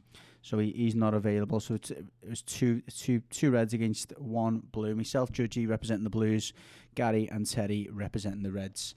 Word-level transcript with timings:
so 0.41 0.59
he, 0.59 0.71
he's 0.71 0.95
not 0.95 1.13
available. 1.13 1.59
So 1.59 1.73
it 1.73 2.05
was 2.25 2.41
two, 2.41 2.81
two, 2.83 3.19
two 3.29 3.51
reds 3.51 3.73
against 3.73 4.17
one 4.17 4.61
blue. 4.71 4.95
Myself, 4.95 5.29
Judgy, 5.29 5.67
representing 5.67 6.05
the 6.05 6.09
Blues, 6.09 6.53
Gary 6.95 7.27
and 7.29 7.45
Terry 7.45 7.89
representing 7.91 8.43
the 8.43 8.51
Reds. 8.53 8.95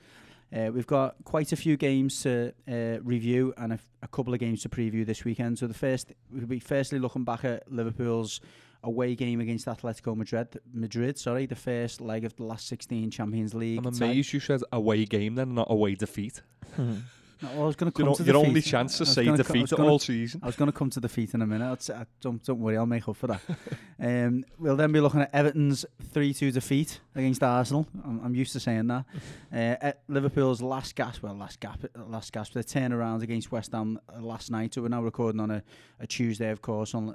Uh, 0.54 0.70
we've 0.72 0.86
got 0.86 1.16
quite 1.24 1.52
a 1.52 1.56
few 1.56 1.76
games 1.76 2.22
to 2.22 2.52
uh, 2.68 3.00
review 3.02 3.52
and 3.56 3.72
a, 3.72 3.78
a, 4.02 4.08
couple 4.08 4.32
of 4.32 4.38
games 4.38 4.62
to 4.62 4.68
preview 4.68 5.04
this 5.04 5.24
weekend. 5.24 5.58
So 5.58 5.66
the 5.66 5.74
first, 5.74 6.12
we'll 6.30 6.46
be 6.46 6.60
firstly 6.60 7.00
looking 7.00 7.24
back 7.24 7.44
at 7.44 7.70
Liverpool's 7.70 8.40
away 8.84 9.16
game 9.16 9.40
against 9.40 9.66
Atletico 9.66 10.16
Madrid. 10.16 10.60
Madrid, 10.72 11.18
sorry, 11.18 11.46
the 11.46 11.56
first 11.56 12.00
leg 12.00 12.24
of 12.24 12.36
the 12.36 12.44
last 12.44 12.68
16 12.68 13.10
Champions 13.10 13.54
League. 13.54 13.78
I'm 13.78 13.86
amazed 13.86 14.32
you 14.32 14.40
said 14.40 14.60
away 14.72 15.04
game 15.04 15.34
then, 15.34 15.54
not 15.54 15.66
away 15.68 15.94
defeat. 15.96 16.42
No, 17.42 17.48
well, 17.50 17.62
I 17.62 17.66
was 17.66 17.76
going 17.76 17.92
to 17.92 18.02
come 18.02 18.14
to 18.14 18.22
your 18.22 18.36
only 18.36 18.62
chance 18.62 18.96
to 18.96 19.04
say 19.04 19.26
co- 19.26 19.36
defeat 19.36 19.68
gonna- 19.70 19.88
all 19.88 19.98
season. 19.98 20.40
I 20.42 20.46
was 20.46 20.56
going 20.56 20.70
to 20.70 20.76
come 20.76 20.88
to 20.90 21.00
defeat 21.00 21.34
in 21.34 21.42
a 21.42 21.46
minute. 21.46 21.90
I, 21.90 22.06
don't, 22.20 22.42
don't 22.42 22.60
worry, 22.60 22.78
I'll 22.78 22.86
make 22.86 23.06
up 23.08 23.16
for 23.16 23.26
that. 23.26 23.40
um, 24.00 24.44
we'll 24.58 24.76
then 24.76 24.90
be 24.90 25.00
looking 25.00 25.20
at 25.20 25.34
Everton's 25.34 25.84
3 26.12 26.32
2 26.32 26.50
defeat 26.50 27.00
against 27.14 27.42
Arsenal. 27.42 27.86
I'm, 28.04 28.22
I'm 28.24 28.34
used 28.34 28.52
to 28.52 28.60
saying 28.60 28.86
that. 28.86 29.04
Uh, 29.52 29.76
at 29.82 30.02
Liverpool's 30.08 30.62
last 30.62 30.94
gasp, 30.96 31.22
well, 31.22 31.34
last 31.34 31.60
gap, 31.60 31.80
last 31.94 32.32
gasp, 32.32 32.54
the 32.54 32.64
turnaround 32.64 33.22
against 33.22 33.52
West 33.52 33.72
Ham 33.72 34.00
uh, 34.08 34.20
last 34.20 34.50
night. 34.50 34.72
So 34.72 34.82
we're 34.82 34.88
now 34.88 35.02
recording 35.02 35.40
on 35.40 35.50
a, 35.50 35.62
a 36.00 36.06
Tuesday, 36.06 36.50
of 36.50 36.62
course, 36.62 36.94
on, 36.94 37.14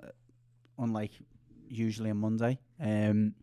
unlike 0.77 1.11
usually 1.67 2.11
a 2.11 2.15
Monday. 2.15 2.59
Um, 2.79 3.33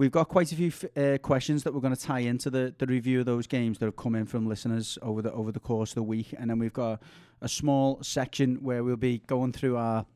We've 0.00 0.10
got 0.10 0.28
quite 0.30 0.50
a 0.50 0.56
few 0.56 0.72
uh, 0.96 1.18
questions 1.18 1.62
that 1.64 1.74
we're 1.74 1.82
going 1.82 1.94
to 1.94 2.00
tie 2.00 2.20
into 2.20 2.48
the, 2.48 2.74
the 2.78 2.86
review 2.86 3.20
of 3.20 3.26
those 3.26 3.46
games 3.46 3.76
that 3.78 3.84
have 3.84 3.96
come 3.96 4.14
in 4.14 4.24
from 4.24 4.48
listeners 4.48 4.96
over 5.02 5.20
the 5.20 5.30
over 5.30 5.52
the 5.52 5.60
course 5.60 5.90
of 5.90 5.96
the 5.96 6.02
week, 6.02 6.34
and 6.38 6.48
then 6.48 6.58
we've 6.58 6.72
got 6.72 7.02
a 7.42 7.48
small 7.50 8.02
section 8.02 8.56
where 8.62 8.82
we'll 8.82 8.96
be 8.96 9.18
going 9.26 9.52
through 9.52 9.76
our 9.76 10.06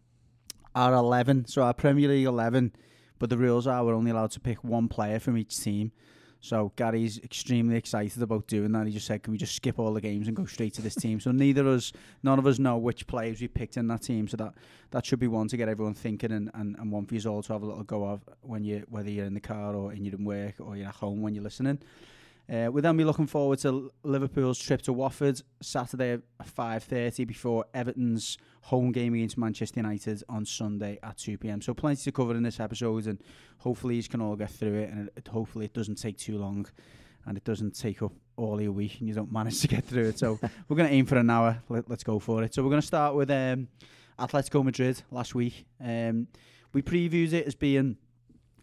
our 0.74 0.94
eleven, 0.94 1.44
so 1.46 1.60
our 1.60 1.74
Premier 1.74 2.08
League 2.08 2.24
eleven. 2.24 2.72
But 3.18 3.28
the 3.28 3.36
rules 3.36 3.66
are 3.66 3.84
we're 3.84 3.94
only 3.94 4.10
allowed 4.10 4.30
to 4.30 4.40
pick 4.40 4.64
one 4.64 4.88
player 4.88 5.20
from 5.20 5.36
each 5.36 5.60
team. 5.60 5.92
So 6.44 6.72
Gary's 6.76 7.18
extremely 7.20 7.76
excited 7.76 8.20
about 8.20 8.46
doing 8.48 8.70
that. 8.72 8.86
He 8.86 8.92
just 8.92 9.06
said, 9.06 9.22
"Can 9.22 9.32
we 9.32 9.38
just 9.38 9.56
skip 9.56 9.78
all 9.78 9.94
the 9.94 10.00
games 10.02 10.28
and 10.28 10.36
go 10.36 10.44
straight 10.44 10.74
to 10.74 10.82
this 10.82 10.94
team?" 10.94 11.18
So 11.18 11.32
neither 11.32 11.62
of 11.62 11.68
us, 11.68 11.90
none 12.22 12.38
of 12.38 12.46
us 12.46 12.58
know 12.58 12.76
which 12.76 13.06
players 13.06 13.40
we 13.40 13.48
picked 13.48 13.78
in 13.78 13.86
that 13.88 14.02
team. 14.02 14.28
So 14.28 14.36
that 14.36 14.52
that 14.90 15.06
should 15.06 15.20
be 15.20 15.26
one 15.26 15.48
to 15.48 15.56
get 15.56 15.70
everyone 15.70 15.94
thinking, 15.94 16.32
and, 16.32 16.50
and, 16.52 16.76
and 16.78 16.92
one 16.92 17.06
for 17.06 17.14
you 17.14 17.30
all 17.30 17.42
to 17.42 17.52
have 17.54 17.62
a 17.62 17.66
little 17.66 17.82
go 17.82 18.06
of 18.06 18.20
when 18.42 18.62
you 18.62 18.84
whether 18.90 19.08
you're 19.08 19.24
in 19.24 19.32
the 19.32 19.40
car 19.40 19.74
or 19.74 19.94
in 19.94 20.04
your 20.04 20.18
work 20.18 20.56
or 20.60 20.76
you're 20.76 20.88
at 20.88 20.96
home 20.96 21.22
when 21.22 21.34
you're 21.34 21.42
listening. 21.42 21.78
Uh, 22.52 22.68
we'll 22.70 22.82
then 22.82 22.96
be 22.96 23.04
looking 23.04 23.26
forward 23.26 23.58
to 23.58 23.90
Liverpool's 24.02 24.58
trip 24.58 24.82
to 24.82 24.92
Watford 24.92 25.40
Saturday 25.62 26.12
at 26.12 26.22
five 26.46 26.84
thirty 26.84 27.24
before 27.24 27.64
Everton's 27.72 28.36
home 28.60 28.92
game 28.92 29.14
against 29.14 29.38
Manchester 29.38 29.80
United 29.80 30.22
on 30.28 30.44
Sunday 30.44 30.98
at 31.02 31.16
two 31.16 31.38
pm. 31.38 31.62
So 31.62 31.72
plenty 31.72 32.02
to 32.02 32.12
cover 32.12 32.34
in 32.34 32.42
this 32.42 32.60
episode, 32.60 33.06
and 33.06 33.18
hopefully 33.58 33.96
you 33.96 34.02
can 34.02 34.20
all 34.20 34.36
get 34.36 34.50
through 34.50 34.74
it, 34.74 34.90
and 34.90 35.10
it, 35.16 35.26
hopefully 35.26 35.64
it 35.64 35.72
doesn't 35.72 35.96
take 35.96 36.18
too 36.18 36.36
long, 36.36 36.66
and 37.24 37.38
it 37.38 37.44
doesn't 37.44 37.78
take 37.78 38.02
up 38.02 38.12
all 38.36 38.60
your 38.60 38.72
week, 38.72 39.00
and 39.00 39.08
you 39.08 39.14
don't 39.14 39.32
manage 39.32 39.60
to 39.62 39.68
get 39.68 39.84
through 39.84 40.08
it. 40.08 40.18
So 40.18 40.38
we're 40.68 40.76
going 40.76 40.88
to 40.88 40.94
aim 40.94 41.06
for 41.06 41.16
an 41.16 41.30
hour. 41.30 41.62
Let, 41.70 41.88
let's 41.88 42.04
go 42.04 42.18
for 42.18 42.42
it. 42.42 42.52
So 42.52 42.62
we're 42.62 42.70
going 42.70 42.82
to 42.82 42.86
start 42.86 43.14
with 43.14 43.30
um, 43.30 43.68
Atletico 44.18 44.62
Madrid 44.62 45.00
last 45.10 45.34
week. 45.34 45.64
Um, 45.82 46.28
we 46.74 46.82
previewed 46.82 47.32
it 47.32 47.46
as 47.46 47.54
being 47.54 47.96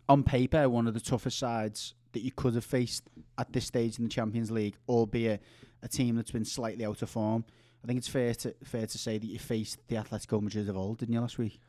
on 0.07 0.23
paper 0.23 0.69
one 0.69 0.87
of 0.87 0.93
the 0.93 0.99
toughest 0.99 1.39
sides 1.39 1.95
that 2.13 2.21
you 2.21 2.31
could 2.31 2.55
have 2.55 2.65
faced 2.65 3.03
at 3.37 3.51
this 3.53 3.65
stage 3.65 3.97
in 3.97 4.03
the 4.03 4.09
Champions 4.09 4.51
League, 4.51 4.75
albeit 4.87 5.41
a 5.83 5.87
team 5.87 6.15
that's 6.15 6.31
been 6.31 6.45
slightly 6.45 6.85
out 6.85 7.01
of 7.01 7.09
form. 7.09 7.43
I 7.83 7.87
think 7.87 7.97
it's 7.97 8.07
fair 8.07 8.33
to 8.35 8.53
fair 8.63 8.85
to 8.85 8.97
say 8.97 9.17
that 9.17 9.25
you 9.25 9.39
faced 9.39 9.79
the 9.87 9.95
Atletico 9.95 10.41
Madrid 10.41 10.69
of 10.69 10.77
old, 10.77 10.99
didn't 10.99 11.13
you, 11.13 11.21
last 11.21 11.37
week? 11.37 11.59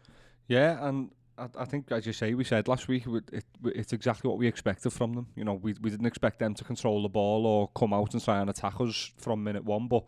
Yeah, 0.47 0.87
and 0.87 1.11
I, 1.39 1.49
I 1.59 1.65
think, 1.65 1.91
as 1.91 2.07
you 2.07 2.13
say, 2.13 2.35
we 2.35 2.45
said 2.45 2.69
last 2.69 2.89
week, 2.89 3.07
it, 3.07 3.25
it, 3.33 3.45
it's 3.65 3.93
exactly 3.93 4.29
what 4.29 4.39
we 4.39 4.47
expected 4.47 4.93
from 4.93 5.15
them. 5.15 5.27
You 5.35 5.45
know, 5.45 5.55
we, 5.55 5.75
we 5.81 5.91
didn't 5.91 6.07
expect 6.07 6.39
them 6.39 6.55
to 6.55 6.65
control 6.65 7.03
the 7.03 7.09
ball 7.09 7.47
or 7.47 7.69
come 7.69 7.95
out 7.95 8.13
and 8.13 8.23
try 8.23 8.41
and 8.41 8.51
attack 8.51 8.81
us 8.81 9.13
from 9.17 9.43
minute 9.43 9.65
one, 9.65 9.89
but 9.89 10.05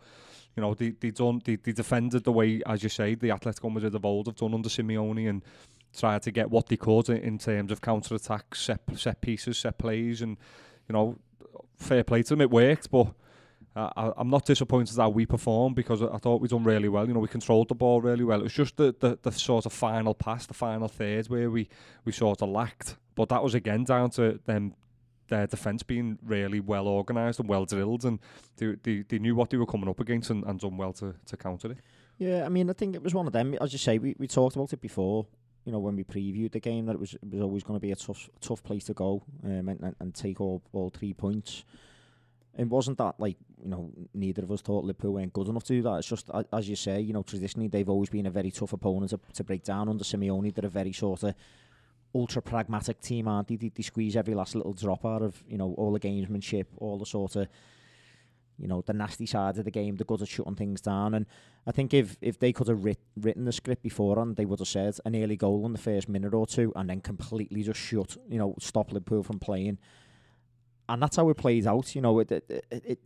you 0.55 0.61
know, 0.61 0.73
they 0.73 0.91
they 0.91 1.11
done 1.11 1.41
they, 1.43 1.55
they 1.57 1.71
defended 1.71 2.23
the 2.23 2.31
way, 2.31 2.61
as 2.65 2.83
you 2.83 2.89
say, 2.89 3.15
the 3.15 3.29
Atletico 3.29 3.71
Madrid 3.71 3.95
of 3.95 4.05
old 4.05 4.27
have 4.27 4.35
done 4.35 4.53
under 4.53 4.69
Simeone 4.69 5.29
and 5.29 5.41
tried 5.95 6.21
to 6.23 6.31
get 6.31 6.49
what 6.49 6.67
they 6.67 6.77
could 6.77 7.09
in, 7.09 7.37
terms 7.37 7.71
of 7.71 7.81
counter 7.81 8.15
attacks, 8.15 8.61
set 8.61 8.81
set 8.95 9.21
pieces, 9.21 9.57
set 9.57 9.77
plays, 9.77 10.21
and 10.21 10.37
you 10.87 10.93
know, 10.93 11.17
fair 11.77 12.03
play 12.03 12.23
to 12.23 12.29
them, 12.29 12.41
it 12.41 12.51
worked, 12.51 12.89
but. 12.91 13.13
Uh, 13.77 14.13
I'm 14.15 14.29
not 14.29 14.45
disappointed 14.45 14.95
that 14.95 15.13
we 15.13 15.25
performed 15.25 15.75
because 15.75 16.01
I 16.01 16.05
I 16.05 16.17
thought 16.17 16.39
we 16.39 16.47
done 16.47 16.63
really 16.63 16.87
well. 16.87 17.05
You 17.05 17.13
know, 17.13 17.19
we 17.19 17.27
controlled 17.27 17.67
the 17.67 17.75
ball 17.75 17.99
really 17.99 18.23
well. 18.23 18.39
It 18.39 18.43
was 18.43 18.53
just 18.53 18.77
the, 18.77 18.95
the, 18.97 19.19
the 19.21 19.33
sort 19.33 19.65
of 19.65 19.73
final 19.73 20.13
pass, 20.13 20.45
the 20.45 20.53
final 20.53 20.87
third 20.87 21.27
where 21.27 21.51
we, 21.51 21.67
we 22.05 22.13
sort 22.13 22.41
of 22.41 22.47
lacked. 22.47 22.95
But 23.15 23.27
that 23.27 23.43
was 23.43 23.53
again 23.53 23.83
down 23.83 24.11
to 24.11 24.39
them 24.45 24.75
their 25.27 25.47
defence 25.47 25.83
being 25.83 26.19
really 26.23 26.59
well 26.59 26.87
organised 26.87 27.39
and 27.39 27.49
well 27.49 27.65
drilled, 27.65 28.05
and 28.05 28.19
they, 28.57 28.75
they 28.83 29.03
they 29.07 29.19
knew 29.19 29.35
what 29.35 29.49
they 29.49 29.57
were 29.57 29.65
coming 29.65 29.89
up 29.89 29.99
against 29.99 30.29
and, 30.29 30.43
and 30.45 30.59
done 30.59 30.77
well 30.77 30.93
to, 30.93 31.15
to 31.25 31.37
counter 31.37 31.71
it. 31.71 31.77
Yeah, 32.17 32.45
I 32.45 32.49
mean, 32.49 32.69
I 32.69 32.73
think 32.73 32.95
it 32.95 33.03
was 33.03 33.13
one 33.13 33.27
of 33.27 33.33
them. 33.33 33.55
As 33.59 33.73
you 33.73 33.79
say, 33.79 33.97
we, 33.97 34.15
we 34.17 34.27
talked 34.27 34.55
about 34.55 34.71
it 34.71 34.81
before. 34.81 35.25
You 35.65 35.71
know, 35.71 35.79
when 35.79 35.95
we 35.95 36.03
previewed 36.03 36.51
the 36.51 36.59
game, 36.59 36.85
that 36.85 36.93
it 36.93 36.99
was 36.99 37.13
it 37.15 37.31
was 37.31 37.41
always 37.41 37.63
going 37.63 37.79
to 37.79 37.81
be 37.81 37.91
a 37.91 37.95
tough 37.95 38.29
tough 38.39 38.63
place 38.63 38.85
to 38.85 38.93
go 38.93 39.23
um, 39.43 39.69
and, 39.69 39.95
and, 39.99 40.13
take 40.13 40.39
all, 40.39 40.61
all 40.73 40.91
three 40.91 41.13
points. 41.13 41.65
It 42.57 42.67
wasn't 42.67 42.99
that 42.99 43.15
like 43.19 43.37
you 43.63 43.69
know 43.69 43.91
neither 44.13 44.43
of 44.43 44.51
us 44.51 44.61
thought 44.61 44.85
Liverpool 44.85 45.13
weren't 45.13 45.33
good 45.33 45.47
enough 45.47 45.63
to 45.65 45.73
do 45.73 45.81
that. 45.81 45.95
It's 45.97 46.07
just 46.07 46.29
as 46.53 46.69
you 46.69 46.75
say, 46.75 47.01
you 47.01 47.13
know, 47.13 47.23
traditionally 47.23 47.67
they've 47.67 47.89
always 47.89 48.09
been 48.09 48.27
a 48.27 48.31
very 48.31 48.51
tough 48.51 48.73
opponent 48.73 49.09
to, 49.09 49.19
to 49.33 49.43
break 49.43 49.63
down 49.63 49.89
under 49.89 50.03
Simeone. 50.03 50.53
They're 50.53 50.67
a 50.67 50.69
very 50.69 50.93
sort 50.93 51.23
of 51.23 51.35
ultra 52.13 52.41
pragmatic 52.41 53.01
team, 53.01 53.27
aren't 53.27 53.47
they? 53.47 53.55
they? 53.55 53.69
They 53.69 53.83
squeeze 53.83 54.15
every 54.15 54.35
last 54.35 54.55
little 54.55 54.73
drop 54.73 55.03
out 55.03 55.21
of 55.23 55.43
you 55.49 55.57
know 55.57 55.73
all 55.77 55.91
the 55.91 55.99
gamesmanship, 55.99 56.67
all 56.77 56.99
the 56.99 57.05
sort 57.05 57.35
of 57.35 57.47
you 58.57 58.67
know 58.67 58.81
the 58.85 58.93
nasty 58.93 59.25
side 59.25 59.57
of 59.57 59.65
the 59.65 59.71
game. 59.71 59.95
They're 59.95 60.05
good 60.05 60.21
at 60.21 60.27
shutting 60.27 60.55
things 60.55 60.81
down, 60.81 61.13
and 61.13 61.25
I 61.67 61.71
think 61.71 61.93
if 61.93 62.17
if 62.21 62.39
they 62.39 62.53
could 62.53 62.67
have 62.67 62.83
writ, 62.83 62.99
written 63.19 63.45
the 63.45 63.51
script 63.51 63.83
beforehand, 63.83 64.35
they 64.35 64.45
would 64.45 64.59
have 64.59 64.67
said 64.67 64.95
an 65.05 65.15
early 65.15 65.35
goal 65.35 65.65
in 65.65 65.73
the 65.73 65.79
first 65.79 66.09
minute 66.09 66.33
or 66.33 66.47
two, 66.47 66.71
and 66.75 66.89
then 66.89 67.01
completely 67.01 67.63
just 67.63 67.79
shut, 67.79 68.17
you 68.29 68.37
know, 68.37 68.55
stop 68.59 68.91
Liverpool 68.91 69.23
from 69.23 69.39
playing. 69.39 69.77
And 70.87 71.01
that's 71.01 71.15
how 71.15 71.29
it 71.29 71.37
played 71.37 71.65
out. 71.67 71.95
You 71.95 72.01
know, 72.01 72.19
it 72.19 72.31
it 72.31 72.49
it, 72.49 72.83
it, 72.85 72.99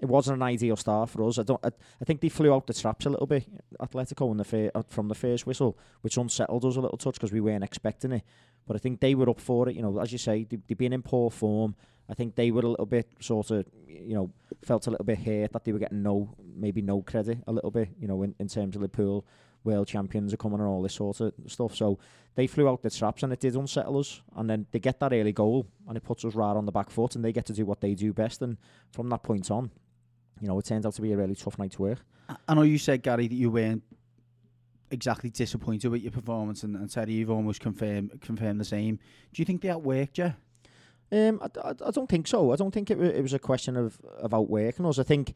it 0.00 0.08
wasn't 0.08 0.36
an 0.36 0.42
ideal 0.42 0.76
start 0.76 1.10
for 1.10 1.22
us. 1.24 1.38
I 1.38 1.42
don't. 1.42 1.60
I, 1.64 1.68
I 2.00 2.04
think 2.04 2.20
they 2.20 2.28
flew 2.28 2.52
out 2.54 2.66
the 2.66 2.74
traps 2.74 3.06
a 3.06 3.10
little 3.10 3.26
bit, 3.26 3.46
Atletico, 3.80 4.30
in 4.30 4.38
the 4.38 4.44
fir- 4.44 4.70
uh, 4.74 4.82
from 4.88 5.08
the 5.08 5.14
first 5.14 5.46
whistle, 5.46 5.78
which 6.00 6.16
unsettled 6.16 6.64
us 6.64 6.76
a 6.76 6.80
little 6.80 6.98
touch 6.98 7.14
because 7.14 7.32
we 7.32 7.40
weren't 7.40 7.64
expecting 7.64 8.12
it. 8.12 8.22
But 8.70 8.76
I 8.76 8.78
think 8.78 9.00
they 9.00 9.16
were 9.16 9.28
up 9.28 9.40
for 9.40 9.68
it. 9.68 9.74
You 9.74 9.82
know, 9.82 9.98
as 9.98 10.12
you 10.12 10.18
say, 10.18 10.44
they, 10.48 10.56
they've 10.68 10.78
been 10.78 10.92
in 10.92 11.02
poor 11.02 11.28
form. 11.28 11.74
I 12.08 12.14
think 12.14 12.36
they 12.36 12.52
were 12.52 12.60
a 12.60 12.68
little 12.68 12.86
bit 12.86 13.08
sort 13.18 13.50
of, 13.50 13.66
you 13.88 14.14
know, 14.14 14.30
felt 14.64 14.86
a 14.86 14.90
little 14.92 15.04
bit 15.04 15.18
hurt 15.18 15.52
that 15.54 15.64
they 15.64 15.72
were 15.72 15.80
getting 15.80 16.04
no, 16.04 16.32
maybe 16.54 16.80
no 16.80 17.02
credit 17.02 17.38
a 17.48 17.52
little 17.52 17.72
bit, 17.72 17.88
you 17.98 18.06
know, 18.06 18.22
in, 18.22 18.32
in 18.38 18.46
terms 18.46 18.76
of 18.76 18.82
Liverpool 18.82 19.26
world 19.64 19.88
champions 19.88 20.32
are 20.32 20.36
coming 20.36 20.60
and 20.60 20.68
all 20.68 20.82
this 20.82 20.94
sort 20.94 21.20
of 21.20 21.32
stuff. 21.48 21.74
So 21.74 21.98
they 22.36 22.46
flew 22.46 22.68
out 22.68 22.80
the 22.82 22.90
traps 22.90 23.24
and 23.24 23.32
it 23.32 23.40
did 23.40 23.56
unsettle 23.56 23.98
us. 23.98 24.22
And 24.36 24.48
then 24.48 24.66
they 24.70 24.78
get 24.78 25.00
that 25.00 25.12
early 25.12 25.32
goal 25.32 25.66
and 25.88 25.96
it 25.96 26.04
puts 26.04 26.24
us 26.24 26.36
right 26.36 26.54
on 26.56 26.64
the 26.64 26.70
back 26.70 26.90
foot 26.90 27.16
and 27.16 27.24
they 27.24 27.32
get 27.32 27.46
to 27.46 27.52
do 27.52 27.66
what 27.66 27.80
they 27.80 27.94
do 27.96 28.12
best. 28.12 28.40
And 28.40 28.56
from 28.92 29.08
that 29.08 29.24
point 29.24 29.50
on, 29.50 29.72
you 30.40 30.46
know, 30.46 30.56
it 30.60 30.64
turns 30.64 30.86
out 30.86 30.94
to 30.94 31.02
be 31.02 31.10
a 31.10 31.16
really 31.16 31.34
tough 31.34 31.58
night's 31.58 31.76
work. 31.80 31.98
I- 32.28 32.36
I 32.48 32.54
know 32.54 32.62
you 32.62 32.78
said 32.78 33.02
Gary 33.02 33.26
that 33.26 33.34
you 33.34 33.50
weren't 33.50 33.82
exactly 34.90 35.30
disappointed 35.30 35.88
with 35.88 36.02
your 36.02 36.12
performance, 36.12 36.62
and, 36.62 36.76
and 36.76 36.90
Terry, 36.90 37.12
you've 37.12 37.30
almost 37.30 37.60
confirmed 37.60 38.20
confirmed 38.20 38.60
the 38.60 38.64
same. 38.64 38.96
Do 39.32 39.40
you 39.40 39.44
think 39.44 39.62
they 39.62 39.68
outworked 39.68 40.18
you? 40.18 40.34
Um, 41.12 41.40
I, 41.42 41.68
I, 41.68 41.70
I 41.86 41.90
don't 41.90 42.08
think 42.08 42.26
so. 42.26 42.52
I 42.52 42.56
don't 42.56 42.72
think 42.72 42.90
it, 42.90 43.00
it 43.00 43.22
was 43.22 43.34
a 43.34 43.38
question 43.38 43.76
of, 43.76 43.98
of 44.18 44.32
outworking 44.32 44.86
us. 44.86 44.98
I 44.98 45.02
think 45.02 45.34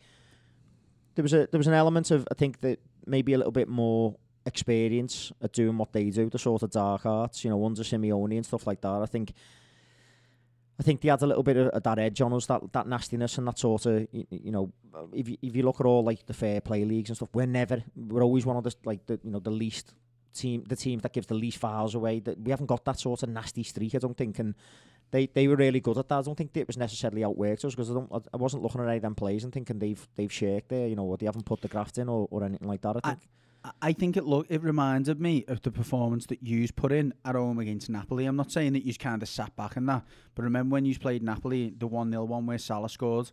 there 1.14 1.22
was 1.22 1.32
a 1.32 1.48
there 1.50 1.58
was 1.58 1.66
an 1.66 1.74
element 1.74 2.10
of 2.10 2.26
I 2.30 2.34
think 2.34 2.60
that 2.60 2.80
maybe 3.06 3.32
a 3.32 3.38
little 3.38 3.52
bit 3.52 3.68
more 3.68 4.16
experience 4.46 5.32
at 5.42 5.52
doing 5.52 5.78
what 5.78 5.92
they 5.92 6.10
do, 6.10 6.28
the 6.28 6.38
sort 6.38 6.62
of 6.62 6.70
dark 6.70 7.06
arts, 7.06 7.44
you 7.44 7.50
know, 7.50 7.64
under 7.64 7.82
Simeone 7.82 8.36
and 8.36 8.46
stuff 8.46 8.66
like 8.66 8.80
that. 8.82 9.00
I 9.02 9.06
think 9.06 9.32
I 10.78 10.82
think 10.82 11.00
they 11.00 11.08
had 11.08 11.22
a 11.22 11.26
little 11.26 11.42
bit 11.44 11.56
of, 11.56 11.82
that 11.82 11.98
edge 11.98 12.20
on 12.20 12.32
us, 12.32 12.46
that 12.46 12.72
that 12.72 12.86
nastiness 12.88 13.38
and 13.38 13.46
that 13.46 13.58
sort 13.58 13.86
of 13.86 14.08
you, 14.10 14.26
you 14.30 14.50
know, 14.50 14.72
if 15.12 15.28
you, 15.28 15.36
if 15.40 15.54
you 15.54 15.62
look 15.62 15.80
at 15.80 15.86
all 15.86 16.02
like 16.02 16.26
the 16.26 16.34
fair 16.34 16.60
play 16.60 16.84
leagues 16.84 17.10
and 17.10 17.16
stuff, 17.16 17.28
we're 17.32 17.46
never 17.46 17.82
we're 17.94 18.22
always 18.24 18.44
one 18.44 18.56
of 18.56 18.64
the 18.64 18.74
like 18.84 19.06
the 19.06 19.20
you 19.22 19.30
know 19.30 19.38
the 19.38 19.50
least 19.50 19.94
team 20.34 20.64
the 20.68 20.74
teams 20.74 21.02
that 21.02 21.12
gives 21.12 21.28
the 21.28 21.34
least 21.34 21.58
fouls 21.58 21.94
away. 21.94 22.18
That 22.20 22.40
we 22.40 22.50
haven't 22.50 22.66
got 22.66 22.84
that 22.86 22.98
sort 22.98 23.22
of 23.22 23.28
nasty 23.28 23.62
streak, 23.62 23.94
I 23.94 23.98
don't 23.98 24.16
think, 24.16 24.38
and 24.40 24.54
they 25.12 25.26
they 25.26 25.46
were 25.46 25.56
really 25.56 25.80
good 25.80 25.96
at 25.96 26.08
that. 26.08 26.18
I 26.18 26.22
don't 26.22 26.36
think 26.36 26.56
it 26.56 26.66
was 26.66 26.76
necessarily 26.76 27.22
outworked 27.22 27.64
us 27.64 27.74
because 27.74 27.90
I 27.90 27.94
don't 27.94 28.10
I, 28.12 28.18
I 28.34 28.36
wasn't 28.36 28.64
looking 28.64 28.80
at 28.80 28.88
any 28.88 28.96
of 28.96 29.02
them 29.02 29.14
plays 29.14 29.44
and 29.44 29.52
thinking 29.52 29.78
they've 29.78 30.08
they've 30.16 30.32
shaked 30.32 30.70
there, 30.70 30.88
you 30.88 30.96
know, 30.96 31.04
or 31.04 31.16
they 31.16 31.26
haven't 31.26 31.46
put 31.46 31.60
the 31.60 31.68
graft 31.68 31.98
in 31.98 32.08
or, 32.08 32.26
or 32.32 32.42
anything 32.42 32.66
like 32.66 32.80
that. 32.82 32.96
I 32.96 33.00
I- 33.04 33.10
think. 33.10 33.22
I- 33.22 33.28
I 33.80 33.92
think 33.94 34.16
it 34.16 34.24
look 34.24 34.46
it 34.50 34.62
reminded 34.62 35.20
me 35.20 35.44
of 35.48 35.62
the 35.62 35.70
performance 35.70 36.26
that 36.26 36.42
you 36.42 36.68
put 36.76 36.92
in 36.92 37.14
at 37.24 37.34
home 37.34 37.58
against 37.58 37.88
Napoli. 37.88 38.26
I'm 38.26 38.36
not 38.36 38.52
saying 38.52 38.74
that 38.74 38.84
you 38.84 38.92
kind 38.94 39.22
of 39.22 39.28
sat 39.28 39.56
back 39.56 39.76
in 39.76 39.86
that, 39.86 40.04
but 40.34 40.42
remember 40.42 40.74
when 40.74 40.84
you 40.84 40.98
played 40.98 41.22
Napoli, 41.22 41.72
the 41.76 41.86
one 41.86 42.10
0 42.10 42.24
one 42.24 42.44
where 42.46 42.58
Salah 42.58 42.88
scored, 42.90 43.30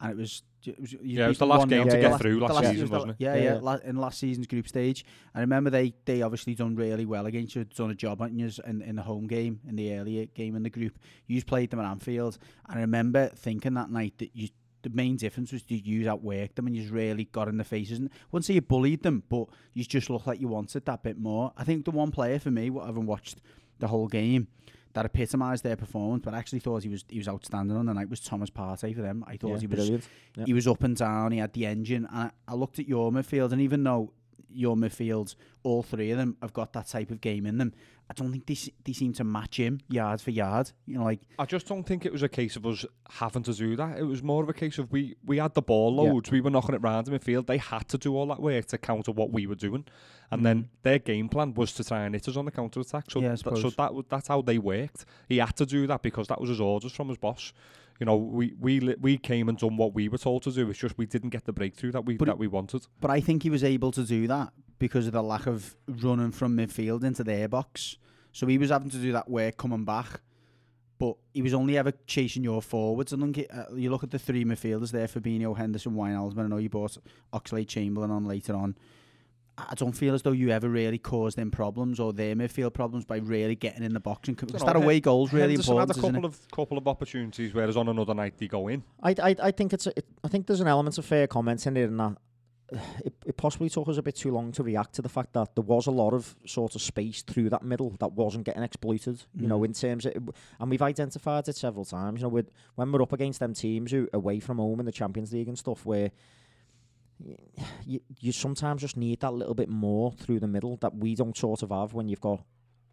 and 0.00 0.10
it 0.10 0.16
was. 0.16 0.42
It 0.64 0.80
was 0.80 0.96
Yeah, 1.00 1.26
it 1.26 1.28
was 1.28 1.38
the 1.38 1.46
last 1.46 1.66
1-0. 1.66 1.68
game 1.70 1.84
to 1.84 1.90
The 1.92 2.00
get 2.00 2.10
last- 2.10 2.22
through 2.22 2.40
the 2.40 2.44
last 2.46 2.58
season, 2.66 2.80
was 2.80 2.90
the- 2.90 2.96
wasn't 2.96 3.10
it? 3.12 3.16
Yeah, 3.20 3.34
Yeah, 3.36 3.42
yeah, 3.44 3.54
yeah. 3.54 3.60
la- 3.60 3.78
in 3.84 3.94
last 3.96 4.18
season's 4.18 4.48
group 4.48 4.66
stage. 4.66 5.04
I 5.32 5.38
remember 5.40 5.70
they 5.70 5.94
they 6.06 6.22
obviously 6.22 6.56
done 6.56 6.74
really 6.74 7.06
well 7.06 7.26
against 7.26 7.54
you, 7.54 7.62
done 7.62 7.92
a 7.92 7.94
job 7.94 8.20
on 8.20 8.36
you 8.36 8.50
in, 8.66 8.82
in 8.82 8.96
the 8.96 9.02
home 9.02 9.28
game, 9.28 9.60
in 9.68 9.76
the 9.76 9.92
earlier 9.94 10.26
game 10.26 10.56
in 10.56 10.64
the 10.64 10.70
group. 10.70 10.98
You 11.28 11.40
played 11.44 11.70
them 11.70 11.78
at 11.78 11.86
Anfield, 11.88 12.36
and 12.68 12.78
I 12.78 12.80
remember 12.80 13.28
thinking 13.28 13.74
that 13.74 13.90
night 13.92 14.18
that 14.18 14.34
you 14.34 14.48
the 14.86 14.96
main 14.96 15.16
difference 15.16 15.50
was 15.52 15.64
you 15.66 16.04
outworked 16.04 16.54
them 16.54 16.68
and 16.68 16.76
you 16.76 16.88
really 16.92 17.24
got 17.24 17.48
in 17.48 17.56
the 17.56 17.64
faces. 17.64 17.98
And 17.98 18.08
I 18.08 18.16
wouldn't 18.30 18.44
say 18.44 18.54
you 18.54 18.60
bullied 18.60 19.02
them, 19.02 19.24
but 19.28 19.48
you 19.74 19.84
just 19.84 20.08
looked 20.08 20.28
like 20.28 20.40
you 20.40 20.46
wanted 20.46 20.84
that 20.84 21.02
bit 21.02 21.18
more. 21.18 21.52
I 21.56 21.64
think 21.64 21.84
the 21.84 21.90
one 21.90 22.12
player 22.12 22.38
for 22.38 22.52
me, 22.52 22.70
what 22.70 22.86
having 22.86 23.04
watched 23.04 23.40
the 23.80 23.88
whole 23.88 24.06
game, 24.06 24.46
that 24.92 25.04
epitomised 25.04 25.64
their 25.64 25.74
performance, 25.74 26.22
but 26.24 26.34
I 26.34 26.38
actually 26.38 26.60
thought 26.60 26.84
he 26.84 26.88
was 26.88 27.04
he 27.08 27.18
was 27.18 27.28
outstanding 27.28 27.76
on 27.76 27.86
the 27.86 27.94
night 27.94 28.08
was 28.08 28.20
Thomas 28.20 28.48
Partey 28.48 28.94
for 28.94 29.02
them. 29.02 29.24
I 29.26 29.36
thought 29.36 29.54
yeah, 29.54 29.58
he 29.58 29.66
was. 29.66 29.90
Yeah. 29.90 30.44
he 30.46 30.54
was 30.54 30.68
up 30.68 30.84
and 30.84 30.96
down. 30.96 31.32
He 31.32 31.38
had 31.38 31.52
the 31.52 31.66
engine. 31.66 32.06
And 32.10 32.30
I, 32.48 32.52
I 32.52 32.54
looked 32.54 32.78
at 32.78 32.88
your 32.88 33.10
midfield, 33.10 33.50
and 33.52 33.60
even 33.60 33.82
though 33.82 34.12
your 34.48 34.76
midfields, 34.76 35.34
all 35.62 35.82
three 35.82 36.10
of 36.10 36.18
them 36.18 36.36
have 36.42 36.52
got 36.52 36.72
that 36.72 36.88
type 36.88 37.10
of 37.10 37.20
game 37.20 37.46
in 37.46 37.58
them, 37.58 37.72
I 38.08 38.14
don't 38.14 38.30
think 38.30 38.46
they 38.46 38.56
they 38.84 38.92
seem 38.92 39.12
to 39.14 39.24
match 39.24 39.56
him 39.56 39.80
yard 39.88 40.20
for 40.20 40.30
yard. 40.30 40.70
You 40.86 40.98
know, 40.98 41.04
like 41.04 41.20
I 41.38 41.44
just 41.44 41.66
don't 41.66 41.82
think 41.82 42.06
it 42.06 42.12
was 42.12 42.22
a 42.22 42.28
case 42.28 42.54
of 42.54 42.64
us 42.64 42.84
having 43.10 43.42
to 43.44 43.52
do 43.52 43.74
that. 43.76 43.98
It 43.98 44.04
was 44.04 44.22
more 44.22 44.42
of 44.42 44.48
a 44.48 44.52
case 44.52 44.78
of 44.78 44.92
we, 44.92 45.16
we 45.24 45.38
had 45.38 45.54
the 45.54 45.62
ball 45.62 45.92
Yeah. 45.92 46.12
loads, 46.12 46.30
we 46.30 46.40
were 46.40 46.50
knocking 46.50 46.74
it 46.74 46.82
round 46.82 47.08
in 47.08 47.18
midfield. 47.18 47.46
They 47.46 47.58
had 47.58 47.88
to 47.88 47.98
do 47.98 48.14
all 48.14 48.26
that 48.26 48.40
work 48.40 48.66
to 48.66 48.78
counter 48.78 49.10
what 49.10 49.32
we 49.32 49.46
were 49.48 49.56
doing, 49.56 49.86
and 50.30 50.46
then 50.46 50.64
mm. 50.64 50.68
their 50.82 51.00
game 51.00 51.28
plan 51.28 51.54
was 51.54 51.72
to 51.74 51.84
try 51.84 52.04
and 52.04 52.14
hit 52.14 52.28
us 52.28 52.36
on 52.36 52.44
the 52.44 52.52
counter 52.52 52.80
attack. 52.80 53.10
So 53.10 53.20
Yeah, 53.20 53.34
th- 53.34 53.60
so 53.60 53.70
that 53.70 53.92
that's 54.08 54.28
how 54.28 54.40
they 54.40 54.58
worked. 54.58 55.04
He 55.28 55.38
had 55.38 55.56
to 55.56 55.66
do 55.66 55.88
that 55.88 56.02
because 56.02 56.28
that 56.28 56.40
was 56.40 56.50
his 56.50 56.60
orders 56.60 56.92
from 56.92 57.08
his 57.08 57.18
boss. 57.18 57.52
You 57.98 58.06
know, 58.06 58.16
we 58.16 58.54
we 58.58 58.94
we 59.00 59.18
came 59.18 59.48
and 59.48 59.58
done 59.58 59.76
what 59.76 59.94
we 59.94 60.08
were 60.08 60.18
told 60.18 60.42
to 60.42 60.52
do. 60.52 60.68
It's 60.70 60.78
just 60.78 60.98
we 60.98 61.06
didn't 61.06 61.30
get 61.30 61.44
the 61.44 61.52
breakthrough 61.52 61.92
that 61.92 62.04
we 62.04 62.16
But 62.16 62.26
that 62.26 62.38
we 62.38 62.46
wanted. 62.46 62.86
But 63.00 63.10
I 63.10 63.20
think 63.20 63.42
he 63.42 63.50
was 63.50 63.64
able 63.64 63.92
to 63.92 64.04
do 64.04 64.26
that 64.26 64.52
because 64.78 65.06
of 65.06 65.12
the 65.14 65.22
lack 65.22 65.46
of 65.46 65.76
running 65.88 66.32
from 66.32 66.56
midfield 66.56 67.04
into 67.04 67.24
their 67.24 67.48
box. 67.48 67.96
So 68.32 68.46
he 68.46 68.58
was 68.58 68.70
having 68.70 68.90
to 68.90 68.98
do 68.98 69.12
that 69.12 69.30
work 69.30 69.56
coming 69.56 69.84
back. 69.84 70.20
But 70.98 71.16
he 71.34 71.42
was 71.42 71.52
only 71.52 71.76
ever 71.76 71.92
chasing 72.06 72.42
your 72.42 72.62
forwards. 72.62 73.12
And 73.12 73.22
look 73.22 73.46
uh, 73.50 73.74
you 73.74 73.90
look 73.90 74.02
at 74.02 74.10
the 74.10 74.18
three 74.18 74.44
midfielders 74.44 74.90
there 74.90 75.06
Fabinho, 75.06 75.56
Henderson, 75.56 75.94
Wijnaldum. 75.94 76.38
I 76.38 76.46
know 76.46 76.56
you 76.56 76.70
bought 76.70 76.96
Oxlade-Chamberlain 77.32 78.10
on 78.10 78.24
later 78.24 78.54
on. 78.54 78.76
I 79.58 79.74
don't 79.74 79.92
feel 79.92 80.14
as 80.14 80.22
though 80.22 80.32
you 80.32 80.50
ever 80.50 80.68
really 80.68 80.98
caused 80.98 81.38
them 81.38 81.50
problems 81.50 81.98
or 81.98 82.12
they 82.12 82.34
may 82.34 82.46
feel 82.46 82.70
problems 82.70 83.04
by 83.06 83.16
really 83.16 83.54
getting 83.56 83.82
in 83.82 83.94
the 83.94 84.00
box. 84.00 84.28
And 84.28 84.36
because 84.36 84.60
Dunno, 84.60 84.72
that 84.74 84.76
away 84.84 85.00
goal's 85.00 85.32
really 85.32 85.52
Henderson 85.54 85.72
important, 85.78 85.96
had 85.96 86.04
a 86.04 86.06
couple 86.14 86.26
of 86.26 86.50
couple 86.50 86.78
of 86.78 86.86
opportunities, 86.88 87.54
whereas 87.54 87.76
on 87.76 87.88
another 87.88 88.12
night 88.14 88.34
they 88.38 88.48
go 88.48 88.68
in. 88.68 88.82
I, 89.02 89.14
I, 89.22 89.36
I 89.44 89.50
think 89.52 89.72
it's 89.72 89.86
a, 89.86 89.92
it, 89.96 90.04
I 90.22 90.28
think 90.28 90.46
there's 90.46 90.60
an 90.60 90.68
element 90.68 90.98
of 90.98 91.04
fair 91.06 91.26
comment 91.26 91.66
in 91.66 91.76
it 91.76 91.84
and 91.88 91.98
that 92.00 92.16
it, 93.04 93.14
it 93.24 93.36
possibly 93.36 93.68
took 93.70 93.88
us 93.88 93.96
a 93.96 94.02
bit 94.02 94.16
too 94.16 94.32
long 94.32 94.50
to 94.52 94.62
react 94.62 94.94
to 94.96 95.00
the 95.02 95.08
fact 95.08 95.32
that 95.34 95.54
there 95.54 95.62
was 95.64 95.86
a 95.86 95.90
lot 95.92 96.12
of 96.12 96.34
sort 96.46 96.74
of 96.74 96.82
space 96.82 97.22
through 97.22 97.48
that 97.50 97.62
middle 97.62 97.90
that 98.00 98.12
wasn't 98.12 98.44
getting 98.44 98.64
exploited. 98.64 99.22
You 99.38 99.46
know, 99.46 99.60
Mm. 99.60 99.64
in 99.66 99.72
terms 99.72 100.04
of, 100.04 100.12
and 100.60 100.68
we've 100.70 100.82
identified 100.82 101.48
it 101.48 101.56
several 101.56 101.84
times. 101.84 102.20
You 102.20 102.24
know, 102.24 102.30
with 102.30 102.50
when 102.74 102.90
we're 102.92 103.02
up 103.02 103.12
against 103.12 103.38
them 103.40 103.54
teams 103.54 103.92
who 103.92 104.08
away 104.12 104.40
from 104.40 104.58
home 104.58 104.80
in 104.80 104.86
the 104.86 104.92
Champions 104.92 105.32
League 105.32 105.48
and 105.48 105.56
stuff, 105.56 105.86
where 105.86 106.10
y- 106.10 106.10
you 107.84 108.00
you 108.20 108.32
sometimes 108.32 108.82
just 108.82 108.96
need 108.96 109.20
that 109.20 109.32
little 109.32 109.54
bit 109.54 109.68
more 109.68 110.12
through 110.12 110.40
the 110.40 110.48
middle 110.48 110.76
that 110.78 110.94
we 110.94 111.14
don't 111.14 111.36
sort 111.36 111.62
of 111.62 111.70
have 111.70 111.94
when 111.94 112.08
you've 112.08 112.20
got 112.20 112.42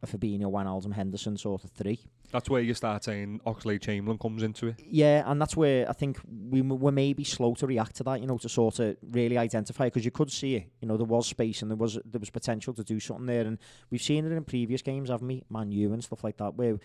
a 0.01 0.07
Fabinho, 0.07 0.51
Wijnaldum, 0.51 0.93
Henderson 0.93 1.37
sort 1.37 1.63
of 1.63 1.71
three. 1.71 1.99
That's 2.31 2.49
where 2.49 2.61
you 2.61 2.73
start 2.73 3.05
saying 3.05 3.39
Oxlade-Chamberlain 3.45 4.17
comes 4.17 4.43
into 4.43 4.67
it. 4.67 4.81
Yeah, 4.85 5.23
and 5.25 5.39
that's 5.39 5.55
where 5.55 5.89
I 5.89 5.93
think 5.93 6.19
we 6.49 6.61
were 6.61 6.91
maybe 6.91 7.23
slow 7.23 7.53
to 7.55 7.67
react 7.67 7.95
to 7.97 8.03
that, 8.03 8.19
you 8.19 8.27
know, 8.27 8.37
to 8.39 8.49
sort 8.49 8.79
of 8.79 8.97
really 9.01 9.37
identify 9.37 9.85
because 9.85 10.03
you 10.03 10.11
could 10.11 10.31
see 10.31 10.55
it, 10.55 10.69
you 10.81 10.87
know, 10.87 10.97
there 10.97 11.05
was 11.05 11.27
space 11.27 11.61
and 11.61 11.71
there 11.71 11.77
was 11.77 11.97
there 12.05 12.19
was 12.19 12.29
potential 12.29 12.73
to 12.73 12.83
do 12.83 12.99
something 12.99 13.27
there, 13.27 13.45
and 13.45 13.59
we've 13.91 14.01
seen 14.01 14.25
it 14.25 14.31
in 14.31 14.43
previous 14.43 14.81
games, 14.81 15.09
haven't 15.09 15.27
we, 15.27 15.43
Man 15.49 15.71
U 15.71 15.93
and 15.93 16.03
stuff 16.03 16.23
like 16.23 16.37
that, 16.37 16.55
where 16.55 16.77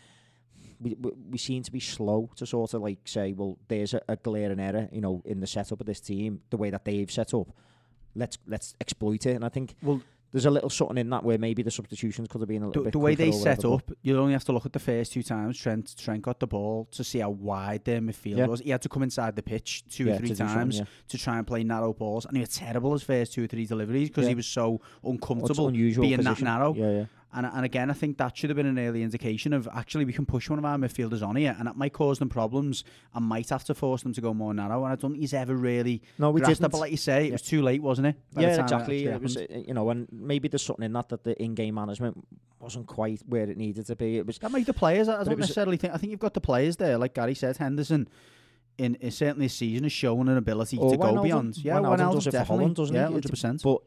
we, 0.80 0.94
we 1.00 1.10
we 1.32 1.38
seem 1.38 1.62
to 1.62 1.72
be 1.72 1.80
slow 1.80 2.30
to 2.36 2.46
sort 2.46 2.74
of 2.74 2.82
like 2.82 3.00
say, 3.04 3.32
well, 3.32 3.58
there's 3.68 3.94
a, 3.94 4.00
a 4.08 4.16
glaring 4.16 4.60
error, 4.60 4.88
you 4.92 5.00
know, 5.00 5.22
in 5.24 5.40
the 5.40 5.46
setup 5.46 5.80
of 5.80 5.86
this 5.86 6.00
team, 6.00 6.40
the 6.50 6.56
way 6.56 6.70
that 6.70 6.84
they've 6.84 7.10
set 7.10 7.34
up. 7.34 7.48
Let's 8.14 8.38
let's 8.46 8.74
exploit 8.80 9.26
it, 9.26 9.34
and 9.34 9.44
I 9.44 9.48
think 9.48 9.74
Well, 9.82 10.02
there's 10.32 10.46
a 10.46 10.50
little 10.50 10.68
something 10.70 10.98
in 10.98 11.08
that 11.10 11.24
where 11.24 11.38
maybe 11.38 11.62
the 11.62 11.70
substitutions 11.70 12.28
could 12.28 12.40
have 12.40 12.48
been 12.48 12.62
a 12.62 12.66
little 12.66 12.82
the, 12.82 12.86
bit 12.88 12.92
the 12.92 12.98
way 12.98 13.14
they 13.14 13.32
set 13.32 13.64
up, 13.64 13.90
you 14.02 14.18
only 14.18 14.32
have 14.32 14.44
to 14.44 14.52
look 14.52 14.66
at 14.66 14.72
the 14.72 14.78
first 14.78 15.12
two 15.12 15.22
times 15.22 15.58
Trent 15.58 15.94
Trent 15.96 16.22
got 16.22 16.40
the 16.40 16.46
ball 16.46 16.86
to 16.92 17.02
see 17.04 17.20
how 17.20 17.30
wide 17.30 17.84
their 17.84 18.00
midfield 18.00 18.36
Yeah. 18.38 18.46
was. 18.46 18.60
He 18.60 18.70
had 18.70 18.82
to 18.82 18.88
come 18.88 19.02
inside 19.02 19.36
the 19.36 19.42
pitch 19.42 19.84
two 19.88 20.04
yeah, 20.04 20.14
or 20.14 20.18
three 20.18 20.34
something, 20.34 20.46
times 20.54 20.78
yeah. 20.78 20.84
to 21.08 21.18
try 21.18 21.38
and 21.38 21.46
play 21.46 21.64
narrow 21.64 21.92
balls, 21.92 22.26
and 22.26 22.36
he 22.36 22.40
was 22.40 22.50
terrible 22.50 22.92
his 22.92 23.02
first 23.02 23.32
two 23.32 23.44
or 23.44 23.46
three 23.46 23.66
deliveries 23.66 24.08
because 24.08 24.26
he 24.26 24.34
was 24.34 24.46
so 24.46 24.80
uncomfortable 25.04 25.68
unusual 25.68 26.02
being 26.02 26.16
position. 26.18 26.44
that 26.44 26.58
narrow. 26.58 26.74
Yeah, 26.74 26.90
yeah. 26.90 27.04
And 27.32 27.44
and 27.44 27.62
again, 27.64 27.90
I 27.90 27.92
think 27.92 28.16
that 28.18 28.36
should 28.36 28.48
have 28.48 28.56
been 28.56 28.64
an 28.66 28.78
early 28.78 29.02
indication 29.02 29.52
of 29.52 29.68
actually 29.74 30.06
we 30.06 30.14
can 30.14 30.24
push 30.24 30.48
one 30.48 30.58
of 30.58 30.64
our 30.64 30.78
midfielders 30.78 31.22
on 31.26 31.36
here, 31.36 31.54
and 31.58 31.68
that 31.68 31.76
might 31.76 31.92
cause 31.92 32.18
them 32.18 32.30
problems 32.30 32.84
and 33.14 33.24
might 33.26 33.50
have 33.50 33.64
to 33.64 33.74
force 33.74 34.02
them 34.02 34.14
to 34.14 34.20
go 34.22 34.32
more 34.32 34.54
narrow. 34.54 34.84
And 34.84 34.92
I 34.92 34.96
don't 34.96 35.10
think 35.12 35.20
he's 35.20 35.34
ever 35.34 35.54
really 35.54 36.00
No, 36.18 36.30
we 36.30 36.40
grasped 36.40 36.62
didn't. 36.62 36.72
but 36.72 36.78
like 36.78 36.90
you 36.90 36.96
say, 36.96 37.28
it 37.28 37.32
was 37.32 37.42
too 37.42 37.60
late, 37.60 37.82
wasn't 37.82 38.06
it? 38.06 38.16
Yeah, 38.34 38.54
it 38.54 38.60
exactly. 38.60 39.04
It 39.04 39.20
was, 39.20 39.36
you 39.50 39.74
know, 39.74 39.90
and 39.90 40.08
maybe 40.10 40.48
there's 40.48 40.62
something 40.62 40.86
in 40.86 40.92
that 40.94 41.10
that 41.10 41.22
the 41.24 41.40
in-game 41.42 41.74
management 41.74 42.16
wasn't 42.60 42.86
quite 42.86 43.20
where 43.26 43.42
it 43.48 43.58
needed 43.58 43.84
to 43.86 43.94
be. 43.96 44.16
It 44.16 44.26
was 44.26 44.38
That 44.38 44.50
make 44.50 44.64
the 44.64 44.72
players. 44.72 45.08
I 45.08 45.20
it 45.20 45.24
don't 45.26 45.38
necessarily 45.38 45.76
think. 45.76 45.92
I 45.92 45.98
think 45.98 46.10
you've 46.10 46.20
got 46.20 46.32
the 46.32 46.40
players 46.40 46.76
there, 46.78 46.96
like 46.96 47.12
Gary 47.12 47.34
said. 47.34 47.58
Henderson, 47.58 48.08
in, 48.78 48.94
in 48.96 49.10
certainly 49.10 49.46
this 49.46 49.54
season, 49.54 49.82
has 49.84 49.92
shown 49.92 50.28
an 50.30 50.38
ability 50.38 50.78
Oh, 50.80 50.90
to 50.92 50.96
go 50.96 51.22
beyond. 51.22 51.58
Yeah, 51.58 51.74
Wijnaldum 51.74 51.98
Wijnaldum 51.98 52.12
does 52.14 52.26
it 52.26 52.30
for 52.30 52.32
definitely. 52.38 52.56
Holland, 52.56 52.76
doesn't 52.76 52.96
yeah, 52.96 53.04
hundred 53.04 53.28
percent. 53.30 53.60
but 53.62 53.78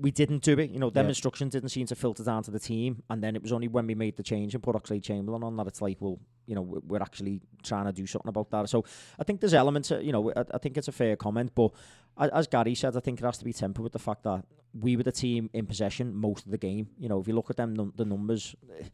we 0.00 0.10
didn't 0.10 0.42
do 0.42 0.58
it. 0.58 0.70
You 0.70 0.78
know, 0.78 0.90
them 0.90 1.06
Yeah. 1.06 1.10
instructions 1.10 1.52
didn't 1.52 1.68
seem 1.70 1.86
to 1.86 1.94
filter 1.94 2.24
down 2.24 2.42
to 2.44 2.50
the 2.50 2.58
team, 2.58 3.02
and 3.10 3.22
then 3.22 3.36
it 3.36 3.42
was 3.42 3.52
only 3.52 3.68
when 3.68 3.86
we 3.86 3.94
made 3.94 4.16
the 4.16 4.22
change 4.22 4.54
and 4.54 4.62
put 4.62 4.74
Oxlade-Chamberlain 4.74 5.42
on 5.42 5.56
that 5.56 5.66
it's 5.66 5.82
like, 5.82 5.98
well, 6.00 6.18
you 6.46 6.54
know, 6.54 6.62
we- 6.62 6.80
we're 6.86 7.02
actually 7.02 7.40
trying 7.62 7.86
to 7.86 7.92
do 7.92 8.06
something 8.06 8.28
about 8.28 8.50
that. 8.50 8.68
So 8.68 8.84
I 9.18 9.24
think 9.24 9.40
there's 9.40 9.54
elements. 9.54 9.90
You 9.90 10.12
know, 10.12 10.30
I, 10.32 10.44
I 10.54 10.58
think 10.58 10.76
it's 10.78 10.88
a 10.88 10.92
fair 10.92 11.16
comment, 11.16 11.52
but 11.54 11.72
as 12.18 12.46
Gary 12.46 12.74
said, 12.74 12.96
I 12.96 13.00
think 13.00 13.20
it 13.20 13.24
has 13.24 13.38
to 13.38 13.44
be 13.44 13.52
tempered 13.52 13.82
with 13.82 13.92
the 13.92 13.98
fact 13.98 14.22
that 14.24 14.44
we 14.72 14.96
were 14.96 15.02
the 15.02 15.12
team 15.12 15.50
in 15.52 15.66
possession 15.66 16.14
most 16.14 16.46
of 16.46 16.50
the 16.52 16.58
game. 16.58 16.88
You 16.98 17.08
know, 17.08 17.20
if 17.20 17.28
you 17.28 17.34
look 17.34 17.50
at 17.50 17.56
them, 17.56 17.74
num- 17.74 17.92
the 17.96 18.04
numbers. 18.04 18.54
Eh, 18.78 18.84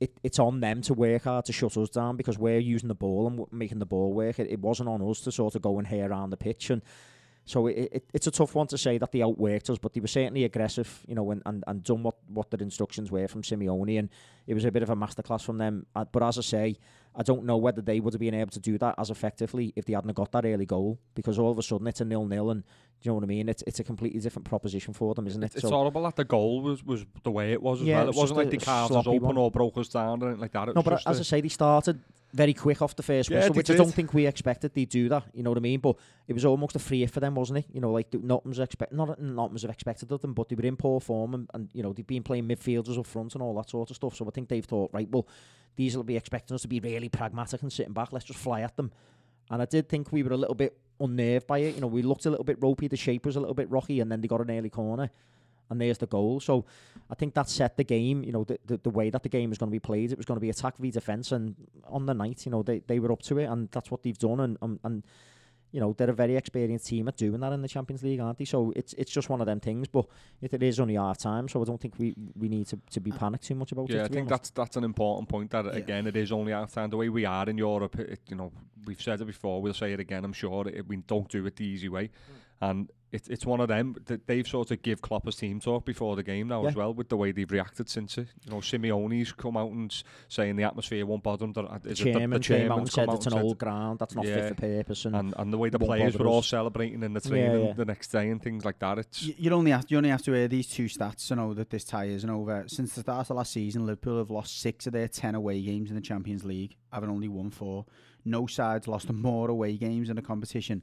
it, 0.00 0.16
it's 0.22 0.38
on 0.38 0.60
them 0.60 0.80
to 0.82 0.94
work 0.94 1.24
hard 1.24 1.44
to 1.46 1.52
shut 1.52 1.76
us 1.76 1.88
down 1.90 2.16
because 2.16 2.38
we're 2.38 2.60
using 2.60 2.86
the 2.86 2.94
ball 2.94 3.26
and 3.26 3.36
w- 3.38 3.48
making 3.50 3.80
the 3.80 3.86
ball 3.86 4.12
work. 4.12 4.38
It, 4.38 4.48
it 4.48 4.60
wasn't 4.60 4.88
on 4.88 5.02
us 5.02 5.20
to 5.22 5.32
sort 5.32 5.56
of 5.56 5.62
go 5.62 5.76
and 5.78 5.88
hair 5.88 6.08
around 6.08 6.30
the 6.30 6.36
pitch 6.36 6.70
and 6.70 6.82
so 7.48 7.66
it, 7.66 7.88
it, 7.92 8.04
it's 8.12 8.26
a 8.26 8.30
tough 8.30 8.54
one 8.54 8.66
to 8.66 8.78
say 8.78 8.98
that 8.98 9.10
they 9.10 9.20
outworked 9.20 9.70
us, 9.70 9.78
but 9.78 9.94
they 9.94 10.00
were 10.00 10.06
certainly 10.06 10.44
aggressive, 10.44 11.02
you 11.08 11.14
know, 11.14 11.30
and, 11.30 11.42
and, 11.46 11.64
and 11.66 11.82
done 11.82 12.02
what, 12.02 12.16
what 12.28 12.50
their 12.50 12.60
instructions 12.60 13.10
were 13.10 13.26
from 13.26 13.42
Simeone, 13.42 13.98
and 13.98 14.10
it 14.46 14.54
was 14.54 14.64
a 14.64 14.70
bit 14.70 14.82
of 14.82 14.90
a 14.90 14.96
masterclass 14.96 15.42
from 15.42 15.58
them. 15.58 15.86
Uh, 15.96 16.04
but 16.04 16.22
as 16.22 16.38
I 16.38 16.42
say, 16.42 16.76
I 17.16 17.22
don't 17.22 17.44
know 17.44 17.56
whether 17.56 17.80
they 17.80 18.00
would 18.00 18.12
have 18.12 18.20
been 18.20 18.34
able 18.34 18.50
to 18.50 18.60
do 18.60 18.76
that 18.78 18.94
as 18.98 19.10
effectively 19.10 19.72
if 19.76 19.86
they 19.86 19.94
hadn't 19.94 20.12
got 20.12 20.30
that 20.32 20.44
early 20.44 20.66
goal, 20.66 20.98
because 21.14 21.38
all 21.38 21.50
of 21.50 21.58
a 21.58 21.62
sudden 21.62 21.86
it's 21.86 22.00
a 22.00 22.04
nil-nil, 22.04 22.50
and 22.50 22.64
Do 23.00 23.06
you 23.08 23.10
know 23.12 23.14
what 23.16 23.24
I 23.24 23.28
mean? 23.28 23.48
It's 23.48 23.62
it's 23.66 23.78
a 23.78 23.84
completely 23.84 24.18
different 24.20 24.44
proposition 24.46 24.92
for 24.92 25.14
them, 25.14 25.26
isn't 25.28 25.42
it? 25.42 25.46
It's, 25.54 25.56
it's 25.62 25.70
horrible 25.70 26.02
that 26.02 26.16
the 26.16 26.24
goal 26.24 26.60
was, 26.62 26.84
was 26.84 27.06
the 27.22 27.30
way 27.30 27.52
it 27.52 27.62
was 27.62 27.80
as 27.80 27.86
Yeah, 27.86 27.98
well. 27.98 28.04
it 28.04 28.06
was 28.08 28.16
wasn't 28.16 28.38
like 28.38 28.50
the 28.50 28.56
cards 28.58 28.92
sloppy 28.92 29.10
open 29.10 29.22
one. 29.22 29.36
or 29.38 29.50
broke 29.52 29.78
us 29.78 29.88
down 29.88 30.20
or 30.22 30.26
anything 30.26 30.40
like 30.40 30.52
that. 30.52 30.70
It 30.70 30.74
no, 30.74 30.82
but 30.82 31.06
as 31.06 31.18
a- 31.18 31.20
I 31.20 31.22
say, 31.22 31.40
they 31.40 31.48
started 31.48 32.00
very 32.32 32.52
quick 32.52 32.82
off 32.82 32.96
the 32.96 33.02
first 33.04 33.30
Yeah, 33.30 33.36
whistle, 33.38 33.54
they 33.54 33.58
which 33.58 33.70
I 33.70 33.76
don't 33.76 33.94
think 33.94 34.12
we 34.12 34.26
expected 34.26 34.74
they'd 34.74 34.88
do 34.88 35.08
that. 35.10 35.24
You 35.32 35.44
know 35.44 35.50
what 35.50 35.58
I 35.58 35.60
mean? 35.60 35.78
But 35.78 35.94
it 36.26 36.32
was 36.32 36.44
almost 36.44 36.74
a 36.74 36.80
free 36.80 37.06
for 37.06 37.20
them, 37.20 37.36
wasn't 37.36 37.60
it? 37.60 37.66
You 37.72 37.80
know, 37.80 37.92
like 37.92 38.12
nothing's 38.12 38.58
expect 38.58 38.92
not 38.92 39.06
that 39.08 39.20
nothing's 39.20 39.64
expected 39.64 40.10
of 40.10 40.20
them, 40.20 40.34
but 40.34 40.48
they 40.48 40.56
were 40.56 40.66
in 40.66 40.76
poor 40.76 41.00
form 41.00 41.34
and, 41.34 41.48
and 41.54 41.70
you 41.72 41.84
know 41.84 41.92
they've 41.92 42.06
been 42.06 42.24
playing 42.24 42.48
midfielders 42.48 42.98
up 42.98 43.06
front 43.06 43.34
and 43.34 43.42
all 43.42 43.54
that 43.54 43.70
sort 43.70 43.90
of 43.90 43.96
stuff. 43.96 44.16
So 44.16 44.26
I 44.26 44.30
think 44.30 44.48
they've 44.48 44.64
thought, 44.64 44.90
right, 44.92 45.08
well, 45.08 45.26
these 45.76 45.96
will 45.96 46.02
be 46.04 46.16
expecting 46.16 46.54
us 46.56 46.62
to 46.62 46.68
be 46.68 46.80
really 46.80 47.08
pragmatic 47.08 47.62
and 47.62 47.72
sitting 47.72 47.92
back. 47.92 48.12
Let's 48.12 48.24
just 48.24 48.40
fly 48.40 48.62
at 48.62 48.76
them. 48.76 48.90
And 49.50 49.62
I 49.62 49.64
did 49.64 49.88
think 49.88 50.12
we 50.12 50.22
were 50.22 50.32
a 50.32 50.36
little 50.36 50.54
bit 50.54 50.76
unnerved 51.00 51.46
by 51.46 51.58
it. 51.58 51.74
You 51.74 51.80
know, 51.80 51.86
we 51.86 52.02
looked 52.02 52.26
a 52.26 52.30
little 52.30 52.44
bit 52.44 52.58
ropey. 52.60 52.88
The 52.88 52.96
shape 52.96 53.26
was 53.26 53.36
a 53.36 53.40
little 53.40 53.54
bit 53.54 53.70
rocky, 53.70 54.00
and 54.00 54.10
then 54.10 54.20
they 54.20 54.28
got 54.28 54.40
an 54.40 54.50
early 54.50 54.70
corner, 54.70 55.10
and 55.70 55.80
there's 55.80 55.98
the 55.98 56.06
goal. 56.06 56.40
So 56.40 56.64
I 57.10 57.14
think 57.14 57.34
that 57.34 57.48
set 57.48 57.76
the 57.76 57.84
game. 57.84 58.22
You 58.24 58.32
know, 58.32 58.44
the 58.44 58.58
the, 58.66 58.76
the 58.78 58.90
way 58.90 59.10
that 59.10 59.22
the 59.22 59.28
game 59.28 59.50
was 59.50 59.58
going 59.58 59.70
to 59.70 59.74
be 59.74 59.80
played, 59.80 60.12
it 60.12 60.18
was 60.18 60.26
going 60.26 60.36
to 60.36 60.40
be 60.40 60.50
attack 60.50 60.76
v 60.76 60.90
defence. 60.90 61.32
And 61.32 61.54
on 61.86 62.06
the 62.06 62.14
night, 62.14 62.44
you 62.44 62.52
know, 62.52 62.62
they, 62.62 62.80
they 62.80 62.98
were 62.98 63.12
up 63.12 63.22
to 63.22 63.38
it, 63.38 63.44
and 63.44 63.70
that's 63.70 63.90
what 63.90 64.02
they've 64.02 64.18
done. 64.18 64.40
And 64.40 64.58
and, 64.60 64.80
and 64.84 65.02
you 65.70 65.80
know, 65.80 65.94
they're 65.96 66.10
a 66.10 66.14
very 66.14 66.36
experienced 66.36 66.86
team 66.86 67.08
at 67.08 67.16
doing 67.16 67.40
that 67.40 67.52
in 67.52 67.62
the 67.62 67.68
Champions 67.68 68.02
League, 68.02 68.20
aren't 68.20 68.38
they? 68.38 68.44
So 68.44 68.72
it's 68.74 68.94
it's 68.94 69.10
just 69.10 69.28
one 69.28 69.40
of 69.40 69.46
them 69.46 69.60
things. 69.60 69.88
But 69.88 70.06
it, 70.40 70.52
it 70.54 70.62
is 70.62 70.80
only 70.80 70.94
half 70.94 71.18
time, 71.18 71.48
so 71.48 71.60
I 71.60 71.64
don't 71.64 71.80
think 71.80 71.98
we, 71.98 72.14
we 72.36 72.48
need 72.48 72.66
to, 72.68 72.78
to 72.90 73.00
be 73.00 73.12
uh, 73.12 73.16
panicked 73.16 73.44
too 73.44 73.54
much 73.54 73.72
about 73.72 73.90
it. 73.90 73.96
Yeah, 73.96 74.04
I 74.04 74.08
think 74.08 74.28
honest. 74.28 74.30
that's 74.30 74.50
that's 74.50 74.76
an 74.76 74.84
important 74.84 75.28
point. 75.28 75.50
That 75.50 75.66
Yeah. 75.66 75.72
again, 75.72 76.06
it 76.06 76.16
is 76.16 76.32
only 76.32 76.52
half 76.52 76.72
time. 76.72 76.90
The 76.90 76.96
way 76.96 77.08
we 77.08 77.24
are 77.24 77.48
in 77.48 77.58
Europe, 77.58 77.98
it, 77.98 78.20
you 78.28 78.36
know, 78.36 78.52
we've 78.86 79.00
said 79.00 79.20
it 79.20 79.26
before. 79.26 79.60
We'll 79.60 79.74
say 79.74 79.92
it 79.92 80.00
again. 80.00 80.24
I'm 80.24 80.32
sure 80.32 80.66
it, 80.68 80.86
we 80.88 80.96
don't 80.96 81.28
do 81.28 81.44
it 81.46 81.56
the 81.56 81.66
easy 81.66 81.88
way, 81.88 82.04
mm. 82.04 82.70
and 82.70 82.90
it's 83.10 83.28
it's 83.28 83.46
one 83.46 83.60
of 83.60 83.68
them 83.68 83.96
that 84.06 84.26
they've 84.26 84.46
sort 84.46 84.70
of 84.70 84.82
give 84.82 85.00
Klopp 85.00 85.24
his 85.26 85.36
team 85.36 85.60
talk 85.60 85.84
before 85.84 86.14
the 86.16 86.22
game 86.22 86.48
now 86.48 86.62
Yeah. 86.62 86.68
as 86.68 86.74
well 86.76 86.92
with 86.92 87.08
the 87.08 87.16
way 87.16 87.32
they've 87.32 87.50
reacted 87.50 87.88
since 87.88 88.18
it. 88.18 88.28
You 88.44 88.50
know, 88.52 88.58
Simeone's 88.58 89.32
come 89.32 89.56
out 89.56 89.70
and 89.70 89.90
s- 89.90 90.04
saying 90.28 90.56
the 90.56 90.64
atmosphere 90.64 91.06
won't 91.06 91.22
bother 91.22 91.46
them. 91.46 91.52
the 91.54 91.62
is 91.90 92.00
it 92.00 92.04
the- 92.04 92.12
chairman 92.12 92.30
the 92.30 92.40
came 92.40 92.70
out 92.70 92.78
and 92.80 92.90
said 92.92 93.06
come 93.06 93.14
it's 93.16 93.26
an 93.26 93.32
said- 93.32 93.42
old 93.42 93.58
ground 93.58 93.98
that's 93.98 94.14
not 94.14 94.26
Yeah. 94.26 94.34
fit 94.34 94.48
for 94.48 94.54
purpose. 94.60 95.04
And, 95.06 95.16
and, 95.16 95.34
and 95.38 95.52
the 95.52 95.58
way 95.58 95.70
the 95.70 95.78
players 95.78 96.18
were 96.18 96.26
all 96.26 96.42
celebrating 96.42 97.02
in 97.02 97.12
the 97.14 97.20
Yeah, 97.24 97.30
training 97.30 97.66
yeah. 97.68 97.72
the 97.72 97.84
next 97.86 98.08
day 98.08 98.28
and 98.28 98.42
things 98.42 98.64
like 98.64 98.78
that. 98.80 98.98
It's 98.98 99.22
You, 99.22 99.34
you 99.38 99.50
only 99.52 99.70
have 99.70 99.86
you 99.88 99.96
only 99.96 100.10
have 100.10 100.22
to 100.22 100.32
hear 100.32 100.48
these 100.48 100.66
two 100.68 100.86
stats 100.86 101.26
to 101.28 101.36
know 101.36 101.54
that 101.54 101.70
this 101.70 101.84
tie 101.84 102.04
isn't 102.06 102.28
over. 102.28 102.64
Since 102.68 102.94
the 102.94 103.00
start 103.00 103.30
of 103.30 103.36
last 103.36 103.52
season, 103.52 103.86
Liverpool 103.86 104.18
have 104.18 104.30
lost 104.30 104.60
six 104.60 104.86
of 104.86 104.92
their 104.92 105.08
ten 105.08 105.34
away 105.34 105.62
games 105.62 105.88
in 105.90 105.96
the 105.96 106.02
Champions 106.02 106.44
League, 106.44 106.76
having 106.92 107.08
only 107.08 107.28
won 107.28 107.50
four. 107.50 107.86
No 108.24 108.46
side's 108.46 108.86
lost 108.86 109.10
more 109.10 109.48
away 109.48 109.76
games 109.78 110.10
in 110.10 110.16
the 110.16 110.22
competition 110.22 110.82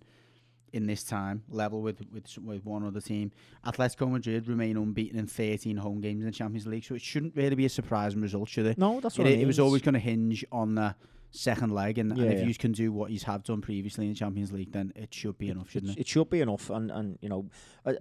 in 0.76 0.86
this 0.88 1.04
time, 1.04 1.44
level 1.50 1.82
with 1.82 2.00
with 2.12 2.28
with 2.40 2.66
one 2.66 2.84
other 2.86 3.02
team. 3.02 3.32
Atletico 3.66 4.10
Madrid 4.12 4.48
remain 4.48 4.76
unbeaten 4.78 5.18
in 5.18 5.26
13 5.28 5.78
home 5.78 6.02
games 6.02 6.20
in 6.22 6.26
the 6.28 6.32
Champions 6.32 6.68
League, 6.68 6.84
so 6.84 6.96
it 6.96 7.02
shouldn't 7.02 7.36
really 7.36 7.56
be 7.56 7.66
a 7.66 7.70
surprising 7.70 8.22
result, 8.22 8.50
should 8.50 8.66
it? 8.66 8.78
no, 8.78 9.00
that's 9.00 9.16
It, 9.18 9.22
what 9.22 9.28
I 9.28 9.32
it 9.32 9.38
mean. 9.38 9.48
was 9.48 9.60
always 9.60 9.82
going 9.82 9.94
to 9.94 10.00
hinge 10.00 10.44
on 10.52 10.76
the 10.76 10.94
second 11.32 11.72
leg, 11.72 11.98
and, 11.98 12.16
Yeah, 12.18 12.24
and 12.24 12.34
if 12.34 12.40
yeah. 12.42 12.46
you 12.48 12.56
can 12.56 12.72
do 12.72 12.92
what 12.92 13.10
he's 13.12 13.24
have 13.24 13.44
done 13.44 13.62
previously 13.62 14.06
in 14.06 14.14
the 14.14 14.18
Champions 14.20 14.52
League, 14.52 14.72
then 14.72 14.92
it 14.96 15.14
should 15.14 15.38
be 15.38 15.50
enough, 15.50 15.70
shouldn't 15.72 15.94
it? 15.98 16.02
It 16.02 16.08
should 16.08 16.30
be 16.30 16.42
enough, 16.42 16.70
and 16.70 16.92
and 16.92 17.18
you 17.22 17.30
know, 17.30 17.46
I, 17.86 17.92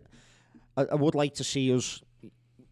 I 0.77 0.83
I 0.93 0.95
would 0.97 1.15
like 1.15 1.35
to 1.35 1.45
see 1.45 1.73
us, 1.75 2.03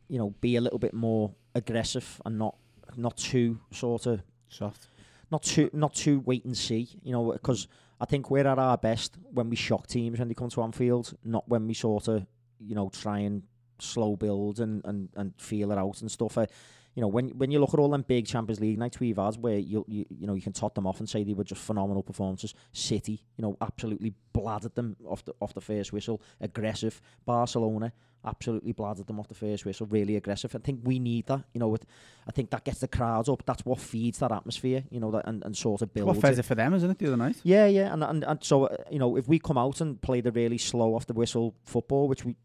you 0.08 0.18
know, 0.18 0.30
be 0.40 0.56
a 0.56 0.60
little 0.60 0.78
bit 0.78 0.94
more 0.94 1.32
aggressive 1.54 2.20
and 2.26 2.38
not 2.38 2.56
not 2.96 3.16
too 3.16 3.58
sort 3.70 4.06
of 4.06 4.22
Soft. 4.48 4.88
not 5.30 5.42
too 5.42 5.70
not 5.72 5.94
too 5.94 6.20
wait 6.26 6.44
and 6.44 6.56
see. 6.56 6.88
You 7.02 7.12
know, 7.12 7.32
because 7.32 7.68
I 8.02 8.04
think 8.04 8.32
we're 8.32 8.48
at 8.48 8.58
our 8.58 8.76
best 8.76 9.16
when 9.32 9.48
we 9.48 9.54
shock 9.54 9.86
teams 9.86 10.18
when 10.18 10.26
they 10.26 10.34
come 10.34 10.50
to 10.50 10.62
Anfield, 10.62 11.16
not 11.24 11.48
when 11.48 11.68
we 11.68 11.74
sort 11.74 12.08
of 12.08 12.26
you 12.58 12.74
know 12.74 12.90
try 12.90 13.20
and 13.20 13.44
slow 13.78 14.16
build 14.16 14.58
and 14.58 14.84
and 14.84 15.08
and 15.14 15.32
feel 15.38 15.70
it 15.70 15.78
out 15.78 16.00
and 16.00 16.10
stuff. 16.10 16.36
Uh, 16.36 16.46
you 16.94 17.00
know, 17.00 17.08
when 17.08 17.30
when 17.30 17.50
you 17.50 17.58
look 17.58 17.72
at 17.72 17.80
all 17.80 17.88
them 17.88 18.04
big 18.06 18.26
Champions 18.26 18.60
League 18.60 18.78
nights 18.78 19.00
we've 19.00 19.16
had, 19.16 19.36
where 19.36 19.58
you 19.58 19.84
you 19.88 20.04
you 20.10 20.26
know 20.26 20.34
you 20.34 20.42
can 20.42 20.52
tot 20.52 20.74
them 20.74 20.86
off 20.86 20.98
and 21.00 21.08
say 21.08 21.24
they 21.24 21.32
were 21.34 21.44
just 21.44 21.62
phenomenal 21.62 22.02
performances. 22.02 22.54
City, 22.72 23.24
you 23.36 23.42
know, 23.42 23.56
absolutely 23.60 24.14
bladdered 24.34 24.74
them 24.74 24.96
off 25.06 25.24
the 25.24 25.34
off 25.40 25.54
the 25.54 25.60
first 25.60 25.92
whistle. 25.92 26.20
Aggressive. 26.40 27.00
Barcelona, 27.24 27.92
absolutely 28.24 28.72
bladdered 28.72 29.06
them 29.06 29.18
off 29.18 29.28
the 29.28 29.34
first 29.34 29.64
whistle. 29.64 29.86
Really 29.86 30.16
aggressive. 30.16 30.54
I 30.54 30.58
think 30.58 30.80
we 30.84 30.98
need 30.98 31.26
that. 31.26 31.44
You 31.54 31.60
know, 31.60 31.68
with, 31.68 31.86
I 32.28 32.32
think 32.32 32.50
that 32.50 32.64
gets 32.64 32.80
the 32.80 32.88
crowds 32.88 33.28
up. 33.28 33.42
That's 33.46 33.64
what 33.64 33.80
feeds 33.80 34.18
that 34.18 34.30
atmosphere. 34.30 34.84
You 34.90 35.00
know, 35.00 35.10
that 35.12 35.26
and, 35.26 35.42
and 35.44 35.56
sort 35.56 35.80
of 35.80 35.88
What 35.88 35.94
builds 35.94 36.20
fed 36.20 36.34
it. 36.34 36.40
it 36.40 36.42
for 36.44 36.54
them, 36.54 36.74
isn't 36.74 36.90
it, 36.90 36.98
the 36.98 37.06
other 37.06 37.16
night? 37.16 37.36
Yeah, 37.42 37.66
yeah, 37.66 37.92
and 37.92 38.04
and, 38.04 38.24
and 38.24 38.44
so 38.44 38.64
uh, 38.64 38.76
you 38.90 38.98
know, 38.98 39.16
if 39.16 39.26
we 39.28 39.38
come 39.38 39.56
out 39.56 39.80
and 39.80 40.00
play 40.00 40.20
the 40.20 40.30
really 40.32 40.58
slow 40.58 40.94
off 40.94 41.06
the 41.06 41.14
whistle 41.14 41.54
football, 41.64 42.06
which 42.06 42.24
we, 42.24 42.36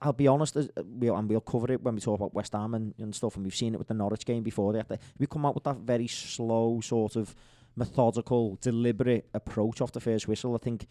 I'll 0.00 0.12
be 0.12 0.28
honest, 0.28 0.56
uh, 0.56 0.64
we'll, 0.84 1.16
and 1.16 1.28
we'll 1.28 1.40
cover 1.40 1.72
it 1.72 1.82
when 1.82 1.94
we 1.94 2.00
talk 2.00 2.18
about 2.18 2.34
West 2.34 2.52
Ham 2.52 2.74
and, 2.74 2.94
and 2.98 3.14
stuff, 3.14 3.36
and 3.36 3.44
we've 3.44 3.54
seen 3.54 3.74
it 3.74 3.78
with 3.78 3.88
the 3.88 3.94
Norwich 3.94 4.24
game 4.24 4.42
before. 4.42 4.72
They 4.72 4.78
have 4.78 4.88
to, 4.88 4.98
we 5.18 5.26
come 5.26 5.44
out 5.46 5.54
with 5.54 5.64
that 5.64 5.76
very 5.78 6.06
slow, 6.06 6.80
sort 6.82 7.16
of 7.16 7.34
methodical, 7.76 8.58
deliberate 8.60 9.28
approach 9.34 9.80
off 9.80 9.92
the 9.92 10.00
first 10.00 10.28
whistle. 10.28 10.54
I 10.54 10.58
think. 10.58 10.86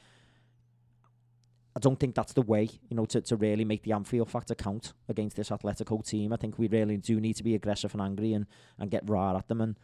I 1.75 1.79
don't 1.79 1.99
think 1.99 2.13
that's 2.13 2.33
the 2.33 2.43
way, 2.43 2.69
you 2.87 2.95
know, 2.95 3.05
to, 3.05 3.21
to 3.21 3.35
really 3.35 3.65
make 3.65 3.81
the 3.81 3.93
Anfield 3.93 4.29
factor 4.29 4.53
count 4.53 4.93
against 5.09 5.35
this 5.35 5.49
Atletico 5.49 6.07
team. 6.07 6.31
I 6.31 6.35
think 6.35 6.59
we 6.59 6.67
really 6.67 6.97
do 6.97 7.19
need 7.19 7.35
to 7.37 7.43
be 7.43 7.55
aggressive 7.55 7.93
and 7.93 8.01
angry 8.01 8.33
and, 8.33 8.45
and 8.77 8.91
get 8.91 9.09
raw 9.09 9.35
at 9.35 9.47
them 9.47 9.59
and 9.59 9.75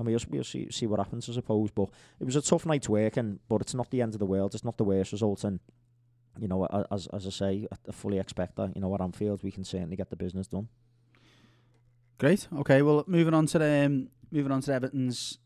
and 0.00 0.06
we'll, 0.06 0.18
we'll 0.30 0.44
see 0.44 0.70
see 0.70 0.86
what 0.86 0.98
happens, 0.98 1.28
I 1.28 1.34
suppose. 1.34 1.70
But 1.70 1.90
it 2.18 2.24
was 2.24 2.36
a 2.36 2.42
tough 2.42 2.66
night's 2.66 2.88
work, 2.88 3.18
and 3.18 3.38
but 3.48 3.60
it's 3.60 3.74
not 3.74 3.90
the 3.90 4.02
end 4.02 4.14
of 4.14 4.18
the 4.18 4.26
world. 4.26 4.54
It's 4.54 4.64
not 4.64 4.78
the 4.78 4.84
worst 4.84 5.12
result, 5.12 5.44
and 5.44 5.60
you 6.40 6.48
know, 6.48 6.66
as 6.90 7.06
as 7.08 7.26
I 7.26 7.30
say, 7.30 7.68
I 7.70 7.76
I 7.88 7.92
fully 7.92 8.18
expect 8.18 8.56
that. 8.56 8.74
You 8.74 8.80
know, 8.80 8.94
at 8.94 9.00
Anfield, 9.00 9.42
we 9.42 9.50
can 9.50 9.64
certainly 9.64 9.96
get 9.96 10.10
the 10.10 10.16
business 10.16 10.46
done. 10.46 10.68
Great. 12.18 12.48
Okay. 12.58 12.82
Well, 12.82 13.04
moving 13.06 13.34
on 13.34 13.46
to 13.46 13.58
the 13.58 13.86
um, 13.86 14.08
moving 14.30 14.52
on 14.52 14.60
to 14.62 14.72
Everton's 14.72 15.38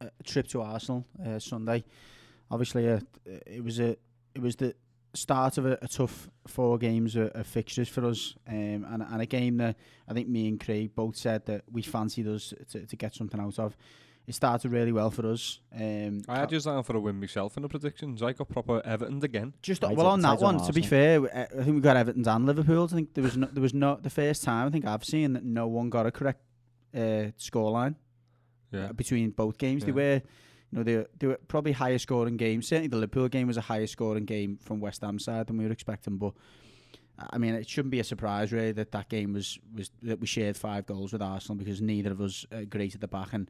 uh, 0.00 0.08
trip 0.24 0.46
to 0.48 0.62
Arsenal 0.62 1.04
uh, 1.24 1.38
Sunday. 1.38 1.84
Obviously, 2.50 2.88
uh, 2.88 3.00
it 3.24 3.62
was 3.62 3.80
a 3.80 3.96
it 4.34 4.40
was 4.40 4.56
the 4.56 4.74
start 5.14 5.56
of 5.58 5.66
a, 5.66 5.78
a 5.82 5.88
tough 5.88 6.28
four 6.46 6.78
games 6.78 7.16
of, 7.16 7.28
of 7.28 7.46
fixtures 7.46 7.88
for 7.88 8.04
us, 8.06 8.34
um, 8.48 8.86
and 8.90 9.02
and 9.02 9.22
a 9.22 9.26
game 9.26 9.56
that 9.58 9.76
I 10.08 10.12
think 10.12 10.28
me 10.28 10.48
and 10.48 10.60
Craig 10.60 10.94
both 10.94 11.16
said 11.16 11.46
that 11.46 11.62
we 11.70 11.82
fancied 11.82 12.28
us 12.28 12.52
to, 12.70 12.86
to 12.86 12.96
get 12.96 13.14
something 13.14 13.40
out 13.40 13.58
of. 13.58 13.76
It 14.26 14.34
started 14.34 14.72
really 14.72 14.90
well 14.90 15.10
for 15.12 15.24
us. 15.30 15.60
Um, 15.72 16.22
I 16.28 16.38
had 16.40 16.50
you 16.50 16.58
down 16.58 16.82
for 16.82 16.96
a 16.96 17.00
win 17.00 17.20
myself 17.20 17.56
in 17.56 17.62
the 17.62 17.68
predictions. 17.68 18.22
I 18.24 18.32
got 18.32 18.48
proper 18.48 18.82
Everton 18.84 19.22
again. 19.22 19.52
Just 19.62 19.82
Tied 19.82 19.96
well 19.96 20.06
on- 20.08 20.12
on 20.24 20.38
that 20.38 20.40
one. 20.44 20.58
To 20.66 20.72
be 20.72 20.82
fair, 20.82 21.20
uh, 21.22 21.46
I 21.60 21.62
think 21.62 21.76
we 21.76 21.80
got 21.80 21.96
Everton 21.96 22.26
and 22.26 22.44
Liverpool. 22.46 22.84
I 22.84 22.86
think 22.88 23.14
there 23.14 23.22
was 23.22 23.36
no, 23.36 23.46
there 23.52 23.62
was 23.62 23.72
no 23.74 23.96
the 24.02 24.10
first 24.10 24.42
time 24.42 24.66
I 24.66 24.70
think 24.70 24.84
I've 24.84 25.04
seen 25.04 25.34
that 25.34 25.44
no 25.44 25.68
one 25.68 25.90
got 25.90 26.06
a 26.06 26.10
correct 26.10 26.40
uh, 26.92 27.30
scoreline 27.38 27.94
Yeah. 28.72 28.86
uh, 28.86 28.92
between 28.94 29.30
both 29.30 29.58
games. 29.58 29.84
They 29.84 29.90
Yeah. 29.92 29.94
were, 29.94 30.14
you 30.72 30.78
know, 30.78 30.82
they 30.82 30.96
were, 30.96 31.10
they 31.18 31.26
were 31.28 31.38
probably 31.46 31.70
higher 31.72 31.98
scoring 31.98 32.36
games. 32.36 32.66
Certainly, 32.66 32.88
the 32.88 32.96
Liverpool 32.96 33.28
game 33.28 33.46
was 33.46 33.58
a 33.58 33.60
higher 33.60 33.86
scoring 33.86 34.24
game 34.24 34.58
from 34.60 34.80
West 34.80 35.02
Ham 35.02 35.20
side 35.20 35.46
than 35.46 35.56
we 35.56 35.66
were 35.66 35.72
expecting. 35.72 36.16
But 36.16 36.32
I 37.30 37.38
mean, 37.38 37.54
it 37.54 37.68
shouldn't 37.68 37.92
be 37.92 38.00
a 38.00 38.04
surprise 38.04 38.52
really 38.52 38.72
that 38.72 38.90
that 38.90 39.08
game 39.08 39.34
was 39.34 39.56
was 39.72 39.92
that 40.02 40.18
we 40.18 40.26
shared 40.26 40.56
five 40.56 40.84
goals 40.84 41.12
with 41.12 41.22
Arsenal 41.22 41.56
because 41.56 41.80
neither 41.80 42.10
of 42.10 42.20
us 42.20 42.44
uh, 42.50 42.62
great 42.68 42.96
at 42.96 43.00
the 43.00 43.06
back 43.06 43.32
and. 43.32 43.48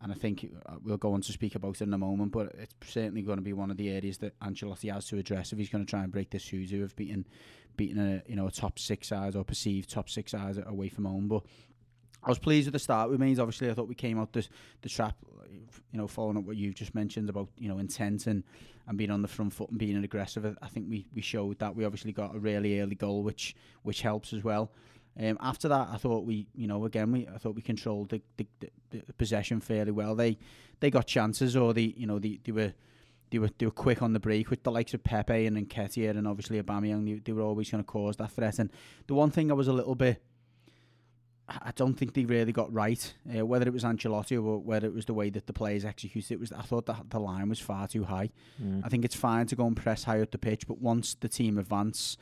And 0.00 0.12
I 0.12 0.14
think 0.14 0.48
uh, 0.66 0.76
we'll 0.82 0.96
go 0.96 1.12
on 1.12 1.22
to 1.22 1.32
speak 1.32 1.56
about 1.56 1.80
it 1.80 1.82
in 1.82 1.92
a 1.92 1.98
moment, 1.98 2.30
but 2.30 2.54
it's 2.56 2.74
certainly 2.86 3.22
going 3.22 3.38
to 3.38 3.42
be 3.42 3.52
one 3.52 3.70
of 3.70 3.76
the 3.76 3.90
areas 3.90 4.18
that 4.18 4.38
Ancelotti 4.40 4.92
has 4.92 5.06
to 5.08 5.18
address 5.18 5.52
if 5.52 5.58
he's 5.58 5.68
going 5.68 5.84
to 5.84 5.90
try 5.90 6.04
and 6.04 6.12
break 6.12 6.30
this 6.30 6.46
hoodoo 6.46 6.84
of 6.84 6.94
beating, 6.94 7.24
beating 7.76 7.98
a 7.98 8.22
you 8.28 8.36
know 8.36 8.46
a 8.46 8.50
top 8.50 8.78
six 8.78 9.08
side 9.08 9.34
or 9.34 9.44
perceived 9.44 9.90
top 9.90 10.08
six 10.08 10.32
side 10.32 10.62
away 10.66 10.88
from 10.88 11.04
home. 11.04 11.26
But 11.26 11.42
I 12.22 12.28
was 12.28 12.38
pleased 12.38 12.66
with 12.66 12.74
the 12.74 12.78
start 12.78 13.10
we 13.10 13.16
made. 13.16 13.38
Obviously, 13.38 13.70
I 13.70 13.74
thought 13.74 13.88
we 13.88 13.94
came 13.94 14.20
out 14.20 14.32
the 14.32 14.46
the 14.82 14.88
trap, 14.88 15.16
you 15.92 15.98
know, 15.98 16.06
following 16.06 16.36
up 16.36 16.44
what 16.44 16.56
you've 16.56 16.74
just 16.74 16.94
mentioned 16.94 17.28
about 17.28 17.48
you 17.58 17.68
know 17.68 17.78
intent 17.78 18.26
and, 18.26 18.44
and 18.86 18.98
being 18.98 19.10
on 19.10 19.22
the 19.22 19.28
front 19.28 19.52
foot 19.52 19.70
and 19.70 19.78
being 19.78 19.96
aggressive. 20.04 20.56
I 20.62 20.68
think 20.68 20.86
we, 20.88 21.06
we 21.14 21.22
showed 21.22 21.58
that. 21.58 21.74
We 21.74 21.84
obviously 21.84 22.12
got 22.12 22.34
a 22.34 22.38
really 22.38 22.80
early 22.80 22.94
goal, 22.94 23.22
which 23.22 23.56
which 23.82 24.02
helps 24.02 24.32
as 24.32 24.44
well. 24.44 24.70
Um, 25.20 25.36
after 25.40 25.68
that, 25.68 25.88
I 25.90 25.96
thought 25.96 26.24
we, 26.24 26.46
you 26.54 26.68
know, 26.68 26.84
again, 26.84 27.10
we 27.10 27.26
I 27.26 27.38
thought 27.38 27.56
we 27.56 27.62
controlled 27.62 28.10
the, 28.10 28.22
the, 28.36 28.46
the, 28.60 29.02
the 29.06 29.12
possession 29.14 29.60
fairly 29.60 29.90
well. 29.90 30.14
They 30.14 30.38
they 30.80 30.90
got 30.90 31.06
chances, 31.06 31.56
or 31.56 31.74
they, 31.74 31.94
you 31.96 32.06
know, 32.06 32.18
they, 32.18 32.38
they 32.44 32.52
were 32.52 32.72
they 33.30 33.38
were 33.38 33.50
they 33.58 33.66
were 33.66 33.72
quick 33.72 34.00
on 34.00 34.12
the 34.12 34.20
break 34.20 34.48
with 34.48 34.62
the 34.62 34.70
likes 34.70 34.94
of 34.94 35.02
Pepe 35.02 35.46
and 35.46 35.56
Nketiah 35.56 36.10
and 36.10 36.28
obviously 36.28 36.62
Aubameyang. 36.62 37.04
They, 37.04 37.20
they 37.24 37.32
were 37.32 37.42
always 37.42 37.70
going 37.70 37.82
to 37.82 37.86
cause 37.86 38.16
that 38.16 38.30
threat. 38.30 38.60
And 38.60 38.70
the 39.08 39.14
one 39.14 39.30
thing 39.30 39.50
I 39.50 39.54
was 39.54 39.66
a 39.66 39.72
little 39.72 39.96
bit, 39.96 40.22
I 41.48 41.58
I 41.62 41.72
don't 41.74 41.94
think 41.94 42.14
they 42.14 42.24
really 42.24 42.52
got 42.52 42.72
right, 42.72 43.12
uh, 43.36 43.44
whether 43.44 43.66
it 43.66 43.72
was 43.72 43.82
Ancelotti 43.82 44.36
or 44.36 44.58
whether 44.58 44.86
it 44.86 44.94
was 44.94 45.06
the 45.06 45.14
way 45.14 45.30
that 45.30 45.48
the 45.48 45.52
players 45.52 45.84
executed 45.84 46.34
it. 46.34 46.40
Was 46.40 46.52
I 46.52 46.62
thought 46.62 46.86
that 46.86 47.10
the 47.10 47.18
line 47.18 47.48
was 47.48 47.58
far 47.58 47.88
too 47.88 48.04
high. 48.04 48.30
Mm. 48.62 48.82
I 48.84 48.88
think 48.88 49.04
it's 49.04 49.16
fine 49.16 49.46
to 49.48 49.56
go 49.56 49.66
and 49.66 49.76
press 49.76 50.04
high 50.04 50.20
up 50.20 50.30
the 50.30 50.38
pitch, 50.38 50.68
but 50.68 50.80
once 50.80 51.14
the 51.14 51.28
team 51.28 51.58
advance 51.58 52.16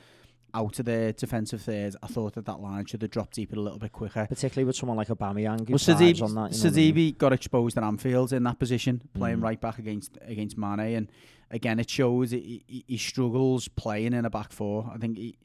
out 0.56 0.78
of 0.78 0.84
their 0.86 1.12
defensive 1.12 1.60
third, 1.62 1.94
I 2.02 2.06
thought 2.06 2.34
that 2.34 2.46
that 2.46 2.60
line 2.60 2.86
should 2.86 3.02
have 3.02 3.10
dropped 3.10 3.34
deeper 3.34 3.56
a 3.56 3.60
little 3.60 3.78
bit 3.78 3.92
quicker. 3.92 4.26
Particularly 4.26 4.64
with 4.64 4.74
someone 4.76 4.96
like 4.96 5.08
Aubameyang 5.08 5.68
Well, 5.68 5.78
Sidibe, 5.78 6.22
on 6.22 6.34
that. 6.34 6.52
What 6.52 6.66
I 6.66 6.70
mean? 6.92 7.14
Got 7.18 7.32
exposed 7.32 7.76
at 7.76 7.84
Anfield 7.84 8.32
in 8.32 8.42
that 8.44 8.58
position, 8.58 9.02
playing 9.14 9.38
Mm. 9.38 9.42
right 9.42 9.60
back 9.60 9.78
against 9.78 10.16
against 10.22 10.56
Mane, 10.56 10.80
and 10.96 11.08
again 11.50 11.78
it 11.78 11.88
shows 11.90 12.30
he, 12.32 12.64
he, 12.66 12.84
he 12.88 12.96
struggles 12.96 13.68
playing 13.68 14.12
in 14.14 14.24
a 14.24 14.30
back 14.30 14.50
four. 14.52 14.90
I 14.92 14.98
think 14.98 15.18
he, 15.18 15.36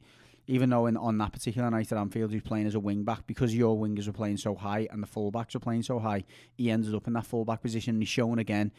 even 0.48 0.70
though 0.70 0.86
in, 0.86 0.96
on 0.96 1.18
that 1.18 1.32
particular 1.32 1.70
night 1.70 1.92
at 1.92 1.98
Anfield 1.98 2.30
he 2.30 2.36
was 2.36 2.42
playing 2.42 2.66
as 2.66 2.74
a 2.74 2.80
wing 2.80 3.04
back 3.04 3.26
because 3.26 3.54
your 3.54 3.76
wingers 3.78 4.06
were 4.06 4.12
playing 4.12 4.38
so 4.38 4.54
high 4.54 4.88
and 4.90 5.02
the 5.02 5.06
full 5.06 5.30
backs 5.30 5.54
were 5.54 5.60
playing 5.60 5.82
so 5.84 5.98
high, 5.98 6.24
he 6.56 6.70
ended 6.70 6.94
up 6.94 7.06
in 7.06 7.12
that 7.12 7.26
full 7.26 7.44
back 7.44 7.60
position. 7.62 7.94
And 7.96 8.02
he's 8.02 8.08
shown 8.08 8.38
again 8.38 8.72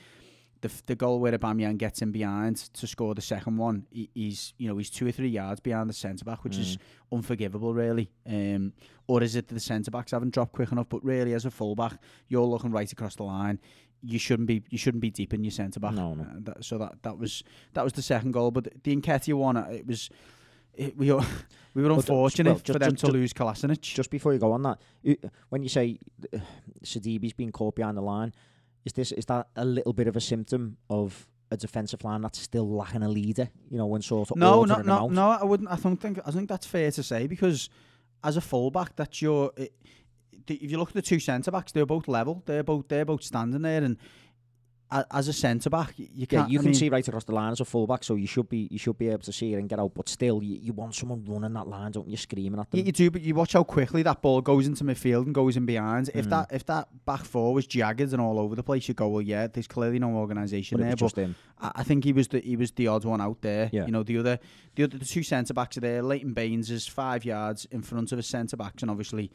the 0.63 0.71
the 0.87 0.95
goal 0.95 1.19
where 1.19 1.31
Aubameyang 1.37 1.77
gets 1.77 2.01
in 2.01 2.11
behind 2.11 2.57
to 2.73 2.87
score 2.87 3.13
the 3.13 3.21
second 3.21 3.57
one. 3.57 3.85
He, 3.91 4.09
he's 4.15 4.53
you 4.57 4.67
know 4.67 4.77
he's 4.77 4.89
two 4.89 5.05
or 5.07 5.11
three 5.11 5.29
yards 5.29 5.59
behind 5.59 5.89
the 5.89 5.93
centre 5.93 6.25
back, 6.25 6.43
which 6.43 6.57
is 6.57 6.77
unforgivable, 7.11 7.73
really. 7.73 8.09
Um, 8.27 8.73
or 9.07 9.21
is 9.21 9.35
it 9.35 9.47
that 9.49 9.53
the 9.53 9.59
centre 9.59 9.91
backs 9.91 10.11
haven't 10.11 10.33
dropped 10.33 10.53
quick 10.53 10.71
enough? 10.71 10.87
But 10.89 11.03
really, 11.05 11.33
as 11.33 11.45
a 11.45 11.51
full 11.51 11.75
back, 11.75 11.93
you're 12.27 12.45
looking 12.45 12.71
right 12.71 12.91
across 12.91 13.15
the 13.15 13.23
line. 13.23 13.59
You 14.01 14.17
shouldn't 14.19 14.47
be 14.47 14.63
you 14.69 14.77
shouldn't 14.77 15.01
be 15.01 15.11
deep 15.11 15.33
in 15.33 15.43
your 15.43 15.51
centre 15.51 15.79
back. 15.79 15.93
No, 15.93 16.15
no. 16.15 16.23
Uh, 16.23 16.27
that, 16.39 16.65
so 16.65 16.77
that 16.79 17.03
that 17.03 17.17
was 17.17 17.43
that 17.73 17.83
was 17.83 17.93
the 17.93 18.01
second 18.01 18.31
goal. 18.31 18.49
But 18.51 18.83
the 18.83 18.95
Nketiah 18.95 19.35
one, 19.35 19.57
uh, 19.57 19.67
it 19.71 19.85
was. 19.85 20.09
It, 20.75 20.97
we 20.97 21.11
were- 21.11 21.23
we 21.75 21.83
were 21.83 21.91
unfortunate 21.91 22.49
well, 22.49 22.59
for 22.65 22.79
them 22.79 22.91
just- 22.93 23.01
to 23.01 23.07
just- 23.07 23.13
lose 23.13 23.33
Kolasinac. 23.33 23.79
Just 23.81 24.09
before 24.09 24.33
you 24.33 24.39
go 24.39 24.51
on 24.53 24.63
that, 24.63 24.79
when 25.49 25.61
you 25.61 25.69
say 25.69 25.99
uh, 26.33 26.39
Sidibe's 26.83 27.33
been 27.33 27.51
caught 27.51 27.75
behind 27.75 27.95
the 27.95 28.01
line, 28.01 28.33
is 28.85 28.93
this 28.93 29.11
is 29.11 29.25
that 29.25 29.47
a 29.55 29.65
little 29.65 29.93
bit 29.93 30.07
of 30.07 30.15
a 30.15 30.21
symptom 30.21 30.77
of 30.89 31.27
a 31.51 31.57
defensive 31.57 32.03
line 32.03 32.21
that's 32.21 32.39
still 32.39 32.69
lacking 32.69 33.03
a 33.03 33.09
leader? 33.09 33.49
You 33.69 33.77
know, 33.77 33.85
when 33.85 34.01
sort 34.01 34.31
of 34.31 34.37
No, 34.37 34.63
no, 34.65 34.81
no, 34.81 35.07
no. 35.07 35.29
I 35.29 35.43
wouldn't. 35.43 35.69
I 35.69 35.75
don't 35.75 35.97
think. 35.97 36.19
I 36.25 36.31
think 36.31 36.49
that's 36.49 36.65
fair 36.65 36.91
to 36.91 37.03
say 37.03 37.27
because 37.27 37.69
as 38.23 38.37
a 38.37 38.41
fullback, 38.41 38.95
that's 38.95 39.21
your. 39.21 39.51
It, 39.55 39.73
if 40.47 40.69
you 40.69 40.77
look 40.77 40.89
at 40.89 40.95
the 40.95 41.01
two 41.01 41.19
centre 41.19 41.51
backs, 41.51 41.71
they're 41.71 41.85
both 41.85 42.07
level. 42.07 42.43
They're 42.45 42.63
both 42.63 42.87
they're 42.89 43.05
both 43.05 43.23
standing 43.23 43.61
there, 43.61 43.83
and 43.83 43.97
as 45.11 45.27
a 45.27 45.33
centre 45.33 45.69
back, 45.69 45.93
you 45.97 46.07
Yeah, 46.13 46.25
can't. 46.25 46.49
you 46.51 46.59
I 46.59 46.61
can 46.61 46.71
mean, 46.71 46.75
see 46.79 46.89
right 46.89 47.07
across 47.07 47.23
the 47.23 47.33
line 47.33 47.51
as 47.51 47.59
a 47.59 47.65
fullback, 47.65 48.03
so 48.03 48.15
you 48.15 48.27
should 48.27 48.47
be 48.49 48.67
you 48.71 48.77
should 48.77 48.97
be 48.97 49.09
able 49.09 49.19
to 49.23 49.31
see 49.33 49.53
it 49.53 49.57
and 49.57 49.67
get 49.69 49.79
out. 49.79 49.93
But 49.93 50.07
still, 50.09 50.43
you, 50.43 50.59
you 50.61 50.73
want 50.73 50.95
someone 50.95 51.23
running 51.27 51.53
that 51.53 51.67
line, 51.67 51.91
don't 51.91 52.07
you? 52.07 52.17
Screaming 52.17 52.59
at 52.59 52.69
them. 52.71 52.79
Yeah, 52.79 52.85
you 52.85 52.91
do, 52.91 53.09
but 53.11 53.21
you 53.21 53.33
watch 53.35 53.53
how 53.53 53.63
quickly 53.63 54.03
that 54.03 54.21
ball 54.21 54.41
goes 54.41 54.67
into 54.67 54.83
midfield 54.83 55.25
and 55.25 55.33
goes 55.33 55.57
in 55.57 55.65
behind. 55.65 56.09
If 56.13 56.25
Mm. 56.27 56.29
that 56.29 56.47
if 56.51 56.65
that 56.67 56.87
back 57.05 57.23
four 57.25 57.53
was 57.53 57.65
jagged 57.67 58.13
and 58.13 58.21
all 58.21 58.37
over 58.39 58.55
the 58.55 58.63
place, 58.63 58.87
you 58.87 58.93
go, 58.93 59.07
well, 59.07 59.21
yeah, 59.21 59.47
there's 59.47 59.67
clearly 59.67 59.99
no 59.99 60.15
organisation 60.15 60.79
there. 60.79 60.95
But. 60.95 61.17
I, 61.59 61.71
I 61.75 61.83
think 61.83 62.03
he 62.03 62.13
was 62.13 62.27
the 62.27 62.39
he 62.39 62.55
was 62.55 62.71
the 62.71 62.87
odd 62.87 63.05
one 63.05 63.21
out 63.21 63.41
there. 63.41 63.69
Yeah. 63.71 63.85
You 63.85 63.91
know, 63.91 64.03
the 64.03 64.17
other 64.17 64.39
the 64.75 64.83
other 64.83 64.97
the 64.97 65.05
two 65.05 65.23
centre 65.23 65.53
backs 65.53 65.77
are 65.77 65.81
there. 65.81 66.01
Leighton 66.03 66.33
Baines 66.33 66.69
is 66.69 66.87
five 66.87 67.25
yards 67.25 67.65
in 67.71 67.81
front 67.81 68.11
of 68.11 68.17
his 68.17 68.27
centre 68.27 68.57
backs, 68.57 68.81
and 68.81 68.91
obviously 68.91 69.31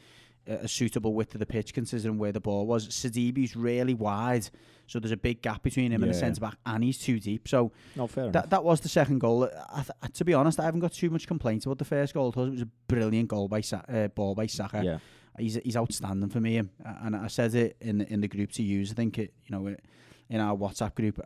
a 0.49 0.69
suitable 0.69 1.15
width 1.15 1.35
of 1.35 1.39
the 1.41 1.47
pitch 1.47 1.75
considering 1.75 2.19
where 2.19 2.33
the 2.33 2.41
ball 2.41 2.67
was. 2.67 2.89
Sidibe's 2.89 3.55
really 3.55 3.95
wide, 3.95 4.49
so 4.87 4.99
there's 4.99 5.13
a 5.13 5.17
big 5.17 5.43
gap 5.43 5.63
between 5.63 5.93
him 5.93 6.03
and 6.03 6.11
the 6.11 6.15
centre 6.19 6.41
back, 6.41 6.57
and 6.65 6.83
he's 6.83 6.99
too 6.99 7.21
deep. 7.21 7.47
So 7.49 7.73
No, 7.97 8.07
fair 8.07 8.31
that 8.31 8.51
that 8.51 8.65
was 8.65 8.81
the 8.81 8.89
second 8.89 9.19
goal. 9.21 9.45
I 9.73 9.83
th- 9.83 10.13
to 10.15 10.25
be 10.25 10.35
honest, 10.35 10.59
I 10.59 10.65
haven't 10.65 10.81
got 10.81 10.93
too 10.93 11.11
much 11.11 11.27
complaints 11.27 11.67
about 11.67 11.79
the 11.79 11.85
first 11.85 12.15
goal. 12.15 12.31
It 12.31 12.37
was 12.37 12.63
a 12.63 12.69
brilliant 12.89 13.29
goal 13.29 13.49
by 13.49 13.61
Sa- 13.61 13.83
uh, 13.89 14.09
ball 14.09 14.35
by 14.35 14.47
Saka 14.47 14.83
yeah, 14.85 14.99
he's 15.39 15.59
he's 15.65 15.77
outstanding 15.77 16.31
for 16.31 16.41
me. 16.41 16.57
And 16.85 17.15
I 17.15 17.29
said 17.29 17.55
it 17.55 17.77
in 17.81 18.01
in 18.03 18.21
the 18.21 18.29
group 18.29 18.53
to 18.53 18.63
use. 18.63 18.91
I 18.91 18.95
think 18.95 19.19
it, 19.19 19.35
you 19.47 19.57
know, 19.57 19.75
in 20.31 20.41
our 20.41 20.57
WhatsApp 20.57 20.95
group, 20.95 21.21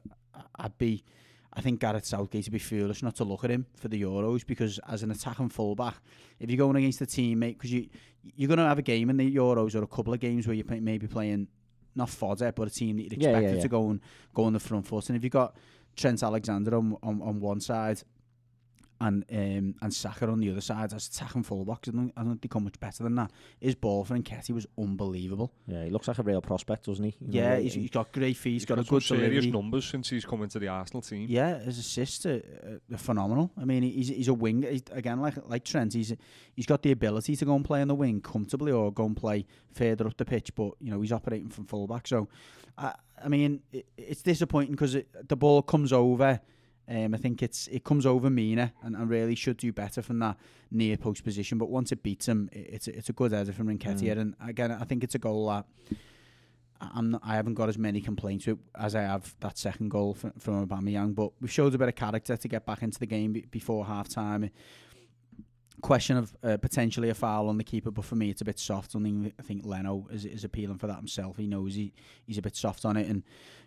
I'd 0.56 0.78
be, 0.78 1.04
I 1.52 1.60
think 1.60 1.80
Gareth 1.80 2.06
Southgate 2.06 2.46
would 2.46 2.52
be 2.52 2.58
foolish 2.58 3.02
not 3.02 3.16
to 3.16 3.24
look 3.24 3.44
at 3.44 3.50
him 3.50 3.66
for 3.76 3.88
the 3.88 4.00
Euros 4.00 4.46
because 4.46 4.78
as 4.88 5.02
an 5.02 5.10
attacking 5.10 5.48
fullback, 5.48 5.96
if 6.40 6.50
you're 6.50 6.58
going 6.58 6.76
against 6.76 7.00
a 7.00 7.06
teammate, 7.06 7.54
because 7.58 7.72
you 7.72 7.88
you're 8.36 8.48
going 8.48 8.58
to 8.58 8.64
have 8.64 8.78
a 8.78 8.82
game 8.82 9.10
in 9.10 9.16
the 9.16 9.34
Euros 9.36 9.74
or 9.74 9.82
a 9.82 9.86
couple 9.86 10.12
of 10.12 10.20
games 10.20 10.46
where 10.46 10.54
you 10.54 10.64
play, 10.64 10.80
maybe 10.80 11.06
playing 11.06 11.48
not 11.94 12.08
fodder, 12.08 12.52
but 12.52 12.68
a 12.68 12.70
team 12.70 12.96
that 12.96 13.02
you'd 13.04 13.22
Yeah, 13.22 13.38
yeah, 13.38 13.54
yeah. 13.54 13.60
to 13.60 13.68
go 13.68 13.90
and 13.90 14.00
go 14.34 14.44
on 14.44 14.52
the 14.52 14.60
front 14.60 14.86
foot. 14.86 15.08
And 15.08 15.16
if 15.16 15.24
you've 15.24 15.32
got 15.32 15.56
Trent 15.96 16.22
Alexander 16.22 16.76
on 16.76 16.96
on, 17.02 17.20
on 17.22 17.40
one 17.40 17.60
side. 17.60 18.02
And 19.04 19.24
um, 19.32 19.74
and 19.82 19.92
Saka 19.92 20.28
on 20.28 20.38
the 20.38 20.50
other 20.50 20.60
side 20.60 20.92
as 20.92 21.08
attacking 21.08 21.42
fullbacks, 21.44 21.88
I 21.88 21.92
don't, 21.92 22.12
I 22.16 22.20
don't 22.20 22.30
think 22.30 22.42
they 22.42 22.48
come 22.48 22.64
much 22.64 22.78
better 22.78 23.02
than 23.02 23.14
that. 23.16 23.30
His 23.58 23.74
ball 23.74 24.04
for 24.04 24.16
Nketiah 24.16 24.50
was 24.52 24.66
unbelievable. 24.78 25.52
yeah. 25.66 25.84
He 25.84 25.90
looks 25.90 26.06
like 26.08 26.18
a 26.18 26.22
real 26.22 26.40
prospect, 26.40 26.86
doesn't 26.86 27.04
he? 27.04 27.16
You 27.20 27.26
know, 27.40 27.46
Yeah, 27.48 27.54
like, 27.54 27.62
he's, 27.64 27.74
he- 27.74 27.80
he's 27.80 27.90
got 27.90 28.12
great 28.12 28.36
feet. 28.36 28.52
He's 28.52 28.64
got, 28.64 28.78
a 28.78 28.82
good 28.84 29.02
serious 29.02 29.28
delivery. 29.28 29.50
numbers 29.50 29.86
since 29.86 30.08
he's 30.10 30.24
come 30.24 30.42
into 30.42 30.58
the 30.60 30.68
Arsenal 30.68 31.02
team. 31.02 31.26
Yeah, 31.28 31.58
his 31.58 31.78
assists 31.78 32.24
are, 32.26 32.42
are 32.92 32.96
phenomenal. 32.98 33.50
I 33.60 33.64
mean, 33.64 33.82
he's 33.82 34.08
he's 34.08 34.28
a 34.28 34.34
wing. 34.34 34.62
He's, 34.62 34.82
again, 34.92 35.20
like 35.20 35.34
like 35.48 35.64
Trent, 35.64 35.94
he's 35.94 36.14
he's 36.54 36.66
got 36.66 36.82
the 36.82 36.92
ability 36.92 37.34
to 37.36 37.44
go 37.44 37.56
and 37.56 37.64
play 37.64 37.80
on 37.82 37.88
the 37.88 37.94
wing 37.96 38.20
comfortably 38.20 38.70
or 38.70 38.92
go 38.92 39.04
and 39.06 39.16
play 39.16 39.46
further 39.72 40.06
up 40.06 40.16
the 40.16 40.24
pitch. 40.24 40.54
But 40.54 40.74
you 40.80 40.90
know, 40.92 41.00
he's 41.00 41.12
operating 41.12 41.48
from 41.48 41.64
fullback. 41.66 42.06
So, 42.06 42.28
I 42.78 42.94
I 43.24 43.28
mean, 43.28 43.62
it, 43.72 43.86
it's 43.96 44.22
disappointing 44.22 44.72
because 44.72 44.96
the 45.28 45.36
ball 45.36 45.62
comes 45.62 45.92
over. 45.92 46.40
Um, 46.88 47.14
I 47.14 47.16
think 47.16 47.42
it's 47.42 47.68
it 47.68 47.84
comes 47.84 48.06
over 48.06 48.28
Mina 48.28 48.72
and, 48.82 48.96
and 48.96 49.08
really 49.08 49.34
should 49.36 49.56
do 49.56 49.72
better 49.72 50.02
from 50.02 50.18
that 50.18 50.36
near 50.70 50.96
post 50.96 51.24
position. 51.24 51.56
But 51.58 51.70
once 51.70 51.92
it 51.92 52.02
beats 52.02 52.26
him, 52.26 52.48
it, 52.52 52.68
it's 52.72 52.88
a, 52.88 52.96
it's 52.98 53.08
a 53.08 53.12
good 53.12 53.32
header 53.32 53.52
from 53.52 53.68
Nketiah. 53.68 54.18
And 54.18 54.34
again, 54.44 54.72
I 54.72 54.84
think 54.84 55.04
it's 55.04 55.14
a 55.14 55.18
goal 55.18 55.48
that 55.48 55.64
I- 56.80 56.90
I'm 56.94 57.12
not, 57.12 57.22
I 57.24 57.36
haven't 57.36 57.54
got 57.54 57.68
as 57.68 57.78
many 57.78 58.00
complaints 58.00 58.46
with 58.46 58.58
as 58.74 58.94
I 58.96 59.02
have 59.02 59.34
that 59.40 59.58
second 59.58 59.90
goal 59.90 60.14
from, 60.14 60.32
from 60.32 60.66
Aubameyang. 60.66 61.14
But 61.14 61.30
we 61.40 61.48
showed 61.48 61.74
a 61.74 61.78
bit 61.78 61.88
of 61.88 61.94
character 61.94 62.36
to 62.36 62.48
get 62.48 62.66
back 62.66 62.82
into 62.82 62.98
the 62.98 63.06
game 63.06 63.32
be, 63.32 63.46
before 63.50 63.86
half 63.86 64.08
time. 64.08 64.50
Question 65.80 66.16
of 66.16 66.36
uh, 66.44 66.56
potentially 66.58 67.08
a 67.08 67.14
foul 67.14 67.48
on 67.48 67.58
the 67.58 67.64
keeper, 67.64 67.90
but 67.90 68.04
for 68.04 68.14
me 68.14 68.30
it's 68.30 68.40
a 68.40 68.44
bit 68.44 68.58
soft. 68.58 68.94
I 68.94 69.42
think 69.42 69.64
Leno 69.64 70.06
is, 70.12 70.24
is 70.24 70.44
appealing 70.44 70.78
for 70.78 70.86
that 70.86 70.96
himself. 70.96 71.36
He 71.38 71.46
knows 71.48 71.74
he, 71.74 71.92
he's 72.24 72.38
a 72.38 72.42
bit 72.42 72.54
soft 72.54 72.84
on 72.84 72.96
it, 72.96 73.08
and 73.08 73.24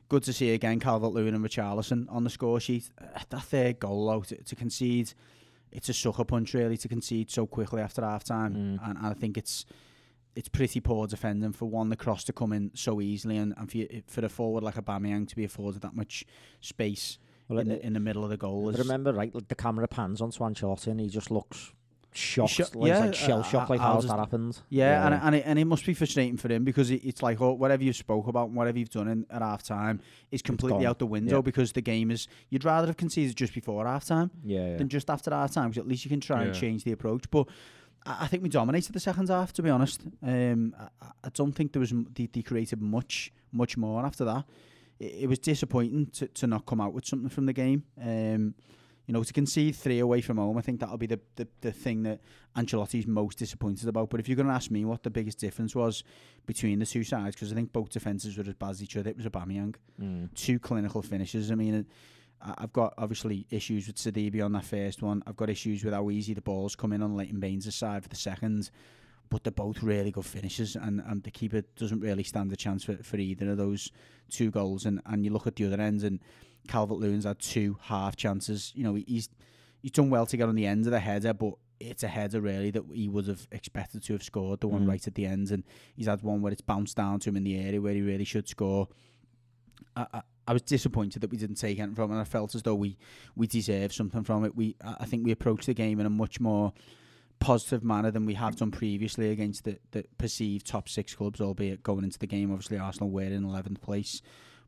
good 0.10 0.24
to 0.24 0.34
see 0.34 0.52
again 0.52 0.80
Calvert 0.80 1.14
Lewin 1.14 1.36
and 1.36 1.44
Richarlison 1.46 2.06
on 2.10 2.24
the 2.24 2.30
score 2.30 2.60
sheet. 2.60 2.90
Uh, 3.02 3.20
that 3.30 3.42
third 3.44 3.80
goal 3.80 4.10
out 4.10 4.28
to, 4.28 4.42
to 4.44 4.56
concede, 4.56 5.14
it's 5.72 5.90
a 5.90 5.94
sucker 5.94 6.24
punch 6.24 6.54
really 6.54 6.78
to 6.78 6.88
concede 6.88 7.30
so 7.32 7.46
quickly 7.46 7.82
after 7.82 8.02
half 8.04 8.24
time, 8.24 8.54
Mm. 8.54 8.88
and, 8.88 8.98
and 8.98 9.08
I 9.08 9.14
think 9.14 9.38
it's 9.38 9.66
it's 10.36 10.50
pretty 10.50 10.82
poor 10.82 11.08
defending 11.08 11.54
for 11.54 11.64
one 11.70 11.88
the 11.88 11.96
cross 11.96 12.26
to 12.26 12.34
come 12.34 12.52
in 12.52 12.70
so 12.76 13.00
easily, 13.00 13.38
and, 13.38 13.54
and 13.58 13.72
for 13.72 13.78
you, 13.78 14.04
for 14.08 14.26
a 14.26 14.30
forward 14.30 14.64
like 14.64 14.76
Aubameyang 14.76 15.28
to 15.30 15.36
be 15.36 15.46
afforded 15.46 15.82
that 15.82 15.96
much 15.96 16.26
space 16.60 17.18
well, 17.48 17.60
in, 17.60 17.72
it- 17.72 17.80
the, 17.82 17.86
in 17.88 17.94
the 17.94 18.00
middle 18.02 18.24
of 18.24 18.30
the 18.30 18.36
goal. 18.38 18.68
Is, 18.70 18.78
remember, 18.78 19.14
right, 19.14 19.34
like 19.34 19.48
the 19.48 19.56
camera 19.56 19.88
pans 19.88 20.20
onto 20.20 20.40
Ancelotti 20.40 20.88
and 20.88 21.00
he 21.00 21.08
just 21.08 21.32
looks 21.32 21.72
shocked, 22.18 22.52
Sho- 22.52 22.66
like, 22.74 22.88
yeah, 22.88 23.00
like 23.00 23.16
shell 23.16 23.40
uh, 23.40 23.44
shocked, 23.44 23.70
like 23.70 23.80
I'll 23.82 24.02
that 24.02 24.18
happened? 24.20 24.60
Yeah, 24.70 25.06
and 25.06 25.16
and 25.16 25.36
it, 25.36 25.44
and 25.46 25.60
it 25.60 25.66
must 25.66 25.86
be 25.86 25.94
frustrating 25.94 26.38
for 26.38 26.52
him 26.52 26.64
because 26.64 26.92
it, 26.92 27.04
it's 27.04 27.22
like 27.22 27.42
oh, 27.42 27.54
whatever 27.54 27.84
you 27.84 27.94
spoke 27.94 28.28
about 28.28 28.48
and 28.48 28.56
whatever 28.56 28.80
you've 28.80 28.90
done 28.90 29.08
in, 29.08 29.26
at 29.30 29.42
half 29.42 29.64
time 29.64 30.02
is 30.32 30.42
completely 30.42 30.86
out 30.86 31.00
the 31.00 31.06
window 31.06 31.38
Yeah. 31.38 31.42
because 31.42 31.72
the 31.74 31.82
game 31.82 32.12
is. 32.12 32.28
You'd 32.50 32.66
rather 32.66 32.88
have 32.88 32.98
conceded 32.98 33.36
just 33.36 33.54
before 33.54 33.86
half 33.86 34.06
time 34.06 34.32
yeah, 34.44 34.72
yeah. 34.72 34.78
than 34.78 34.90
just 34.90 35.10
after 35.10 35.32
half 35.32 35.54
time 35.54 35.70
because 35.70 35.80
at 35.82 35.88
least 35.88 36.06
you 36.06 36.10
can 36.10 36.22
try 36.22 36.44
and 36.44 36.54
change 36.56 36.84
the 36.84 36.92
approach. 36.92 37.30
But 37.30 37.48
I, 38.06 38.18
I 38.22 38.28
think 38.28 38.44
we 38.44 38.50
dominated 38.50 38.94
the 38.94 39.00
second 39.00 39.30
half. 39.30 39.54
To 39.54 39.64
be 39.64 39.70
honest, 39.70 40.02
um, 40.24 40.76
I, 40.80 41.08
I 41.24 41.30
don't 41.34 41.54
think 41.54 41.74
there 41.74 41.80
was 41.80 41.94
they, 42.14 42.28
they 42.28 42.42
created 42.42 42.82
much 42.82 43.32
much 43.52 43.78
more 43.78 44.06
after 44.06 44.26
that. 44.26 44.46
It, 45.00 45.14
it 45.24 45.28
was 45.28 45.40
disappointing 45.40 46.08
to, 46.14 46.28
to 46.28 46.48
not 46.48 46.66
come 46.66 46.82
out 46.82 46.94
with 46.94 47.06
something 47.06 47.30
from 47.30 47.46
the 47.46 47.54
game. 47.54 47.84
Um, 48.02 48.56
you 49.08 49.14
know, 49.14 49.24
to 49.24 49.34
concede 49.34 49.76
three 49.76 50.00
away 50.00 50.22
from 50.22 50.38
home, 50.38 50.58
I 50.58 50.62
think 50.62 50.80
that'll 50.80 50.98
be 50.98 51.06
the, 51.06 51.20
the, 51.36 51.48
the 51.62 51.72
thing 51.72 52.04
that 52.04 52.22
Ancelotti's 52.56 53.06
most 53.06 53.38
disappointed 53.38 53.88
about. 53.88 54.10
But 54.10 54.20
if 54.20 54.28
you're 54.28 54.36
going 54.36 54.48
to 54.48 54.54
ask 54.54 54.72
me 54.72 54.86
what 54.86 55.04
the 55.04 55.10
biggest 55.10 55.38
difference 55.38 55.76
was 55.76 56.04
between 56.46 56.80
the 56.80 56.86
two 56.86 57.04
sides, 57.04 57.36
because 57.36 57.52
I 57.52 57.56
think 57.56 57.72
both 57.72 57.90
defences 57.90 58.38
were 58.38 58.44
as 58.48 58.56
bad 58.56 58.72
as 58.72 58.84
each 58.84 58.98
other, 58.98 59.10
it 59.10 59.18
was 59.18 59.26
Aubameyang. 59.26 59.76
Mm. 60.02 60.34
Two 60.34 60.58
clinical 60.60 61.02
finishes. 61.02 61.52
I 61.52 61.56
mean, 61.56 61.86
I've 62.42 62.74
got 62.74 62.94
obviously 62.98 63.46
issues 63.50 63.88
with 63.88 63.98
Sidibe 63.98 64.44
on 64.44 64.54
that 64.54 64.66
first 64.66 65.02
one. 65.02 65.22
I've 65.28 65.36
got 65.36 65.50
issues 65.50 65.84
with 65.84 65.94
how 65.94 66.10
easy 66.10 66.34
the 66.34 66.42
balls 66.42 66.76
come 66.76 66.94
in 66.94 67.02
on 67.02 67.16
Leighton 67.16 67.40
Baines' 67.40 67.74
side 67.76 68.04
for 68.04 68.10
the 68.10 68.16
second. 68.16 68.70
But 69.30 69.44
they're 69.44 69.52
both 69.52 69.82
really 69.82 70.12
good 70.12 70.26
finishes, 70.26 70.76
and, 70.76 71.02
and 71.08 71.24
the 71.24 71.32
keeper 71.32 71.64
doesn't 71.76 72.00
really 72.00 72.22
stand 72.22 72.52
a 72.54 72.56
chance 72.56 72.84
for, 72.84 72.96
for 72.98 73.18
either 73.18 73.50
of 73.50 73.58
those 73.58 73.92
two 74.30 74.52
goals. 74.52 74.86
And, 74.86 75.02
and 75.08 75.26
you 75.26 75.32
look 75.32 75.48
at 75.48 75.56
the 75.56 75.66
other 75.66 75.82
end, 75.82 76.04
and 76.04 76.20
Calvert 76.68 76.98
Lewin's 76.98 77.26
had 77.26 77.40
two 77.40 77.78
half 77.82 78.16
chances. 78.16 78.72
You 78.76 78.84
know, 78.84 78.96
he's 78.96 79.30
he's 79.82 79.92
done 79.92 80.10
well 80.10 80.26
to 80.26 80.38
get 80.38 80.48
on 80.50 80.56
the 80.56 80.66
end 80.66 80.86
of 80.86 80.92
the 80.92 81.00
header, 81.00 81.34
but 81.34 81.54
it's 81.80 82.04
a 82.04 82.08
header 82.08 82.40
really 82.42 82.72
that 82.72 82.84
he 82.94 83.08
would 83.10 83.28
have 83.28 83.48
expected 83.52 84.02
to 84.04 84.14
have 84.14 84.24
scored, 84.24 84.62
the 84.62 84.68
one 84.68 84.86
Mm. 84.86 84.90
right 84.90 85.06
at 85.08 85.16
the 85.16 85.26
end. 85.26 85.52
And 85.52 85.64
he's 85.96 86.08
had 86.08 86.22
one 86.24 86.42
where 86.42 86.52
it's 86.54 86.62
bounced 86.62 86.96
down 86.96 87.20
to 87.22 87.30
him 87.30 87.36
in 87.38 87.44
the 87.44 87.58
area 87.60 87.82
where 87.82 87.94
he 87.94 88.02
really 88.02 88.24
should 88.24 88.48
score. 88.48 88.88
I, 89.96 90.06
I, 90.14 90.22
I 90.48 90.54
was 90.54 90.62
disappointed 90.62 91.22
that 91.22 91.32
we 91.32 91.38
didn't 91.38 91.56
take 91.58 91.80
anything 91.80 91.96
from 91.96 92.12
it, 92.12 92.14
and 92.14 92.22
I 92.22 92.26
felt 92.26 92.56
as 92.56 92.64
though 92.64 92.76
we, 92.76 92.98
we 93.36 93.48
deserved 93.48 93.94
something 93.94 94.24
from 94.24 94.46
it. 94.46 94.56
We 94.56 94.76
I 94.84 95.06
think 95.06 95.26
we 95.26 95.32
approached 95.32 95.66
the 95.66 95.74
game 95.74 96.00
in 96.00 96.06
a 96.06 96.10
much 96.10 96.40
more 96.40 96.72
positive 97.40 97.84
manner 97.84 98.10
than 98.12 98.26
we 98.26 98.36
have 98.36 98.56
done 98.56 98.72
previously 98.72 99.30
against 99.32 99.66
the, 99.66 99.78
the 99.92 100.06
perceived 100.18 100.66
top 100.66 100.88
six 100.88 101.14
clubs, 101.14 101.42
albeit 101.42 101.84
going 101.84 102.04
into 102.04 102.18
the 102.18 102.28
game, 102.28 102.52
obviously 102.52 102.78
Arsenal 102.78 103.10
were 103.10 103.24
in 103.24 103.44
11th 103.44 103.82
place. 103.82 104.22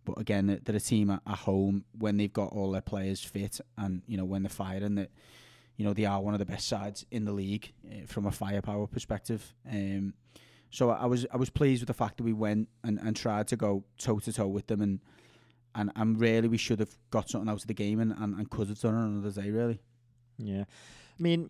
But 0.08 0.20
again, 0.22 0.48
they're- 0.64 0.76
a 0.76 0.80
team 0.80 1.10
at, 1.10 1.22
at 1.28 1.40
home 1.40 1.84
when 1.98 2.16
they've 2.18 2.32
got 2.32 2.54
all 2.54 2.72
their 2.72 2.82
players 2.82 3.22
fit 3.24 3.60
and, 3.78 4.02
you 4.08 4.16
know, 4.16 4.24
when 4.26 4.44
they're 4.44 4.50
firing, 4.50 4.96
that 4.96 5.12
you 5.76 5.86
know 5.86 5.94
they 5.94 6.06
are 6.06 6.22
one 6.22 6.34
of 6.34 6.40
the 6.40 6.46
best 6.46 6.68
sides 6.68 7.06
in 7.12 7.26
the 7.26 7.32
league 7.32 7.72
uh, 7.88 8.06
from 8.08 8.26
a 8.26 8.32
firepower 8.32 8.88
perspective. 8.88 9.54
Um, 9.70 10.14
so 10.72 10.90
I 10.90 11.06
was 11.06 11.26
I 11.32 11.38
was 11.38 11.50
pleased 11.50 11.82
with 11.82 11.88
the 11.88 11.94
fact 11.94 12.18
that 12.18 12.24
we 12.24 12.34
went 12.34 12.70
and, 12.84 13.00
and 13.00 13.16
tried 13.16 13.48
to 13.50 13.56
go 13.56 13.84
toe 13.98 14.20
to 14.20 14.34
toe 14.34 14.48
with 14.48 14.68
them 14.68 14.82
and 14.82 15.00
and 15.76 15.92
and 15.96 16.20
really 16.20 16.48
we 16.48 16.58
should 16.58 16.80
have 16.80 16.98
got 17.12 17.30
something 17.30 17.50
out 17.50 17.62
of 17.62 17.68
the 17.68 17.74
game 17.74 18.00
and, 18.00 18.12
and, 18.18 18.34
and 18.36 18.50
could 18.50 18.70
have 18.70 18.80
done 18.80 18.96
it 18.96 18.98
on 18.98 19.18
another 19.18 19.42
day 19.42 19.52
really. 19.52 19.80
Yeah, 20.40 20.64
I 21.20 21.22
mean, 21.22 21.50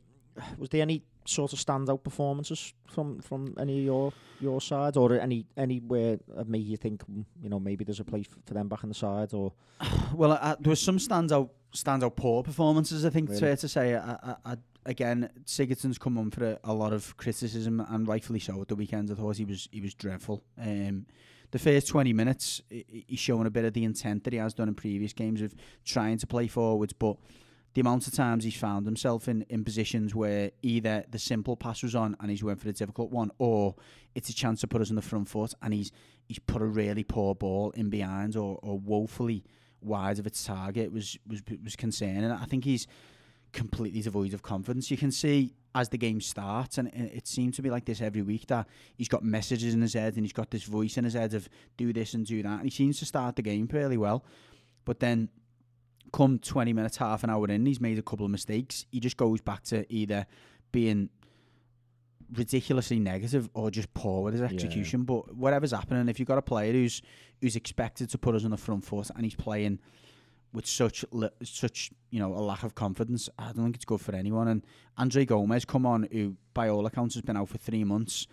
was 0.58 0.70
there 0.70 0.82
any 0.82 1.04
sort 1.28 1.54
of 1.54 1.60
standout 1.60 2.04
performances 2.04 2.74
from 2.88 3.20
from 3.22 3.54
any 3.60 3.80
of 3.80 3.86
your 3.86 4.14
your 4.40 4.62
side, 4.62 4.98
or 4.98 5.20
any 5.20 5.46
anywhere 5.58 6.18
that 6.36 6.48
made 6.48 6.64
you 6.66 6.78
think 6.78 7.04
mm, 7.10 7.26
you 7.42 7.50
know 7.50 7.60
maybe 7.60 7.84
there's 7.84 8.00
a 8.00 8.04
place 8.06 8.28
for 8.46 8.54
them 8.54 8.68
back 8.68 8.84
in 8.84 8.90
the 8.90 8.96
side, 8.96 9.34
or 9.34 9.54
Well, 10.14 10.32
uh, 10.34 10.56
there 10.60 10.70
was 10.72 10.82
some 10.82 10.98
standout 10.98 11.50
standout 11.76 12.16
poor 12.16 12.44
performances. 12.44 13.06
I 13.06 13.10
think 13.10 13.30
it's 13.30 13.42
Really? 13.42 13.52
fair 13.52 13.58
to 13.58 13.68
say. 13.68 13.96
I, 13.96 14.12
I, 14.24 14.36
I, 14.46 14.56
again, 14.86 15.30
Sigurdsson's 15.46 15.98
come 15.98 16.18
on 16.18 16.32
for 16.32 16.46
a, 16.46 16.60
a 16.64 16.74
lot 16.74 16.94
of 16.94 17.16
criticism, 17.18 17.80
and 17.90 18.08
rightfully 18.08 18.40
so. 18.40 18.62
At 18.62 18.70
the 18.70 18.76
weekend, 18.76 19.12
I 19.12 19.16
thought 19.16 19.38
he 19.38 19.46
was 19.46 19.68
he 19.72 19.82
was 19.82 19.94
dreadful. 19.94 20.44
Um, 20.60 21.06
the 21.52 21.60
first 21.60 21.88
twenty 21.88 22.14
minutes, 22.14 22.62
he- 22.70 22.86
he- 22.88 23.06
he's 23.10 23.20
showing 23.20 23.48
a 23.48 23.52
bit 23.52 23.66
of 23.66 23.74
the 23.74 23.84
intent 23.84 24.24
that 24.24 24.34
he 24.34 24.40
has 24.40 24.54
done 24.54 24.68
in 24.70 24.76
previous 24.76 25.14
games 25.14 25.42
of 25.42 25.54
trying 25.86 26.18
to 26.20 26.28
play 26.28 26.48
forwards, 26.48 26.94
but 26.94 27.18
the 27.78 27.82
amount 27.82 28.08
of 28.08 28.14
times 28.16 28.44
he's 28.44 28.56
found 28.56 28.88
himself 28.88 29.28
in, 29.28 29.46
in 29.50 29.64
positions 29.64 30.16
where 30.16 30.50
either 30.64 31.06
the 31.12 31.20
simple 31.20 31.56
pass 31.56 31.84
was 31.84 31.94
on 31.94 32.18
and 32.20 32.32
he's 32.32 32.44
went 32.44 32.60
for 32.60 32.66
the 32.66 32.74
difficult 32.74 33.12
one, 33.12 33.30
or 33.38 33.76
it's 34.16 34.30
a 34.30 34.34
chance 34.34 34.62
to 34.62 34.68
put 34.68 34.82
us 34.82 34.90
on 34.90 34.96
the 34.96 35.02
front 35.04 35.30
foot 35.30 35.54
and 35.62 35.76
he's 35.76 35.92
he's 36.28 36.40
put 36.40 36.64
a 36.64 36.66
really 36.66 37.04
poor 37.04 37.36
ball 37.36 37.70
in 37.76 37.92
behind 37.92 38.36
or, 38.36 38.58
or 38.64 38.80
woefully 38.80 39.44
wide 39.80 40.18
of 40.18 40.26
its 40.26 40.44
target 40.44 40.92
was 40.92 41.20
was 41.28 41.44
was 41.64 41.76
concerning. 41.76 42.32
I 42.32 42.46
think 42.46 42.64
he's 42.64 42.88
completely 43.54 44.02
devoid 44.02 44.34
of 44.34 44.42
confidence. 44.42 44.90
You 44.90 44.98
can 44.98 45.12
see 45.12 45.54
as 45.76 45.90
the 45.90 46.00
game 46.00 46.20
starts, 46.20 46.80
and 46.80 46.88
it 46.88 47.28
seems 47.28 47.58
to 47.58 47.62
be 47.62 47.70
like 47.70 47.86
this 47.86 48.02
every 48.02 48.24
week 48.24 48.48
that 48.48 48.68
he's 48.96 49.08
got 49.08 49.24
messages 49.24 49.76
in 49.76 49.84
his 49.84 49.94
head 49.94 50.16
and 50.16 50.26
he's 50.26 50.34
got 50.34 50.50
this 50.50 50.64
voice 50.64 50.98
in 50.98 51.04
his 51.04 51.14
head 51.14 51.36
of 51.36 51.48
do 51.78 51.94
this 51.94 52.16
and 52.16 52.26
do 52.26 52.42
that, 52.42 52.54
and 52.54 52.64
he 52.64 52.72
seems 52.72 52.98
to 52.98 53.06
start 53.06 53.36
the 53.36 53.44
game 53.44 53.68
fairly 53.68 53.98
well, 53.98 54.26
but 54.84 55.00
then. 55.00 55.30
Come 56.14 56.40
20 56.40 56.74
minutes, 56.74 56.98
half 56.98 57.24
an 57.24 57.30
hour 57.30 57.48
in, 57.48 57.66
he's 57.66 57.82
made 57.82 57.98
a 58.00 58.02
couple 58.02 58.26
of 58.26 58.32
mistakes. 58.32 58.86
He 58.92 59.00
just 59.00 59.18
goes 59.18 59.42
back 59.42 59.64
to 59.66 59.86
either 59.94 60.26
being 60.72 61.10
ridiculously 62.34 63.00
negative 63.00 63.50
or 63.54 63.72
just 63.72 63.94
poor 63.94 64.24
with 64.24 64.34
his 64.34 64.42
Yeah. 64.42 64.48
execution. 64.54 65.04
But 65.04 65.36
whatever's 65.36 65.72
happening, 65.72 66.10
if 66.10 66.20
you've 66.20 66.28
got 66.28 66.38
a 66.38 66.42
player 66.42 66.74
who's 66.74 67.02
who's 67.42 67.56
expected 67.56 68.10
to 68.10 68.18
put 68.18 68.34
us 68.36 68.44
on 68.44 68.52
the 68.52 68.58
front 68.58 68.84
foot 68.84 69.10
and 69.16 69.24
he's 69.24 69.36
playing 69.36 69.80
with 70.54 70.66
such 70.66 71.06
li- 71.12 71.30
such 71.44 71.92
you 72.10 72.20
know 72.20 72.34
a 72.34 72.40
lack 72.42 72.64
of 72.64 72.74
confidence, 72.76 73.30
I 73.38 73.46
don't 73.54 73.64
think 73.66 73.76
it's 73.76 73.86
good 73.86 74.02
for 74.02 74.14
anyone. 74.16 74.48
And 74.48 74.66
Andre 74.98 75.26
Gomes 75.26 75.66
come 75.66 75.86
on, 75.86 76.08
who 76.12 76.36
by 76.54 76.68
all 76.70 76.86
accounts 76.86 77.16
has 77.16 77.22
been 77.22 77.38
out 77.38 77.50
for 77.50 77.58
three 77.58 77.84
months, 77.84 78.28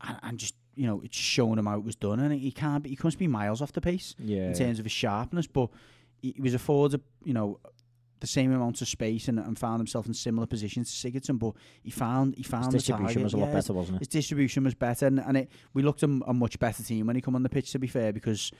and, 0.00 0.18
and 0.22 0.38
just 0.38 0.54
you 0.74 0.86
know 0.86 1.00
it's 1.04 1.16
showing 1.16 1.58
him 1.58 1.66
how 1.66 1.76
it 1.78 1.84
was 1.84 1.94
done, 1.96 2.18
and 2.20 2.32
he 2.32 2.50
can't 2.50 2.82
be, 2.82 2.90
he 2.90 2.96
comes 2.96 3.14
to 3.14 3.18
be 3.18 3.26
miles 3.28 3.60
off 3.62 3.72
the 3.72 3.80
pace 3.80 4.14
yeah, 4.18 4.48
in 4.48 4.54
terms 4.54 4.78
of 4.78 4.84
his 4.84 4.92
sharpness, 4.92 5.46
but 5.46 5.68
he, 6.20 6.32
he 6.36 6.40
was 6.42 6.54
afforded, 6.54 7.00
you 7.24 7.34
know, 7.34 7.60
the 8.20 8.26
same 8.26 8.52
amount 8.52 8.80
of 8.82 8.88
space 8.88 9.28
and, 9.28 9.38
and 9.38 9.58
found 9.58 9.78
himself 9.78 10.06
in 10.06 10.14
similar 10.14 10.46
positions 10.46 10.90
to 10.90 11.10
Sigurdsson, 11.10 11.38
but 11.38 11.52
he 11.82 11.90
found 11.90 12.34
he 12.36 12.42
found 12.42 12.72
his 12.72 12.82
distribution 12.84 13.22
target. 13.22 13.24
was 13.24 13.34
a 13.34 13.36
lot 13.36 13.48
Yeah, 13.48 13.54
better, 13.54 13.72
wasn't 13.72 13.96
it? 13.96 13.98
His 14.00 14.08
distribution 14.08 14.64
was 14.64 14.74
better, 14.74 15.06
and, 15.06 15.20
and 15.20 15.36
it 15.36 15.50
we 15.74 15.82
looked 15.82 16.02
a 16.02 16.08
much 16.08 16.58
better 16.58 16.82
team 16.82 17.06
when 17.06 17.16
he 17.16 17.22
come 17.22 17.34
on 17.34 17.42
the 17.42 17.48
pitch. 17.48 17.72
To 17.72 17.78
be 17.78 17.86
fair, 17.86 18.12
because 18.12 18.50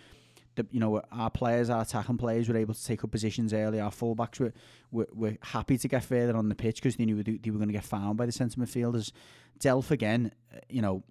the 0.55 0.67
you 0.71 0.81
know 0.81 1.03
our 1.11 1.31
players, 1.31 1.71
our 1.71 1.83
attacking 1.83 2.19
players, 2.19 2.49
were 2.49 2.57
able 2.57 2.75
to 2.75 2.85
take 2.85 3.03
up 3.03 3.11
positions 3.11 3.53
early. 3.53 3.81
Our 3.81 3.91
fullbacks 3.91 4.39
were 4.39 4.53
were, 4.91 5.09
were 5.13 5.37
happy 5.43 5.77
to 5.79 5.89
get 5.89 6.05
further 6.05 6.37
on 6.37 6.49
the 6.49 6.55
pitch 6.55 6.77
because 6.77 6.97
they 6.97 7.05
knew 7.05 7.23
they, 7.23 7.39
they 7.39 7.51
were 7.51 7.59
going 7.59 7.69
to 7.69 7.75
get 7.75 7.85
found 7.85 8.17
by 8.17 8.27
the 8.27 8.33
centre 8.33 8.61
midfielders. 8.61 9.13
Delph 9.59 9.91
again, 9.91 10.31
you 10.69 10.83
know, 10.83 11.03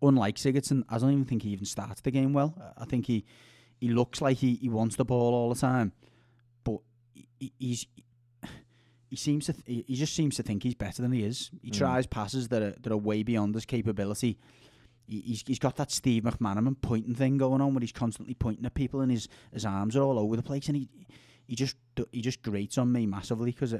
unlike 0.00 0.36
Sigurdsson, 0.36 0.84
I 0.88 0.98
don't 0.98 1.12
even 1.12 1.24
think 1.24 1.42
he 1.42 1.50
even 1.50 1.66
started 1.66 2.02
the 2.02 2.10
game 2.10 2.32
well. 2.32 2.54
I 2.78 2.86
think 2.86 3.06
he 3.06 3.24
he 3.82 3.88
looks 3.88 4.20
like 4.20 4.38
he, 4.38 4.54
he 4.54 4.68
wants 4.68 4.94
the 4.96 5.04
ball 5.04 5.34
all 5.34 5.48
the 5.52 5.60
time, 5.60 5.92
but 6.64 6.78
he- 7.14 7.28
he, 7.40 7.52
he's 7.58 7.86
he 9.10 9.16
seems 9.16 9.44
to 9.46 9.52
th- 9.52 9.64
he- 9.66 9.84
he 9.88 9.94
just 9.96 10.14
seems 10.14 10.36
to 10.36 10.42
think 10.42 10.62
he's 10.62 10.74
better 10.74 11.02
than 11.02 11.12
he 11.12 11.22
is. 11.22 11.50
He 11.62 11.70
Mm. 11.70 11.76
tries 11.76 12.06
passes 12.06 12.48
that 12.48 12.62
are 12.62 12.74
that 12.82 12.92
are 12.92 12.96
way 12.96 13.22
beyond 13.22 13.54
his 13.54 13.66
capability. 13.66 14.38
He, 15.06 15.20
he's 15.20 15.42
he's 15.46 15.58
got 15.58 15.76
that 15.76 15.90
Steve 15.90 16.22
McManaman 16.22 16.76
pointing 16.80 17.14
thing 17.14 17.36
going 17.38 17.60
on 17.60 17.74
where 17.74 17.80
he's 17.80 17.92
constantly 17.92 18.34
pointing 18.34 18.64
at 18.64 18.74
people 18.74 19.00
and 19.00 19.10
his 19.10 19.28
his 19.52 19.66
arms 19.66 19.96
are 19.96 20.02
all 20.02 20.18
over 20.18 20.36
the 20.36 20.42
place 20.42 20.68
and 20.68 20.76
he 20.76 20.88
he 21.46 21.54
just 21.56 21.76
he 22.12 22.22
just 22.22 22.40
grates 22.42 22.78
on 22.78 22.90
me 22.92 23.04
massively 23.04 23.50
because 23.50 23.74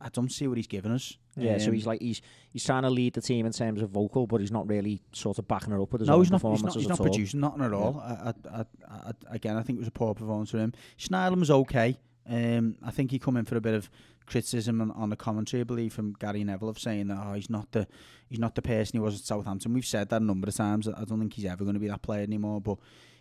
I, 0.00 0.08
don't 0.08 0.30
see 0.30 0.46
what 0.46 0.56
he's 0.56 0.66
giving 0.66 0.92
us. 0.92 1.16
Yeah, 1.36 1.58
so 1.58 1.68
Um, 1.68 1.74
he's 1.74 1.86
like 1.86 2.00
he's 2.00 2.22
he's 2.50 2.64
trying 2.64 2.82
to 2.82 2.90
lead 2.90 3.14
the 3.14 3.20
team 3.20 3.46
in 3.46 3.52
terms 3.52 3.82
of 3.82 3.90
vocal, 3.90 4.26
but 4.26 4.40
he's 4.40 4.50
not 4.50 4.68
really 4.68 5.02
sort 5.12 5.38
of 5.38 5.46
backing 5.46 5.72
her 5.72 5.80
up 5.80 5.92
with 5.92 6.00
his 6.00 6.08
no, 6.08 6.14
own 6.14 6.20
he's 6.20 6.30
not. 6.30 6.42
He's 6.42 6.62
not, 6.62 6.74
he's 6.74 6.88
not 6.88 7.00
all. 7.00 7.06
producing 7.06 7.40
nothing 7.40 7.62
at 7.62 7.72
all. 7.72 8.02
I, 8.04 8.32
I, 8.50 8.60
I, 8.60 8.64
I, 8.88 9.12
again, 9.30 9.56
I 9.56 9.62
think 9.62 9.76
it 9.76 9.80
was 9.80 9.88
a 9.88 9.92
poor 9.92 10.14
performance 10.14 10.50
for 10.50 10.58
him. 10.58 10.72
Schneiderlin 10.98 11.40
was 11.40 11.50
okay. 11.50 11.98
Um, 12.28 12.76
I 12.82 12.90
think 12.90 13.10
he 13.10 13.18
come 13.18 13.36
in 13.36 13.44
for 13.44 13.56
a 13.56 13.60
bit 13.60 13.74
of 13.74 13.88
criticism 14.26 14.80
on, 14.80 14.90
on 14.90 15.10
the 15.10 15.16
commentary, 15.16 15.60
I 15.60 15.64
believe, 15.64 15.92
from 15.92 16.14
Gary 16.18 16.42
Neville 16.44 16.68
of 16.68 16.78
saying 16.78 17.08
that 17.08 17.18
oh, 17.24 17.34
he's 17.34 17.50
not 17.50 17.70
the 17.72 17.86
he's 18.28 18.38
not 18.38 18.54
the 18.54 18.62
person 18.62 18.98
he 18.98 19.00
was 19.00 19.14
at 19.14 19.24
Southampton. 19.24 19.72
We've 19.72 19.86
said 19.86 20.08
that 20.10 20.20
a 20.22 20.24
number 20.24 20.48
of 20.48 20.54
times. 20.54 20.88
I 20.88 21.04
don't 21.04 21.20
think 21.20 21.34
he's 21.34 21.44
ever 21.44 21.64
going 21.64 21.74
to 21.74 21.80
be 21.80 21.88
that 21.88 22.02
player 22.02 22.22
anymore. 22.22 22.60
But 22.60 22.78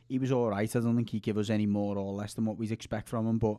he 0.08 0.20
was 0.20 0.32
all 0.32 0.50
right. 0.50 0.76
I 0.76 0.80
don't 0.80 0.96
think 0.96 1.10
he 1.10 1.20
give 1.20 1.38
us 1.38 1.50
any 1.50 1.66
more 1.66 1.98
or 1.98 2.14
less 2.14 2.34
than 2.34 2.46
what 2.46 2.58
we'd 2.58 2.72
expect 2.72 3.10
from 3.10 3.28
him. 3.28 3.38
But 3.38 3.58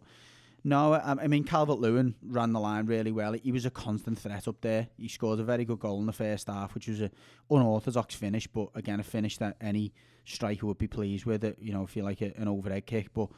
no, 0.66 0.92
I, 0.94 1.12
I 1.22 1.26
mean 1.28 1.44
Calvert 1.44 1.78
Lewin 1.78 2.14
ran 2.26 2.52
the 2.52 2.60
line 2.60 2.86
really 2.86 3.12
well. 3.12 3.32
He 3.34 3.52
was 3.52 3.64
a 3.64 3.70
constant 3.70 4.18
threat 4.18 4.48
up 4.48 4.60
there. 4.60 4.88
He 4.98 5.08
scored 5.08 5.38
a 5.40 5.44
very 5.44 5.64
good 5.64 5.78
goal 5.78 6.00
in 6.00 6.06
the 6.06 6.12
first 6.12 6.48
half, 6.48 6.74
which 6.74 6.88
was 6.88 7.00
an 7.00 7.10
unorthodox 7.50 8.14
finish, 8.14 8.46
but 8.48 8.68
again 8.74 8.98
a 9.00 9.04
finish 9.04 9.38
that 9.38 9.56
any 9.60 9.92
striker 10.24 10.66
would 10.66 10.78
be 10.78 10.88
pleased 10.88 11.24
with. 11.24 11.44
It 11.44 11.56
you 11.60 11.72
know 11.72 11.84
if 11.84 11.94
you 11.96 12.02
like 12.02 12.20
a, 12.20 12.32
an 12.36 12.48
overhead 12.48 12.84
kick, 12.86 13.14
but 13.14 13.28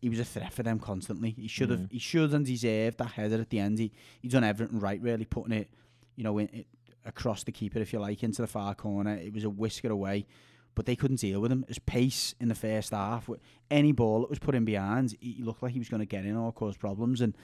he 0.00 0.10
was 0.10 0.20
a 0.20 0.24
threat 0.24 0.52
for 0.52 0.62
them 0.62 0.78
constantly. 0.78 1.30
He 1.30 1.48
should 1.48 1.70
have 1.70 1.80
Mm. 1.80 1.92
he 1.92 1.98
should 1.98 2.34
and 2.34 2.44
deserved 2.44 2.98
that 2.98 3.12
header 3.12 3.40
at 3.40 3.48
the 3.48 3.58
end. 3.58 3.78
He 3.78 3.90
he 4.20 4.28
done 4.28 4.44
everything 4.44 4.78
right, 4.78 5.00
really 5.00 5.24
putting 5.24 5.52
it 5.52 5.70
you 6.16 6.24
know 6.24 6.36
in, 6.38 6.48
it, 6.52 6.66
across 7.06 7.44
the 7.44 7.52
keeper 7.52 7.78
if 7.78 7.92
you 7.92 7.98
like 7.98 8.22
into 8.22 8.42
the 8.42 8.46
far 8.48 8.74
corner. 8.74 9.14
It 9.14 9.32
was 9.32 9.44
a 9.44 9.50
whisker 9.50 9.90
away. 9.90 10.26
But 10.74 10.86
they 10.86 10.96
couldn't 10.96 11.20
deal 11.20 11.40
with 11.40 11.52
him. 11.52 11.64
His 11.68 11.78
pace 11.78 12.34
in 12.40 12.48
the 12.48 12.54
first 12.54 12.90
half, 12.92 13.30
any 13.70 13.92
ball 13.92 14.20
that 14.22 14.30
was 14.30 14.38
put 14.40 14.54
in 14.56 14.64
behind, 14.64 15.16
he 15.20 15.36
looked 15.42 15.62
like 15.62 15.72
he 15.72 15.78
was 15.78 15.88
going 15.88 16.00
to 16.00 16.06
get 16.06 16.24
in 16.24 16.36
or 16.36 16.52
cause 16.52 16.76
problems. 16.76 17.20
And 17.20 17.36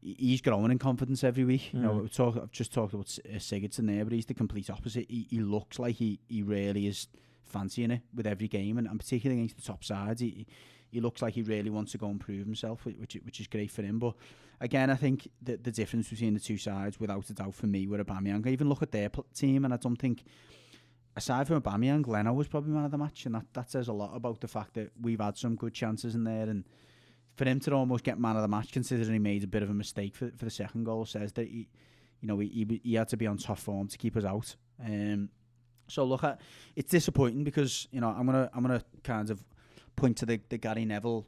he's 0.00 0.40
growing 0.40 0.70
in 0.70 0.78
confidence 0.78 1.24
every 1.24 1.44
week. 1.44 1.72
You 1.72 1.80
know, 1.80 1.94
Mm. 1.94 2.02
we 2.04 2.08
talk, 2.08 2.36
I've 2.36 2.52
just 2.52 2.72
talked 2.72 2.94
about 2.94 3.18
uh, 3.24 3.36
Sigurdsson 3.38 3.86
there, 3.86 4.04
but 4.04 4.12
he's 4.12 4.26
the 4.26 4.34
complete 4.34 4.70
opposite. 4.70 5.06
He, 5.10 5.26
he 5.30 5.40
looks 5.40 5.78
like 5.78 5.96
he, 5.96 6.20
he 6.28 6.42
really 6.42 6.86
is 6.86 7.08
fancying 7.44 7.90
it 7.90 8.02
with 8.14 8.26
every 8.26 8.48
game, 8.48 8.78
and, 8.78 8.86
and 8.86 8.98
particularly 9.00 9.42
against 9.42 9.56
the 9.56 9.62
top 9.62 9.84
sides, 9.84 10.20
he 10.20 10.46
he 10.90 11.00
looks 11.02 11.20
like 11.20 11.34
he 11.34 11.42
really 11.42 11.68
wants 11.68 11.92
to 11.92 11.98
go 11.98 12.06
and 12.08 12.18
prove 12.18 12.46
himself, 12.46 12.86
which 12.86 13.14
which 13.24 13.40
is 13.40 13.46
great 13.46 13.70
for 13.70 13.82
him. 13.82 13.98
But 13.98 14.14
again, 14.60 14.88
I 14.90 14.94
think 14.94 15.28
the 15.42 15.56
the 15.56 15.70
difference 15.72 16.08
between 16.08 16.32
the 16.34 16.40
two 16.40 16.56
sides, 16.58 16.98
without 17.00 17.28
a 17.28 17.34
doubt, 17.34 17.54
for 17.54 17.66
me, 17.66 17.86
were 17.86 17.98
Aubameyang. 18.02 18.46
I 18.46 18.50
even 18.50 18.68
look 18.70 18.82
at 18.82 18.92
their 18.92 19.10
team, 19.34 19.64
and 19.64 19.74
I 19.74 19.76
don't 19.78 19.96
think. 19.96 20.24
Aside 21.16 21.48
from 21.48 21.60
Aubameyang, 21.60 22.06
Leno 22.06 22.32
was 22.32 22.46
probably 22.46 22.72
man 22.72 22.84
of 22.84 22.90
the 22.90 22.98
match, 22.98 23.26
and 23.26 23.34
that, 23.34 23.46
that 23.52 23.70
says 23.70 23.88
a 23.88 23.92
lot 23.92 24.14
about 24.14 24.40
the 24.40 24.48
fact 24.48 24.74
that 24.74 24.92
we've 25.00 25.20
had 25.20 25.36
some 25.36 25.56
good 25.56 25.74
chances 25.74 26.14
in 26.14 26.24
there, 26.24 26.48
and 26.48 26.64
for 27.36 27.44
him 27.44 27.58
to 27.60 27.72
almost 27.72 28.04
get 28.04 28.18
man 28.18 28.36
of 28.36 28.42
the 28.42 28.48
match, 28.48 28.72
considering 28.72 29.12
he 29.12 29.18
made 29.18 29.42
a 29.42 29.48
bit 29.48 29.62
of 29.62 29.70
a 29.70 29.74
mistake 29.74 30.14
for, 30.14 30.30
for 30.36 30.44
the 30.44 30.50
second 30.50 30.84
goal, 30.84 31.04
says 31.04 31.32
that 31.32 31.48
he, 31.48 31.68
you 32.20 32.28
know, 32.28 32.38
he, 32.38 32.48
he 32.48 32.80
he 32.84 32.94
had 32.94 33.08
to 33.08 33.16
be 33.16 33.26
on 33.26 33.36
top 33.36 33.58
form 33.58 33.88
to 33.88 33.98
keep 33.98 34.16
us 34.16 34.24
out. 34.24 34.54
Um, 34.84 35.30
so 35.88 36.04
look, 36.04 36.22
at 36.22 36.40
it's 36.76 36.90
disappointing 36.90 37.44
because 37.44 37.88
you 37.90 38.00
know 38.00 38.08
I'm 38.08 38.26
gonna 38.26 38.50
I'm 38.54 38.62
gonna 38.62 38.84
kind 39.02 39.30
of 39.30 39.44
point 39.96 40.18
to 40.18 40.26
the, 40.26 40.40
the 40.48 40.58
Gary 40.58 40.84
Neville 40.84 41.26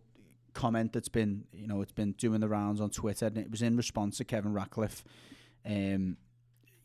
comment 0.52 0.92
that's 0.92 1.08
been 1.08 1.44
you 1.52 1.66
know 1.66 1.80
it's 1.80 1.92
been 1.92 2.12
doing 2.12 2.40
the 2.40 2.48
rounds 2.48 2.80
on 2.80 2.90
Twitter, 2.90 3.26
and 3.26 3.38
it 3.38 3.50
was 3.50 3.62
in 3.62 3.76
response 3.76 4.18
to 4.18 4.24
Kevin 4.24 4.52
Ratcliffe, 4.52 5.04
um, 5.66 6.16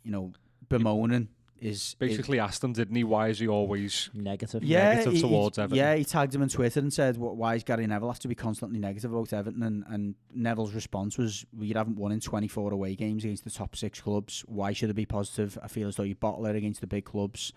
you 0.04 0.12
know, 0.12 0.34
bemoaning 0.70 1.30
is 1.62 1.96
Basically 2.00 2.40
asked 2.40 2.64
him, 2.64 2.74
didn't 2.74 2.96
he? 2.96 3.04
Why 3.04 3.30
is 3.30 3.40
he 3.40 3.48
always 3.48 4.10
Negative. 4.14 4.64
yeah, 4.64 4.90
negative 4.96 5.14
he- 5.14 5.20
he- 5.20 5.22
towards 5.24 5.58
Everton. 5.58 5.78
Yeah, 5.78 5.96
he 5.96 6.04
tagged 6.04 6.36
him 6.36 6.42
on 6.42 6.50
Twitter 6.50 6.80
and 6.80 6.92
said, 6.92 7.18
"Why 7.18 7.56
is 7.56 7.64
Gary 7.64 7.88
Neville 7.88 8.10
have 8.10 8.20
to 8.20 8.28
be 8.28 8.36
constantly 8.36 8.78
negative 8.80 9.12
about 9.14 9.32
Everton?" 9.34 9.64
And, 9.64 9.84
and 9.88 10.16
Neville's 10.34 10.74
response 10.74 11.18
was, 11.18 11.46
"We 11.58 11.70
haven't 11.70 11.98
won 11.98 12.12
in 12.12 12.20
24 12.20 12.74
away 12.74 12.96
games 12.96 13.24
against 13.24 13.46
the 13.46 13.50
top 13.52 13.76
six 13.76 14.02
clubs. 14.02 14.44
Why 14.48 14.74
should 14.74 14.90
it 14.90 14.96
be 14.96 15.06
positive? 15.06 15.58
I 15.64 15.68
feel 15.70 15.88
as 15.88 15.96
though 15.96 16.04
you 16.04 16.16
bottle 16.16 16.46
it 16.46 16.56
against 16.56 16.82
the 16.82 16.88
big 16.88 17.06
clubs, 17.06 17.54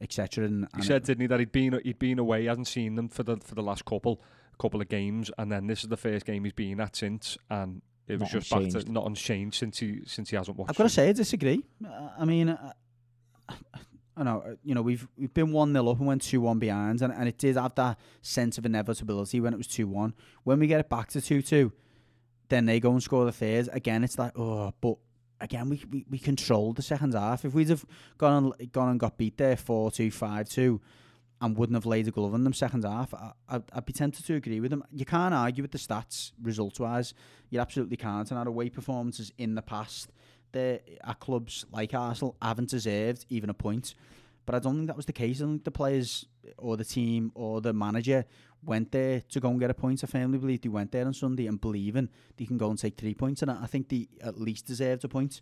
etc." 0.00 0.44
And, 0.44 0.64
He 0.64 0.68
and 0.74 0.84
said, 0.84 1.04
didn't 1.04 1.22
he, 1.22 1.26
that 1.28 1.40
he'd 1.40 1.52
been 1.52 1.80
he'd 1.84 1.98
been 1.98 2.18
away, 2.18 2.42
he 2.42 2.46
hasn't 2.48 2.68
seen 2.68 2.96
them 2.96 3.08
for 3.08 3.22
the 3.22 3.38
for 3.38 3.54
the 3.54 3.62
last 3.62 3.84
couple 3.86 4.20
couple 4.58 4.80
of 4.80 4.88
games, 4.88 5.30
and 5.38 5.50
then 5.50 5.68
this 5.68 5.82
is 5.84 5.88
the 5.88 5.96
first 5.96 6.26
game 6.26 6.44
he's 6.44 6.52
been 6.52 6.80
at 6.80 6.96
since, 6.96 7.38
and 7.48 7.80
it 8.08 8.14
was 8.14 8.22
Not 8.22 8.30
just 8.30 8.50
back 8.50 8.60
unchanged. 8.64 8.86
to 8.88 8.92
not 8.92 9.06
unchanged 9.06 9.56
since 9.56 9.78
he 9.78 10.00
since 10.04 10.30
he 10.30 10.36
hasn't 10.36 10.56
watched. 10.58 10.70
I've 10.70 10.76
got 10.76 10.84
to 10.84 10.88
say, 10.90 11.08
I 11.08 11.12
disagree. 11.12 11.62
I 12.18 12.24
mean, 12.24 12.58
I 14.16 14.24
know, 14.24 14.42
uh, 14.44 14.54
you 14.64 14.74
know, 14.74 14.82
we've 14.82 15.06
we've 15.16 15.32
been 15.32 15.52
one 15.52 15.72
0 15.72 15.88
up 15.88 15.98
and 15.98 16.06
went 16.06 16.22
two 16.22 16.40
one 16.40 16.58
behind, 16.58 17.02
and, 17.02 17.12
and 17.12 17.28
it 17.28 17.38
did 17.38 17.56
have 17.56 17.74
that 17.76 17.98
sense 18.20 18.58
of 18.58 18.66
inevitability 18.66 19.40
when 19.40 19.54
it 19.54 19.56
was 19.56 19.68
two 19.68 19.86
one. 19.86 20.14
When 20.42 20.58
we 20.58 20.66
get 20.66 20.80
it 20.80 20.88
back 20.88 21.08
to 21.10 21.20
two 21.20 21.40
two, 21.40 21.72
then 22.48 22.66
they 22.66 22.80
go 22.80 22.90
and 22.90 23.02
score 23.02 23.24
the 23.24 23.32
third. 23.32 23.68
Again, 23.72 24.02
it's 24.02 24.18
like, 24.18 24.36
oh, 24.36 24.74
but 24.80 24.96
again, 25.40 25.68
we, 25.68 25.82
we 25.90 26.04
we 26.10 26.18
controlled 26.18 26.76
the 26.76 26.82
second 26.82 27.14
half. 27.14 27.44
If 27.44 27.54
we'd 27.54 27.68
have 27.68 27.84
gone 28.18 28.52
and 28.58 28.72
gone 28.72 28.88
and 28.88 29.00
got 29.00 29.18
beat 29.18 29.36
there 29.38 29.56
four 29.56 29.92
two 29.92 30.10
five 30.10 30.48
two, 30.48 30.80
and 31.40 31.56
wouldn't 31.56 31.76
have 31.76 31.86
laid 31.86 32.08
a 32.08 32.10
glove 32.10 32.34
on 32.34 32.44
them 32.44 32.52
second 32.52 32.84
half, 32.84 33.14
I, 33.14 33.32
I'd, 33.48 33.62
I'd 33.72 33.86
be 33.86 33.92
tempted 33.92 34.24
to 34.26 34.34
agree 34.34 34.60
with 34.60 34.70
them. 34.70 34.82
You 34.90 35.04
can't 35.04 35.34
argue 35.34 35.62
with 35.62 35.70
the 35.70 35.78
stats 35.78 36.32
results 36.42 36.80
wise. 36.80 37.14
You 37.50 37.60
absolutely 37.60 37.96
can't. 37.96 38.28
And 38.30 38.38
our 38.38 38.48
away 38.48 38.68
performances 38.68 39.32
in 39.38 39.54
the 39.54 39.62
past, 39.62 40.10
the 40.58 40.68
at 41.10 41.18
clubs 41.26 41.54
like 41.78 41.90
Arsenal 41.94 42.32
haven't 42.40 42.70
deserved 42.70 43.20
even 43.36 43.48
a 43.50 43.54
point. 43.54 43.94
But 44.46 44.54
I 44.54 44.60
don't 44.60 44.76
think 44.76 44.86
that 44.90 44.96
was 44.96 45.10
the 45.12 45.20
case. 45.24 45.42
I 45.42 45.44
think 45.44 45.64
the 45.64 45.78
players 45.82 46.10
or 46.56 46.76
the 46.82 46.84
team 46.96 47.32
or 47.34 47.60
the 47.60 47.72
manager 47.72 48.20
went 48.72 48.88
there 48.92 49.16
to 49.32 49.40
go 49.40 49.48
and 49.50 49.60
get 49.60 49.70
a 49.70 49.74
point. 49.74 50.02
I 50.02 50.06
firmly 50.06 50.38
believe 50.38 50.62
they 50.62 50.70
went 50.70 50.90
there 50.90 51.06
on 51.06 51.14
Sunday 51.14 51.46
and 51.46 51.60
believing 51.60 52.08
they 52.36 52.46
can 52.46 52.58
go 52.64 52.70
and 52.70 52.78
take 52.78 52.96
three 52.96 53.14
points. 53.14 53.42
And 53.42 53.50
I 53.50 53.56
I 53.64 53.66
think 53.72 53.88
they 53.88 54.08
at 54.30 54.40
least 54.48 54.66
deserved 54.72 55.04
a 55.04 55.08
point. 55.08 55.34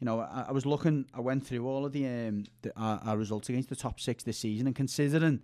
You 0.00 0.06
know, 0.06 0.20
I, 0.20 0.46
I 0.48 0.52
was 0.52 0.64
looking, 0.64 1.04
I 1.12 1.20
went 1.20 1.46
through 1.46 1.64
all 1.70 1.84
of 1.84 1.92
the, 1.92 2.04
um, 2.06 2.44
the 2.62 2.70
our, 2.76 2.96
our 3.04 3.18
results 3.18 3.50
against 3.50 3.68
the 3.68 3.76
top 3.76 4.00
six 4.00 4.24
this 4.24 4.38
season, 4.38 4.66
and 4.66 4.74
considering, 4.74 5.36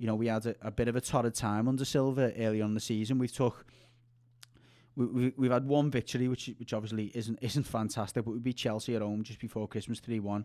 you 0.00 0.06
know, 0.06 0.18
we 0.22 0.26
had 0.34 0.44
a, 0.44 0.54
a 0.60 0.70
bit 0.70 0.88
of 0.88 0.96
a 0.96 1.00
torrid 1.00 1.34
time 1.34 1.66
under 1.66 1.86
Silva 1.86 2.24
early 2.38 2.60
on 2.60 2.74
the 2.74 2.80
season, 2.80 3.18
we 3.18 3.28
took. 3.28 3.64
We, 4.98 5.06
we, 5.06 5.32
we've 5.36 5.52
had 5.52 5.64
one 5.64 5.92
victory, 5.92 6.26
which 6.26 6.50
which 6.58 6.74
obviously 6.74 7.12
isn't 7.14 7.38
isn't 7.42 7.62
fantastic, 7.62 8.24
but 8.24 8.32
we 8.32 8.40
beat 8.40 8.56
Chelsea 8.56 8.96
at 8.96 9.02
home 9.02 9.22
just 9.22 9.38
before 9.38 9.68
Christmas, 9.68 10.00
three 10.00 10.18
one. 10.18 10.44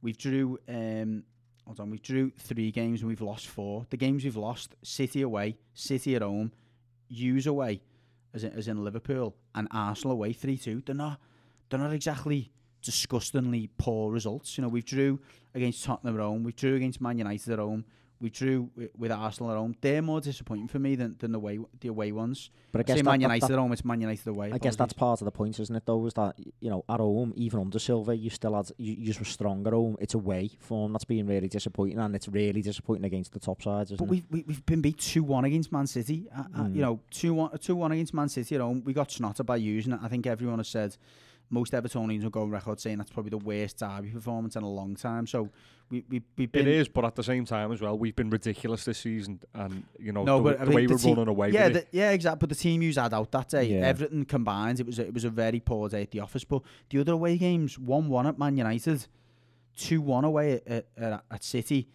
We've 0.00 0.16
drew 0.16 0.58
um, 0.68 1.24
hold 1.66 1.80
on, 1.80 1.90
we 1.90 1.98
drew 1.98 2.30
three 2.38 2.70
games 2.70 3.00
and 3.00 3.08
we've 3.08 3.20
lost 3.20 3.48
four. 3.48 3.86
The 3.90 3.96
games 3.96 4.22
we've 4.22 4.36
lost: 4.36 4.76
City 4.82 5.22
away, 5.22 5.56
City 5.74 6.14
at 6.14 6.22
home, 6.22 6.52
Hughes 7.08 7.48
away, 7.48 7.80
as 8.32 8.44
in, 8.44 8.52
as 8.52 8.68
in 8.68 8.82
Liverpool, 8.82 9.34
and 9.56 9.66
Arsenal 9.72 10.12
away 10.12 10.32
three 10.32 10.56
two. 10.56 10.82
They're 10.86 10.94
not 10.94 11.18
they're 11.68 11.80
not 11.80 11.92
exactly 11.92 12.52
disgustingly 12.82 13.70
poor 13.76 14.12
results. 14.12 14.56
You 14.56 14.62
know, 14.62 14.68
we've 14.68 14.84
drew 14.84 15.18
against 15.52 15.84
Tottenham 15.84 16.14
at 16.14 16.22
home, 16.22 16.44
we 16.44 16.52
drew 16.52 16.76
against 16.76 17.00
Man 17.00 17.18
United 17.18 17.52
at 17.52 17.58
home, 17.58 17.84
we 18.20 18.28
drew 18.30 18.68
with 18.98 19.10
Arsenal 19.10 19.50
at 19.50 19.56
home. 19.56 19.74
They're 19.80 20.02
more 20.02 20.20
disappointing 20.20 20.68
for 20.68 20.78
me 20.78 20.94
than, 20.94 21.16
than 21.18 21.32
the 21.32 21.38
way 21.38 21.58
the 21.80 21.88
away 21.88 22.12
ones. 22.12 22.50
But 22.70 22.78
I 22.78 22.80
I 22.80 22.82
guess 22.84 22.96
say 22.96 23.02
that, 23.02 23.10
Man 23.10 23.20
United 23.22 23.42
that- 23.42 23.50
at 23.52 23.58
home, 23.58 23.72
it's 23.72 23.84
Man 23.84 24.00
United 24.00 24.26
away. 24.28 24.52
I 24.52 24.58
guess 24.58 24.76
that's 24.76 24.92
part 24.92 25.20
of 25.22 25.24
the 25.24 25.30
point, 25.30 25.58
isn't 25.58 25.74
it? 25.74 25.84
Though, 25.86 26.04
is 26.06 26.14
that 26.14 26.34
you 26.60 26.70
know 26.70 26.84
at 26.88 27.00
home, 27.00 27.32
even 27.36 27.60
under 27.60 27.78
Silva, 27.78 28.14
you 28.16 28.28
still 28.30 28.54
had 28.54 28.70
you, 28.76 28.92
you 28.94 29.06
just 29.06 29.20
were 29.20 29.24
strong 29.24 29.66
at 29.66 29.72
home. 29.72 29.96
It's 30.00 30.14
away 30.14 30.50
form 30.60 30.92
that's 30.92 31.04
been 31.04 31.26
really 31.26 31.48
disappointing, 31.48 31.98
and 31.98 32.14
it's 32.14 32.28
really 32.28 32.62
disappointing 32.62 33.04
against 33.06 33.32
the 33.32 33.40
top 33.40 33.62
sides, 33.62 33.90
isn't 33.92 33.98
But 34.04 34.04
it? 34.04 34.10
we've, 34.10 34.26
we- 34.30 34.44
we've 34.46 34.66
been 34.66 34.82
beat 34.82 34.98
2 34.98 35.22
1 35.22 35.44
against 35.46 35.72
Man 35.72 35.86
City. 35.86 36.28
Uh, 36.36 36.40
uh, 36.54 36.60
Mm. 36.64 36.74
you 36.76 36.82
know, 36.82 37.00
2 37.10 37.34
1 37.74 37.92
against 37.92 38.12
Man 38.14 38.28
City 38.28 38.54
at 38.54 38.60
home. 38.60 38.82
We 38.84 38.92
got 38.92 39.08
snotted 39.08 39.46
by 39.46 39.56
using 39.56 39.92
it. 39.94 40.00
I 40.02 40.08
think 40.08 40.26
everyone 40.26 40.58
has 40.58 40.68
said, 40.68 40.96
most 41.50 41.72
Evertonians 41.72 42.22
will 42.22 42.30
go 42.30 42.42
on 42.42 42.50
record 42.50 42.80
saying 42.80 42.98
that's 42.98 43.10
probably 43.10 43.30
the 43.30 43.38
worst 43.38 43.78
derby 43.78 44.08
performance 44.10 44.54
in 44.56 44.62
a 44.62 44.68
long 44.68 44.94
time. 44.94 45.26
So 45.26 45.48
we, 45.90 46.04
we, 46.08 46.22
we've 46.36 46.52
been. 46.52 46.68
It 46.68 46.72
is, 46.74 46.88
but 46.88 47.04
at 47.04 47.16
the 47.16 47.24
same 47.24 47.44
time 47.44 47.72
as 47.72 47.80
well, 47.80 47.98
we've 47.98 48.14
been 48.14 48.30
ridiculous 48.30 48.84
this 48.84 48.98
season, 48.98 49.40
and 49.54 49.82
you 49.98 50.12
know 50.12 50.22
No, 50.22 50.38
the, 50.40 50.50
but 50.52 50.64
the 50.64 50.70
way 50.70 50.86
we're 50.86 50.96
team- 50.96 51.16
running 51.16 51.28
away 51.28 51.50
yeah, 51.50 51.66
with 51.66 51.76
it. 51.78 51.90
the, 51.90 51.98
yeah, 51.98 52.10
exactly. 52.12 52.38
But 52.38 52.48
the 52.50 52.54
team 52.54 52.82
you 52.82 52.92
had 52.92 53.12
out 53.12 53.30
that 53.32 53.48
day, 53.48 53.64
Yeah. 53.64 53.86
everything 53.86 54.24
combined, 54.24 54.78
it 54.78 54.86
was 54.86 54.98
a, 55.00 55.06
it 55.06 55.12
was 55.14 55.24
a 55.24 55.30
very 55.30 55.58
poor 55.58 55.88
day 55.88 56.02
at 56.02 56.12
the 56.12 56.20
office. 56.20 56.44
But 56.44 56.62
the 56.90 57.00
other 57.00 57.12
away 57.12 57.36
games, 57.36 57.78
one 57.78 58.08
one 58.08 58.26
at 58.28 58.38
Man 58.38 58.56
United, 58.56 59.06
two 59.76 60.00
one 60.00 60.24
away 60.24 60.60
at, 60.66 60.86
at, 60.96 61.24
at, 61.30 61.42
City, 61.44 61.88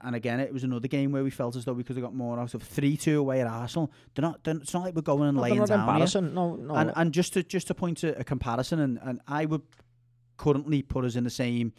and 0.00 0.14
again 0.14 0.38
it 0.40 0.52
was 0.52 0.64
another 0.64 0.88
game 0.88 1.12
where 1.12 1.24
we 1.24 1.30
felt 1.30 1.56
as 1.56 1.64
though 1.64 1.72
we 1.72 1.82
could 1.82 1.96
have 1.96 2.04
got 2.04 2.14
more 2.14 2.38
out 2.38 2.54
of 2.54 2.62
three 2.62 2.96
two 2.96 3.18
away 3.18 3.40
at 3.40 3.46
Arsenal. 3.46 3.90
They're 4.14 4.22
not. 4.22 4.44
They're, 4.44 4.56
it's 4.56 4.72
not 4.74 4.84
like 4.84 4.94
we're 4.94 5.02
going 5.02 5.28
and 5.28 5.36
No, 5.36 5.42
laying 5.42 5.58
down 5.70 5.80
here. 5.80 5.88
No, 6.34 6.56
no. 6.56 6.74
And 6.74 6.92
and 6.94 7.12
just 7.12 7.32
to 7.34 7.42
just 7.42 7.66
to 7.68 7.74
point 7.74 7.98
to 7.98 8.18
a 8.18 8.24
comparison, 8.24 8.78
and, 8.80 8.98
and 9.02 9.20
I 9.26 9.44
would 9.46 9.62
currently 10.36 10.82
put 10.82 11.04
us 11.04 11.16
in 11.16 11.24
the 11.24 11.30
same 11.30 11.72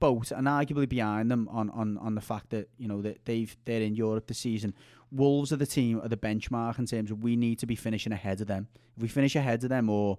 boat 0.00 0.30
and 0.30 0.46
arguably 0.46 0.88
behind 0.88 1.28
them 1.30 1.48
on, 1.50 1.70
on, 1.70 1.98
on 1.98 2.14
the 2.14 2.20
fact 2.20 2.50
that 2.50 2.68
you 2.78 2.86
know 2.86 3.02
that 3.02 3.24
they've 3.24 3.56
they're 3.64 3.82
in 3.82 3.94
Europe 3.94 4.26
this 4.26 4.38
season. 4.38 4.74
Wolves 5.10 5.52
are 5.52 5.56
the 5.56 5.66
team 5.66 6.00
are 6.00 6.08
the 6.08 6.16
benchmark 6.16 6.78
in 6.78 6.86
terms 6.86 7.10
of 7.10 7.22
we 7.22 7.34
need 7.36 7.58
to 7.58 7.66
be 7.66 7.74
finishing 7.74 8.12
ahead 8.12 8.40
of 8.40 8.46
them. 8.46 8.68
If 8.96 9.02
we 9.02 9.08
finish 9.08 9.34
ahead 9.36 9.62
of 9.64 9.70
them, 9.70 9.88
or 9.88 10.18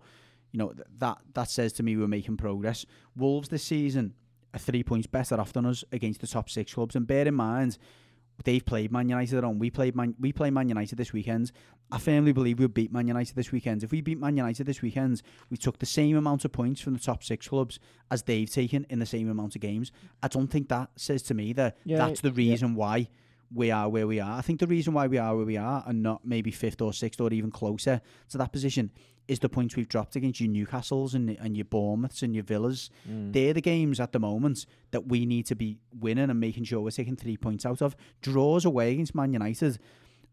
you 0.52 0.58
know 0.60 0.70
th- 0.70 0.88
that 0.98 1.18
that 1.34 1.50
says 1.50 1.74
to 1.74 1.84
me 1.84 1.96
we're 1.96 2.08
making 2.08 2.38
progress. 2.38 2.86
Wolves 3.16 3.50
this 3.50 3.64
season 3.64 4.14
are 4.54 4.60
three 4.60 4.84
points 4.84 5.08
better 5.08 5.40
off 5.40 5.54
than 5.54 5.66
us 5.66 5.84
against 5.92 6.22
the 6.22 6.28
top 6.28 6.50
six 6.50 6.74
clubs, 6.74 6.96
and 6.96 7.08
bear 7.08 7.28
in 7.28 7.36
mind. 7.36 7.78
They've 8.46 8.66
played 8.66 8.90
Man 8.90 9.10
United 9.10 9.38
at 9.40 9.44
home. 9.44 9.60
We 9.60 9.70
played 9.70 9.98
Man. 9.98 10.16
We 10.18 10.32
play 10.32 10.50
Man 10.50 10.70
United 10.70 10.98
this 10.98 11.12
weekend. 11.12 11.52
I 11.92 11.98
firmly 11.98 12.32
believe 12.32 12.58
we'll 12.60 12.70
beat 12.70 12.90
Man 12.90 13.06
United 13.08 13.36
this 13.36 13.52
weekend. 13.52 13.84
If 13.84 13.92
we 13.92 14.00
beat 14.00 14.18
Man 14.18 14.38
United 14.38 14.66
this 14.66 14.82
weekend, 14.82 15.22
we 15.50 15.58
took 15.58 15.80
the 15.80 15.86
same 15.86 16.16
amount 16.16 16.46
of 16.46 16.54
points 16.54 16.80
from 16.80 16.94
the 16.94 17.02
top 17.02 17.22
six 17.22 17.50
clubs 17.50 17.80
as 18.10 18.24
they've 18.24 18.50
taken 18.50 18.86
in 18.90 19.00
the 19.00 19.06
same 19.06 19.30
amount 19.30 19.56
of 19.56 19.62
games. 19.62 19.92
I 20.24 20.30
don't 20.30 20.48
think 20.48 20.70
that 20.70 20.90
says 20.96 21.22
to 21.24 21.34
me 21.34 21.52
that 21.54 21.76
Yeah, 21.84 21.98
that's 21.98 22.22
the 22.22 22.30
yeah. 22.30 22.52
reason 22.52 22.76
why 22.76 23.10
we 23.54 23.72
are 23.72 23.90
where 23.90 24.08
we 24.08 24.22
are. 24.22 24.38
I 24.38 24.42
think 24.42 24.62
the 24.62 24.68
reason 24.68 24.94
why 24.94 25.08
we 25.08 25.18
are 25.18 25.36
where 25.36 25.46
we 25.46 25.58
are 25.58 25.84
and 25.86 26.02
not 26.02 26.22
maybe 26.24 26.52
fifth 26.52 26.82
or 26.82 26.94
sixth 26.94 27.20
or 27.20 27.34
even 27.34 27.52
closer 27.52 28.00
to 28.30 28.38
that 28.38 28.54
position 28.54 28.92
is 29.30 29.40
the 29.40 29.48
points 29.48 29.76
we've 29.76 29.88
dropped 29.88 30.16
against 30.16 30.42
your 30.42 30.50
Newcastles 30.50 31.14
and, 31.14 31.30
and 31.30 31.56
your 31.56 31.66
Bournemouths 31.66 32.24
and 32.24 32.34
your 32.34 32.44
Villas. 32.44 32.90
Mm. 33.10 33.32
They're 33.32 33.54
the 33.54 33.62
games 33.62 34.00
at 34.00 34.12
the 34.12 34.20
moment 34.20 34.66
that 34.92 35.08
we 35.08 35.26
need 35.26 35.46
to 35.46 35.56
be 35.56 35.78
winning 36.00 36.30
and 36.30 36.40
making 36.40 36.64
sure 36.64 36.82
we're 36.82 36.90
taking 36.90 37.16
three 37.16 37.38
points 37.38 37.66
out 37.66 37.82
of. 37.82 37.96
Draws 38.22 38.66
away 38.66 38.94
against 38.94 39.14
Man 39.14 39.32
United 39.32 39.80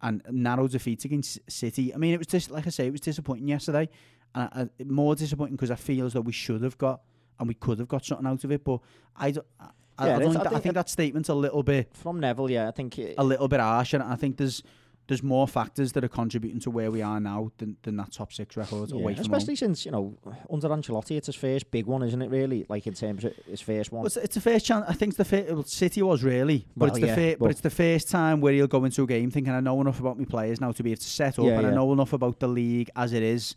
and 0.01 0.23
narrow 0.31 0.67
defeats 0.67 1.05
against 1.05 1.39
City. 1.49 1.95
I 1.95 1.99
mean, 1.99 2.15
it 2.15 2.19
was 2.19 2.27
just 2.27 2.51
like 2.51 2.67
I 2.67 2.71
say, 2.71 2.87
it 2.87 2.93
was 2.93 3.03
disappointing 3.03 3.49
yesterday, 3.49 3.89
and 4.35 4.71
uh, 4.81 4.85
more 4.85 5.15
disappointing 5.15 5.57
because 5.57 5.71
I 5.71 5.77
feel 5.77 6.07
as 6.07 6.15
though 6.15 6.21
we 6.23 6.33
should 6.33 6.63
have 6.63 6.79
got 6.79 7.03
and 7.39 7.49
we 7.49 7.55
could 7.55 7.79
have 7.79 7.89
got 7.89 8.05
something 8.05 8.27
out 8.27 8.45
of 8.45 8.51
it. 8.51 8.65
But 8.65 8.81
I, 9.15 9.33
don't- 9.33 9.47
I, 9.61 9.69
I, 9.99 10.19
don't 10.19 10.21
think 10.21 10.37
I 10.37 10.39
that, 10.39 10.47
I 10.47 10.51
think 10.51 10.63
think 10.63 10.75
that 10.75 10.89
statement's 10.91 11.29
a 11.29 11.35
little 11.35 11.63
bit 11.63 11.95
From 11.95 12.21
Neville, 12.21 12.51
yeah, 12.51 12.69
I 12.69 12.71
think. 12.71 12.99
It, 12.99 13.15
a 13.19 13.25
little 13.25 13.49
bit 13.49 13.61
harsh, 13.61 13.93
and 13.95 14.03
I 14.03 14.17
think 14.17 14.37
there's 14.37 14.63
there's 15.09 15.23
more 15.23 15.47
factors 15.47 15.93
that 15.93 16.03
are 16.03 16.09
contributing 16.09 16.59
to 16.61 16.71
where 16.71 16.91
we 16.91 17.01
are 17.01 17.21
now 17.21 17.53
than, 17.59 17.77
than 17.83 17.97
that 17.97 18.11
top 18.13 18.33
six 18.33 18.57
record 18.57 18.91
yeah, 18.91 18.97
away 18.97 19.15
from 19.15 19.25
home. 19.25 19.33
especially 19.35 19.55
since 19.57 19.85
you 19.85 19.93
know 19.93 20.17
under 20.51 20.69
Ancelotti, 20.69 21.17
it's 21.17 21.27
his 21.27 21.37
first 21.37 21.71
big 21.71 21.87
one, 21.87 22.03
isn't 22.03 22.21
it? 22.21 22.29
Really, 22.31 22.67
like 22.69 22.87
in 22.87 22.95
terms 22.95 23.25
of 23.25 23.33
his 23.49 23.61
first 23.61 23.93
one. 23.93 24.01
Well, 24.01 24.07
it's, 24.07 24.17
it's 24.17 24.35
the 24.35 24.41
first 24.41 24.67
chance. 24.67 24.85
I 24.89 24.95
think 24.95 25.11
it's 25.11 25.19
the 25.19 25.25
fir- 25.25 25.47
well, 25.55 25.63
City 25.65 26.03
was 26.03 26.25
really, 26.25 26.67
but 26.77 26.87
Well, 26.87 26.97
it's 26.97 27.01
the 27.01 27.07
yeah, 27.07 27.15
fir- 27.15 27.37
but 27.39 27.45
but- 27.47 27.51
it's 27.53 27.61
the 27.61 27.71
first 27.71 28.11
time 28.11 28.41
where 28.41 28.53
he'll 28.53 28.67
go 28.67 28.85
into 28.85 29.03
a 29.05 29.07
game 29.07 29.31
thinking 29.31 29.53
I 29.53 29.61
know 29.61 29.81
enough 29.81 30.01
about 30.01 30.19
my 30.19 30.25
players 30.25 30.61
now 30.61 30.73
to 30.73 30.83
be 30.83 30.91
able 30.91 31.01
to 31.01 31.09
set 31.09 31.39
up, 31.39 31.45
Yeah, 31.45 31.59
and 31.59 31.67
I 31.69 31.71
know 31.71 31.93
enough 31.93 32.13
about 32.13 32.41
the 32.41 32.49
league 32.49 32.91
as 32.97 33.13
it 33.13 33.23
is 33.23 33.55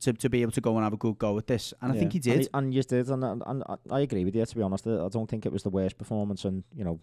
to, 0.00 0.12
to 0.12 0.28
be 0.28 0.42
able 0.42 0.52
to 0.52 0.60
go 0.60 0.74
and 0.76 0.84
have 0.84 0.92
a 0.92 0.96
good 0.96 1.18
go 1.18 1.36
at 1.38 1.46
this. 1.46 1.72
And 1.80 1.92
I 1.92 1.96
think 1.96 2.12
he 2.12 2.18
did. 2.18 2.38
and, 2.38 2.48
and 2.54 2.74
you 2.74 2.82
did, 2.82 3.08
and, 3.08 3.24
and, 3.24 3.42
and 3.46 3.64
I- 3.68 3.96
I 3.96 4.00
agree 4.00 4.24
with 4.24 4.36
you. 4.36 4.44
To 4.46 4.54
be 4.56 4.62
honest, 4.62 4.86
I 4.86 5.08
don't 5.08 5.28
think 5.28 5.44
it 5.44 5.52
was 5.52 5.62
the 5.64 5.70
worst 5.70 5.98
performance, 5.98 6.44
and 6.44 6.62
you 6.76 6.84
know, 6.84 7.00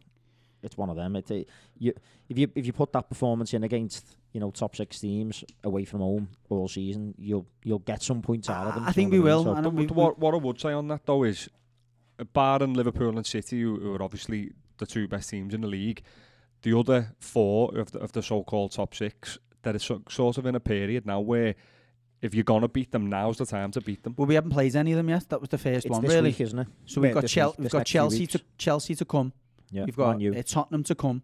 it's 0.64 0.78
one 0.78 0.90
of 0.90 0.96
them. 0.96 1.16
It, 1.16 1.30
it 1.32 1.50
you 1.78 1.94
if 2.30 2.38
you 2.38 2.48
if 2.56 2.66
you 2.66 2.74
put 2.74 2.92
that 2.94 3.10
performance 3.10 3.54
in 3.54 3.64
against 3.64 4.16
you 4.34 4.40
know 4.40 4.52
top 4.52 4.76
six 4.76 5.00
teams 5.00 5.44
away 5.64 5.86
from 5.86 6.00
home 6.02 6.30
all 6.50 6.68
season, 6.68 7.14
you'll 7.18 7.48
you'll 7.64 7.80
get 7.80 8.02
some 8.04 8.22
points 8.22 8.50
out 8.50 8.68
of 8.68 8.76
them. 8.76 8.84
I 8.86 8.92
think 8.92 9.12
we 9.12 9.20
what 9.20 9.32
I 9.32 9.36
mean? 9.36 9.38
will. 9.38 9.44
So- 9.44 9.54
and 9.56 9.64
But 9.64 9.74
we, 9.74 9.86
what- 9.88 9.96
what, 9.96 10.20
what 10.20 10.34
I 10.34 10.38
would 10.38 10.60
say 10.60 10.72
on 10.74 10.88
that 10.90 11.06
though 11.06 11.24
is, 11.24 11.50
uh, 12.20 12.24
barring 12.26 12.74
Liverpool 12.74 13.16
and 13.18 13.26
City, 13.26 13.62
who, 13.62 13.80
who 13.80 13.94
are 13.96 14.02
obviously 14.04 14.52
the 14.78 14.86
two 14.86 15.08
best 15.08 15.30
teams 15.30 15.54
in 15.54 15.62
the 15.62 15.68
league, 15.68 16.02
the 16.64 16.78
other 16.78 17.16
four 17.20 17.78
of 17.78 17.92
the, 17.92 18.00
of 18.00 18.12
the 18.12 18.22
so-called 18.22 18.72
top 18.72 18.94
six, 18.96 19.38
that 19.64 19.76
is 19.76 19.84
so, 19.84 20.02
sort 20.10 20.38
of 20.38 20.46
in 20.46 20.56
a 20.56 20.60
period 20.60 21.06
now 21.06 21.20
where 21.20 21.56
if 22.22 22.36
you're 22.36 22.44
gonna 22.44 22.68
beat 22.68 22.92
them, 22.92 23.08
now's 23.10 23.38
the 23.40 23.46
time 23.48 23.72
to 23.72 23.82
beat 23.82 24.04
them. 24.04 24.14
well, 24.16 24.28
we 24.28 24.36
haven't 24.36 24.52
played 24.52 24.76
any 24.76 24.92
of 24.92 24.98
them 24.98 25.10
yet. 25.10 25.28
That 25.30 25.40
was 25.42 25.50
the 25.50 25.58
first 25.58 25.86
it's 25.86 25.92
one, 25.92 26.04
this 26.04 26.14
really. 26.14 26.30
week, 26.30 26.42
isn't 26.42 26.60
it? 26.60 26.68
So 26.86 27.02
we've 27.02 27.10
Yeah, 27.10 27.14
got 27.16 27.22
this 27.22 27.32
Chel- 27.32 27.50
week- 27.50 27.60
we've 27.60 27.72
got 27.72 27.86
Chelsea 27.88 28.20
weeks. 28.20 28.34
to 28.34 28.42
Chelsea 28.60 28.94
to 28.96 29.06
come. 29.06 29.34
Yeah, 29.72 29.86
You've 29.88 29.96
got 29.96 30.10
Man 30.12 30.20
U. 30.22 30.36
uh, 30.36 30.42
Tottenham 30.46 30.84
to 30.84 30.96
come. 30.96 31.24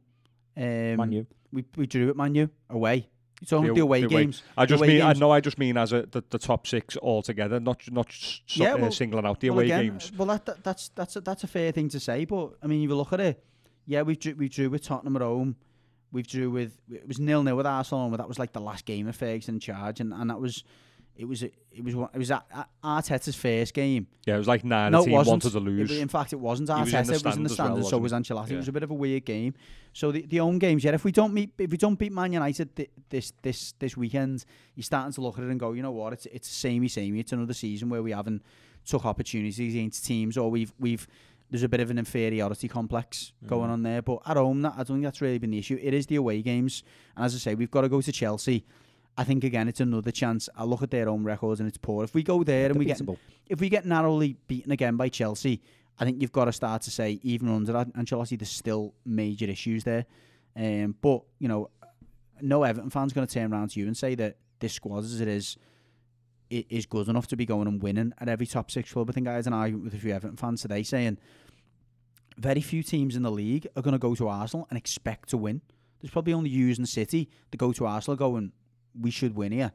Um, 0.56 0.96
Man 0.96 1.12
U. 1.12 1.28
We 1.52 1.66
we 1.76 1.86
drew 1.88 2.10
at 2.10 2.16
Man 2.16 2.36
U 2.36 2.50
away. 2.70 3.10
It's 3.42 3.54
only 3.54 3.70
The 3.70 3.76
the, 3.76 3.82
away 3.82 4.02
the 4.02 4.08
away- 4.08 4.24
games. 4.24 4.42
I 4.58 4.66
just 4.66 4.82
away 4.82 4.88
mean, 4.96 5.02
I 5.04 5.14
know, 5.14 5.30
I 5.32 5.42
just 5.42 5.60
mean 5.60 5.78
as 5.78 5.94
a, 5.94 6.08
the, 6.10 6.24
the 6.32 6.40
top 6.40 6.66
six 6.66 6.98
altogether, 6.98 7.60
not 7.60 7.82
not 7.92 8.12
so, 8.12 8.64
Yeah, 8.64 8.74
uh, 8.76 8.90
singling 8.90 9.26
out 9.28 9.40
the 9.40 9.52
well, 9.52 9.60
away 9.60 9.66
again, 9.66 9.84
games. 9.90 10.12
Well, 10.18 10.28
that, 10.30 10.46
that 10.48 10.64
that's 10.64 10.90
that's 10.90 11.16
a, 11.18 11.22
that's 11.22 11.44
a 11.44 11.48
fair 11.48 11.72
thing 11.72 11.90
to 11.90 12.00
say, 12.00 12.26
but 12.26 12.54
I 12.64 12.68
mean, 12.68 12.82
if 12.84 12.90
you 12.90 12.96
look 12.96 13.14
at 13.14 13.20
it, 13.20 13.44
yeah, 13.86 14.02
we 14.02 14.16
drew, 14.16 14.34
we 14.36 14.50
drew 14.50 14.70
with 14.72 14.84
Tottenham 14.84 15.16
at 15.18 15.22
home. 15.22 15.56
We've 16.12 16.26
drew 16.26 16.50
with 16.50 16.80
it 16.92 17.08
was 17.08 17.20
nil 17.20 17.44
nil 17.44 17.56
with 17.58 17.68
Arsenal, 17.68 18.06
and 18.08 18.16
that 18.18 18.28
was 18.28 18.40
like 18.40 18.54
the 18.54 18.62
last 18.62 18.86
game 18.86 19.08
of 19.08 19.16
Ferguson 19.16 19.56
in 19.56 19.60
charge, 19.60 20.00
and, 20.00 20.12
and 20.14 20.30
that 20.32 20.40
was 20.42 20.64
it 21.18 21.26
was 21.26 21.42
it 21.44 21.84
was 21.84 21.96
one- 21.96 22.10
it 22.14 22.18
was 22.18 22.32
Ar- 22.32 22.46
Ar- 22.54 23.02
Arteta's 23.02 23.36
first 23.36 23.74
game. 23.74 24.08
Yeah, 24.26 24.36
it 24.36 24.38
was 24.38 24.48
like 24.48 24.64
nine. 24.64 24.92
no, 24.92 25.04
it 25.04 25.10
wasn't. 25.10 25.32
wanted 25.34 25.52
to 25.52 25.60
lose. 25.60 25.92
It- 25.92 26.00
in 26.00 26.08
fact, 26.08 26.32
it 26.32 26.40
wasn't 26.40 26.70
He 26.70 26.74
was 26.80 26.90
Arteta. 26.94 27.16
it 27.16 27.24
was 27.26 27.36
in 27.38 27.44
the 27.44 27.50
stand 27.50 27.74
as 27.74 27.80
well, 27.82 27.90
so 27.90 27.98
was 27.98 28.12
wasn't 28.14 28.28
Ancelotti. 28.28 28.52
It 28.52 28.58
was 28.58 28.68
a 28.68 28.72
bit 28.72 28.84
of 28.84 28.92
a 28.92 28.94
weird 28.94 29.26
game. 29.26 29.54
So 29.94 30.12
the 30.12 30.22
the 30.26 30.38
home 30.38 30.60
games, 30.60 30.84
yeah. 30.84 30.94
If 30.94 31.04
we 31.04 31.12
don't 31.12 31.34
meet, 31.34 31.52
if 31.58 31.72
we 31.72 31.78
don't 31.78 31.96
beat 32.00 32.12
Man 32.14 32.32
United 32.34 32.76
thi- 32.76 32.90
this 33.10 33.34
this 33.42 33.74
this 33.80 33.98
weekend, 33.98 34.46
you're 34.76 34.84
starting 34.84 35.12
to 35.14 35.22
look 35.22 35.38
at 35.38 35.44
it 35.44 35.50
and 35.50 35.60
go, 35.60 35.74
you 35.74 35.82
know 35.82 35.92
what? 35.92 36.14
It's 36.14 36.28
it's 36.28 36.48
samey 36.48 36.88
samey. 36.88 37.20
It's 37.20 37.32
another 37.34 37.54
season 37.54 37.90
where 37.90 38.04
we 38.04 38.12
haven't 38.12 38.44
took 38.86 39.06
opportunities 39.06 39.60
against 39.76 40.06
teams, 40.06 40.38
or 40.38 40.50
we've 40.52 40.74
we've 40.80 41.08
there's 41.50 41.64
a 41.64 41.70
bit 41.70 41.80
of 41.80 41.90
an 41.90 41.98
inferiority 41.98 42.68
complex 42.68 43.32
going 43.48 43.70
Mhm. 43.70 43.74
on 43.74 43.84
there. 43.84 44.02
But 44.02 44.20
at 44.26 44.36
home, 44.36 44.62
that, 44.64 44.74
I 44.74 44.78
don't 44.84 44.98
think 44.98 45.04
that's 45.04 45.22
really 45.22 45.38
been 45.38 45.52
the 45.52 45.58
issue. 45.58 45.80
It 45.82 45.94
is 45.94 46.06
the 46.08 46.16
away 46.18 46.42
games, 46.42 46.84
and 47.16 47.24
as 47.26 47.34
I 47.34 47.38
say, 47.38 47.56
we've 47.56 47.72
got 47.72 47.82
to 47.82 47.90
go 47.90 48.02
to 48.02 48.12
Chelsea 48.12 48.66
I 49.18 49.24
think 49.24 49.44
again 49.44 49.68
it's 49.68 49.80
another 49.80 50.12
chance. 50.12 50.48
I 50.56 50.64
look 50.64 50.84
at 50.84 50.92
their 50.92 51.10
own 51.10 51.24
records 51.24 51.60
and 51.60 51.68
it's 51.68 51.78
poor. 51.78 52.04
If 52.04 52.14
we 52.14 52.22
go 52.24 52.44
there 52.44 52.68
and 52.68 52.78
we 52.78 52.86
get 52.86 52.98
if 53.48 53.60
we 53.60 53.70
get 53.70 53.86
narrowly 53.86 54.38
beaten 54.48 54.72
again 54.72 54.96
by 54.96 55.10
Chelsea, 55.10 55.62
I 56.00 56.06
think 56.06 56.22
you've 56.22 56.32
got 56.32 56.46
to 56.46 56.52
start 56.52 56.84
to 56.84 56.92
say 56.92 57.20
even 57.24 57.50
under 57.50 57.76
An- 57.76 57.92
Ancelotti, 57.94 58.38
there's 58.38 58.52
still 58.52 58.94
major 59.06 59.46
issues 59.46 59.84
there. 59.84 60.06
Um, 60.56 60.96
but 61.02 61.24
you 61.40 61.48
know, 61.48 61.70
no 62.42 62.64
Everton 62.64 62.90
fan's 62.92 63.14
going 63.14 63.26
to 63.26 63.34
turn 63.34 63.52
around 63.52 63.72
to 63.72 63.80
you 63.80 63.88
and 63.88 63.98
say 63.98 64.14
that 64.16 64.38
this 64.60 64.74
squad 64.74 65.00
as 65.04 65.20
it 65.22 65.28
is 65.28 65.58
i- 66.52 66.66
is 66.70 66.86
good 66.86 67.08
enough 67.08 67.28
to 67.28 67.36
be 67.36 67.46
going 67.46 67.68
and 67.68 67.82
winning 67.82 68.14
at 68.20 68.30
every 68.30 68.46
top 68.46 68.70
six 68.70 68.92
club. 68.94 69.10
I 69.10 69.14
think 69.14 69.28
I 69.28 69.34
had 69.34 69.48
an 69.48 69.54
argument 69.54 69.86
with 69.86 69.96
a 69.96 69.98
few 69.98 70.14
Everton 70.14 70.38
fans 70.38 70.62
today 70.62 70.84
saying 70.84 71.18
very 72.38 72.62
few 72.62 72.84
teams 72.84 73.16
in 73.16 73.24
the 73.24 73.32
league 73.32 73.68
are 73.76 73.82
going 73.82 73.94
to 73.94 73.98
go 74.00 74.14
to 74.14 74.28
Arsenal 74.28 74.68
and 74.70 74.78
expect 74.78 75.30
to 75.30 75.38
win. 75.38 75.62
There's 76.02 76.12
probably 76.12 76.34
only 76.34 76.52
Hughes 76.52 76.78
and 76.78 76.88
City 76.88 77.30
that 77.50 77.58
go 77.58 77.72
to 77.74 77.88
Arsenal 77.88 78.16
going, 78.16 78.52
we 79.00 79.12
should 79.12 79.36
win 79.36 79.52
here. 79.52 79.72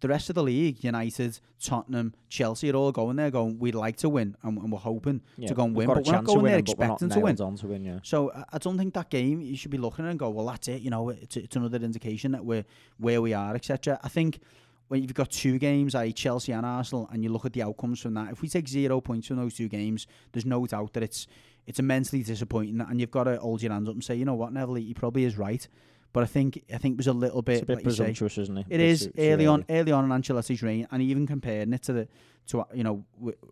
The 0.00 0.08
rest 0.08 0.28
of 0.28 0.34
the 0.34 0.42
league, 0.42 0.84
United, 0.84 1.38
Tottenham, 1.62 2.12
Chelsea, 2.28 2.70
are 2.70 2.76
all 2.76 2.92
going 2.92 3.16
there 3.16 3.30
going, 3.30 3.58
we'd 3.58 3.74
like 3.74 3.96
to 3.98 4.10
win 4.10 4.36
and, 4.42 4.58
and 4.58 4.70
we're 4.70 4.78
hoping 4.78 5.22
Yeah, 5.38 5.48
to 5.48 5.54
go 5.54 5.64
and 5.64 5.74
win. 5.74 5.86
But 5.86 6.04
we're 6.04 6.12
not 6.12 6.24
going 6.24 6.44
there 6.44 6.56
winning, 6.56 6.64
but 6.64 6.78
we're 6.78 6.86
not 6.86 6.92
expecting 6.94 7.08
to 7.16 7.20
win. 7.24 7.40
on 7.40 7.56
to 7.56 7.66
win, 7.68 7.84
yeah. 7.84 7.98
So 8.02 8.30
I, 8.32 8.44
I 8.52 8.58
don't 8.58 8.76
think 8.76 8.92
that 8.94 9.08
game 9.08 9.40
you 9.40 9.56
should 9.56 9.70
be 9.70 9.78
looking 9.78 10.04
at 10.04 10.10
and 10.10 10.18
go, 10.18 10.28
well, 10.28 10.46
that's 10.46 10.68
it. 10.68 10.82
You 10.82 10.90
know, 10.90 11.08
it's, 11.08 11.38
it's 11.38 11.56
another 11.56 11.78
indication 11.78 12.32
that 12.32 12.44
we're 12.44 12.66
where 12.98 13.22
we 13.22 13.32
are, 13.32 13.54
etc. 13.54 13.98
I 14.02 14.08
think 14.08 14.40
when 14.88 15.00
you've 15.00 15.14
got 15.14 15.30
two 15.30 15.58
games, 15.58 15.94
i.e. 15.94 16.12
Chelsea 16.12 16.52
and 16.52 16.66
Arsenal, 16.66 17.08
and 17.10 17.24
you 17.24 17.30
look 17.30 17.46
at 17.46 17.54
the 17.54 17.62
outcomes 17.62 18.00
from 18.00 18.12
that, 18.14 18.30
if 18.30 18.42
we 18.42 18.48
take 18.48 18.68
zero 18.68 19.00
points 19.00 19.28
from 19.28 19.36
those 19.36 19.54
two 19.54 19.68
games, 19.68 20.06
there's 20.32 20.44
no 20.44 20.66
doubt 20.66 20.92
that 20.92 21.02
it's 21.02 21.26
it's 21.66 21.78
immensely 21.78 22.22
disappointing, 22.22 22.78
and 22.82 23.00
you've 23.00 23.10
got 23.10 23.24
to 23.24 23.38
hold 23.38 23.62
your 23.62 23.72
hands 23.72 23.88
up 23.88 23.94
and 23.94 24.04
say, 24.04 24.14
you 24.14 24.26
know 24.26 24.34
what, 24.34 24.52
Neville, 24.52 24.74
he 24.74 24.92
probably 24.92 25.24
is 25.24 25.38
right. 25.38 25.66
But 26.14 26.22
I 26.22 26.26
think 26.26 26.64
I 26.72 26.78
think 26.78 26.94
it 26.94 26.96
was 26.96 27.08
a 27.08 27.12
little 27.12 27.42
bit, 27.42 27.54
It's 27.54 27.62
a 27.64 27.66
bit 27.66 27.76
like 27.78 27.84
you 27.84 27.90
say, 27.90 27.96
presumptuous, 28.04 28.38
isn't 28.38 28.56
it? 28.58 28.66
it 28.70 28.78
Bit 28.78 28.80
is 28.80 29.00
too- 29.00 29.10
too 29.12 29.14
early 29.18 29.46
on, 29.46 29.64
early. 29.68 29.92
on 29.92 30.04
in 30.10 30.10
Ancelotti's 30.22 30.62
reign, 30.62 30.86
and 30.90 31.02
he 31.02 31.08
even 31.08 31.26
comparing 31.26 31.72
it 31.74 31.82
to 31.82 31.92
the 31.92 32.08
to 32.46 32.64
you 32.72 32.84
know 32.84 33.04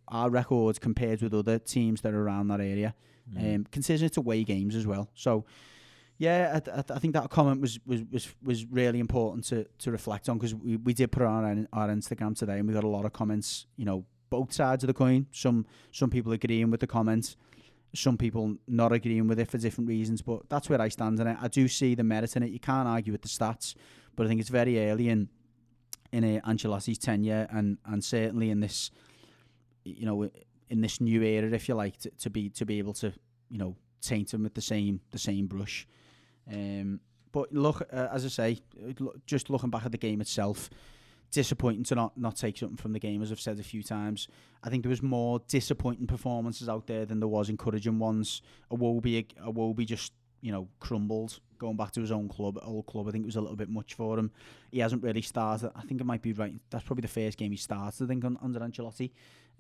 our 0.09 0.31
records 0.31 0.79
compared 0.79 1.20
with 1.22 1.35
other 1.35 1.59
teams 1.59 2.01
that 2.03 2.14
are 2.14 2.22
around 2.22 2.48
that 2.48 2.61
area, 2.61 2.94
Mm. 3.31 3.55
um, 3.57 3.66
considering 3.70 4.07
it's 4.07 4.16
away 4.16 4.42
games 4.44 4.75
as 4.77 4.85
well. 4.87 5.09
So, 5.14 5.44
yeah, 6.18 6.61
I, 6.66 6.70
I, 6.79 6.85
I 6.96 6.98
think 6.98 7.14
that 7.14 7.29
comment 7.31 7.61
was 7.61 7.79
was 7.85 8.03
was, 8.11 8.35
was 8.42 8.64
really 8.66 9.01
important 9.01 9.44
to, 9.46 9.64
to 9.81 9.90
reflect 9.90 10.29
on 10.29 10.38
because 10.38 10.55
we, 10.55 10.77
we 10.77 10.92
did 10.94 11.11
put 11.11 11.22
it 11.22 11.27
on 11.29 11.66
our, 11.72 11.83
our 11.83 11.88
Instagram 11.94 12.37
today, 12.38 12.59
and 12.59 12.66
we 12.68 12.75
got 12.75 12.85
a 12.85 12.88
lot 12.88 13.05
of 13.05 13.12
comments. 13.12 13.66
You 13.77 13.87
know, 13.87 14.05
both 14.31 14.53
sides 14.53 14.85
of 14.85 14.88
the 14.88 14.94
coin. 14.94 15.27
Some 15.33 15.66
some 15.90 16.11
people 16.11 16.31
agreeing 16.33 16.70
with 16.70 16.81
the 16.81 16.87
comments, 16.87 17.37
some 17.94 18.16
people 18.16 18.57
not 18.66 18.92
agreeing 18.92 19.28
with 19.28 19.38
it 19.38 19.50
for 19.50 19.59
different 19.59 19.88
reasons. 19.88 20.22
But 20.22 20.48
that's 20.48 20.68
where 20.68 20.81
I 20.81 20.88
stand 20.88 21.20
in 21.20 21.26
it. 21.26 21.37
I 21.40 21.48
do 21.48 21.68
see 21.68 21.94
the 21.94 22.05
merit 22.05 22.37
in 22.37 22.42
it. 22.42 22.50
You 22.50 22.61
can't 22.61 22.88
argue 22.88 23.12
with 23.12 23.22
the 23.22 23.28
stats, 23.28 23.74
but 24.16 24.26
I 24.26 24.28
think 24.28 24.40
it's 24.40 24.50
very 24.50 24.90
early 24.90 25.09
in 25.09 25.28
in 26.12 26.24
uh, 26.24 26.40
Ancelotti's 26.46 26.98
tenure, 26.98 27.46
and 27.50 27.78
and 27.87 28.05
certainly 28.05 28.50
in 28.50 28.61
this, 28.61 28.90
you 29.85 30.05
know, 30.07 30.31
in 30.68 30.81
this 30.81 31.00
new 31.00 31.22
era, 31.22 31.50
if 31.50 31.68
you 31.68 31.74
like, 31.74 31.96
to, 31.98 32.11
to 32.11 32.31
be 32.31 32.50
to 32.50 32.66
be 32.66 32.78
able 32.78 32.92
to, 32.94 33.12
you 33.50 33.59
know, 33.59 33.76
taint 34.00 34.33
him 34.33 34.42
with 34.42 34.55
the 34.55 34.61
same 34.61 35.00
the 35.11 35.18
same 35.18 35.46
brush. 35.46 35.87
Um, 36.50 37.00
but 37.33 37.52
look, 37.52 37.83
uh, 37.92 38.09
as 38.12 38.24
I 38.24 38.28
say, 38.28 38.59
just 39.26 39.48
looking 39.48 39.70
back 39.70 39.87
at 39.87 39.92
the 39.92 39.98
game 39.98 40.20
itself, 40.20 40.68
disappointing 41.33 41.83
to 41.85 41.95
not 41.95 42.16
not 42.16 42.37
take 42.37 42.57
something 42.59 42.77
from 42.77 42.92
the 42.92 43.01
game, 43.01 43.23
as 43.23 43.33
I've 43.33 43.40
said 43.40 43.59
a 43.59 43.64
few 43.64 43.83
times. 43.83 44.29
I 44.62 44.71
think 44.71 44.85
there 44.85 44.90
was 44.90 45.03
more 45.03 45.40
disappointing 45.49 46.07
performances 46.07 46.68
out 46.68 46.87
there 46.87 47.05
than 47.05 47.18
there 47.18 47.29
was 47.29 47.49
encouraging 47.49 47.99
ones. 47.99 48.42
Iwobi, 48.71 49.27
a 49.42 49.53
Wobie 49.53 49.87
just 49.87 50.12
you 50.40 50.53
know 50.53 50.68
crumbled 50.79 51.40
going 51.59 51.77
back 51.77 51.92
to 51.92 52.01
his 52.01 52.12
own 52.12 52.29
club, 52.29 52.59
old 52.62 52.87
club. 52.87 53.09
I 53.09 53.11
think 53.11 53.25
it 53.25 53.27
was 53.27 53.37
a 53.37 53.40
little 53.40 53.57
bit 53.57 53.68
much 53.68 53.95
for 53.95 54.18
him. 54.18 54.31
He 54.71 54.81
hasn't 54.81 55.03
really 55.03 55.23
started. 55.23 55.73
I 55.75 55.83
think 55.83 56.01
it 56.01 56.05
might 56.05 56.23
be 56.23 56.33
right. 56.33 56.55
That's 56.71 56.85
probably 56.85 57.03
the 57.03 57.09
first 57.09 57.38
game 57.38 57.51
he 57.51 57.57
started. 57.57 58.05
I 58.05 58.07
think 58.07 58.25
under 58.25 58.61
Ancelotti. 58.61 59.11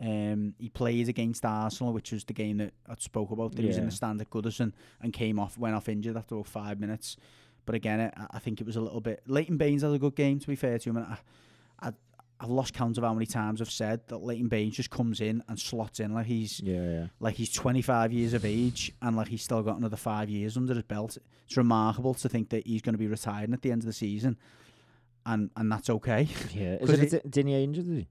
Um, 0.00 0.54
he 0.58 0.68
played 0.68 1.08
against 1.08 1.44
Arsenal, 1.44 1.92
which 1.92 2.12
was 2.12 2.24
the 2.24 2.32
game 2.32 2.56
that 2.58 2.72
I 2.88 2.94
spoke 2.98 3.30
about. 3.30 3.54
That 3.54 3.62
he 3.62 3.68
was 3.68 3.78
in 3.78 3.86
the 3.86 3.92
stand 3.92 4.20
at 4.20 4.30
Goodison 4.30 4.72
and 5.00 5.12
came 5.12 5.38
off, 5.38 5.56
went 5.56 5.74
off 5.74 5.88
injured 5.88 6.16
after 6.16 6.34
about 6.34 6.48
five 6.48 6.80
minutes. 6.80 7.16
But 7.64 7.76
again, 7.76 8.00
I, 8.00 8.26
I 8.32 8.38
think 8.40 8.60
it 8.60 8.66
was 8.66 8.76
a 8.76 8.80
little 8.80 9.00
bit. 9.00 9.22
Leighton 9.26 9.56
Baines 9.56 9.82
had 9.82 9.92
a 9.92 9.98
good 9.98 10.16
game, 10.16 10.40
to 10.40 10.46
be 10.46 10.56
fair 10.56 10.78
to 10.78 10.90
him. 10.90 10.96
And 10.96 11.06
I, 11.06 11.18
I've 12.42 12.50
lost 12.50 12.74
count 12.74 12.98
of 12.98 13.04
how 13.04 13.14
many 13.14 13.24
times 13.26 13.60
I've 13.60 13.70
said 13.70 14.00
that 14.08 14.16
Leighton 14.18 14.48
Baines 14.48 14.74
just 14.74 14.90
comes 14.90 15.20
in 15.20 15.44
and 15.48 15.56
slots 15.60 16.00
in 16.00 16.12
like 16.12 16.26
he's 16.26 16.58
Yeah, 16.60 16.82
yeah. 16.82 17.06
like 17.20 17.36
he's 17.36 17.52
25 17.52 18.12
years 18.12 18.34
of 18.34 18.44
age 18.44 18.90
and 19.00 19.16
like 19.16 19.28
he's 19.28 19.42
still 19.44 19.62
got 19.62 19.76
another 19.78 19.96
five 19.96 20.28
years 20.28 20.56
under 20.56 20.74
his 20.74 20.82
belt. 20.82 21.16
It's 21.46 21.56
remarkable 21.56 22.14
to 22.14 22.28
think 22.28 22.48
that 22.50 22.66
he's 22.66 22.82
going 22.82 22.94
to 22.94 22.98
be 22.98 23.06
retiring 23.06 23.52
at 23.52 23.62
the 23.62 23.70
end 23.70 23.82
of 23.82 23.86
the 23.86 23.92
season, 23.92 24.36
and 25.24 25.50
and 25.56 25.70
that's 25.70 25.88
okay. 25.88 26.26
Yeah. 26.52 26.78
Is 26.80 26.90
it, 26.90 27.24
it 27.24 27.36
injured? 27.36 27.84
He? 27.86 28.08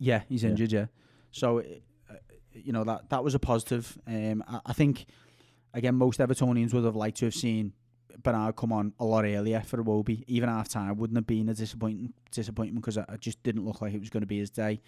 Yeah, 0.00 0.22
he's 0.28 0.42
Yeah. 0.42 0.50
injured. 0.50 0.72
Yeah, 0.72 0.86
so 1.30 1.60
uh, 1.60 2.14
you 2.52 2.72
know 2.72 2.82
that 2.84 3.10
that 3.10 3.22
was 3.22 3.34
a 3.36 3.38
positive. 3.38 3.96
Um, 4.08 4.42
I, 4.48 4.60
I 4.66 4.72
think 4.72 5.06
again 5.72 5.94
most 5.94 6.18
Evertonians 6.18 6.74
would 6.74 6.84
have 6.84 6.96
liked 6.96 7.18
to 7.18 7.26
have 7.26 7.34
seen 7.34 7.74
Bernard 8.22 8.56
come 8.56 8.72
on 8.72 8.92
a 8.98 9.04
lot 9.04 9.24
earlier 9.24 9.60
for 9.60 9.82
Iwobi. 9.82 10.24
Even 10.26 10.48
half 10.48 10.68
time 10.68 10.96
wouldn't 10.96 11.16
have 11.16 11.26
been 11.26 11.48
a 11.48 11.54
disappointing 11.54 12.12
disappointment 12.30 12.84
because 12.84 12.96
it 12.96 13.06
just 13.20 13.42
didn't 13.42 13.64
look 13.64 13.80
like 13.80 13.94
it 13.94 14.00
was 14.00 14.10
going 14.10 14.22
to 14.22 14.26
be 14.26 14.38
his 14.38 14.50
day. 14.50 14.80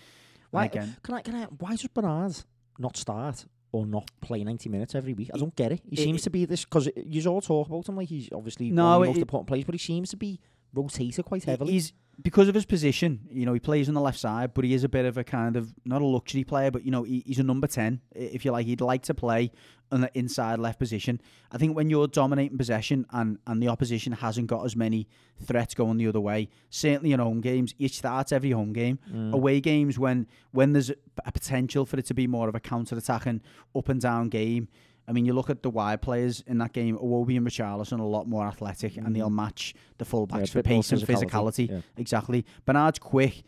Why- 0.50 0.64
And 0.64 0.72
again, 0.74 0.96
Can 1.02 1.14
I? 1.14 1.22
Can 1.22 1.34
I? 1.36 1.44
Why 1.44 1.70
does 1.76 1.86
Bernard 1.86 2.36
not 2.78 2.96
start 2.96 3.44
or 3.72 3.86
not 3.86 4.10
play 4.20 4.42
ninety 4.42 4.68
minutes 4.68 4.94
every 4.94 5.12
week? 5.14 5.30
I 5.32 5.38
don't 5.38 5.54
get 5.54 5.70
it. 5.72 5.80
He 5.88 5.96
It- 5.96 5.98
seems 6.04 6.20
it- 6.20 6.24
to 6.24 6.30
be 6.30 6.44
this 6.44 6.64
because 6.64 6.88
you 6.96 7.24
all 7.30 7.40
talk 7.40 7.68
about 7.68 7.88
him 7.88 7.96
like 7.96 8.08
he's 8.08 8.28
obviously 8.32 8.70
No, 8.70 8.84
one 8.84 8.92
of 8.94 8.98
the 9.00 9.04
it- 9.04 9.08
most 9.14 9.22
important 9.22 9.46
players, 9.48 9.64
but 9.64 9.74
he 9.74 9.78
seems 9.78 10.10
to 10.10 10.16
be 10.16 10.40
rotated 10.74 11.24
quite 11.24 11.44
heavily. 11.44 11.72
He's 11.72 11.92
because 12.22 12.48
of 12.48 12.54
his 12.54 12.64
position. 12.64 13.20
You 13.30 13.46
know, 13.46 13.52
he 13.52 13.60
plays 13.60 13.88
on 13.88 13.94
the 13.94 14.00
left 14.00 14.18
side, 14.18 14.54
but 14.54 14.64
he 14.64 14.74
is 14.74 14.84
a 14.84 14.88
bit 14.88 15.04
of 15.04 15.16
a 15.16 15.24
kind 15.24 15.56
of 15.56 15.72
not 15.84 16.02
a 16.02 16.06
luxury 16.06 16.44
player, 16.44 16.70
but 16.70 16.84
you 16.84 16.90
know, 16.90 17.02
he, 17.02 17.22
he's 17.26 17.38
a 17.38 17.42
number 17.42 17.66
ten, 17.66 18.00
if 18.12 18.44
you 18.44 18.52
like. 18.52 18.66
He'd 18.66 18.80
like 18.80 19.02
to 19.04 19.14
play 19.14 19.52
on 19.92 20.02
the 20.02 20.10
inside 20.14 20.58
left 20.58 20.78
position. 20.78 21.20
I 21.50 21.58
think 21.58 21.76
when 21.76 21.90
you're 21.90 22.06
dominating 22.06 22.58
possession 22.58 23.06
and 23.10 23.38
and 23.46 23.62
the 23.62 23.68
opposition 23.68 24.12
hasn't 24.12 24.46
got 24.46 24.64
as 24.64 24.76
many 24.76 25.08
threats 25.42 25.74
going 25.74 25.98
the 25.98 26.06
other 26.06 26.20
way, 26.20 26.48
certainly 26.70 27.12
in 27.12 27.20
home 27.20 27.40
games, 27.40 27.74
he 27.78 27.88
starts 27.88 28.32
every 28.32 28.50
home 28.50 28.72
game. 28.72 28.98
Mm. 29.12 29.32
Away 29.32 29.60
games 29.60 29.98
when 29.98 30.26
when 30.52 30.72
there's 30.72 30.90
a, 30.90 30.94
a 31.24 31.32
potential 31.32 31.86
for 31.86 31.98
it 31.98 32.06
to 32.06 32.14
be 32.14 32.26
more 32.26 32.48
of 32.48 32.54
a 32.54 32.60
counter 32.60 32.96
attacking 32.96 33.40
up 33.74 33.88
and 33.88 34.00
down 34.00 34.28
game. 34.28 34.68
I 35.10 35.12
mean, 35.12 35.24
you 35.26 35.32
look 35.34 35.50
at 35.50 35.62
the 35.64 35.70
wide 35.70 36.00
players 36.02 36.42
in 36.46 36.58
that 36.58 36.72
game. 36.72 36.96
Iwobi 36.96 37.36
and 37.36 37.44
Richarlison 37.46 37.98
are 37.98 38.02
a 38.02 38.06
lot 38.06 38.28
more 38.28 38.46
athletic, 38.46 38.96
and 38.96 39.14
they'll 39.14 39.28
Mm. 39.28 39.34
match 39.34 39.74
the 39.98 40.04
fullbacks 40.04 40.38
Yeah, 40.38 40.44
for 40.46 40.62
pace 40.62 40.92
and 40.92 41.02
physicality. 41.02 41.68
Yeah. 41.68 41.80
Exactly. 41.96 42.44
Bernard's 42.64 43.00
quick, 43.00 43.42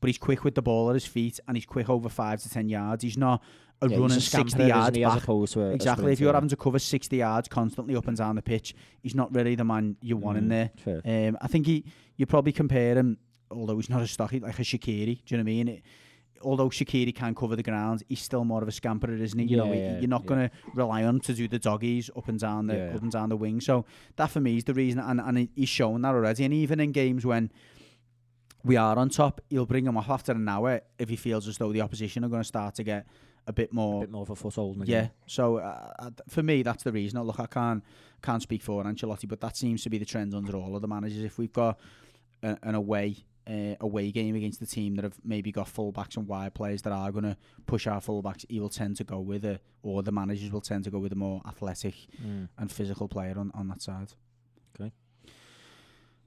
but 0.00 0.06
he's 0.08 0.18
quick 0.18 0.44
with 0.44 0.54
the 0.54 0.62
ball 0.62 0.88
at 0.90 0.94
his 0.94 1.06
feet, 1.06 1.40
and 1.48 1.56
he's 1.56 1.66
quick 1.66 1.88
over 1.90 2.08
five 2.08 2.40
to 2.42 2.48
ten 2.48 2.68
yards. 2.68 3.02
He's 3.02 3.18
not 3.18 3.42
a 3.82 3.88
Yeah, 3.88 3.96
running 3.98 4.20
sixty 4.20 4.62
isn't 4.62 4.68
yards 4.68 4.96
back. 4.98 5.22
opposed 5.24 5.52
to 5.54 5.62
a, 5.62 5.70
a 5.70 5.74
Exactly. 5.74 6.12
If 6.12 6.20
you're 6.20 6.32
having 6.34 6.48
to 6.50 6.56
cover 6.56 6.78
sixty 6.78 7.16
yards 7.18 7.48
constantly 7.48 7.96
up 7.96 8.06
and 8.08 8.16
down 8.16 8.36
the 8.36 8.42
pitch, 8.42 8.74
he's 9.00 9.14
not 9.16 9.34
really 9.34 9.56
the 9.56 9.64
man 9.64 9.96
you 10.00 10.16
want 10.16 10.38
in 10.38 10.44
Mm, 10.44 10.48
there. 10.50 10.70
fair. 11.02 11.28
Um, 11.28 11.36
I 11.40 11.48
think 11.48 11.66
he 11.66 11.84
you 12.16 12.26
probably 12.26 12.52
compare 12.52 12.96
him, 12.96 13.18
although 13.50 13.76
he's 13.76 13.90
not 13.90 14.02
as 14.02 14.10
stocky 14.10 14.40
like 14.40 14.58
a 14.58 14.62
Shaqiri. 14.62 15.24
Do 15.24 15.34
you 15.34 15.36
know 15.38 15.38
what 15.38 15.40
I 15.40 15.42
mean? 15.42 15.68
It, 15.68 15.82
although 16.42 16.68
Shaqiri 16.70 17.14
can 17.14 17.34
cover 17.34 17.56
the 17.56 17.62
ground, 17.62 18.02
he's 18.08 18.20
still 18.22 18.44
more 18.44 18.62
of 18.62 18.68
a 18.68 18.72
scamperer, 18.72 19.20
isn't 19.20 19.38
he? 19.38 19.46
You 19.46 19.56
know, 19.56 19.66
Yeah, 19.66 19.74
he- 19.74 19.80
yeah, 19.80 19.98
you're 20.00 20.08
not 20.08 20.22
yeah. 20.22 20.28
going 20.28 20.48
to 20.48 20.54
rely 20.74 21.02
on 21.04 21.16
him 21.16 21.20
to 21.22 21.34
do 21.34 21.48
the 21.48 21.58
doggies 21.58 22.10
up 22.16 22.28
and 22.28 22.38
down 22.38 22.66
the 22.68 22.94
up 22.94 23.02
and 23.02 23.10
down 23.12 23.28
the 23.28 23.36
wing. 23.36 23.60
So 23.60 23.84
that 24.16 24.30
for 24.30 24.40
me 24.40 24.56
is 24.56 24.64
the 24.64 24.74
reason, 24.74 25.00
and 25.00 25.20
and 25.20 25.48
he's 25.54 25.68
shown 25.68 26.02
that 26.02 26.14
already. 26.14 26.44
And 26.44 26.54
even 26.54 26.80
in 26.80 26.92
games 26.92 27.24
when 27.26 27.50
we 28.64 28.76
are 28.76 28.98
on 28.98 29.08
top, 29.08 29.40
he'll 29.50 29.66
bring 29.66 29.86
him 29.86 29.96
off 29.96 30.10
after 30.10 30.32
an 30.32 30.48
hour 30.48 30.80
if 30.98 31.08
he 31.08 31.16
feels 31.16 31.46
as 31.48 31.58
though 31.58 31.72
the 31.72 31.80
opposition 31.80 32.24
are 32.24 32.28
going 32.28 32.42
to 32.42 32.48
start 32.48 32.74
to 32.74 32.82
get 32.84 33.06
a 33.46 33.52
bit 33.52 33.70
a 33.72 33.74
more 33.74 34.00
bit 34.00 34.10
more 34.10 34.22
of 34.22 34.30
a 34.30 34.36
foothold. 34.36 34.86
yeah. 34.86 35.08
So 35.26 35.56
uh, 35.58 35.92
uh, 35.98 36.10
for 36.28 36.42
me, 36.42 36.62
that's 36.62 36.82
the 36.82 36.92
reason. 36.92 37.22
Look, 37.22 37.40
I 37.40 37.46
can't 37.46 37.82
can't 38.22 38.42
speak 38.42 38.62
for 38.62 38.84
Ancelotti, 38.84 39.28
but 39.28 39.40
that 39.40 39.56
seems 39.56 39.82
to 39.84 39.90
be 39.90 39.98
the 39.98 40.04
trend 40.04 40.34
under 40.34 40.56
all 40.56 40.74
of 40.76 40.82
the 40.82 40.88
managers. 40.88 41.22
If 41.22 41.38
we've 41.38 41.52
got 41.52 41.78
a, 42.42 42.58
an 42.62 42.74
away 42.74 43.16
uh, 43.48 43.74
away 43.80 44.10
game 44.12 44.34
against 44.36 44.60
the 44.60 44.66
team 44.66 44.94
that 44.96 45.04
have 45.04 45.14
maybe 45.24 45.50
got 45.50 45.66
fullbacks 45.66 46.16
and 46.16 46.28
wide 46.28 46.52
players 46.54 46.82
that 46.82 46.92
are 46.92 47.10
going 47.10 47.24
to 47.24 47.36
push 47.66 47.86
our 47.86 48.00
fullbacks, 48.00 48.44
he 48.48 48.60
will 48.60 48.68
tend 48.68 48.96
to 48.96 49.04
go 49.04 49.18
with 49.20 49.44
a, 49.44 49.58
or 49.82 50.02
the 50.02 50.12
managers 50.12 50.52
will 50.52 50.60
tend 50.60 50.84
to 50.84 50.90
go 50.90 50.98
with 50.98 51.12
a 51.12 51.16
more 51.16 51.40
athletic 51.46 51.94
Mm. 52.24 52.48
and 52.58 52.70
physical 52.70 53.08
player 53.08 53.38
on, 53.38 53.50
on 53.54 53.68
that 53.68 53.80
side. 53.82 54.12
Good 54.76 54.92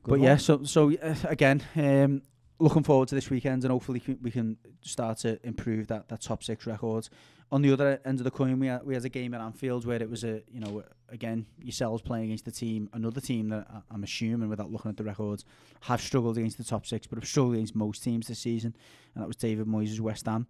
but 0.03 0.19
one. 0.19 0.27
yeah, 0.27 0.37
so 0.37 0.63
so 0.63 0.91
uh, 0.97 1.15
again, 1.25 1.61
um, 1.75 2.23
looking 2.59 2.81
forward 2.83 3.07
to 3.09 3.15
this 3.15 3.29
weekend, 3.29 3.63
and 3.63 3.71
hopefully 3.71 4.01
we 4.07 4.13
can- 4.15 4.23
we 4.23 4.31
can 4.31 4.57
start 4.81 5.19
to 5.19 5.39
improve 5.45 5.87
that, 5.87 6.09
that 6.09 6.21
top 6.21 6.43
six 6.43 6.65
record. 6.65 7.07
On 7.51 7.61
the 7.61 7.73
other 7.73 7.99
end 8.05 8.19
of 8.19 8.23
the 8.23 8.31
coin, 8.31 8.59
we 8.59 8.67
had, 8.67 8.85
we 8.85 8.93
had 8.93 9.03
a 9.03 9.09
game 9.09 9.33
at 9.33 9.41
Anfield 9.41 9.85
where 9.85 10.01
it 10.01 10.09
was 10.09 10.23
a 10.23 10.41
you 10.49 10.61
know 10.61 10.83
again 11.09 11.45
yourselves 11.61 12.01
playing 12.01 12.25
against 12.25 12.45
the 12.45 12.51
team, 12.51 12.89
another 12.93 13.19
team 13.19 13.49
that 13.49 13.67
I'm 13.91 14.03
assuming 14.03 14.47
without 14.47 14.71
looking 14.71 14.89
at 14.89 14.97
the 14.97 15.03
records 15.03 15.43
have 15.81 16.01
struggled 16.01 16.37
against 16.37 16.57
the 16.57 16.63
top 16.63 16.85
six, 16.85 17.07
but 17.07 17.19
have 17.19 17.27
struggled 17.27 17.55
against 17.55 17.75
most 17.75 18.03
teams 18.03 18.27
this 18.27 18.39
season, 18.39 18.75
and 19.13 19.21
that 19.21 19.27
was 19.27 19.35
David 19.35 19.67
Moyes' 19.67 19.99
West 19.99 20.25
Ham. 20.27 20.47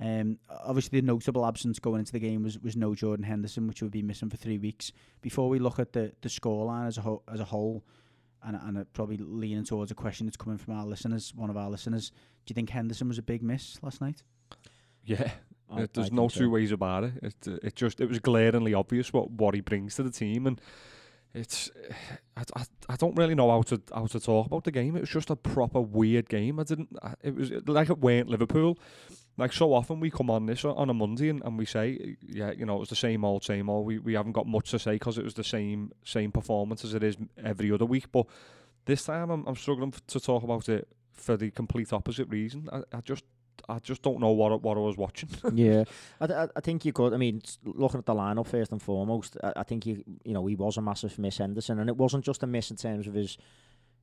Um, 0.00 0.38
obviously, 0.50 1.00
the 1.00 1.06
notable 1.06 1.46
absence 1.46 1.78
going 1.78 2.00
into 2.00 2.12
the 2.12 2.20
game 2.20 2.42
was, 2.42 2.58
was 2.58 2.76
no 2.76 2.94
Jordan 2.94 3.24
Henderson, 3.24 3.66
which 3.66 3.82
will 3.82 3.88
be 3.88 4.02
missing 4.02 4.28
for 4.28 4.36
three 4.36 4.58
weeks. 4.58 4.92
Before 5.22 5.48
we 5.48 5.58
look 5.58 5.78
at 5.78 5.92
the 5.92 6.12
the 6.20 6.28
scoreline 6.28 6.86
as 6.86 6.98
a 6.98 7.00
whole, 7.00 7.22
as 7.32 7.40
a 7.40 7.44
whole, 7.44 7.82
and, 8.42 8.56
and 8.56 8.92
probably 8.92 9.16
leaning 9.16 9.64
towards 9.64 9.90
a 9.90 9.94
question 9.94 10.26
that's 10.26 10.36
coming 10.36 10.58
from 10.58 10.74
our 10.74 10.86
listeners, 10.86 11.32
one 11.34 11.50
of 11.50 11.56
our 11.56 11.70
listeners. 11.70 12.10
Do 12.44 12.52
you 12.52 12.54
think 12.54 12.70
Henderson 12.70 13.08
was 13.08 13.18
a 13.18 13.22
big 13.22 13.42
miss 13.42 13.82
last 13.82 14.00
night? 14.00 14.22
Yeah, 15.04 15.30
it, 15.76 15.94
there's 15.94 16.12
no 16.12 16.28
so. 16.28 16.40
two 16.40 16.50
ways 16.50 16.72
about 16.72 17.04
it. 17.04 17.12
It 17.22 17.34
uh, 17.48 17.58
it 17.62 17.74
just 17.74 18.00
it 18.00 18.08
was 18.08 18.18
glaringly 18.18 18.74
obvious 18.74 19.12
what, 19.12 19.30
what 19.30 19.54
he 19.54 19.60
brings 19.60 19.96
to 19.96 20.02
the 20.02 20.10
team, 20.10 20.46
and 20.46 20.60
it's 21.34 21.70
I, 22.36 22.44
I, 22.54 22.64
I 22.90 22.96
don't 22.96 23.16
really 23.16 23.34
know 23.34 23.50
how 23.50 23.62
to 23.62 23.82
how 23.94 24.06
to 24.06 24.20
talk 24.20 24.46
about 24.46 24.64
the 24.64 24.70
game. 24.70 24.96
It 24.96 25.00
was 25.00 25.10
just 25.10 25.30
a 25.30 25.36
proper 25.36 25.80
weird 25.80 26.28
game. 26.28 26.58
I 26.60 26.64
didn't. 26.64 26.96
I, 27.02 27.14
it 27.22 27.34
was 27.34 27.50
like 27.66 27.90
it 27.90 27.98
weren't 27.98 28.28
Liverpool. 28.28 28.78
Like 29.36 29.52
so 29.52 29.74
often 29.74 30.00
we 30.00 30.10
come 30.10 30.30
on 30.30 30.46
this 30.46 30.64
on 30.64 30.88
a 30.88 30.94
Monday 30.94 31.28
and, 31.28 31.42
and 31.44 31.58
we 31.58 31.66
say, 31.66 32.16
yeah, 32.22 32.52
you 32.52 32.64
know, 32.64 32.76
it 32.76 32.80
was 32.80 32.88
the 32.88 32.96
same 32.96 33.22
old, 33.22 33.44
same 33.44 33.68
old. 33.68 33.86
We 33.86 33.98
we 33.98 34.14
haven't 34.14 34.32
got 34.32 34.46
much 34.46 34.70
to 34.70 34.78
say 34.78 34.92
because 34.92 35.18
it 35.18 35.24
was 35.24 35.34
the 35.34 35.44
same 35.44 35.92
same 36.04 36.32
performance 36.32 36.84
as 36.84 36.94
it 36.94 37.02
is 37.02 37.16
every 37.44 37.70
other 37.70 37.84
week. 37.84 38.10
But 38.12 38.26
this 38.86 39.04
time 39.04 39.30
I'm 39.30 39.46
I'm 39.46 39.56
struggling 39.56 39.92
f- 39.94 40.06
to 40.06 40.20
talk 40.20 40.42
about 40.42 40.68
it 40.68 40.88
for 41.12 41.36
the 41.36 41.50
complete 41.50 41.92
opposite 41.92 42.28
reason. 42.28 42.68
I, 42.72 42.82
I 42.96 43.00
just 43.02 43.24
I 43.68 43.78
just 43.78 44.02
don't 44.02 44.20
know 44.20 44.30
what 44.30 44.62
what 44.62 44.76
I 44.76 44.80
was 44.80 44.96
watching. 44.96 45.28
yeah, 45.54 45.84
I, 46.20 46.26
th- 46.26 46.50
I 46.54 46.60
think 46.60 46.84
you 46.84 46.92
could. 46.92 47.12
I 47.12 47.16
mean, 47.16 47.42
looking 47.64 47.98
at 47.98 48.06
the 48.06 48.14
lineup 48.14 48.46
first 48.46 48.72
and 48.72 48.80
foremost, 48.80 49.36
I, 49.42 49.52
I 49.56 49.62
think 49.62 49.86
you 49.86 50.04
you 50.24 50.34
know 50.34 50.46
he 50.46 50.54
was 50.54 50.76
a 50.76 50.82
massive 50.82 51.18
miss 51.18 51.38
Henderson, 51.38 51.78
and 51.78 51.88
it 51.88 51.96
wasn't 51.96 52.24
just 52.24 52.42
a 52.42 52.46
miss 52.46 52.70
in 52.70 52.76
terms 52.76 53.06
of 53.06 53.14
his 53.14 53.38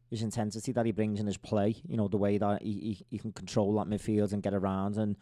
his 0.10 0.22
intensity 0.22 0.72
that 0.72 0.86
he 0.86 0.92
brings 0.92 1.20
in 1.20 1.28
his 1.28 1.38
play. 1.38 1.76
You 1.88 1.98
know 1.98 2.08
the 2.08 2.18
way 2.18 2.38
that 2.38 2.62
he, 2.62 2.72
he, 2.72 3.06
he 3.12 3.18
can 3.18 3.32
control 3.32 3.76
that 3.76 3.88
midfield 3.88 4.34
and 4.34 4.44
get 4.44 4.54
around 4.54 4.98
and 4.98 5.16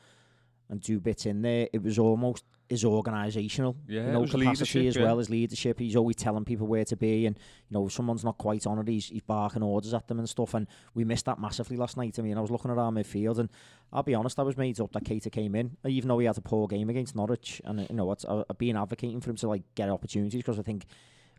and 0.71 0.81
do 0.81 0.99
bits 0.99 1.25
in 1.25 1.41
there. 1.41 1.67
It 1.73 1.83
was 1.83 1.99
almost 1.99 2.45
his 2.69 2.85
organisational 2.85 3.75
Yeah, 3.87 4.05
you 4.05 4.11
know, 4.13 4.25
capacity 4.25 4.87
as 4.87 4.95
yeah. 4.95 5.03
well 5.03 5.19
as 5.19 5.29
leadership. 5.29 5.77
He's 5.77 5.97
always 5.97 6.15
telling 6.15 6.45
people 6.45 6.65
where 6.65 6.85
to 6.85 6.95
be, 6.95 7.25
and 7.25 7.37
you 7.37 7.73
know 7.73 7.85
if 7.85 7.91
someone's 7.91 8.23
not 8.23 8.37
quite 8.37 8.65
on 8.65 8.79
it, 8.79 8.87
he's, 8.87 9.09
he's 9.09 9.21
barking 9.21 9.61
orders 9.61 9.93
at 9.93 10.07
them 10.07 10.17
and 10.19 10.29
stuff. 10.29 10.53
And 10.53 10.65
we 10.95 11.03
missed 11.03 11.25
that 11.25 11.39
massively 11.39 11.75
last 11.75 11.97
night. 11.97 12.17
I 12.17 12.21
mean, 12.21 12.37
I 12.37 12.41
was 12.41 12.49
looking 12.49 12.71
at 12.71 12.77
our 12.77 12.91
midfield, 12.91 13.37
and 13.39 13.49
I'll 13.91 14.01
be 14.01 14.15
honest, 14.15 14.39
I 14.39 14.43
was 14.43 14.55
made 14.55 14.79
up 14.79 14.93
that 14.93 15.03
Keita 15.03 15.29
came 15.31 15.53
in, 15.53 15.75
even 15.85 16.07
though 16.07 16.19
he 16.19 16.25
had 16.25 16.37
a 16.37 16.41
poor 16.41 16.67
game 16.67 16.89
against 16.89 17.15
Norwich. 17.15 17.61
And 17.65 17.81
uh, 17.81 17.87
you 17.89 17.95
know, 17.97 18.09
I've 18.09 18.57
been 18.57 18.77
advocating 18.77 19.19
for 19.19 19.29
him 19.29 19.35
to 19.37 19.49
like 19.49 19.63
get 19.75 19.89
opportunities 19.89 20.39
because 20.39 20.57
I 20.57 20.63
think 20.63 20.85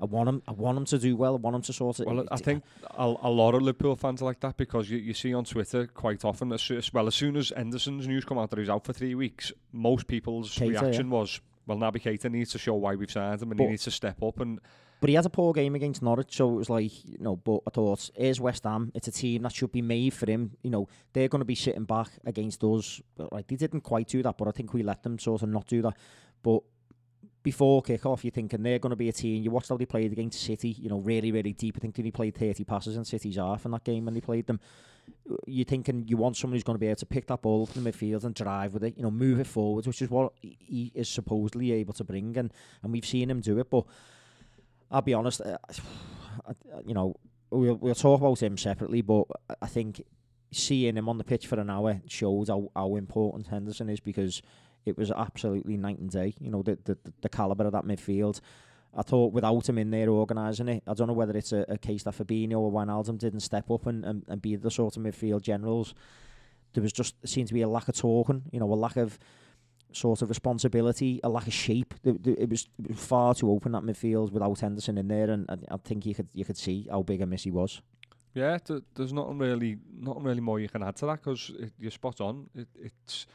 I 0.03 0.05
want 0.05 0.29
him, 0.29 0.43
I 0.49 0.53
want 0.53 0.77
him 0.77 0.85
to 0.87 0.99
do 0.99 1.15
well. 1.15 1.35
I 1.35 1.39
want 1.39 1.55
him 1.55 1.63
to 1.63 1.73
sort 1.73 2.01
it. 2.01 2.09
Well, 2.09 2.27
I 2.33 2.37
think 2.37 2.65
a, 2.99 3.15
a 3.23 3.31
lot 3.31 3.55
of 3.55 3.63
Liverpool 3.63 3.95
fans 3.95 4.21
are 4.21 4.25
like 4.25 4.41
that 4.41 4.57
because 4.57 4.91
you, 4.91 4.99
you 4.99 5.15
see 5.15 5.33
on 5.33 5.45
Twitter 5.45 5.87
quite 5.87 6.25
often, 6.25 6.53
as, 6.53 6.69
as 6.73 6.93
well, 6.93 7.07
as 7.07 7.15
soon 7.15 7.37
as 7.37 7.53
Henderson's 7.57 8.09
news 8.09 8.25
come 8.25 8.37
out 8.37 8.51
that 8.51 8.59
he's 8.59 8.69
out 8.69 8.85
for 8.85 8.93
three 8.93 9.15
weeks, 9.15 9.53
most 9.73 10.09
people's 10.09 10.55
Keita, 10.57 10.73
yeah. 10.73 10.81
reaction 10.81 11.09
was, 11.09 11.41
well, 11.67 11.79
Naby 11.79 12.03
Keita 12.03 12.31
needs 12.31 12.51
to 12.51 12.59
show 12.59 12.75
why 12.75 12.97
we've 12.97 13.11
signed 13.13 13.41
him 13.41 13.53
and 13.53 13.61
he 13.61 13.67
needs 13.67 13.85
to 13.85 13.93
step 13.93 14.21
up. 14.21 14.41
And 14.41 14.59
But 15.01 15.09
he 15.09 15.15
had 15.15 15.25
a 15.27 15.31
poor 15.31 15.53
game 15.53 15.77
against 15.77 16.03
Norwich, 16.03 16.35
so 16.35 16.51
it 16.51 16.57
was 16.57 16.71
like, 16.71 17.05
you 17.05 17.19
know, 17.21 17.37
but 17.37 17.61
I 17.65 17.71
thought, 17.71 18.11
here's 18.17 18.41
West 18.41 18.65
Ham. 18.65 18.91
It's 18.97 19.07
a 19.07 19.13
team 19.13 19.43
that 19.43 19.53
should 19.53 19.71
be 19.71 19.83
made 19.83 20.15
for 20.15 20.29
him. 20.29 20.57
You 20.63 20.71
know, 20.71 20.89
they're 21.13 21.29
going 21.29 21.41
to 21.41 21.45
be 21.45 21.55
sitting 21.55 21.85
back 21.85 22.09
against 22.27 22.65
us. 22.65 23.01
But, 23.17 23.33
Like, 23.33 23.47
they 23.47 23.57
didn't 23.57 23.83
quite 23.83 24.09
do 24.09 24.23
that, 24.25 24.37
but 24.37 24.49
I 24.49 24.51
think 24.51 24.75
we 24.75 24.83
let 24.83 25.05
them 25.05 25.21
sort 25.21 25.43
of 25.43 25.49
not 25.49 25.69
do 25.69 25.83
that. 25.83 25.97
But 26.43 26.63
before 27.43 27.83
kick-off, 27.83 28.25
you're 28.25 28.31
thinking 28.31 28.63
they're 28.63 28.79
going 28.79 28.91
to 28.91 28.97
be 28.97 29.09
a 29.09 29.13
team. 29.13 29.43
You 29.43 29.51
watched 29.51 29.69
how 29.69 29.77
they 29.77 29.87
played 29.87 30.13
against 30.13 30.41
City, 30.41 30.71
you 30.71 30.89
know, 30.89 30.99
really, 30.99 31.33
really 31.33 31.53
deep. 31.53 31.77
I 31.77 31.81
think 31.81 31.95
they 31.97 32.11
played 32.11 32.37
30 32.37 32.65
passes 32.65 32.97
in 32.97 33.05
City's 33.05 33.37
half 33.37 33.65
in 33.65 33.73
that 33.73 33.85
game 33.85 34.05
when 34.05 34.15
they 34.15 34.21
played 34.21 34.47
them. 34.47 34.61
You're 35.47 35.65
thinking 35.65 36.05
you 36.07 36.17
want 36.17 36.37
someone 36.37 36.55
who's 36.55 36.63
going 36.63 36.77
to 36.77 36.81
be 36.81 36.87
able 36.87 36.97
to 36.97 37.07
pick 37.07 37.27
that 37.27 37.43
ball 37.43 37.67
from 37.67 37.83
the 37.83 37.91
midfield 37.91 38.25
and 38.25 38.35
drive 38.35 38.75
with 38.75 38.85
it, 38.85 38.97
you 38.97 39.03
know, 39.03 39.11
move 39.11 39.41
it 39.41 39.47
forwards, 39.49 39.87
which 39.87 40.01
is 40.03 40.11
what 40.11 40.33
he- 40.41 40.93
is 40.95 41.09
supposedly 41.09 41.73
able 41.73 41.93
to 41.95 42.05
bring. 42.05 42.37
And, 42.37 42.53
and 42.83 42.93
we've 42.93 43.05
seen 43.07 43.29
him 43.31 43.41
do 43.41 43.59
it, 43.59 43.69
but 43.69 43.85
I'll 44.91 45.03
be 45.03 45.15
honest, 45.15 45.41
uh, 45.41 45.59
you 46.87 46.95
know, 46.95 47.17
we'll 47.51 47.75
we'll 47.77 47.95
talk 47.95 48.21
about 48.21 48.43
him 48.43 48.57
separately, 48.57 49.03
but 49.03 49.25
I- 49.51 49.55
I 49.63 49.67
think 49.67 50.03
seeing 50.53 50.97
him 50.97 51.09
on 51.09 51.19
the 51.19 51.25
pitch 51.25 51.47
for 51.47 51.59
an 51.59 51.71
hour 51.71 52.01
shows 52.07 52.49
how, 52.49 52.71
how 52.77 52.95
important 52.97 53.47
Henderson 53.49 53.89
is 53.89 54.01
because 54.01 54.43
it 54.85 54.97
was 54.97 55.11
absolutely 55.11 55.77
night 55.77 55.99
and 55.99 56.11
day. 56.11 56.35
You 56.41 56.51
know, 56.51 56.63
the 56.63 56.79
the, 56.85 56.99
the 57.21 57.29
caliber 57.29 57.67
of 57.67 57.73
that 57.73 57.85
midfield. 57.85 58.41
I 58.95 59.03
thought 59.03 59.33
without 59.33 59.69
him 59.69 59.79
in 59.79 59.91
there 59.91 60.11
organising 60.11 60.69
it, 60.69 60.83
I 60.87 60.93
don't 60.93 61.07
know 61.07 61.15
whether 61.15 61.35
it's 61.37 61.53
a, 61.53 61.65
a 61.67 61.79
case 61.79 62.03
that 62.03 62.15
Fabinho 62.15 62.59
or 62.59 62.71
Wijnaldum 62.71 63.17
didn't 63.17 63.41
step 63.41 63.71
up 63.71 63.87
and, 63.87 64.05
and, 64.05 64.23
and 64.29 64.43
be 64.43 64.55
the 64.57 64.71
sort 64.71 64.99
of 64.99 65.03
midfield 65.03 65.41
generals. 65.41 65.95
There 66.75 66.83
was 66.83 66.93
just 66.93 67.15
seemed 67.27 67.49
to 67.49 67.55
be 67.55 67.63
a 67.63 67.69
lack 67.69 67.89
of 67.89 67.97
talking, 67.97 68.43
you 68.53 68.61
know, 68.61 68.71
a 68.71 68.75
lack 68.75 68.99
of 68.99 69.19
sort 69.93 70.23
of 70.23 70.29
responsibility, 70.29 71.21
a 71.25 71.29
lack 71.29 71.47
of 71.47 71.53
shape. 71.53 71.95
It 72.05 72.49
was, 72.49 72.69
far 72.95 73.35
too 73.35 73.51
open 73.51 73.73
that 73.73 73.83
midfield 73.83 74.33
without 74.33 74.61
Henderson 74.61 74.99
in 74.99 75.09
there, 75.09 75.31
and 75.31 75.49
I, 75.71 75.77
think 75.79 76.07
you 76.07 76.15
could 76.15 76.29
you 76.35 76.45
could 76.45 76.57
see 76.57 76.87
how 76.91 77.03
big 77.03 77.23
a 77.23 77.27
miss 77.27 77.45
he 77.45 77.51
was. 77.51 77.81
yeah, 78.35 78.59
th- 78.59 78.83
there's 78.95 79.13
nothing 79.13 79.39
really, 79.39 79.79
nothing 79.95 80.23
really 80.23 80.41
more 80.41 80.61
you 80.61 80.69
can 80.69 80.83
add 80.83 80.97
to 80.97 81.07
that 81.07 81.23
because 81.23 81.51
you're 81.79 81.91
spot 81.91 82.21
on. 82.21 82.49
It, 82.55 82.69
it's 82.79 83.27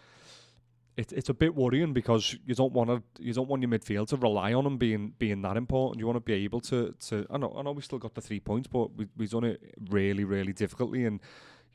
it, 0.97 1.13
it's 1.13 1.29
a 1.29 1.33
bit 1.33 1.55
worrying 1.55 1.93
because 1.93 2.35
you 2.45 2.55
don't 2.55 2.73
want 2.73 2.89
to 2.89 3.23
you 3.23 3.31
don't 3.31 3.47
want 3.47 3.61
your 3.61 3.69
midfield 3.69 4.07
to 4.07 4.17
rely 4.17 4.53
on 4.53 4.65
him 4.65 4.77
being 4.77 5.13
being 5.19 5.41
that 5.43 5.55
important. 5.55 5.99
You 5.99 6.07
want 6.07 6.17
to 6.17 6.21
be 6.21 6.33
able 6.33 6.59
to 6.61 6.93
to 7.07 7.25
I 7.29 7.37
know 7.37 7.55
I 7.57 7.61
know 7.61 7.71
we 7.71 7.83
still 7.83 7.99
got 7.99 8.15
the 8.15 8.21
three 8.21 8.39
points, 8.39 8.67
but 8.67 8.95
we 8.95 9.07
we've 9.15 9.29
done 9.29 9.43
it 9.43 9.61
really 9.89 10.25
really 10.25 10.53
difficultly 10.53 11.05
and. 11.05 11.21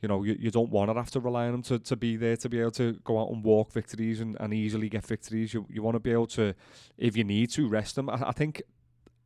You 0.01 0.09
know, 0.09 0.23
you, 0.23 0.35
you 0.37 0.51
don't 0.51 0.69
want 0.69 0.89
to 0.89 0.95
have 0.95 1.11
to 1.11 1.21
rely 1.21 1.47
on 1.47 1.53
him 1.53 1.61
to, 1.61 1.79
to 1.79 1.95
be 1.95 2.17
there 2.17 2.35
to 2.35 2.49
be 2.49 2.59
able 2.59 2.71
to 2.71 2.99
go 3.05 3.21
out 3.21 3.29
and 3.31 3.41
walk 3.41 3.71
victories 3.71 4.19
and, 4.19 4.35
and 4.37 4.53
easily 4.53 4.89
get 4.89 5.05
victories. 5.05 5.53
You 5.53 5.65
you 5.69 5.81
want 5.81 5.95
to 5.95 6.01
be 6.01 6.11
able 6.11 6.27
to, 6.27 6.55
if 6.97 7.15
you 7.15 7.23
need 7.23 7.51
to, 7.51 7.69
rest 7.69 7.95
them. 7.95 8.09
I, 8.09 8.21
I 8.27 8.31
think 8.33 8.61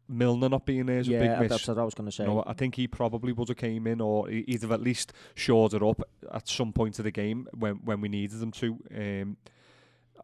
Milner 0.08 0.50
not 0.50 0.68
being 0.68 0.86
there 0.86 1.00
is 1.00 1.08
a 1.08 1.14
yeah, 1.14 1.20
big 1.20 1.40
miss. 1.40 1.50
that's 1.50 1.68
what 1.68 1.80
I 1.80 1.84
was 1.84 1.96
going 1.96 2.06
to 2.08 2.16
say. 2.16 2.26
You 2.26 2.30
know, 2.30 2.44
I 2.46 2.54
think 2.54 2.76
he 2.76 2.88
probably 2.88 3.34
would 3.34 3.48
have 3.48 3.58
came 3.58 3.88
in 3.88 4.00
or 4.00 4.30
he- 4.30 4.46
he'd 4.48 4.62
have 4.62 4.72
at 4.72 4.82
least 4.82 5.14
shored 5.34 5.74
it 5.74 5.82
up 5.82 6.00
at 6.32 6.48
some 6.48 6.72
point 6.72 7.00
of 7.00 7.06
the 7.06 7.12
game 7.12 7.48
when 7.58 7.78
when 7.78 8.00
we 8.00 8.08
needed 8.08 8.40
them 8.40 8.52
to. 8.52 8.78
Um, 8.96 9.38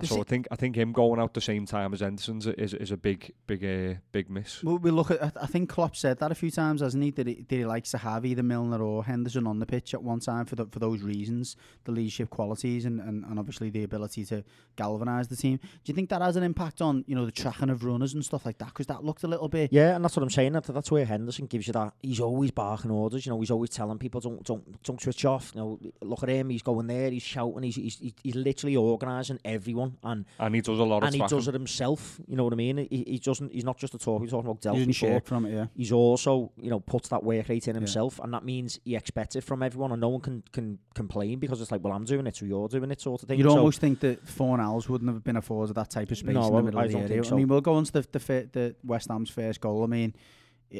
so 0.03 0.19
I 0.19 0.23
think 0.23 0.47
I 0.51 0.55
think 0.55 0.75
him 0.75 0.91
going 0.91 1.19
out 1.19 1.33
the 1.33 1.41
same 1.41 1.65
time 1.65 1.93
as 1.93 1.99
Henderson's 2.01 2.47
is 2.47 2.73
is 2.73 2.91
a 2.91 2.97
big 2.97 3.31
big 3.47 3.63
uh, 3.63 3.99
big 4.11 4.29
miss. 4.29 4.63
Well, 4.63 4.77
we 4.77 4.91
look 4.91 5.11
at. 5.11 5.21
I- 5.41 5.45
think 5.53 5.69
Klopp 5.69 5.95
said 5.95 6.17
that 6.19 6.31
a 6.31 6.35
few 6.35 6.49
times, 6.49 6.81
hasn't 6.81 7.03
he? 7.03 7.11
That 7.11 7.27
he, 7.27 7.45
that 7.47 7.55
he 7.55 7.63
likes 7.65 7.91
to 7.91 7.99
have 7.99 8.25
either 8.25 8.41
Milner 8.41 8.81
or 8.81 9.03
Henderson 9.05 9.45
on 9.45 9.59
the 9.59 9.65
pitch 9.67 9.93
at 9.93 10.01
one 10.01 10.19
time 10.19 10.45
for 10.45 10.55
the, 10.55 10.65
for 10.65 10.79
those 10.79 11.01
reasons, 11.03 11.55
the 11.83 11.91
leadership 11.91 12.31
qualities 12.31 12.85
and, 12.85 12.99
and, 12.99 13.23
and 13.23 13.37
obviously 13.37 13.69
the 13.69 13.83
ability 13.83 14.25
to 14.25 14.43
galvanise 14.75 15.27
the 15.27 15.35
team. 15.35 15.57
Do 15.57 15.69
you 15.85 15.93
think 15.93 16.09
that 16.09 16.21
has 16.23 16.35
an 16.35 16.43
impact 16.43 16.81
on 16.81 17.03
you 17.07 17.15
know 17.15 17.25
the 17.25 17.31
tracking 17.31 17.69
of 17.69 17.83
runners 17.83 18.13
and 18.15 18.25
stuff 18.25 18.45
like 18.47 18.57
that? 18.57 18.67
Because 18.69 18.87
that 18.87 19.03
looked 19.03 19.23
a 19.23 19.27
little 19.27 19.47
bit. 19.47 19.71
Yeah, 19.71 19.95
and 19.95 20.03
that's 20.03 20.15
what 20.15 20.23
I'm 20.23 20.29
saying. 20.31 20.53
That 20.53 20.63
that's 20.63 20.89
where 20.91 21.05
Henderson 21.05 21.45
gives 21.45 21.67
you 21.67 21.73
that. 21.73 21.93
He's 22.01 22.19
always 22.19 22.49
barking 22.51 22.89
orders. 22.91 23.25
You 23.25 23.31
know, 23.31 23.39
he's 23.39 23.51
always 23.51 23.69
telling 23.69 23.99
people 23.99 24.21
don't 24.21 24.43
don't 24.43 24.83
don't 24.83 25.01
switch 25.01 25.25
off. 25.25 25.51
You 25.53 25.61
know, 25.61 25.79
look 26.01 26.23
at 26.23 26.29
him. 26.29 26.49
He's 26.49 26.63
going 26.63 26.87
there. 26.87 27.11
He's 27.11 27.21
shouting. 27.23 27.63
He's 27.63 27.75
he's, 27.75 27.99
he's- 27.99 28.13
he's 28.23 28.35
literally 28.35 28.75
organising 28.75 29.39
everyone, 29.45 29.82
and 30.03 30.25
And 30.39 30.55
he 30.55 30.61
does 30.61 30.79
a 30.79 30.83
lot 30.83 30.97
of 30.97 31.03
and 31.03 31.13
he 31.13 31.19
tracking. 31.19 31.37
does 31.37 31.47
it 31.47 31.53
himself. 31.53 32.19
You 32.27 32.35
know 32.37 32.43
what 32.43 32.53
I 32.53 32.55
mean? 32.55 32.77
He, 32.89 33.03
he 33.07 33.19
doesn't. 33.19 33.51
He's 33.51 33.63
not 33.63 33.77
just 33.77 33.93
a 33.93 33.97
talk. 33.97 34.21
He's 34.21 34.31
talking 34.31 34.49
about 34.49 34.63
He 34.75 34.83
Delph 34.83 34.87
before. 34.87 35.21
from 35.21 35.45
it, 35.45 35.53
yeah. 35.53 35.65
He's 35.75 35.91
also 35.91 36.51
you 36.57 36.69
know 36.69 36.79
puts 36.79 37.09
that 37.09 37.23
work 37.23 37.49
rate 37.49 37.67
in 37.67 37.75
Yeah. 37.75 37.79
himself, 37.79 38.19
and 38.23 38.33
that 38.33 38.43
means 38.45 38.79
he 38.85 38.95
expects 38.95 39.35
it 39.35 39.43
from 39.43 39.63
everyone, 39.63 39.91
and 39.91 40.01
no 40.01 40.09
one 40.09 40.21
can 40.21 40.43
can 40.51 40.79
complain 40.93 41.39
because 41.39 41.61
it's 41.61 41.71
like, 41.71 41.83
well, 41.83 41.93
I'm 41.93 42.05
doing 42.05 42.27
it, 42.27 42.35
so 42.35 42.45
you're 42.45 42.67
doing 42.67 42.91
it, 42.91 43.01
sort 43.01 43.23
of 43.23 43.27
thing. 43.29 43.39
You'd 43.39 43.49
So- 43.49 43.57
almost 43.57 43.79
think 43.79 43.99
that 44.01 44.25
Fornals 44.25 44.89
wouldn't 44.89 45.11
have 45.11 45.23
been 45.23 45.37
afforded 45.37 45.75
that 45.75 45.89
type 45.89 46.11
of 46.11 46.17
space 46.17 46.33
No, 46.33 46.45
in 46.47 46.51
the 46.53 46.57
I- 46.57 46.61
middle 46.61 46.79
I 46.79 46.83
of 46.85 46.91
the 46.91 46.97
area. 46.99 47.07
think 47.23 47.33
I 47.33 47.35
mean, 47.35 47.47
we'll 47.47 47.61
go 47.61 47.73
on 47.73 47.83
to 47.85 47.91
the 47.91 48.05
the, 48.11 48.19
fir- 48.19 48.49
the 48.51 48.75
West 48.83 49.09
Ham's 49.09 49.29
first 49.29 49.59
goal. 49.61 49.83
I 49.83 49.87
mean, 49.87 50.13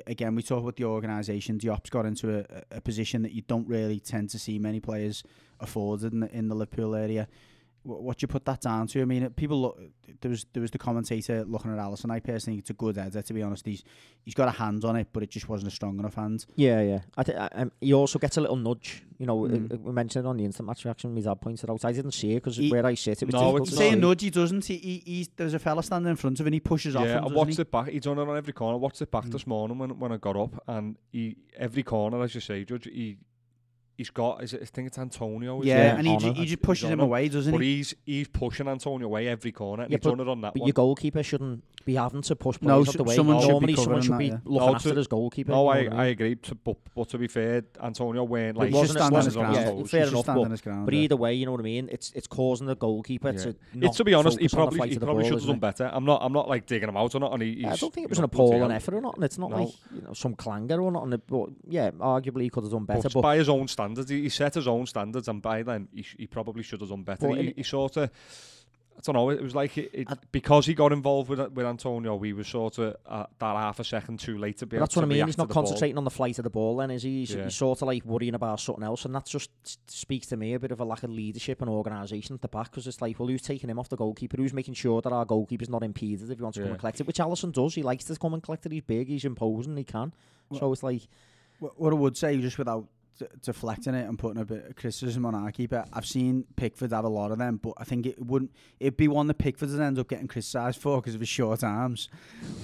again, 0.07 0.33
we 0.35 0.41
talk 0.41 0.61
about 0.63 0.75
the 0.75 0.85
organisation. 0.85 1.57
Diop's 1.59 1.89
got 1.91 2.05
into 2.05 2.39
a, 2.39 2.63
a 2.77 2.81
position 2.81 3.21
that 3.21 3.31
you 3.31 3.41
don't 3.43 3.67
really 3.67 3.99
tend 3.99 4.29
to 4.31 4.39
see 4.39 4.57
many 4.57 4.79
players 4.79 5.23
afforded 5.59 6.13
in 6.13 6.19
the, 6.21 6.35
in 6.35 6.47
the 6.47 6.55
Liverpool 6.55 6.95
area. 6.95 7.27
Wh- 7.83 8.01
What 8.01 8.17
do 8.17 8.23
you 8.23 8.27
put 8.27 8.45
that 8.45 8.61
down 8.61 8.87
to? 8.87 9.01
I 9.01 9.05
mean, 9.05 9.29
people 9.31 9.61
look. 9.61 9.79
There 10.21 10.29
was 10.29 10.45
there 10.53 10.61
was 10.61 10.71
the 10.71 10.77
commentator 10.77 11.43
looking 11.45 11.71
at 11.71 11.77
Alisson. 11.79 12.11
I 12.11 12.19
personally 12.19 12.57
think 12.57 12.59
it's 12.63 12.69
a 12.69 12.73
good 12.73 12.95
header. 12.97 13.21
To 13.21 13.33
be 13.33 13.41
honest, 13.43 13.65
he's 13.65 13.83
he's 14.23 14.33
got 14.33 14.47
a 14.47 14.51
hand 14.51 14.83
on 14.85 14.95
it, 14.95 15.07
but 15.13 15.23
it 15.23 15.29
just 15.29 15.49
wasn't 15.49 15.71
a 15.71 15.75
strong 15.75 15.99
enough 15.99 16.15
hand. 16.15 16.45
Yeah, 16.55 16.81
yeah. 16.81 16.99
I 17.17 17.23
th- 17.23 17.37
I, 17.37 17.47
um, 17.55 17.71
he 17.81 17.93
also 17.93 18.19
gets 18.19 18.37
a 18.37 18.41
little 18.41 18.55
nudge. 18.55 19.03
You 19.19 19.25
know, 19.27 19.37
Mm. 19.41 19.73
uh, 19.73 19.77
we 19.77 19.91
mentioned 19.91 20.25
it 20.25 20.29
on 20.29 20.37
the 20.37 20.45
instant 20.45 20.67
match 20.67 20.83
reaction. 20.85 21.13
My 21.13 21.21
dad 21.21 21.39
pointed 21.41 21.69
out. 21.69 21.85
I 21.85 21.91
didn't 21.91 22.11
see 22.13 22.31
it 22.31 22.35
because 22.43 22.59
where 22.71 22.85
I 22.85 22.95
sit, 22.95 23.21
it 23.21 23.25
was 23.25 23.33
No, 23.33 23.39
difficult 23.39 23.61
it's 23.61 23.69
to 23.69 23.75
not. 23.75 23.79
Saying 23.79 23.93
see. 23.93 23.99
nudge, 23.99 24.21
he 24.23 24.29
doesn't. 24.29 24.65
He, 24.65 24.77
he 24.77 25.03
he's, 25.05 25.29
there's 25.35 25.53
a 25.53 25.59
fella 25.59 25.83
standing 25.83 26.09
in 26.09 26.15
front 26.15 26.39
of 26.39 26.43
him, 26.45 26.47
and 26.47 26.53
he 26.55 26.59
pushes 26.59 26.95
off. 26.95 27.05
Yeah, 27.05 27.19
him, 27.19 27.25
I 27.25 27.27
watched 27.33 27.55
he? 27.57 27.61
it 27.61 27.71
back. 27.71 27.89
He 27.89 27.99
done 27.99 28.17
it 28.19 28.27
on 28.27 28.37
every 28.37 28.53
corner. 28.53 28.75
I 28.75 28.79
watched 28.79 29.01
it 29.01 29.11
back 29.11 29.25
Mm. 29.25 29.31
this 29.31 29.45
morning 29.47 29.77
when 29.77 29.99
when 29.99 30.11
I 30.11 30.17
got 30.17 30.35
up, 30.37 30.61
and 30.67 30.97
he 31.11 31.35
every 31.57 31.83
corner, 31.83 32.21
as 32.23 32.33
you 32.35 32.41
say, 32.41 32.63
Judge, 32.65 32.85
he 32.85 33.17
he's 33.97 34.09
got. 34.09 34.43
Is 34.43 34.53
it, 34.53 34.61
I 34.61 34.65
think 34.65 34.87
it's 34.87 34.97
Antonio. 34.97 35.61
is 35.61 35.67
Yeah, 35.67 35.93
it? 35.93 35.97
And 35.99 36.07
he, 36.07 36.13
on 36.13 36.19
ju- 36.19 36.27
it. 36.29 36.35
he 36.37 36.45
just 36.45 36.61
pushes 36.61 36.85
him 36.89 36.93
him. 36.99 37.01
away, 37.01 37.29
doesn't 37.29 37.51
But 37.51 37.61
he? 37.61 37.75
he's 37.77 37.95
he's 38.05 38.27
pushing 38.27 38.67
Antonio 38.67 39.05
away 39.07 39.27
every 39.27 39.51
corner, 39.51 39.83
and 39.83 39.91
Yeah, 39.91 39.97
he's 39.97 40.03
done 40.03 40.19
it 40.19 40.27
on 40.27 40.41
that 40.41 40.53
But 40.53 40.61
one. 40.61 40.67
your 40.67 40.73
goalkeeper 40.73 41.23
shouldn't 41.23 41.63
be 41.85 41.95
having 41.95 42.21
to 42.21 42.35
push 42.35 42.57
No, 42.61 42.75
players 42.83 42.87
out 42.89 42.93
s- 42.93 42.97
the 42.97 43.03
way. 43.03 43.15
someone 43.15 43.41
should 43.41 43.65
be 43.65 43.75
someone 43.75 43.85
covering 43.85 44.01
should 44.03 44.11
that, 44.13 44.17
be 44.19 44.25
yeah. 44.27 44.37
looking 44.45 44.67
No, 44.69 44.75
after 44.75 44.89
to- 44.89 44.95
his 44.95 45.07
goalkeeper. 45.07 45.51
No, 45.51 45.67
I, 45.67 45.77
I 45.85 46.03
I 46.03 46.05
agree. 46.07 46.35
To, 46.35 46.55
but, 46.55 46.77
but 46.95 47.09
to 47.09 47.17
be 47.17 47.27
fair, 47.27 47.63
Antonio 47.81 48.23
weren't 48.23 48.57
like 48.57 48.67
He 48.69 48.73
should 48.73 48.79
wasn't- 48.79 48.99
stand 48.99 49.15
on 49.15 49.25
his 49.25 49.35
ground. 49.35 49.55
yeah, 49.55 49.65
toes. 49.65 49.91
fair 49.91 50.03
He 50.05 50.07
enough, 50.11 50.23
stand 50.23 50.41
but- 50.41 50.51
his 50.51 50.61
ground. 50.61 50.85
But 50.85 50.93
yeah. 50.93 50.99
either 51.01 51.15
way, 51.17 51.33
you 51.33 51.45
know 51.45 51.51
what 51.51 51.59
I 51.61 51.63
mean. 51.63 51.89
It's 51.91 52.11
it's 52.15 52.27
causing 52.27 52.67
the 52.67 52.75
goalkeeper 52.75 53.31
Yeah. 53.31 53.37
to. 53.43 53.55
It's 53.81 53.97
to 53.97 54.03
be 54.03 54.13
honest, 54.13 54.39
he 54.39 54.47
focus 54.47 54.53
on 54.53 54.65
the 54.65 54.77
probably 54.77 54.89
he 54.93 54.99
probably 54.99 55.21
ball, 55.23 55.29
should 55.31 55.39
have 55.39 55.47
done 55.47 55.55
it? 55.57 55.61
better. 55.61 55.89
I'm 55.93 56.05
not 56.05 56.21
I'm 56.23 56.33
not 56.33 56.47
like 56.47 56.65
digging 56.65 56.89
him 56.89 56.97
out 56.97 57.13
or 57.15 57.19
not. 57.19 57.33
And 57.33 57.41
he, 57.43 57.49
Yeah, 57.61 57.73
I 57.73 57.75
don't 57.75 57.93
think 57.93 58.05
it 58.05 58.09
was 58.09 58.19
an 58.19 58.25
appalling 58.25 58.71
effort 58.71 58.93
or 58.93 59.01
not, 59.01 59.15
and 59.15 59.23
it's 59.23 59.37
not 59.37 59.51
like 59.51 59.69
you 59.93 60.01
know 60.01 60.13
some 60.13 60.35
clanger 60.35 60.81
or 60.81 60.91
not. 60.91 61.09
But 61.27 61.49
yeah, 61.67 61.91
arguably 61.91 62.43
he 62.43 62.49
could 62.49 62.63
have 62.63 62.71
done 62.71 62.85
better. 62.85 63.03
But 63.03 63.13
But, 63.13 63.21
by 63.21 63.37
his 63.37 63.49
own 63.49 63.67
standards, 63.67 64.09
he, 64.09 64.21
he 64.23 64.29
set 64.29 64.53
his 64.53 64.67
own 64.67 64.85
standards, 64.85 65.27
and 65.27 65.41
by 65.41 65.63
then 65.63 65.87
he, 65.93 66.05
he 66.17 66.27
probably 66.27 66.63
should 66.63 66.79
have 66.81 66.89
done 66.89 67.03
better. 67.03 67.27
But 67.27 67.37
He, 67.39 67.53
he 67.57 67.63
sort 67.63 67.97
of, 67.97 68.09
I 68.95 69.01
don't 69.03 69.15
know, 69.15 69.29
it 69.31 69.41
was 69.41 69.55
like 69.55 69.77
it, 69.77 69.89
it, 69.93 70.07
because 70.31 70.65
he 70.65 70.73
got 70.73 70.93
involved 70.93 71.27
with 71.29 71.39
with 71.39 71.65
Antonio, 71.65 72.15
we 72.15 72.31
were 72.31 72.43
sort 72.43 72.77
of 72.77 72.95
uh, 73.05 73.25
that 73.39 73.55
half 73.55 73.79
a 73.79 73.83
second 73.83 74.19
too 74.19 74.37
late 74.37 74.59
to 74.59 74.65
be. 74.65 74.71
but 74.71 74.75
able 74.77 74.85
that's 74.85 74.95
what 74.95 75.03
I 75.03 75.07
mean. 75.07 75.25
He's 75.25 75.37
not 75.37 75.47
the 75.49 75.53
ball. 75.53 75.63
concentrating 75.63 75.97
on 75.97 76.03
the 76.03 76.11
flight 76.11 76.37
of 76.37 76.43
the 76.43 76.49
ball. 76.49 76.77
Then 76.77 76.91
is 76.91 77.03
he? 77.03 77.21
He's, 77.21 77.33
Yeah. 77.33 77.45
he's 77.45 77.55
sort 77.55 77.81
of 77.81 77.87
like 77.87 78.05
worrying 78.05 78.35
about 78.35 78.59
something 78.59 78.83
else, 78.83 79.03
and 79.05 79.13
that 79.15 79.25
just 79.25 79.49
speaks 79.91 80.27
to 80.27 80.37
me 80.37 80.53
a 80.53 80.59
bit 80.59 80.71
of 80.71 80.79
a 80.79 80.85
lack 80.85 81.03
of 81.03 81.09
leadership 81.09 81.61
and 81.61 81.69
organisation 81.69 82.35
at 82.35 82.41
the 82.41 82.47
back. 82.47 82.71
Because 82.71 82.87
it's 82.87 83.01
like, 83.01 83.19
well, 83.19 83.27
who's 83.27 83.41
taking 83.41 83.69
him 83.69 83.79
off 83.79 83.89
the 83.89 83.97
goalkeeper? 83.97 84.37
Who's 84.37 84.53
making 84.53 84.75
sure 84.75 85.01
that 85.01 85.11
our 85.11 85.25
goalkeeper's 85.25 85.69
not 85.69 85.83
impeded 85.83 86.29
if 86.29 86.37
he 86.37 86.43
wants 86.43 86.57
to 86.57 86.61
come 86.63 86.71
and 86.71 86.79
collect 86.79 87.01
it? 87.01 87.07
Which 87.07 87.17
Alisson 87.17 87.51
does. 87.51 87.75
He 87.75 87.83
likes 87.83 88.05
to 88.05 88.15
come 88.15 88.33
and 88.33 88.43
collect 88.43 88.65
it. 88.65 88.71
He's 88.71 88.83
big. 88.83 89.07
He's 89.07 89.25
imposing. 89.25 89.75
He 89.75 89.83
can. 89.83 90.13
so 90.57 90.71
it's 90.71 90.83
like 90.83 91.01
What 91.59 91.91
I 91.93 91.95
would 91.95 92.15
say, 92.17 92.39
just 92.39 92.57
without 92.57 92.85
d- 93.19 93.25
deflecting 93.41 93.93
it 93.95 94.07
and 94.07 94.17
putting 94.17 94.41
a 94.41 94.45
bit 94.45 94.65
of 94.65 94.75
criticism 94.75 95.25
on 95.25 95.35
our 95.35 95.51
keeper, 95.51 95.85
I've 95.93 96.05
seen 96.05 96.45
Pickford 96.55 96.91
have 96.91 97.05
a 97.05 97.09
lot 97.09 97.31
of 97.31 97.37
them, 97.37 97.57
but 97.57 97.73
I 97.77 97.83
think 97.83 98.05
it 98.05 98.23
wouldn't. 98.23 98.51
It'd 98.79 98.97
be 98.97 99.07
one 99.07 99.27
that 99.27 99.37
Pickford 99.37 99.69
would 99.69 99.79
end 99.79 99.99
up 99.99 100.07
getting 100.09 100.27
criticised 100.27 100.79
for 100.81 100.99
because 101.01 101.15
of 101.15 101.21
his 101.21 101.29
short 101.29 101.63
arms. 101.63 102.09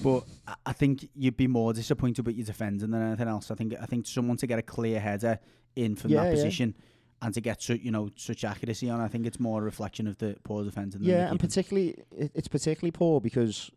But 0.04 0.24
I- 0.48 0.56
I 0.68 0.74
think 0.74 1.10
you'd 1.16 1.38
be 1.38 1.48
more 1.48 1.74
disappointed 1.74 2.26
with 2.26 2.36
your 2.36 2.46
defending 2.46 2.92
than 2.92 3.02
anything 3.02 3.28
else. 3.28 3.52
I 3.52 3.56
think 3.56 3.74
I 3.80 3.86
think 3.86 4.08
someone 4.08 4.38
to 4.38 4.48
get 4.48 4.60
a 4.60 4.64
clear 4.64 5.00
header 5.00 5.40
in 5.76 5.96
from 5.96 6.12
Yeah, 6.12 6.24
that 6.24 6.30
yeah. 6.30 6.36
position. 6.36 6.76
And 7.22 7.34
to 7.34 7.42
get 7.42 7.62
su- 7.62 7.76
you 7.82 7.92
know 7.92 8.10
such 8.16 8.46
accuracy 8.46 8.90
on, 8.90 9.02
I 9.02 9.10
think 9.10 9.26
it's 9.26 9.42
more 9.42 9.62
a 9.62 9.66
reflection 9.66 10.08
of 10.08 10.18
the 10.20 10.38
poor 10.44 10.64
defending. 10.64 11.02
than 11.02 11.10
Yeah, 11.10 11.30
and 11.30 11.38
particularly 11.38 11.96
it, 12.16 12.32
it's 12.34 12.48
particularly 12.48 12.92
poor 12.92 13.20
because 13.20 13.70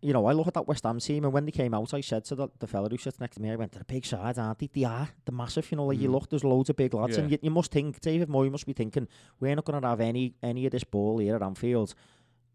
you 0.00 0.12
know 0.12 0.26
I 0.26 0.32
look 0.32 0.46
at 0.46 0.54
that 0.54 0.68
West 0.68 0.84
Ham 0.84 0.98
team 1.00 1.24
and 1.24 1.32
when 1.32 1.44
they 1.44 1.50
came 1.50 1.74
out, 1.74 1.92
I 1.92 2.00
said 2.00 2.24
to 2.26 2.34
the, 2.34 2.48
the 2.58 2.66
fella 2.66 2.88
who 2.88 2.98
sits 2.98 3.18
next 3.20 3.36
to 3.36 3.42
me, 3.42 3.50
I 3.50 3.56
went, 3.56 3.72
"They're 3.72 3.82
a 3.82 3.84
big 3.84 4.06
side, 4.06 4.38
aren't 4.38 4.58
they? 4.60 4.70
They 4.72 4.84
are. 4.84 5.08
They're 5.24 5.34
massive. 5.36 5.70
You 5.70 5.76
know, 5.78 5.86
like 5.86 5.98
you 5.98 6.08
Mm. 6.08 6.12
look, 6.12 6.30
there's 6.30 6.44
loads 6.44 6.70
of 6.70 6.76
big 6.76 6.94
lads, 6.94 7.16
and 7.16 7.30
you, 7.30 7.38
you 7.42 7.50
must 7.50 7.70
think 7.72 8.00
David 8.00 8.28
Moy 8.28 8.48
must 8.50 8.66
be 8.66 8.72
thinking 8.72 9.08
we're 9.40 9.54
not 9.54 9.64
going 9.64 9.80
to 9.82 9.88
have 9.88 10.00
any 10.00 10.34
any 10.42 10.66
of 10.66 10.72
this 10.72 10.84
ball 10.84 11.18
here 11.18 11.36
at 11.36 11.42
Anfield. 11.42 11.94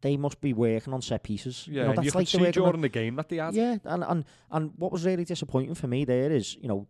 They 0.01 0.17
must 0.17 0.41
be 0.41 0.51
working 0.53 0.93
on 0.93 1.01
set 1.01 1.23
pieces. 1.23 1.65
Yeah, 1.67 1.73
you 1.83 1.87
know, 1.87 1.93
that's 1.95 2.05
you 2.05 2.11
like 2.13 2.27
see 2.27 2.37
way 2.37 2.43
they're 2.45 2.51
gonna- 2.53 2.67
during 2.71 2.81
the 2.81 2.89
game 2.89 3.15
that 3.15 3.29
they 3.29 3.37
had. 3.37 3.53
yeah, 3.53 3.77
and, 3.85 4.03
and 4.03 4.25
and 4.51 4.71
what 4.77 4.91
was 4.91 5.05
really 5.05 5.23
disappointing 5.25 5.75
for 5.75 5.87
me 5.87 6.03
there 6.05 6.29
is, 6.31 6.55
you 6.61 6.67
know, 6.67 6.87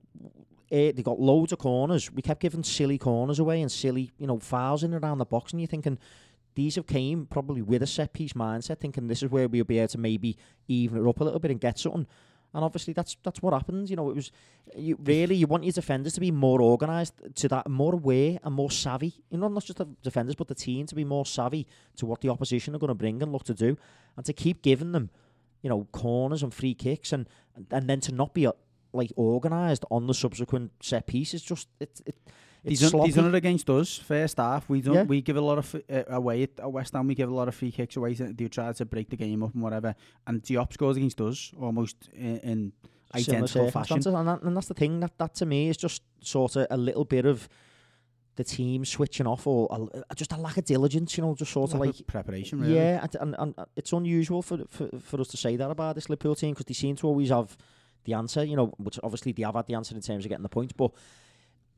eh, 0.71 0.91
they 0.91 1.03
got 1.03 1.19
loads 1.19 1.51
of 1.51 1.59
corners. 1.59 2.11
We 2.11 2.21
kept 2.23 2.41
giving 2.41 2.63
silly 2.63 2.97
corners 2.97 3.37
away 3.39 3.61
and 3.61 3.71
silly, 3.71 4.11
you 4.17 4.25
know, 4.27 4.39
fouls 4.39 4.83
in 4.83 4.93
around 4.95 5.19
the 5.19 5.25
box, 5.25 5.51
and 5.51 5.61
you're 5.61 5.67
thinking 5.67 5.99
these 6.55 6.75
have 6.75 6.87
came 6.87 7.25
probably 7.25 7.61
with 7.61 7.83
a 7.83 7.87
set 7.87 8.13
piece 8.13 8.33
mindset, 8.33 8.79
thinking 8.79 9.07
this 9.07 9.23
is 9.23 9.29
where 9.29 9.47
we'll 9.47 9.63
be 9.63 9.79
able 9.79 9.87
to 9.89 9.97
maybe 9.97 10.37
even 10.67 10.97
it 10.97 11.09
up 11.09 11.19
a 11.19 11.23
little 11.23 11.39
bit 11.39 11.51
and 11.51 11.59
get 11.59 11.79
something. 11.79 12.07
And 12.55 12.63
obviously 12.63 12.93
that's 12.93 13.17
that's 13.23 13.41
what 13.41 13.53
happens. 13.53 13.89
You 13.89 13.95
know, 13.95 14.11
it 14.11 14.15
was 14.15 14.31
you 14.75 14.95
really 15.03 15.35
you 15.35 15.47
want 15.47 15.63
your 15.63 15.71
defenders 15.73 16.13
to 16.13 16.19
be 16.19 16.29
more 16.29 16.61
organised 16.61 17.15
to 17.35 17.47
that, 17.47 17.67
more 17.67 17.95
aware 17.95 18.37
and 18.43 18.53
more 18.53 18.69
savvy. 18.69 19.15
You 19.31 19.39
know, 19.39 19.47
not 19.47 19.65
just 19.65 19.79
the 19.79 19.87
defenders 20.03 20.35
but 20.35 20.47
the 20.47 20.55
team 20.55 20.85
to 20.85 20.95
be 20.95 21.03
more 21.03 21.25
savvy 21.25 21.65
to 21.97 22.05
what 22.05 22.21
the 22.21 22.29
opposition 22.29 22.75
are 22.75 22.79
going 22.79 22.89
to 22.89 22.95
bring 22.95 23.23
and 23.23 23.31
look 23.31 23.43
to 23.45 23.55
do, 23.55 23.75
and 24.15 24.25
to 24.25 24.33
keep 24.33 24.61
giving 24.61 24.91
them, 24.91 25.09
you 25.63 25.69
know, 25.69 25.87
corners 25.91 26.43
and 26.43 26.53
free 26.53 26.75
kicks, 26.75 27.11
and 27.11 27.27
and 27.71 27.89
then 27.89 27.99
to 28.01 28.11
not 28.11 28.35
be 28.35 28.45
uh, 28.45 28.51
like 28.93 29.11
organised 29.17 29.83
on 29.89 30.05
the 30.05 30.13
subsequent 30.13 30.71
set 30.79 31.07
piece 31.07 31.33
is 31.33 31.41
just 31.41 31.67
it. 31.79 32.01
it 32.05 32.15
He's 32.65 32.91
done, 32.91 33.05
he's 33.05 33.15
done 33.15 33.27
it 33.27 33.35
against 33.35 33.69
us, 33.69 33.97
first 33.97 34.37
half. 34.37 34.69
We 34.69 34.81
don't. 34.81 34.95
Yeah. 34.95 35.03
We 35.03 35.21
give 35.21 35.35
a 35.35 35.41
lot 35.41 35.57
of 35.57 35.75
uh, 35.91 36.03
away 36.07 36.43
at, 36.43 36.59
at 36.59 36.71
West 36.71 36.93
Ham. 36.93 37.07
We 37.07 37.15
give 37.15 37.29
a 37.29 37.33
lot 37.33 37.47
of 37.49 37.55
free 37.55 37.71
kicks 37.71 37.97
away. 37.97 38.13
They 38.13 38.47
try 38.47 38.71
to 38.71 38.85
break 38.85 39.09
the 39.09 39.17
game 39.17 39.43
up 39.43 39.53
and 39.53 39.61
whatever. 39.61 39.95
And 40.25 40.41
Diop 40.41 40.71
scores 40.71 40.95
against 40.95 41.19
us 41.19 41.51
almost 41.59 42.09
in, 42.13 42.37
in 42.39 42.73
identical 43.13 43.69
fashion. 43.69 44.01
And, 44.05 44.27
that, 44.27 44.41
and 44.43 44.55
that's 44.55 44.67
the 44.67 44.73
thing 44.73 45.01
that 45.01 45.17
that 45.17 45.35
to 45.35 45.45
me 45.45 45.69
is 45.69 45.77
just 45.77 46.03
sort 46.21 46.55
of 46.55 46.67
a 46.69 46.77
little 46.77 47.03
bit 47.03 47.25
of 47.25 47.49
the 48.35 48.43
team 48.43 48.85
switching 48.85 49.27
off 49.27 49.45
or 49.45 49.91
a, 50.09 50.15
just 50.15 50.31
a 50.31 50.37
lack 50.37 50.57
of 50.57 50.63
diligence. 50.63 51.17
You 51.17 51.25
know, 51.25 51.35
just 51.35 51.51
sort 51.51 51.73
of 51.73 51.81
like 51.81 52.07
preparation, 52.07 52.61
really. 52.61 52.75
Yeah, 52.75 53.01
and, 53.03 53.35
and, 53.35 53.55
and 53.57 53.67
it's 53.75 53.91
unusual 53.91 54.41
for, 54.41 54.59
for 54.69 54.87
for 54.99 55.19
us 55.19 55.27
to 55.29 55.37
say 55.37 55.57
that 55.57 55.69
about 55.69 55.95
this 55.95 56.09
Liverpool 56.09 56.35
team 56.35 56.51
because 56.51 56.65
they 56.65 56.73
seem 56.73 56.95
to 56.95 57.07
always 57.07 57.29
have 57.29 57.57
the 58.05 58.13
answer, 58.13 58.43
you 58.43 58.55
know, 58.55 58.67
which 58.77 58.99
obviously 59.03 59.31
they 59.31 59.43
have 59.43 59.55
had 59.55 59.67
the 59.67 59.75
answer 59.75 59.95
in 59.95 60.01
terms 60.01 60.25
of 60.25 60.29
getting 60.29 60.43
the 60.43 60.49
points, 60.49 60.73
but 60.73 60.91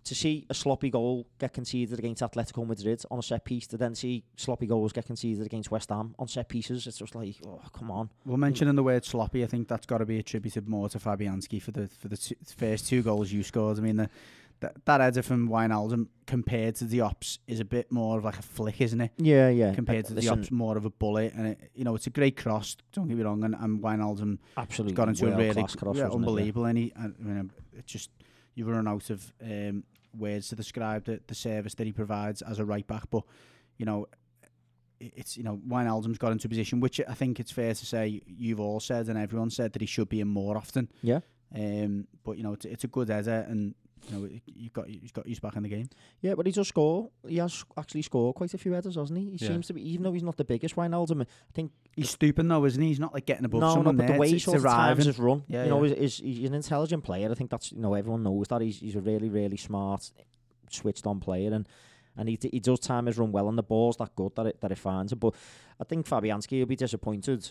to 0.05 0.15
see 0.15 0.45
a 0.49 0.53
sloppy 0.53 0.89
goal 0.89 1.27
get 1.39 1.51
conceded 1.53 1.97
against 1.97 2.21
Atletico 2.21 2.65
Madrid 2.65 3.03
on 3.09 3.19
a 3.19 3.23
set 3.23 3.43
piece, 3.43 3.67
to 3.67 3.77
then 3.77 3.95
see 3.95 4.23
sloppy 4.37 4.67
goals 4.67 4.93
get 4.93 5.05
conceded 5.05 5.45
against 5.45 5.71
West 5.71 5.89
Ham 5.89 6.13
on 6.19 6.27
set 6.27 6.47
pieces, 6.47 6.85
it's 6.87 6.99
just 6.99 7.15
like, 7.15 7.35
oh, 7.45 7.59
come 7.73 7.89
on. 7.91 8.09
Well, 8.25 8.37
mentioning 8.37 8.75
the 8.75 8.83
word 8.83 9.03
sloppy, 9.03 9.43
I 9.43 9.47
think 9.47 9.67
that's 9.67 9.85
got 9.85 9.97
to 9.97 10.05
be 10.05 10.19
attributed 10.19 10.67
more 10.67 10.89
to 10.89 10.99
Fabianski 10.99 11.61
for 11.61 11.71
the 11.71 11.87
for 11.87 12.07
the 12.07 12.17
two, 12.17 12.35
first 12.55 12.87
two 12.87 13.01
goals 13.01 13.31
you 13.31 13.41
scored. 13.41 13.79
I 13.79 13.81
mean, 13.81 13.97
the, 13.97 14.09
that 14.59 14.85
that 14.85 15.01
header 15.01 15.23
from 15.23 15.49
Wijnaldum 15.49 16.07
compared 16.27 16.75
to 16.75 16.85
Diop's 16.85 17.39
is 17.47 17.59
a 17.59 17.65
bit 17.65 17.91
more 17.91 18.19
of 18.19 18.23
like 18.23 18.37
a 18.37 18.43
flick, 18.43 18.81
isn't 18.81 19.01
it? 19.01 19.11
Yeah, 19.17 19.49
yeah. 19.49 19.69
Uh, 19.69 19.75
compared 19.75 20.05
to 20.05 20.13
the 20.13 20.21
Listen, 20.21 20.39
ops, 20.39 20.51
more 20.51 20.77
of 20.77 20.85
a 20.85 20.91
bullet, 20.91 21.33
and 21.33 21.47
it, 21.47 21.71
you 21.73 21.83
know 21.83 21.95
it's 21.95 22.07
a 22.07 22.11
great 22.11 22.37
cross. 22.37 22.77
Don't 22.93 23.07
get 23.07 23.17
me 23.17 23.23
wrong, 23.23 23.43
and, 23.43 23.55
and 23.55 23.81
Wijnaldum 23.81 24.37
absolutely 24.55 24.93
got 24.93 25.09
into 25.09 25.27
a 25.27 25.35
really 25.35 25.63
cross, 25.63 25.75
yeah, 25.97 26.03
wasn't 26.03 26.11
it? 26.11 26.15
unbelievable, 26.15 26.65
and 26.65 26.77
he, 26.77 26.93
I 26.95 27.07
mean, 27.19 27.51
it 27.75 27.87
just 27.87 28.11
you 28.55 28.65
run 28.65 28.87
out 28.87 29.09
of 29.09 29.31
um, 29.43 29.83
words 30.17 30.49
to 30.49 30.55
describe 30.55 31.05
the, 31.05 31.21
the 31.27 31.35
service 31.35 31.75
that 31.75 31.85
he 31.85 31.93
provides 31.93 32.41
as 32.41 32.59
a 32.59 32.65
right 32.65 32.87
back. 32.87 33.03
But 33.09 33.23
you 33.77 33.85
know, 33.85 34.07
it's 34.99 35.37
you 35.37 35.43
know 35.43 35.59
Wijnaldum's 35.67 36.17
got 36.17 36.31
into 36.31 36.47
a 36.47 36.49
position 36.49 36.79
which 36.79 37.01
I 37.07 37.13
think 37.13 37.39
it's 37.39 37.51
fair 37.51 37.73
to 37.73 37.85
say 37.85 38.21
you've 38.25 38.59
all 38.59 38.79
said 38.79 39.07
and 39.07 39.17
everyone 39.17 39.49
said 39.49 39.73
that 39.73 39.81
he 39.81 39.85
should 39.85 40.09
be 40.09 40.21
in 40.21 40.27
more 40.27 40.57
often. 40.57 40.89
Yeah. 41.01 41.19
Um, 41.53 42.07
but 42.23 42.37
you 42.37 42.43
know, 42.43 42.53
it's, 42.53 42.65
it's 42.65 42.83
a 42.83 42.87
good 42.87 43.09
header, 43.09 43.45
and 43.47 43.75
you 44.09 44.17
know, 44.17 44.29
you've 44.45 44.73
got 44.73 44.87
he's 44.87 45.11
got 45.11 45.25
he's 45.25 45.39
back 45.39 45.55
in 45.55 45.63
the 45.63 45.69
game. 45.69 45.89
Yeah, 46.21 46.35
but 46.35 46.45
he 46.45 46.51
does 46.51 46.67
score. 46.67 47.09
He 47.27 47.37
has 47.37 47.63
actually 47.77 48.03
scored 48.03 48.35
quite 48.35 48.53
a 48.53 48.57
few 48.57 48.73
headers, 48.73 48.95
hasn't 48.95 49.17
he? 49.17 49.31
He 49.31 49.37
Yeah. 49.45 49.47
seems 49.47 49.67
to 49.67 49.73
be, 49.73 49.89
even 49.89 50.03
though 50.03 50.13
he's 50.13 50.23
not 50.23 50.37
the 50.37 50.43
biggest 50.45 50.75
Wijnaldum, 50.75 51.21
I 51.23 51.25
think 51.53 51.71
He's 51.95 52.09
stooping 52.09 52.47
though, 52.47 52.65
isn't 52.65 52.81
he? 52.81 52.89
He's 52.89 52.99
not 52.99 53.13
like 53.13 53.25
getting 53.25 53.45
above 53.45 53.61
no, 53.61 53.67
no, 53.69 53.73
someone 53.75 53.95
but 53.97 54.05
there. 54.07 54.15
the 54.15 54.19
way 54.19 54.29
he 54.29 54.39
sort 54.39 54.57
of 54.57 54.63
times 54.63 55.05
his 55.05 55.17
run, 55.17 55.43
Yeah, 55.47 55.63
you 55.63 55.69
know, 55.69 55.83
yeah. 55.83 55.93
is, 55.95 56.19
is 56.19 56.37
he's 56.37 56.49
an 56.49 56.53
intelligent 56.55 57.03
player. 57.03 57.31
I 57.31 57.33
think 57.33 57.49
that's 57.49 57.71
you 57.71 57.79
know 57.79 57.93
everyone 57.93 58.21
knows 58.23 58.47
that 58.49 58.61
he's 58.61 58.79
he's 58.79 58.95
a 58.95 59.01
really 59.01 59.29
really 59.29 59.57
smart, 59.57 60.11
switched 60.69 61.07
on 61.07 61.19
player, 61.19 61.53
and 61.53 61.67
and 62.17 62.29
he 62.29 62.37
he 62.51 62.59
does 62.59 62.79
time 62.79 63.05
his 63.07 63.17
run 63.17 63.31
well, 63.31 63.47
and 63.49 63.57
the 63.57 63.63
ball's 63.63 63.97
that 63.97 64.15
good 64.15 64.35
that 64.35 64.45
it 64.45 64.61
that 64.61 64.71
it 64.71 64.77
finds 64.77 65.11
him. 65.13 65.19
But 65.19 65.33
I 65.79 65.83
think 65.83 66.07
Fabianski 66.07 66.59
will 66.59 66.65
be 66.65 66.75
disappointed 66.75 67.49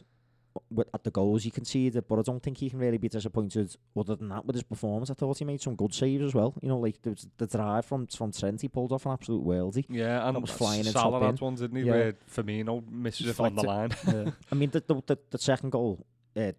with, 0.71 0.89
at 0.95 1.03
the 1.05 1.11
goals 1.11 1.43
he 1.45 1.51
conceded, 1.51 2.07
but 2.09 2.19
I 2.19 2.23
don't 2.23 2.43
think 2.43 2.59
he 2.59 2.71
can 2.71 2.79
really 2.79 2.99
be 2.99 3.09
disappointed 3.09 3.75
other 3.97 4.15
than 4.17 4.29
that 4.29 4.45
with 4.47 4.55
his 4.57 4.63
performance. 4.63 5.11
I 5.11 5.15
thought 5.15 5.39
he 5.39 5.45
made 5.45 5.61
some 5.61 5.75
good 5.75 5.93
saves 5.93 6.23
as 6.25 6.35
well. 6.35 6.55
You 6.63 6.69
know, 6.69 6.79
like 6.79 7.01
the, 7.03 7.21
the 7.39 7.47
drive 7.47 7.85
from 7.87 8.07
from 8.07 8.31
Trent, 8.33 8.61
he 8.63 8.69
pulled 8.69 8.93
off 8.93 9.07
an 9.07 9.13
absolute 9.13 9.45
worldie. 9.45 9.85
Yeah, 9.89 10.27
and 10.27 10.37
that 10.37 10.41
was 10.41 10.51
flying 10.51 10.81
in 10.81 10.93
Salah 10.93 11.19
top 11.21 11.23
had 11.23 11.39
in. 11.41 11.45
one, 11.45 11.55
didn't 11.57 11.77
he? 11.77 11.83
Yeah. 11.83 11.91
Where 11.93 12.13
Firmino 12.31 12.89
misses 12.91 13.29
it 13.29 13.41
on 13.41 13.55
the 13.55 13.63
line. 13.63 13.91
Yeah. 14.07 14.31
I 14.51 14.55
mean, 14.55 14.71
the 14.71 14.81
the 14.87 14.95
the, 15.07 15.19
the 15.31 15.39
second 15.39 15.71
goal, 15.71 16.05
uh, 16.37 16.53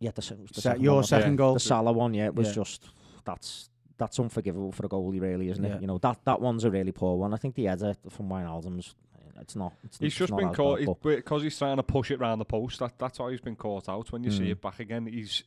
yeah, 0.00 0.10
the, 0.14 0.22
se- 0.22 0.36
the 0.46 0.54
Se- 0.54 0.60
second 0.62 0.82
your 0.82 0.94
one, 0.96 1.04
second 1.04 1.32
Yeah. 1.32 1.36
goal. 1.36 1.54
the 1.54 1.60
Salah 1.60 1.92
one, 1.92 2.14
yeah, 2.14 2.26
it 2.26 2.34
was 2.34 2.48
Yeah. 2.48 2.54
just 2.54 2.90
that's 3.24 3.68
that's 3.98 4.18
unforgivable 4.20 4.70
for 4.72 4.86
a 4.86 4.88
goalie, 4.88 5.20
really, 5.20 5.48
isn't 5.50 5.62
Yeah. 5.64 5.74
it? 5.74 5.80
You 5.80 5.86
know 5.88 5.98
that 5.98 6.24
that 6.24 6.40
one's 6.40 6.64
a 6.64 6.70
really 6.70 6.92
poor 6.92 7.16
one. 7.16 7.34
I 7.34 7.36
think 7.36 7.56
the 7.56 7.64
header 7.64 7.94
from 8.08 8.28
Wijnaldum's, 8.28 8.94
it's 9.40 9.56
not. 9.56 9.72
It's, 9.84 9.98
He's 9.98 10.08
it's 10.08 10.16
just 10.16 10.30
not 10.32 10.38
been 10.40 10.54
caught 10.54 10.78
bad, 10.78 10.86
but- 10.86 11.16
because 11.16 11.42
he's 11.42 11.58
trying 11.58 11.76
to 11.76 11.82
push 11.82 12.10
it 12.10 12.18
round 12.20 12.40
the 12.40 12.44
post. 12.44 12.78
That 12.80 12.98
that's 12.98 13.18
how 13.18 13.28
he's 13.28 13.40
been 13.40 13.56
caught 13.56 13.88
out. 13.88 14.10
When 14.12 14.22
you 14.24 14.30
see 14.30 14.44
Mm. 14.46 14.50
it 14.52 14.60
back 14.62 14.80
again, 14.80 15.06
he's 15.06 15.42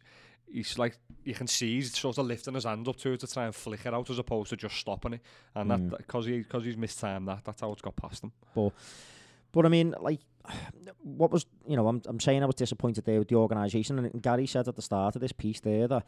he's 0.51 0.77
like 0.77 0.97
you 1.23 1.33
can 1.33 1.47
see 1.47 1.75
he's 1.75 1.97
sort 1.97 2.17
of 2.17 2.25
lifting 2.25 2.55
his 2.55 2.65
hand 2.65 2.87
up 2.87 2.97
to 2.97 3.13
it 3.13 3.19
to 3.21 3.27
try 3.27 3.45
and 3.45 3.55
flick 3.55 3.85
it 3.85 3.93
out 3.93 4.09
as 4.09 4.19
opposed 4.19 4.49
to 4.49 4.57
just 4.57 4.75
stopping 4.75 5.13
it. 5.13 5.21
And 5.55 5.69
Mm. 5.71 5.89
that 5.91 5.97
because 5.99 6.25
he 6.25 6.39
because 6.39 6.63
he's 6.65 6.77
mistimed 6.77 7.27
that, 7.27 7.43
that's 7.45 7.61
how 7.61 7.71
it's 7.71 7.81
got 7.81 7.95
past 7.95 8.23
him. 8.23 8.31
But 9.53 9.65
I 9.65 9.69
mean, 9.69 9.93
like, 9.99 10.21
what 11.03 11.31
was 11.31 11.45
you 11.67 11.75
know, 11.75 11.87
I'm 11.87 12.01
I'm 12.05 12.19
saying 12.19 12.41
I 12.43 12.45
was 12.45 12.55
disappointed 12.55 13.05
there 13.05 13.19
with 13.19 13.27
the 13.27 13.35
organisation, 13.35 13.99
and 13.99 14.21
Gary 14.21 14.47
said 14.47 14.67
at 14.67 14.75
the 14.75 14.81
start 14.81 15.15
of 15.15 15.21
this 15.21 15.31
piece 15.33 15.59
there 15.59 15.87
that 15.87 16.05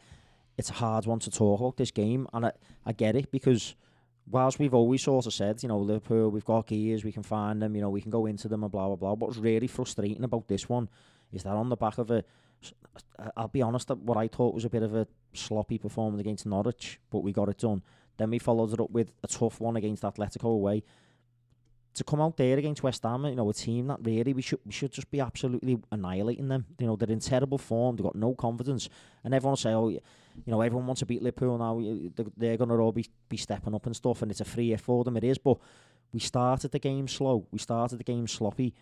it's 0.56 0.70
a 0.70 0.74
hard 0.74 1.04
one 1.06 1.18
to 1.20 1.30
talk 1.30 1.60
about 1.60 1.76
this 1.76 1.90
game, 1.90 2.26
and 2.32 2.46
I 2.46 2.52
I 2.86 2.92
get 2.92 3.16
it 3.16 3.30
because 3.30 3.74
whilst 4.26 4.58
we've 4.58 4.74
always 4.74 5.02
sort 5.02 5.26
of 5.26 5.34
said, 5.34 5.62
you 5.62 5.68
know, 5.68 5.78
Liverpool, 5.78 6.30
we've 6.30 6.44
got 6.44 6.66
gears, 6.66 7.04
we 7.04 7.12
can 7.12 7.22
find 7.22 7.60
them, 7.60 7.74
you 7.74 7.82
know, 7.82 7.90
we 7.90 8.00
can 8.00 8.10
go 8.10 8.26
into 8.26 8.48
them 8.48 8.62
and 8.62 8.72
blah 8.72 8.86
blah 8.86 8.96
blah. 8.96 9.12
What's 9.14 9.36
really 9.36 9.66
frustrating 9.66 10.24
about 10.24 10.48
this 10.48 10.68
one 10.68 10.88
is 11.32 11.42
that 11.42 11.54
on 11.54 11.68
the 11.68 11.76
back 11.76 11.98
of 11.98 12.10
a, 12.10 12.24
I'll 13.36 13.48
be 13.48 13.62
honest, 13.62 13.90
what 13.90 14.16
I 14.16 14.28
thought 14.28 14.54
was 14.54 14.64
a 14.64 14.70
bit 14.70 14.82
of 14.82 14.94
a 14.94 15.06
sloppy 15.32 15.78
performance 15.78 16.20
against 16.20 16.46
Norwich, 16.46 17.00
but 17.10 17.20
we 17.20 17.32
got 17.32 17.48
it 17.48 17.58
done. 17.58 17.82
Then 18.16 18.30
we 18.30 18.38
followed 18.38 18.72
it 18.72 18.80
up 18.80 18.90
with 18.90 19.12
a 19.22 19.26
tough 19.26 19.60
one 19.60 19.76
against 19.76 20.02
Atletico 20.02 20.44
away. 20.44 20.84
to 21.94 22.04
come 22.04 22.20
out 22.20 22.36
there 22.36 22.58
against 22.58 22.82
West 22.82 23.02
Ham, 23.04 23.24
you 23.24 23.36
know, 23.36 23.48
a 23.48 23.54
team 23.54 23.86
that 23.86 23.98
really 24.02 24.32
we 24.32 24.42
should 24.42 24.58
we 24.66 24.72
should 24.72 24.92
just 24.92 25.10
be 25.10 25.20
absolutely 25.20 25.78
annihilating 25.92 26.48
them. 26.48 26.66
You 26.78 26.86
know, 26.86 26.96
they're 26.96 27.10
in 27.10 27.20
terrible 27.20 27.58
form. 27.58 27.96
They've 27.96 28.04
got 28.04 28.16
no 28.16 28.34
confidence, 28.34 28.88
and 29.22 29.32
everyone 29.32 29.52
will 29.52 29.56
say, 29.56 29.70
oh, 29.70 29.96
you 30.44 30.50
know, 30.50 30.60
everyone 30.60 30.86
wants 30.86 31.00
to 31.00 31.06
beat 31.06 31.22
Liverpool 31.22 31.58
now. 31.58 31.80
They're 32.36 32.56
going 32.56 32.70
to 32.70 32.76
all 32.76 32.92
be 32.92 33.06
be 33.28 33.36
stepping 33.36 33.74
up 33.74 33.86
and 33.86 33.96
stuff, 33.96 34.22
and 34.22 34.30
it's 34.30 34.40
a 34.40 34.44
free 34.44 34.70
hit 34.70 34.80
for 34.80 35.04
them. 35.04 35.16
It 35.16 35.24
is, 35.24 35.38
but 35.38 35.58
we 36.12 36.20
started 36.20 36.72
the 36.72 36.78
game 36.78 37.08
slow. 37.08 37.46
We 37.50 37.58
started 37.58 37.98
the 37.98 38.04
game 38.04 38.26
sloppy, 38.26 38.74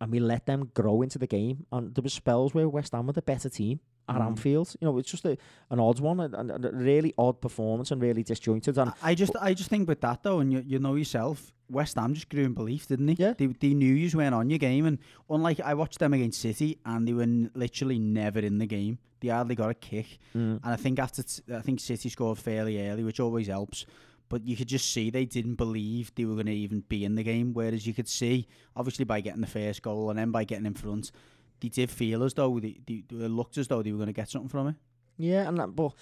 and 0.00 0.10
we 0.10 0.20
let 0.20 0.46
them 0.46 0.70
grow 0.74 1.02
into 1.02 1.18
the 1.18 1.26
game. 1.26 1.66
And 1.72 1.94
there 1.94 2.02
was 2.02 2.14
spells 2.14 2.54
where 2.54 2.68
West 2.68 2.92
Ham 2.92 3.06
were 3.06 3.12
the 3.12 3.22
better 3.22 3.48
team 3.48 3.80
at 4.08 4.16
Mm. 4.16 4.26
Anfield. 4.26 4.74
You 4.80 4.86
know, 4.86 4.98
it's 4.98 5.10
just 5.10 5.24
a, 5.24 5.36
an 5.70 5.78
odd 5.80 6.00
one, 6.00 6.20
and, 6.20 6.34
and 6.34 6.64
a 6.64 6.72
really 6.72 7.12
odd 7.18 7.40
performance, 7.40 7.90
and 7.90 8.00
really 8.00 8.22
disjointed. 8.22 8.78
And 8.78 8.92
I 9.02 9.14
just, 9.14 9.32
I 9.40 9.54
just 9.54 9.68
think 9.70 9.88
with 9.88 10.00
that 10.00 10.22
though, 10.22 10.40
and 10.40 10.52
you, 10.52 10.62
you 10.66 10.78
know 10.78 10.94
yourself, 10.94 11.52
West 11.70 11.96
Ham 11.96 12.14
just 12.14 12.28
grew 12.30 12.44
in 12.44 12.54
belief, 12.54 12.88
didn't 12.88 13.06
they? 13.06 13.12
Yeah. 13.18 13.34
They, 13.36 13.46
they 13.46 13.74
knew 13.74 13.92
you 13.94 14.16
went 14.16 14.34
on 14.34 14.48
your 14.50 14.58
game, 14.58 14.86
and 14.86 14.98
unlike 15.28 15.60
I 15.60 15.74
watched 15.74 15.98
them 15.98 16.14
against 16.14 16.40
City, 16.40 16.78
and 16.86 17.06
they 17.06 17.12
were 17.12 17.22
n- 17.22 17.50
literally 17.54 17.98
never 17.98 18.38
in 18.40 18.58
the 18.58 18.66
game. 18.66 18.98
They 19.20 19.28
hardly 19.28 19.54
got 19.56 19.70
a 19.70 19.74
kick, 19.74 20.18
Mm. 20.34 20.60
and 20.62 20.64
I 20.64 20.76
think 20.76 20.98
after 20.98 21.22
t- 21.22 21.42
I 21.54 21.60
think 21.60 21.80
City 21.80 22.08
scored 22.08 22.38
fairly 22.38 22.88
early, 22.88 23.02
which 23.04 23.20
always 23.20 23.48
helps. 23.48 23.84
But 24.30 24.46
you 24.46 24.56
could 24.56 24.68
just 24.68 24.92
see 24.92 25.08
they 25.08 25.24
didn't 25.24 25.54
believe 25.54 26.14
they 26.14 26.26
were 26.26 26.34
going 26.34 26.46
to 26.46 26.52
even 26.52 26.80
be 26.86 27.02
in 27.02 27.14
the 27.14 27.22
game. 27.22 27.54
Whereas 27.54 27.86
you 27.86 27.94
could 27.94 28.08
see, 28.08 28.46
obviously, 28.76 29.06
by 29.06 29.22
getting 29.22 29.40
the 29.40 29.46
first 29.46 29.80
goal 29.80 30.10
and 30.10 30.18
then 30.18 30.30
by 30.30 30.44
getting 30.44 30.66
in 30.66 30.74
front, 30.74 31.10
they 31.60 31.68
did 31.68 31.90
feel 31.90 32.22
as 32.24 32.34
though 32.34 32.58
they, 32.60 32.78
they, 32.86 33.02
they 33.08 33.28
looked 33.28 33.58
as 33.58 33.68
though 33.68 33.82
they 33.82 33.90
were 33.92 33.98
going 33.98 34.06
to 34.08 34.12
get 34.12 34.28
something 34.28 34.48
from 34.48 34.68
it. 34.68 34.74
yeah, 35.16 35.48
and 35.48 35.58
that, 35.58 35.74
but 35.74 35.92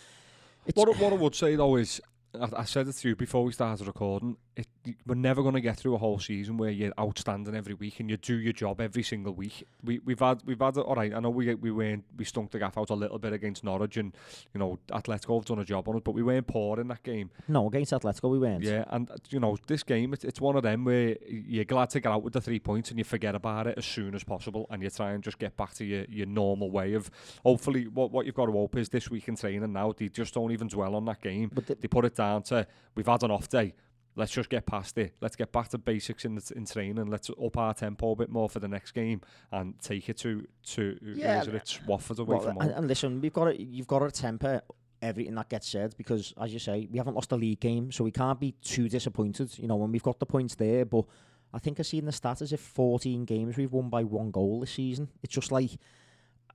What, 0.74 0.88
what 0.98 1.12
I 1.12 1.16
would 1.16 1.34
say 1.34 1.56
though 1.56 1.76
is, 1.76 2.00
I, 2.40 2.60
I 2.60 2.64
said 2.64 2.88
it 2.88 2.92
to 2.94 3.08
you 3.08 3.16
before 3.16 3.44
we 3.44 3.52
started 3.52 3.86
recording. 3.86 4.36
It, 4.56 4.66
we're 5.06 5.14
never 5.16 5.42
going 5.42 5.54
to 5.54 5.60
get 5.60 5.76
through 5.76 5.94
a 5.94 5.98
whole 5.98 6.18
season 6.18 6.56
where 6.56 6.70
you're 6.70 6.92
outstanding 6.98 7.54
every 7.54 7.74
week 7.74 8.00
and 8.00 8.08
you 8.08 8.16
do 8.16 8.36
your 8.36 8.52
job 8.52 8.80
every 8.80 9.02
single 9.02 9.34
week. 9.34 9.66
We 9.84 9.98
we've 10.04 10.18
had 10.20 10.42
we've 10.46 10.60
had 10.60 10.78
all 10.78 10.94
right. 10.94 11.12
I 11.12 11.20
know 11.20 11.30
we 11.30 11.54
we 11.54 11.70
weren't 11.70 12.04
we 12.16 12.24
stunk 12.24 12.52
the 12.52 12.58
gaff 12.58 12.78
out 12.78 12.90
a 12.90 12.94
little 12.94 13.18
bit 13.18 13.32
against 13.32 13.64
Norwich 13.64 13.96
and 13.96 14.14
you 14.54 14.58
know 14.60 14.78
Atletico 14.88 15.36
have 15.36 15.44
done 15.44 15.58
a 15.58 15.64
job 15.64 15.88
on 15.88 15.96
it, 15.96 16.04
but 16.04 16.12
we 16.12 16.22
weren't 16.22 16.46
poor 16.46 16.80
in 16.80 16.88
that 16.88 17.02
game. 17.02 17.30
no 17.48 17.66
against 17.68 17.92
Atletico 17.92 18.30
we 18.30 18.38
weren't. 18.38 18.62
Yeah, 18.62 18.84
and 18.88 19.10
you 19.30 19.40
know 19.40 19.56
this 19.66 19.82
game 19.82 20.12
it's, 20.14 20.24
it's 20.24 20.40
one 20.40 20.56
of 20.56 20.62
them 20.62 20.84
where 20.84 21.16
you're 21.28 21.64
glad 21.64 21.90
to 21.90 22.00
get 22.00 22.10
out 22.12 22.22
with 22.22 22.32
the 22.32 22.40
three 22.40 22.60
points 22.60 22.90
and 22.90 22.98
you 22.98 23.04
forget 23.04 23.34
about 23.34 23.66
it 23.66 23.76
as 23.76 23.84
soon 23.84 24.14
as 24.14 24.24
possible 24.24 24.66
and 24.70 24.82
you 24.82 24.90
try 24.90 25.12
and 25.12 25.22
just 25.22 25.38
get 25.38 25.56
back 25.56 25.74
to 25.74 25.84
your, 25.84 26.04
your 26.08 26.26
normal 26.26 26.70
way 26.70 26.94
of 26.94 27.10
hopefully 27.44 27.86
what 27.88 28.10
what 28.10 28.24
you've 28.26 28.34
got 28.34 28.46
to 28.46 28.52
hope 28.52 28.76
is 28.76 28.88
this 28.88 29.10
week 29.10 29.28
in 29.28 29.36
training 29.36 29.72
now 29.72 29.92
they 29.96 30.08
just 30.08 30.32
don't 30.34 30.52
even 30.52 30.68
dwell 30.68 30.94
on 30.94 31.04
that 31.04 31.20
game 31.20 31.50
But 31.52 31.66
the, 31.66 31.74
they 31.74 31.88
put 31.88 32.04
it 32.04 32.14
down 32.14 32.25
to 32.44 32.66
we've 32.94 33.06
had 33.06 33.22
an 33.22 33.30
off 33.30 33.48
day. 33.48 33.74
Let's 34.18 34.32
just 34.32 34.48
get 34.48 34.64
past 34.64 34.96
it. 34.96 35.14
Let's 35.20 35.36
get 35.36 35.52
back 35.52 35.68
to 35.68 35.78
basics 35.78 36.24
in 36.24 36.36
the, 36.36 36.52
in 36.56 36.64
training. 36.64 37.06
Let's 37.06 37.28
up 37.30 37.56
our 37.58 37.74
tempo 37.74 38.12
a 38.12 38.16
bit 38.16 38.30
more 38.30 38.48
for 38.48 38.60
the 38.60 38.68
next 38.68 38.92
game 38.92 39.20
and 39.52 39.78
take 39.80 40.08
it 40.08 40.16
to 40.18 40.46
to 40.74 40.98
Yeah, 41.02 41.42
it? 41.42 41.80
Watford 41.86 42.18
away 42.18 42.36
well, 42.36 42.40
from 42.40 42.58
and, 42.58 42.70
home. 42.70 42.78
and 42.78 42.88
listen, 42.88 43.20
we've 43.20 43.32
got 43.32 43.44
to 43.46 43.62
you've 43.62 43.86
got 43.86 43.98
to 43.98 44.10
temper 44.10 44.62
everything 45.02 45.34
that 45.34 45.48
gets 45.50 45.68
said 45.68 45.94
because, 45.98 46.32
as 46.40 46.52
you 46.52 46.58
say, 46.58 46.88
we 46.90 46.98
haven't 46.98 47.14
lost 47.14 47.30
a 47.32 47.36
league 47.36 47.60
game, 47.60 47.92
so 47.92 48.04
we 48.04 48.10
can't 48.10 48.40
be 48.40 48.52
too 48.62 48.88
disappointed. 48.88 49.58
You 49.58 49.68
know, 49.68 49.76
when 49.76 49.92
we've 49.92 50.02
got 50.02 50.18
the 50.18 50.26
points 50.26 50.54
there, 50.54 50.84
but 50.86 51.04
I 51.52 51.58
think 51.58 51.78
I 51.78 51.82
see 51.82 51.98
in 51.98 52.06
the 52.06 52.12
stats 52.12 52.42
as 52.42 52.52
if 52.52 52.60
14 52.60 53.24
games 53.24 53.56
we've 53.56 53.72
won 53.72 53.88
by 53.88 54.02
one 54.04 54.30
goal 54.30 54.60
this 54.60 54.72
season. 54.72 55.08
It's 55.22 55.34
just 55.34 55.52
like 55.52 55.70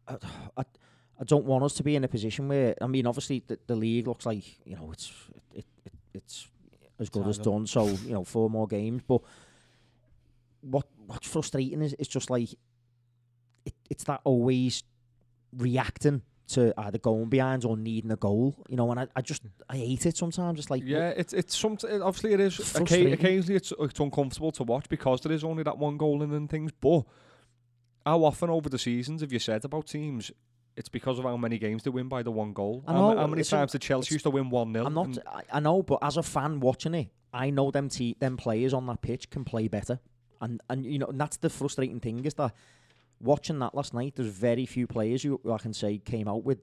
I, 0.08 0.18
I, 0.58 0.64
I 1.20 1.24
don't 1.24 1.46
want 1.46 1.64
us 1.64 1.74
to 1.76 1.84
be 1.84 1.96
in 1.96 2.04
a 2.04 2.08
position 2.08 2.48
where 2.48 2.76
I 2.82 2.88
mean, 2.88 3.06
obviously 3.06 3.44
the, 3.46 3.60
the 3.68 3.76
league 3.76 4.08
looks 4.08 4.26
like 4.26 4.44
you 4.66 4.76
know 4.76 4.92
it's 4.92 5.12
it, 5.36 5.36
it 5.36 5.41
it's 5.41 5.41
as 7.02 7.10
good 7.10 7.28
as 7.28 7.38
done. 7.38 7.68
So 7.68 7.88
you 7.88 8.14
know, 8.14 8.24
four 8.24 8.49
more 8.49 8.68
games, 8.68 9.02
but 9.06 9.22
what 10.62 10.86
what's 11.08 11.28
frustrating 11.28 11.82
is 11.82 11.93
it's 11.99 12.08
just 12.08 12.30
like 12.30 12.54
it, 13.66 13.74
it's 13.89 14.04
that 14.06 14.22
always 14.24 14.84
reacting 15.58 16.22
to 16.47 16.74
either 16.78 16.97
going 16.97 17.30
behind 17.30 17.64
or 17.66 17.78
needing 17.78 18.12
a 18.12 18.16
goal, 18.18 18.56
you 18.68 18.76
know, 18.76 18.91
and 18.91 18.99
I, 18.99 19.08
I 19.16 19.22
just 19.22 19.41
I 19.70 19.78
hate 19.78 20.06
it 20.06 20.18
sometimes. 20.18 20.60
It's 20.60 20.70
like 20.70 20.84
Yeah, 20.86 21.10
it's 21.10 21.34
it's 21.34 21.58
some 21.58 21.78
obviously 21.84 22.34
it 22.34 22.39
is. 22.39 22.60
It's 22.60 22.74
Occa- 22.74 22.78
frustrating. 22.78 23.14
occasionally, 23.14 23.56
it's 23.56 23.74
it's 23.80 23.99
uncomfortable 23.99 24.52
to 24.54 24.64
watch 24.64 24.88
because 24.89 25.22
there 25.22 25.32
is 25.32 25.43
only 25.43 25.64
that 25.64 25.78
one 25.78 25.97
goal 25.97 26.22
in 26.22 26.32
and 26.34 26.49
things. 26.49 26.72
But 26.80 27.04
how 28.06 28.24
often 28.24 28.49
over 28.49 28.70
the 28.70 28.80
seasons 28.80 29.22
have 29.22 29.32
you 29.32 29.39
said 29.39 29.64
about 29.66 29.88
teams? 29.88 30.32
It's 30.76 30.90
because 30.90 31.20
of 31.20 31.26
how 31.26 31.38
many 31.38 31.58
games 31.58 31.84
they 31.84 31.90
win 31.90 32.08
by 32.08 32.24
the 32.24 32.32
one 32.32 32.54
goal. 32.54 32.84
I 32.88 32.94
how, 32.94 33.12
know, 33.12 33.18
how 33.18 33.28
many 33.28 33.42
listen, 33.42 33.60
times 33.60 33.74
did 33.74 33.82
Chelsea 33.82 34.16
used 34.16 34.24
to 34.24 34.30
win 34.30 34.50
one 34.50 34.74
0 34.74 34.86
I'm 34.86 34.94
not. 34.94 35.18
I, 35.52 35.60
know, 35.60 35.84
but 35.84 36.00
as 36.02 36.18
a 36.18 36.24
fan 36.24 36.60
watching 36.60 36.94
it, 36.94 37.10
I 37.34 37.50
know 37.50 37.72
them 37.72 37.90
te- 37.90 38.16
them 38.20 38.38
players 38.38 38.74
on 38.74 38.86
that 38.88 39.02
pitch 39.02 39.30
can 39.30 39.44
play 39.44 39.68
better, 39.68 40.00
and 40.40 40.62
and 40.70 40.86
you 40.86 40.98
know 40.98 41.08
and 41.08 41.20
that's 41.20 41.38
the 41.38 41.50
frustrating 41.50 42.00
thing 42.00 42.24
is 42.26 42.36
that 42.36 42.54
watching 43.22 43.60
that 43.60 43.76
last 43.76 43.94
night, 43.94 44.16
there's 44.16 44.30
very 44.30 44.66
few 44.66 44.88
players 44.88 45.24
who, 45.24 45.40
who 45.44 45.52
I 45.52 45.58
can 45.58 45.74
say 45.74 45.98
came 45.98 46.28
out 46.28 46.44
with, 46.44 46.60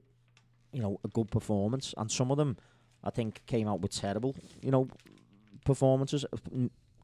you 0.72 0.82
know, 0.82 1.00
a 1.04 1.08
good 1.08 1.30
performance, 1.30 1.94
and 1.96 2.10
some 2.10 2.30
of 2.30 2.36
them 2.36 2.56
I 3.02 3.10
think 3.10 3.42
came 3.46 3.68
out 3.68 3.80
with 3.80 3.92
terrible, 3.92 4.34
you 4.62 4.70
know, 4.70 4.88
performances. 5.64 6.24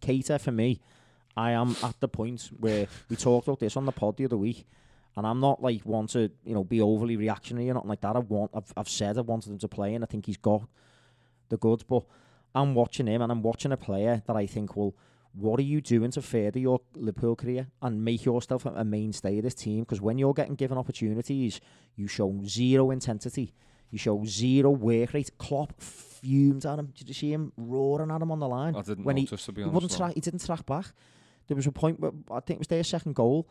Keita 0.03 0.41
for 0.41 0.53
me, 0.53 0.81
I 1.37 1.53
am 1.53 1.77
at 1.83 1.99
the 2.01 2.09
point 2.09 2.51
where 2.59 2.87
we 3.09 3.17
talked 3.17 3.49
about 3.49 3.61
this 3.61 3.77
on 3.77 3.87
the 3.87 3.93
pod 3.93 4.17
the 4.17 4.25
other 4.25 4.37
week. 4.37 4.67
And 5.17 5.27
I'm 5.27 5.39
not 5.41 5.62
like 5.62 5.85
want 5.87 6.11
to, 6.11 6.31
you 6.45 6.55
know, 6.55 6.65
be 6.65 6.81
overly 6.81 7.17
reactionary 7.17 7.71
or 7.71 7.75
nothing 7.75 7.89
like 7.91 8.01
that. 8.01 8.17
I 8.17 8.19
want, 8.19 8.51
I've, 8.55 8.73
I've 8.77 8.89
said 8.89 9.17
I 9.17 9.21
wanted 9.21 9.51
him 9.53 9.59
to 9.59 9.69
play, 9.69 9.95
and 9.95 10.03
I 10.03 10.07
think 10.09 10.27
he's 10.27 10.37
got 10.37 10.62
the 11.51 11.57
goods. 11.57 11.85
But 11.85 12.05
I'm 12.55 12.75
watching 12.75 13.07
him, 13.07 13.23
and 13.23 13.31
I'm 13.31 13.43
watching 13.43 13.71
a 13.73 13.77
player 13.77 14.23
that 14.27 14.35
I 14.37 14.47
think, 14.47 14.77
well, 14.77 14.95
what 15.33 15.59
are 15.61 15.65
you 15.65 15.81
doing 15.81 16.11
to 16.12 16.23
further 16.23 16.59
your 16.59 16.81
Liverpool 16.95 17.37
career 17.37 17.69
and 17.83 18.05
make 18.05 18.25
yourself 18.25 18.67
a, 18.67 18.85
mainstay 18.85 19.39
of 19.39 19.45
this 19.45 19.55
team? 19.55 19.81
Because 19.81 20.01
when 20.01 20.19
you're 20.19 20.35
getting 20.35 20.55
given 20.57 20.79
opportunities, 20.79 21.61
you 21.97 22.07
show 22.09 22.41
zero 22.45 22.91
intensity, 22.91 23.53
you 23.91 23.99
show 23.99 24.25
zero 24.25 24.71
work 24.71 25.12
rate. 25.15 25.31
Klopp 25.39 25.81
fumed 25.81 26.65
at 26.67 26.79
him. 26.79 26.93
Did 26.97 27.09
you 27.09 27.15
see 27.15 27.33
him 27.33 27.53
roaring 27.57 28.11
at 28.11 28.21
him 28.23 28.31
on 28.33 28.39
the 28.41 28.49
line? 28.49 28.75
I 28.75 28.83
didn't 28.83 29.05
when 29.05 29.17
he- 29.17 29.25
notice 29.25 29.45
to 29.47 29.53
be 29.53 29.61
He 29.62 29.69
honest. 29.69 29.75
wouldn't 29.83 30.01
no. 30.01 30.07
He 30.15 30.21
didn't 30.21 30.45
track 30.45 30.67
back. 30.67 30.87
There 31.47 31.57
was 31.57 31.67
a 31.67 31.73
point 31.73 32.01
where 32.01 32.12
I 32.31 32.41
think 32.41 32.57
it 32.57 32.61
was 32.61 32.69
their 32.69 32.85
second 32.85 33.15
goal. 33.15 33.49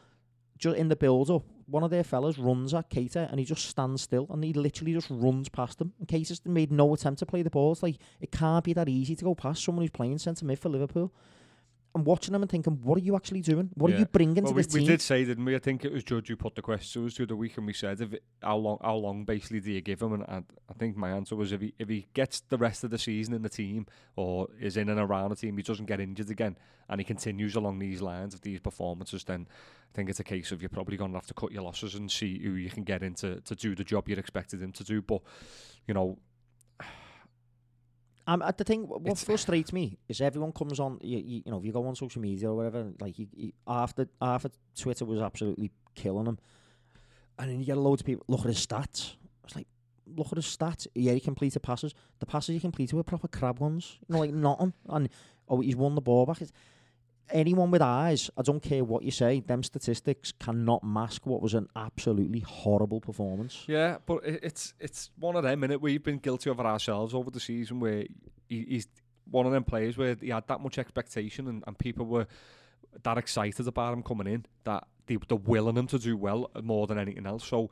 Just 0.57 0.77
in 0.77 0.87
the 0.87 0.95
build 0.95 1.29
up, 1.29 1.43
one 1.65 1.83
of 1.83 1.89
their 1.89 2.03
fellas 2.03 2.37
runs 2.37 2.73
at 2.73 2.89
Keita 2.89 3.29
and 3.29 3.39
he 3.39 3.45
just 3.45 3.65
stands 3.65 4.01
still 4.01 4.27
and 4.29 4.43
he 4.43 4.53
literally 4.53 4.93
just 4.93 5.09
runs 5.09 5.49
past 5.49 5.81
him. 5.81 5.93
And 5.99 6.07
Keita's 6.07 6.41
made 6.45 6.71
no 6.71 6.93
attempt 6.93 7.19
to 7.19 7.25
play 7.25 7.41
the 7.41 7.49
ball. 7.49 7.71
It's 7.71 7.83
like 7.83 7.97
it 8.21 8.31
can't 8.31 8.63
be 8.63 8.73
that 8.73 8.89
easy 8.89 9.15
to 9.15 9.25
go 9.25 9.35
past 9.35 9.63
someone 9.63 9.83
who's 9.83 9.91
playing 9.91 10.19
centre 10.19 10.45
mid 10.45 10.59
for 10.59 10.69
Liverpool. 10.69 11.13
I'm 11.95 12.03
watching 12.03 12.33
him 12.33 12.41
and 12.41 12.49
thinking, 12.49 12.79
what 12.81 12.97
are 12.97 13.01
you 13.01 13.15
actually 13.15 13.41
doing? 13.41 13.69
What 13.75 13.91
are 13.91 13.97
you 13.97 14.05
bringing 14.05 14.43
Well, 14.43 14.51
to 14.51 14.55
we, 14.55 14.63
this 14.63 14.73
we 14.73 14.79
team? 14.79 14.87
did 14.89 15.01
say, 15.01 15.25
didn't 15.25 15.45
we? 15.45 15.55
I 15.55 15.59
think 15.59 15.85
it 15.85 15.91
was 15.91 16.03
Judge 16.03 16.27
who 16.27 16.35
put 16.35 16.55
the 16.55 16.63
question 16.63 17.01
to 17.01 17.07
us 17.07 17.17
the 17.17 17.23
other 17.23 17.35
week, 17.35 17.55
and 17.57 17.67
we 17.67 17.73
said, 17.73 18.01
if 18.01 18.13
it, 18.13 18.23
how 18.41 18.57
long, 18.57 18.79
how 18.81 18.95
long 18.95 19.25
basically 19.25 19.59
do 19.59 19.71
you 19.71 19.81
give 19.81 20.01
him? 20.01 20.13
And 20.13 20.23
I, 20.23 20.41
I 20.69 20.73
think 20.73 20.97
my 20.97 21.11
answer 21.11 21.35
was, 21.35 21.51
if 21.51 21.61
he 21.61 21.73
if 21.77 21.89
he 21.89 22.07
gets 22.15 22.39
the 22.39 22.57
rest 22.57 22.83
of 22.83 22.89
the 22.89 22.97
season 22.97 23.35
in 23.35 23.43
the 23.43 23.49
team 23.49 23.85
or 24.15 24.47
is 24.59 24.75
in 24.75 24.89
and 24.89 24.99
around 24.99 25.29
the 25.29 25.35
team, 25.35 25.55
he 25.55 25.61
doesn't 25.61 25.85
get 25.85 25.99
injured 25.99 26.31
again, 26.31 26.57
and 26.89 26.99
he 26.99 27.05
continues 27.05 27.55
along 27.55 27.77
these 27.77 28.01
lines 28.01 28.33
of 28.33 28.41
these 28.41 28.59
performances, 28.59 29.23
then 29.25 29.47
I 29.49 29.95
think 29.95 30.09
it's 30.09 30.19
a 30.19 30.23
case 30.23 30.51
of 30.51 30.63
you're 30.63 30.69
probably 30.69 30.97
going 30.97 31.11
to 31.11 31.17
have 31.17 31.27
to 31.27 31.35
cut 31.35 31.51
your 31.51 31.61
losses 31.61 31.93
and 31.93 32.11
see 32.11 32.39
who 32.39 32.53
you 32.53 32.71
can 32.71 32.83
get 32.83 33.03
into 33.03 33.39
to 33.41 33.55
do 33.55 33.75
the 33.75 33.83
job 33.83 34.09
you're 34.09 34.17
expected 34.17 34.63
him 34.63 34.71
to 34.71 34.83
do. 34.83 35.03
But 35.03 35.21
you 35.87 35.93
know, 35.93 36.17
Um, 38.25 38.41
uh, 38.41 38.51
the 38.51 38.63
thing, 38.63 38.87
what 38.87 39.01
It's- 39.01 39.23
frustrates 39.23 39.73
me 39.73 39.97
is 40.07 40.21
everyone 40.21 40.53
comes 40.53 40.79
on. 40.79 40.97
You, 41.01 41.17
you, 41.17 41.41
you 41.45 41.51
know, 41.51 41.57
if 41.59 41.65
you 41.65 41.71
go 41.73 41.85
on 41.85 41.95
social 41.95 42.21
media 42.21 42.49
or 42.49 42.55
whatever, 42.55 42.91
like 42.99 43.19
you, 43.19 43.27
you, 43.35 43.51
after 43.67 44.07
after 44.21 44.49
Twitter 44.77 45.05
was 45.05 45.19
absolutely 45.19 45.71
killing 45.95 46.25
him, 46.27 46.37
and 47.37 47.49
then 47.49 47.59
you 47.59 47.65
get 47.65 47.77
loads 47.77 48.01
of 48.01 48.05
people 48.05 48.23
look 48.27 48.41
at 48.41 48.47
his 48.47 48.65
stats. 48.65 49.15
It's 49.43 49.55
like, 49.57 49.67
look 50.07 50.27
at 50.31 50.37
his 50.37 50.45
stats. 50.45 50.87
Yeah, 50.95 51.11
he 51.13 51.19
completed 51.19 51.61
passes. 51.63 51.93
The 52.19 52.25
passes 52.25 52.53
he 52.53 52.59
completed 52.61 52.95
were 52.95 53.03
proper 53.03 53.27
crab 53.27 53.59
ones. 53.59 53.97
You 54.07 54.13
know, 54.13 54.19
like 54.21 54.33
nothing. 54.33 54.73
And 54.87 55.09
oh, 55.49 55.59
he's 55.59 55.75
won 55.75 55.95
the 55.95 56.01
ball 56.01 56.25
back. 56.25 56.41
It's, 56.41 56.51
anyone 57.33 57.71
with 57.71 57.81
eyes, 57.81 58.29
I 58.37 58.43
don't 58.43 58.61
care 58.61 58.83
what 58.83 59.03
you 59.03 59.11
say, 59.11 59.41
them 59.41 59.63
statistics 59.63 60.31
cannot 60.31 60.83
mask 60.83 61.25
what 61.25 61.41
was 61.41 61.53
an 61.53 61.67
absolutely 61.75 62.39
horrible 62.39 63.01
performance. 63.01 63.65
Yeah, 63.67 63.97
but 64.05 64.23
it, 64.25 64.39
it's 64.43 64.73
it's 64.79 65.11
one 65.17 65.35
of 65.35 65.43
them, 65.43 65.61
innit? 65.61 65.81
We've 65.81 66.03
been 66.03 66.19
guilty 66.19 66.49
of 66.49 66.59
it 66.59 66.65
ourselves 66.65 67.13
over 67.13 67.31
the 67.31 67.39
season 67.39 67.79
where 67.79 68.05
he, 68.47 68.65
he's 68.69 68.87
one 69.29 69.45
of 69.45 69.51
them 69.51 69.63
players 69.63 69.97
where 69.97 70.15
he 70.19 70.29
had 70.29 70.47
that 70.47 70.61
much 70.61 70.77
expectation 70.77 71.47
and, 71.47 71.63
and 71.65 71.77
people 71.77 72.05
were 72.05 72.27
that 73.01 73.17
excited 73.17 73.67
about 73.67 73.93
him 73.93 74.03
coming 74.03 74.27
in 74.27 74.45
that 74.65 74.87
they, 75.07 75.17
they're 75.27 75.37
willing 75.37 75.75
him 75.75 75.87
to 75.87 75.99
do 75.99 76.15
well 76.15 76.49
more 76.61 76.87
than 76.87 76.97
anything 76.97 77.25
else. 77.25 77.45
So 77.45 77.71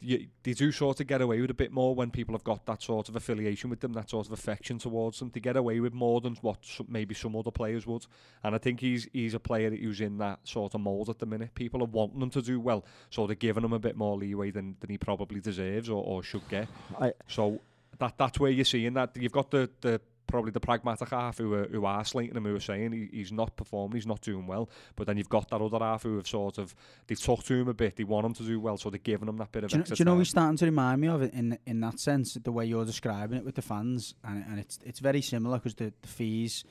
you, 0.00 0.26
they 0.42 0.52
do 0.52 0.72
sort 0.72 1.00
of 1.00 1.06
get 1.06 1.20
away 1.20 1.40
with 1.40 1.50
a 1.50 1.54
bit 1.54 1.72
more 1.72 1.94
when 1.94 2.10
people 2.10 2.34
have 2.34 2.44
got 2.44 2.66
that 2.66 2.82
sort 2.82 3.08
of 3.08 3.16
affiliation 3.16 3.70
with 3.70 3.80
them, 3.80 3.92
that 3.94 4.10
sort 4.10 4.26
of 4.26 4.32
affection 4.32 4.78
towards 4.78 5.18
them. 5.18 5.30
They 5.32 5.40
get 5.40 5.56
away 5.56 5.80
with 5.80 5.94
more 5.94 6.20
than 6.20 6.34
what 6.36 6.58
some, 6.64 6.86
maybe 6.88 7.14
some 7.14 7.34
other 7.36 7.50
players 7.50 7.86
would. 7.86 8.06
And 8.42 8.54
I 8.54 8.58
think 8.58 8.80
he's 8.80 9.08
he's 9.12 9.34
a 9.34 9.40
player 9.40 9.70
who's 9.70 10.00
in 10.00 10.18
that 10.18 10.40
sort 10.44 10.74
of 10.74 10.80
mould 10.80 11.08
at 11.08 11.18
the 11.18 11.26
minute. 11.26 11.54
People 11.54 11.82
are 11.82 11.86
wanting 11.86 12.20
him 12.20 12.30
to 12.30 12.42
do 12.42 12.60
well, 12.60 12.84
so 13.10 13.26
they're 13.26 13.36
giving 13.36 13.64
him 13.64 13.72
a 13.72 13.78
bit 13.78 13.96
more 13.96 14.16
leeway 14.16 14.50
than, 14.50 14.76
than 14.80 14.90
he 14.90 14.98
probably 14.98 15.40
deserves 15.40 15.88
or, 15.88 16.02
or 16.02 16.22
should 16.22 16.46
get. 16.48 16.68
I, 17.00 17.12
So 17.28 17.60
that 17.98 18.18
that's 18.18 18.38
where 18.38 18.50
you're 18.50 18.64
seeing 18.64 18.94
that 18.94 19.16
you've 19.16 19.32
got 19.32 19.50
the 19.50 19.70
the 19.80 20.00
probably 20.26 20.50
the 20.50 20.60
pragmatic 20.60 21.10
half 21.10 21.38
who 21.38 21.54
are, 21.54 21.66
who 21.68 21.84
are 21.84 22.04
slating 22.04 22.36
him, 22.36 22.44
who 22.44 22.56
are 22.56 22.60
saying 22.60 22.92
he, 22.92 23.08
he's 23.12 23.32
not 23.32 23.56
performing, 23.56 23.96
he's 23.96 24.06
not 24.06 24.20
doing 24.20 24.46
well. 24.46 24.68
But 24.94 25.06
then 25.06 25.16
you've 25.16 25.28
got 25.28 25.50
that 25.50 25.60
other 25.60 25.78
half 25.78 26.02
who 26.02 26.16
have 26.16 26.26
sort 26.26 26.58
of 26.58 26.74
they've 27.06 27.20
talked 27.20 27.46
to 27.46 27.54
him 27.54 27.68
a 27.68 27.74
bit, 27.74 27.96
they 27.96 28.04
want 28.04 28.26
him 28.26 28.34
to 28.34 28.42
do 28.42 28.60
well, 28.60 28.76
so 28.76 28.90
they're 28.90 28.98
giving 28.98 29.28
him 29.28 29.36
that 29.38 29.52
bit 29.52 29.64
of 29.64 29.70
Do 29.70 29.74
you, 29.74 29.78
know, 29.78 29.82
extra 29.82 29.96
do 29.96 30.00
you 30.00 30.04
know 30.04 30.18
he's 30.18 30.28
starting 30.28 30.56
to 30.58 30.64
remind 30.64 31.00
me 31.00 31.08
of 31.08 31.22
it 31.22 31.32
in 31.34 31.58
in 31.66 31.80
that 31.80 32.00
sense, 32.00 32.34
the 32.34 32.52
way 32.52 32.66
you're 32.66 32.84
describing 32.84 33.38
it 33.38 33.44
with 33.44 33.54
the 33.54 33.62
fans, 33.62 34.14
and, 34.24 34.44
and 34.48 34.58
it's 34.58 34.78
it's 34.84 35.00
very 35.00 35.22
similar 35.22 35.58
because 35.58 35.74
the, 35.74 35.92
the 36.02 36.08
fees 36.08 36.64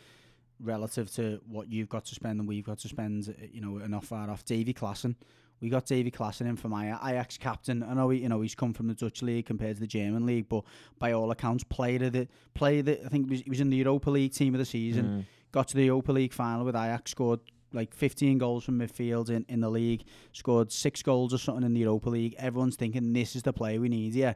relative 0.59 1.11
to 1.13 1.41
what 1.47 1.69
you've 1.69 1.89
got 1.89 2.05
to 2.05 2.15
spend 2.15 2.39
and 2.39 2.47
we've 2.47 2.65
got 2.65 2.79
to 2.79 2.87
spend, 2.87 3.35
you 3.51 3.61
know, 3.61 3.83
are 3.83 3.87
not 3.87 4.05
far 4.05 4.29
off. 4.29 4.45
Davy 4.45 4.73
Klaassen, 4.73 5.15
we 5.61 5.69
got 5.69 5.85
Davy 5.85 6.11
Klaassen 6.11 6.47
in 6.47 6.55
from 6.55 6.71
Aj- 6.71 6.99
Ajax 7.03 7.37
captain. 7.37 7.83
I 7.83 7.93
know 7.93 8.09
he, 8.09 8.19
you 8.19 8.29
know 8.29 8.41
he's 8.41 8.55
come 8.55 8.73
from 8.73 8.87
the 8.87 8.93
Dutch 8.93 9.21
league 9.21 9.45
compared 9.45 9.75
to 9.75 9.81
the 9.81 9.87
German 9.87 10.25
league, 10.25 10.49
but 10.49 10.63
by 10.99 11.13
all 11.13 11.31
accounts, 11.31 11.63
played 11.63 12.01
the 12.01 12.27
player 12.53 12.81
that 12.83 13.01
I 13.05 13.09
think 13.09 13.27
he 13.27 13.31
was, 13.31 13.41
he 13.41 13.49
was 13.49 13.61
in 13.61 13.69
the 13.69 13.77
Europa 13.77 14.09
League 14.09 14.33
team 14.33 14.53
of 14.53 14.59
the 14.59 14.65
season. 14.65 15.05
Mm. 15.05 15.25
got 15.51 15.67
to 15.69 15.77
the 15.77 15.85
Europa 15.85 16.11
League 16.11 16.33
final 16.33 16.65
with 16.65 16.75
Ajax, 16.75 17.11
scored 17.11 17.39
like 17.73 17.93
15 17.93 18.37
goals 18.37 18.63
from 18.63 18.79
midfield 18.79 19.29
in, 19.29 19.45
in 19.49 19.59
the 19.59 19.69
league, 19.69 20.03
scored 20.31 20.71
six 20.71 21.01
goals 21.01 21.33
or 21.33 21.37
something 21.37 21.65
in 21.65 21.73
the 21.73 21.81
Europa 21.81 22.09
League. 22.09 22.35
Everyone's 22.37 22.75
thinking 22.75 23.13
this 23.13 23.35
is 23.35 23.43
the 23.43 23.53
player 23.53 23.79
we 23.79 23.89
need 23.89 24.15
yeah. 24.15 24.33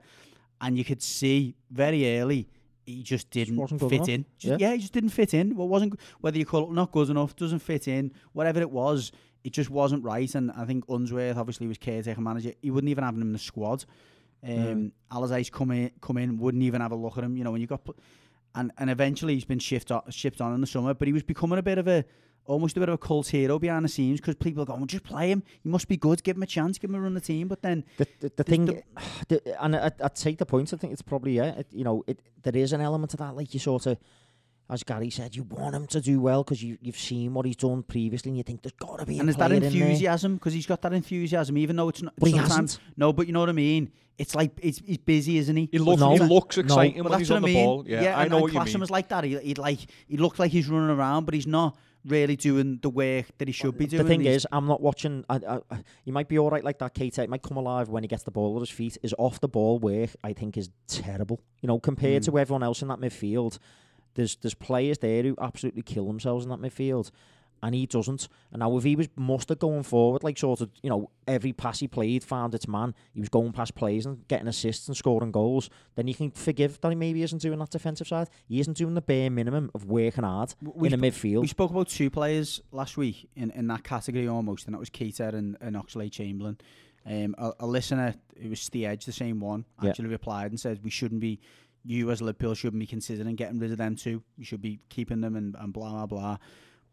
And 0.61 0.77
you 0.77 0.83
could 0.83 1.01
see 1.01 1.55
very 1.71 2.19
early 2.19 2.49
he 2.89 3.03
just 3.03 3.29
didn't 3.29 3.55
wasn't 3.55 3.81
fit 3.81 3.93
enough. 3.93 4.09
in. 4.09 4.25
Just, 4.37 4.59
yeah. 4.59 4.73
he 4.73 4.79
just 4.79 4.93
didn't 4.93 5.11
fit 5.11 5.33
in. 5.33 5.55
Well, 5.55 5.67
wasn't 5.67 5.99
whether 6.21 6.37
you 6.37 6.45
call 6.45 6.63
it 6.63 6.73
not 6.73 6.91
good 6.91 7.09
enough, 7.09 7.35
doesn't 7.35 7.59
fit 7.59 7.87
in, 7.87 8.11
whatever 8.33 8.59
it 8.59 8.71
was, 8.71 9.11
it 9.43 9.53
just 9.53 9.69
wasn't 9.69 10.03
right. 10.03 10.33
And 10.35 10.51
I 10.51 10.65
think 10.65 10.85
Unsworth 10.89 11.37
obviously 11.37 11.67
was 11.67 11.77
caretaker 11.77 12.21
manager. 12.21 12.53
He 12.61 12.71
wouldn't 12.71 12.89
even 12.91 13.03
have 13.03 13.15
him 13.15 13.21
in 13.21 13.31
the 13.33 13.39
squad. 13.39 13.85
Um, 14.43 14.49
Mm. 14.51 14.91
Allardyce 15.11 15.49
come 15.49 15.71
in, 15.71 15.91
come 16.01 16.17
in, 16.17 16.37
wouldn't 16.37 16.63
even 16.63 16.79
have 16.81 16.91
a 16.91 16.95
look 16.95 17.17
at 17.17 17.23
him. 17.23 17.35
You 17.35 17.43
know, 17.43 17.51
when 17.51 17.59
you 17.61 17.67
got, 17.67 17.81
and 18.55 18.71
and 18.77 18.89
eventually 18.89 19.33
he's 19.33 19.45
been 19.45 19.59
shipped 19.59 19.91
on, 19.91 20.01
shipped 20.09 20.39
on 20.41 20.53
in 20.53 20.61
the 20.61 20.67
summer. 20.67 20.93
But 20.93 21.07
he 21.07 21.13
was 21.13 21.23
becoming 21.23 21.59
a 21.59 21.61
bit 21.63 21.77
of 21.77 21.87
a, 21.89 22.05
almost 22.45 22.77
a 22.77 22.79
bit 22.79 22.87
of 22.89 22.93
a 22.95 22.97
cult 22.97 23.27
hero 23.27 23.59
behind 23.59 23.83
the 23.83 23.89
scenes 23.89 24.21
because 24.21 24.35
people 24.35 24.63
are 24.63 24.65
going, 24.65 24.79
well, 24.79 24.87
just 24.87 25.03
play 25.03 25.29
him. 25.29 25.43
He 25.61 25.67
must 25.69 25.87
be 25.89 25.97
good. 25.97 26.23
Give 26.23 26.37
him 26.37 26.43
a 26.43 26.47
chance. 26.47 26.77
Give 26.77 26.89
him 26.89 26.95
a 26.95 27.01
run 27.01 27.15
of 27.17 27.21
the 27.21 27.27
team. 27.33 27.47
But 27.49 27.61
then 27.61 27.83
The, 27.97 28.07
the, 28.21 28.31
the 28.37 28.43
thing, 28.45 28.65
the- 28.65 28.83
the, 29.27 29.63
and 29.63 29.75
I, 29.75 29.91
I 30.01 30.07
take 30.07 30.37
the 30.37 30.45
point. 30.45 30.73
I 30.73 30.77
think 30.77 30.93
it's 30.93 31.01
probably 31.01 31.33
yeah. 31.35 31.55
It, 31.59 31.67
you 31.71 31.83
know, 31.83 32.03
it 32.07 32.21
there 32.43 32.55
is 32.55 32.71
an 32.71 32.79
element 32.81 33.13
of 33.13 33.19
that. 33.19 33.35
Like 33.35 33.53
you 33.53 33.59
sort 33.59 33.87
of, 33.87 33.97
as 34.69 34.83
Gary 34.83 35.09
said, 35.09 35.35
you 35.35 35.43
want 35.43 35.73
him 35.75 35.87
to 35.87 35.99
do 36.01 36.19
well 36.21 36.43
because 36.43 36.61
you 36.63 36.77
you've 36.81 36.97
seen 36.97 37.33
what 37.33 37.45
he's 37.45 37.55
done 37.55 37.81
previously, 37.83 38.29
and 38.29 38.37
you 38.37 38.43
think 38.43 38.61
there's 38.61 38.73
got 38.73 38.99
to 38.99 39.05
be. 39.05 39.13
and 39.19 39.21
a 39.21 39.25
there's 39.25 39.37
that 39.37 39.47
player 39.49 39.57
in 39.63 39.73
there. 39.73 39.83
enthusiasm 39.83 40.35
because 40.35 40.53
he's 40.53 40.65
got 40.67 40.81
that 40.83 40.93
enthusiasm, 40.93 41.57
even 41.57 41.75
though 41.75 41.89
it's 41.89 42.01
not. 42.01 42.13
But 42.17 42.27
he 42.29 42.35
sometimes 42.37 42.75
hasn't. 42.75 42.97
no, 42.97 43.11
but 43.13 43.27
you 43.27 43.33
know 43.33 43.39
what 43.39 43.49
I 43.49 43.53
mean. 43.53 43.91
It's 44.17 44.35
like 44.35 44.51
it's, 44.61 44.79
he's 44.85 44.97
busy, 44.97 45.37
isn't 45.37 45.55
he? 45.55 45.69
He, 45.71 45.77
look, 45.79 45.97
No. 45.99 46.11
he 46.13 46.19
looks 46.19 46.57
exciting 46.57 46.97
But 47.03 47.03
when 47.03 47.11
that's 47.13 47.19
he's 47.21 47.29
what 47.29 47.37
on 47.37 47.45
I 47.45 47.47
the 47.47 47.53
ball. 47.63 47.85
Yeah, 47.87 48.17
I 48.17 48.23
and, 48.23 48.31
know 48.31 48.37
and 48.37 48.43
what 48.43 48.53
you 48.53 48.59
mean. 48.73 48.79
was 48.81 48.91
like 48.91 49.07
that. 49.09 49.23
He, 49.23 49.37
he'd 49.39 49.57
like 49.57 49.79
he 50.07 50.17
looked 50.17 50.39
like 50.39 50.51
he's 50.51 50.67
running 50.67 50.89
around, 50.89 51.23
but 51.25 51.33
he's 51.33 51.47
not 51.47 51.77
really 52.05 52.35
doing 52.35 52.79
the 52.81 52.89
work 52.89 53.25
that 53.37 53.47
he 53.47 53.51
should 53.53 53.77
be 53.77 53.85
doing. 53.85 54.03
The 54.03 54.09
thing 54.09 54.25
is, 54.25 54.45
I'm 54.51 54.67
not 54.67 54.81
watching. 54.81 55.23
I, 55.29 55.35
I, 55.35 55.59
I- 55.71 55.83
he 56.03 56.11
might 56.11 56.27
be 56.27 56.37
all 56.37 56.49
right 56.49 56.63
like 56.63 56.79
that. 56.79 56.93
Keita 56.95 57.19
It 57.19 57.29
might 57.29 57.41
come 57.43 57.55
alive 57.57 57.87
when 57.87 58.03
he 58.03 58.07
gets 58.07 58.23
the 58.23 58.31
ball 58.31 58.55
at 58.57 58.59
his 58.59 58.69
feet. 58.69 58.97
His 59.01 59.15
off 59.17 59.39
the 59.39 59.47
ball 59.47 59.79
work, 59.79 60.09
I 60.23 60.33
think, 60.33 60.57
is 60.57 60.69
terrible. 60.89 61.39
You 61.61 61.67
know, 61.67 61.79
compared 61.79 62.23
Mm. 62.23 62.25
to 62.25 62.39
everyone 62.39 62.63
else 62.63 62.81
in 62.81 62.89
that 62.89 62.99
midfield, 62.99 63.57
there's 64.19 64.35
there's 64.37 64.53
players 64.53 64.99
there 64.99 65.23
who 65.23 65.35
absolutely 65.41 65.81
kill 65.81 66.05
themselves 66.05 66.45
in 66.45 66.49
that 66.51 66.59
midfield, 66.59 67.11
and 67.63 67.75
he 67.75 67.85
doesn't. 67.85 68.27
And 68.51 68.59
now 68.59 68.77
if 68.77 68.83
he 68.83 68.95
was 68.95 69.09
mustard 69.17 69.59
going 69.59 69.83
forward, 69.83 70.23
like 70.23 70.37
sort 70.37 70.61
of, 70.61 70.69
you 70.81 70.89
know, 70.89 71.09
every 71.27 71.51
pass 71.51 71.79
he 71.79 71.87
played 71.87 72.23
found 72.23 72.55
its 72.55 72.67
man. 72.67 72.93
He 73.13 73.19
was 73.19 73.29
going 73.29 73.51
past 73.51 73.75
plays 73.75 74.05
and 74.05 74.25
getting 74.27 74.47
assists 74.47 74.87
and 74.87 74.95
scoring 74.95 75.31
goals. 75.31 75.69
Then 75.95 76.07
you 76.07 76.15
can 76.15 76.31
forgive 76.31 76.79
that 76.81 76.89
he 76.89 76.95
maybe 76.95 77.21
isn't 77.23 77.41
doing 77.41 77.59
that 77.59 77.69
defensive 77.69 78.07
side. 78.07 78.29
He 78.47 78.59
isn't 78.61 78.77
doing 78.77 78.93
the 78.93 79.01
bare 79.01 79.29
minimum 79.29 79.71
of 79.75 79.85
working 79.85 80.23
hard 80.23 80.53
we 80.61 80.87
in 80.89 80.99
the 80.99 81.07
midfield. 81.11 81.41
We 81.41 81.47
spoke 81.47 81.71
about 81.71 81.89
two 81.89 82.09
players 82.09 82.61
last 82.71 82.95
week 82.97 83.29
in, 83.35 83.51
in 83.51 83.67
that 83.67 83.83
category 83.83 84.27
almost, 84.27 84.65
and 84.65 84.73
that 84.73 84.79
was 84.79 84.89
Keita 84.89 85.33
and, 85.33 85.57
and 85.59 85.75
Oxlade 85.75 86.11
Chamberlain. 86.13 86.57
Um, 87.05 87.33
a, 87.37 87.51
a 87.61 87.67
listener, 87.67 88.13
it 88.35 88.49
was 88.49 88.69
the 88.69 88.85
Edge, 88.85 89.05
the 89.05 89.11
same 89.13 89.39
one, 89.39 89.65
Yeah. 89.81 89.89
actually 89.89 90.09
replied 90.09 90.51
and 90.51 90.59
said 90.59 90.79
we 90.83 90.89
shouldn't 90.89 91.21
be, 91.21 91.39
you 91.83 92.11
as 92.11 92.21
Liverpool 92.21 92.53
shouldn't 92.55 92.79
be 92.79 92.87
considering 92.87 93.35
getting 93.35 93.59
rid 93.59 93.71
of 93.71 93.77
them 93.77 93.95
too. 93.95 94.21
You 94.37 94.45
should 94.45 94.61
be 94.61 94.79
keeping 94.89 95.21
them 95.21 95.35
and, 95.35 95.55
and 95.59 95.73
blah 95.73 95.91
blah 95.91 96.05
blah. 96.05 96.37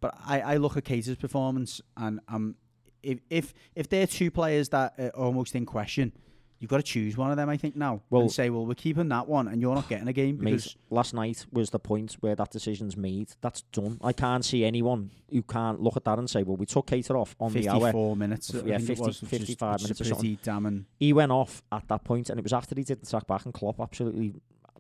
But 0.01 0.15
I, 0.27 0.41
I 0.41 0.57
look 0.57 0.77
at 0.77 0.85
Keita's 0.85 1.17
performance 1.17 1.81
and 1.97 2.21
um, 2.29 2.57
if 3.03 3.19
if 3.31 3.55
if 3.75 3.89
they're 3.89 4.07
two 4.07 4.31
players 4.31 4.69
that 4.71 4.95
are 4.99 5.09
almost 5.11 5.55
in 5.55 5.65
question, 5.67 6.13
you've 6.59 6.71
got 6.71 6.79
to 6.79 6.83
choose 6.83 7.17
one 7.17 7.31
of 7.31 7.37
them. 7.37 7.49
I 7.49 7.57
think 7.57 7.77
now 7.77 8.03
Well- 8.11 8.23
and 8.23 8.33
say, 8.33 8.51
well, 8.51 8.67
we're 8.67 8.75
keeping 8.75 9.09
that 9.11 9.29
one, 9.29 9.49
and 9.49 9.61
you're 9.61 9.75
not 9.75 9.89
getting 9.89 10.09
a 10.09 10.13
game 10.13 10.39
Mate, 10.41 10.53
because 10.53 10.77
last 10.91 11.15
night 11.15 11.47
was 11.53 11.71
the 11.71 11.79
point 11.79 12.15
where 12.21 12.35
that 12.35 12.51
decision's 12.51 12.97
made. 12.97 13.29
That's 13.41 13.63
done. 13.73 13.99
I 14.03 14.13
can't 14.13 14.45
see 14.45 14.65
anyone 14.65 15.11
who 15.31 15.43
can't 15.43 15.81
look 15.81 15.97
at 15.97 16.05
that 16.05 16.19
and 16.19 16.29
say, 16.29 16.43
well, 16.43 16.57
we 16.57 16.67
took 16.67 16.87
Keita 16.87 17.15
off 17.15 17.37
on 17.41 17.53
the 17.53 17.69
hour. 17.69 17.81
54 17.81 18.17
minutes. 18.17 18.53
Yeah, 18.65 18.79
50 18.79 18.93
was, 18.95 19.01
which 19.01 19.23
is- 19.23 19.29
55 19.29 19.73
which 19.73 19.83
is 19.83 19.85
minutes 19.87 20.01
or 20.01 20.05
something. 20.05 20.21
pretty 20.21 20.39
damning. 20.43 20.87
He 20.99 21.13
went 21.13 21.33
off 21.33 21.63
at 21.73 21.87
that 21.89 22.05
point, 22.05 22.31
and 22.31 22.39
it 22.39 22.43
was 22.43 22.53
after 22.53 22.75
he 22.75 22.83
did 22.85 23.01
the 23.03 23.07
track 23.07 23.27
back, 23.27 23.45
and 23.45 23.53
Klopp 23.55 23.81
absolutely 23.81 24.35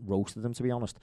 roasted 0.04 0.44
him, 0.44 0.54
to 0.54 0.62
be 0.62 0.70
honest. 0.70 0.98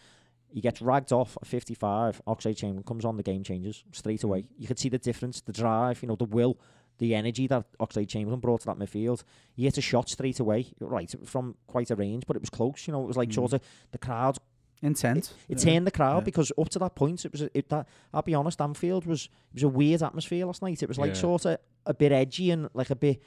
He 0.50 0.62
gets 0.62 0.82
ragged 0.82 1.12
off 1.12 1.36
at 1.42 1.48
55. 1.48 2.22
Oxlade 2.28 2.58
Chamberlain 2.58 2.84
comes 2.84 3.06
on, 3.06 3.18
the 3.18 3.24
game 3.24 3.44
changes 3.44 3.84
straight 3.92 4.24
away. 4.24 4.46
You 4.58 4.68
could 4.68 4.78
see 4.78 4.90
the 4.90 5.00
difference, 5.00 5.42
the 5.42 5.52
drive, 5.54 6.02
you 6.04 6.08
know, 6.08 6.16
the 6.16 6.26
will, 6.26 6.60
the 7.00 7.16
energy 7.16 7.48
that 7.48 7.66
Oxlade 7.80 8.08
Chamberlain 8.08 8.40
brought 8.40 8.62
to 8.62 8.68
that 8.68 8.78
midfield. 8.78 9.24
He 9.56 9.64
hit 9.64 9.80
a 9.80 9.82
shot 9.82 10.10
straight 10.10 10.40
away, 10.40 10.68
right, 10.80 11.12
from 11.26 11.56
quite 11.66 11.90
a 11.90 11.96
range, 11.96 12.26
but 12.28 12.36
it 12.36 12.42
was 12.42 12.52
close. 12.52 12.86
You 12.88 12.94
know, 12.94 13.04
it 13.04 13.08
was 13.08 13.18
like 13.18 13.30
Mm. 13.30 13.34
sort 13.36 13.54
of 13.54 13.62
the 13.92 13.98
crowd 13.98 14.38
Intent. 14.84 15.34
it 15.50 15.58
yeah. 15.66 15.72
turned 15.74 15.88
the 15.88 15.92
crowd 15.92 16.18
yeah. 16.18 16.24
because 16.26 16.52
up 16.60 16.70
to 16.70 16.80
that 16.80 16.94
point, 16.94 17.24
it 17.26 17.32
was 17.32 17.42
a, 17.42 17.58
it, 17.58 17.70
that. 17.70 17.88
I'll 18.14 18.22
be 18.22 18.36
honest, 18.36 18.62
Anfield 18.62 19.06
was 19.08 19.26
it 19.26 19.56
was 19.56 19.64
a 19.64 19.70
weird 19.70 20.04
atmosphere 20.04 20.46
last 20.46 20.62
night. 20.62 20.84
It 20.84 20.90
was 20.90 21.00
like 21.00 21.16
Yeah. 21.16 21.22
sort 21.22 21.46
of 21.46 21.58
a 21.86 21.94
bit 21.94 22.12
edgy 22.12 22.52
and 22.52 22.70
like 22.74 22.90
a 22.92 22.96
bit 22.96 23.22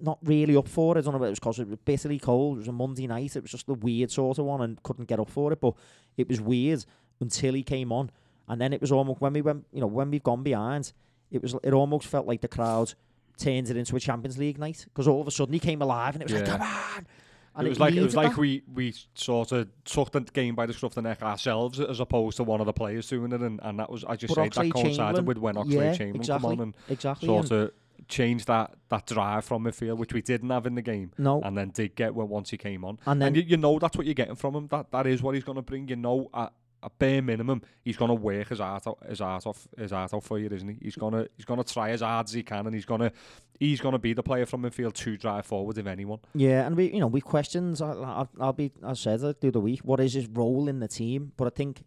not 0.00 0.18
really 0.22 0.56
up 0.56 0.68
for 0.68 0.96
it. 0.96 1.00
I 1.00 1.02
don't 1.02 1.14
know 1.14 1.22
if 1.22 1.26
it 1.26 1.30
was 1.30 1.38
because 1.38 1.58
it 1.58 1.68
was 1.68 1.78
bitterly 1.84 2.18
cold. 2.18 2.56
It 2.56 2.60
was 2.60 2.68
a 2.68 2.72
Monday 2.72 3.06
night. 3.06 3.36
It 3.36 3.42
was 3.42 3.50
just 3.50 3.68
a 3.68 3.74
weird 3.74 4.10
sort 4.10 4.38
of 4.38 4.44
one 4.44 4.60
and 4.62 4.82
couldn't 4.82 5.08
get 5.08 5.20
up 5.20 5.30
for 5.30 5.52
it. 5.52 5.60
But 5.60 5.74
it 6.16 6.28
was 6.28 6.40
weird 6.40 6.84
until 7.20 7.54
he 7.54 7.62
came 7.62 7.92
on, 7.92 8.10
and 8.48 8.60
then 8.60 8.72
it 8.72 8.80
was 8.80 8.92
almost 8.92 9.20
when 9.20 9.32
we 9.32 9.42
went, 9.42 9.66
you 9.72 9.80
know, 9.80 9.86
when 9.86 10.10
we've 10.10 10.22
gone 10.22 10.42
behind, 10.42 10.92
it 11.30 11.42
was 11.42 11.54
it 11.62 11.72
almost 11.72 12.06
felt 12.06 12.26
like 12.26 12.40
the 12.40 12.48
crowd 12.48 12.94
turned 13.36 13.70
it 13.70 13.76
into 13.76 13.96
a 13.96 14.00
Champions 14.00 14.38
League 14.38 14.58
night 14.58 14.84
because 14.84 15.06
all 15.06 15.20
of 15.20 15.28
a 15.28 15.30
sudden 15.30 15.52
he 15.54 15.60
came 15.60 15.80
alive 15.80 16.14
and 16.14 16.22
it 16.22 16.30
was 16.30 16.40
like 16.40 16.50
come 16.50 16.62
on. 16.62 17.06
And 17.54 17.66
it 17.66 17.70
was 17.70 17.80
like 17.80 17.94
it 17.94 18.02
was 18.02 18.14
like 18.14 18.30
that. 18.30 18.38
we 18.38 18.62
we 18.72 18.94
sort 19.14 19.50
of 19.50 19.68
took 19.84 20.12
the 20.12 20.20
game 20.20 20.54
by 20.54 20.66
the 20.66 20.72
scruff 20.72 20.92
of 20.92 21.02
the 21.02 21.08
neck 21.08 21.22
ourselves 21.22 21.80
as 21.80 21.98
opposed 21.98 22.36
to 22.36 22.44
one 22.44 22.60
of 22.60 22.66
the 22.66 22.72
players 22.72 23.08
doing 23.08 23.32
it, 23.32 23.40
and, 23.40 23.58
and 23.62 23.80
that 23.80 23.90
was 23.90 24.04
as 24.04 24.22
you 24.22 24.28
But 24.28 24.54
say 24.54 24.62
that 24.62 24.72
coincided 24.72 25.26
with 25.26 25.38
when 25.38 25.56
Oxlade 25.56 25.72
yeah, 25.72 25.92
Chamberlain 25.92 26.16
exactly, 26.20 26.50
come 26.50 26.52
on 26.52 26.60
and 26.60 26.76
exactly. 26.88 27.26
sort 27.26 27.50
of 27.50 27.72
changed 28.06 28.46
that 28.46 28.74
that 28.88 29.06
drive 29.06 29.44
from 29.44 29.64
midfield, 29.64 29.96
which 29.98 30.12
we 30.12 30.22
didn't 30.22 30.50
have 30.50 30.66
in 30.66 30.74
the 30.74 30.82
game, 30.82 31.12
no, 31.18 31.40
and 31.42 31.56
then 31.56 31.70
did 31.70 31.94
get 31.96 32.14
when 32.14 32.28
once 32.28 32.50
he 32.50 32.56
came 32.56 32.84
on. 32.84 32.98
and 33.06 33.20
then 33.20 33.28
and 33.28 33.36
you, 33.36 33.42
you 33.42 33.56
know 33.56 33.78
that's 33.78 33.96
what 33.96 34.06
you're 34.06 34.14
getting 34.14 34.36
from 34.36 34.54
him. 34.54 34.68
That 34.68 34.90
that 34.92 35.06
is 35.06 35.22
what 35.22 35.34
he's 35.34 35.44
going 35.44 35.56
to 35.56 35.62
bring. 35.62 35.88
You 35.88 35.96
know, 35.96 36.30
at 36.32 36.52
a 36.82 36.90
bare 36.90 37.20
minimum, 37.20 37.60
he's 37.82 37.96
going 37.96 38.08
to 38.10 38.14
work 38.14 38.48
his 38.50 38.60
heart 38.60 38.86
out, 38.86 38.98
his 39.08 39.18
heart 39.18 39.44
off, 39.46 39.66
his 39.76 39.90
heart 39.90 40.14
out 40.14 40.22
for 40.22 40.38
you, 40.38 40.48
isn't 40.48 40.68
he? 40.68 40.76
He's 40.80 40.94
gonna 40.96 41.26
he's 41.36 41.44
gonna 41.44 41.64
try 41.64 41.90
as 41.90 42.02
hard 42.02 42.26
as 42.28 42.32
he 42.32 42.42
can, 42.42 42.66
and 42.66 42.74
he's 42.74 42.84
gonna 42.84 43.10
he's 43.58 43.80
gonna 43.80 43.98
be 43.98 44.12
the 44.12 44.22
player 44.22 44.46
from 44.46 44.62
midfield 44.62 44.94
to 44.94 45.16
drive 45.16 45.44
forward 45.46 45.76
if 45.76 45.86
anyone. 45.86 46.20
Yeah, 46.34 46.66
and 46.66 46.76
we, 46.76 46.92
you 46.92 47.00
know, 47.00 47.08
we 47.08 47.20
questions. 47.20 47.82
I, 47.82 47.92
I, 47.92 48.26
I'll 48.40 48.52
be, 48.52 48.70
I 48.84 48.92
said 48.92 49.22
it 49.22 49.40
the 49.40 49.48
other 49.48 49.60
week. 49.60 49.80
What 49.80 49.98
is 49.98 50.14
his 50.14 50.28
role 50.28 50.68
in 50.68 50.78
the 50.78 50.88
team? 50.88 51.32
But 51.36 51.46
I 51.46 51.50
think 51.50 51.82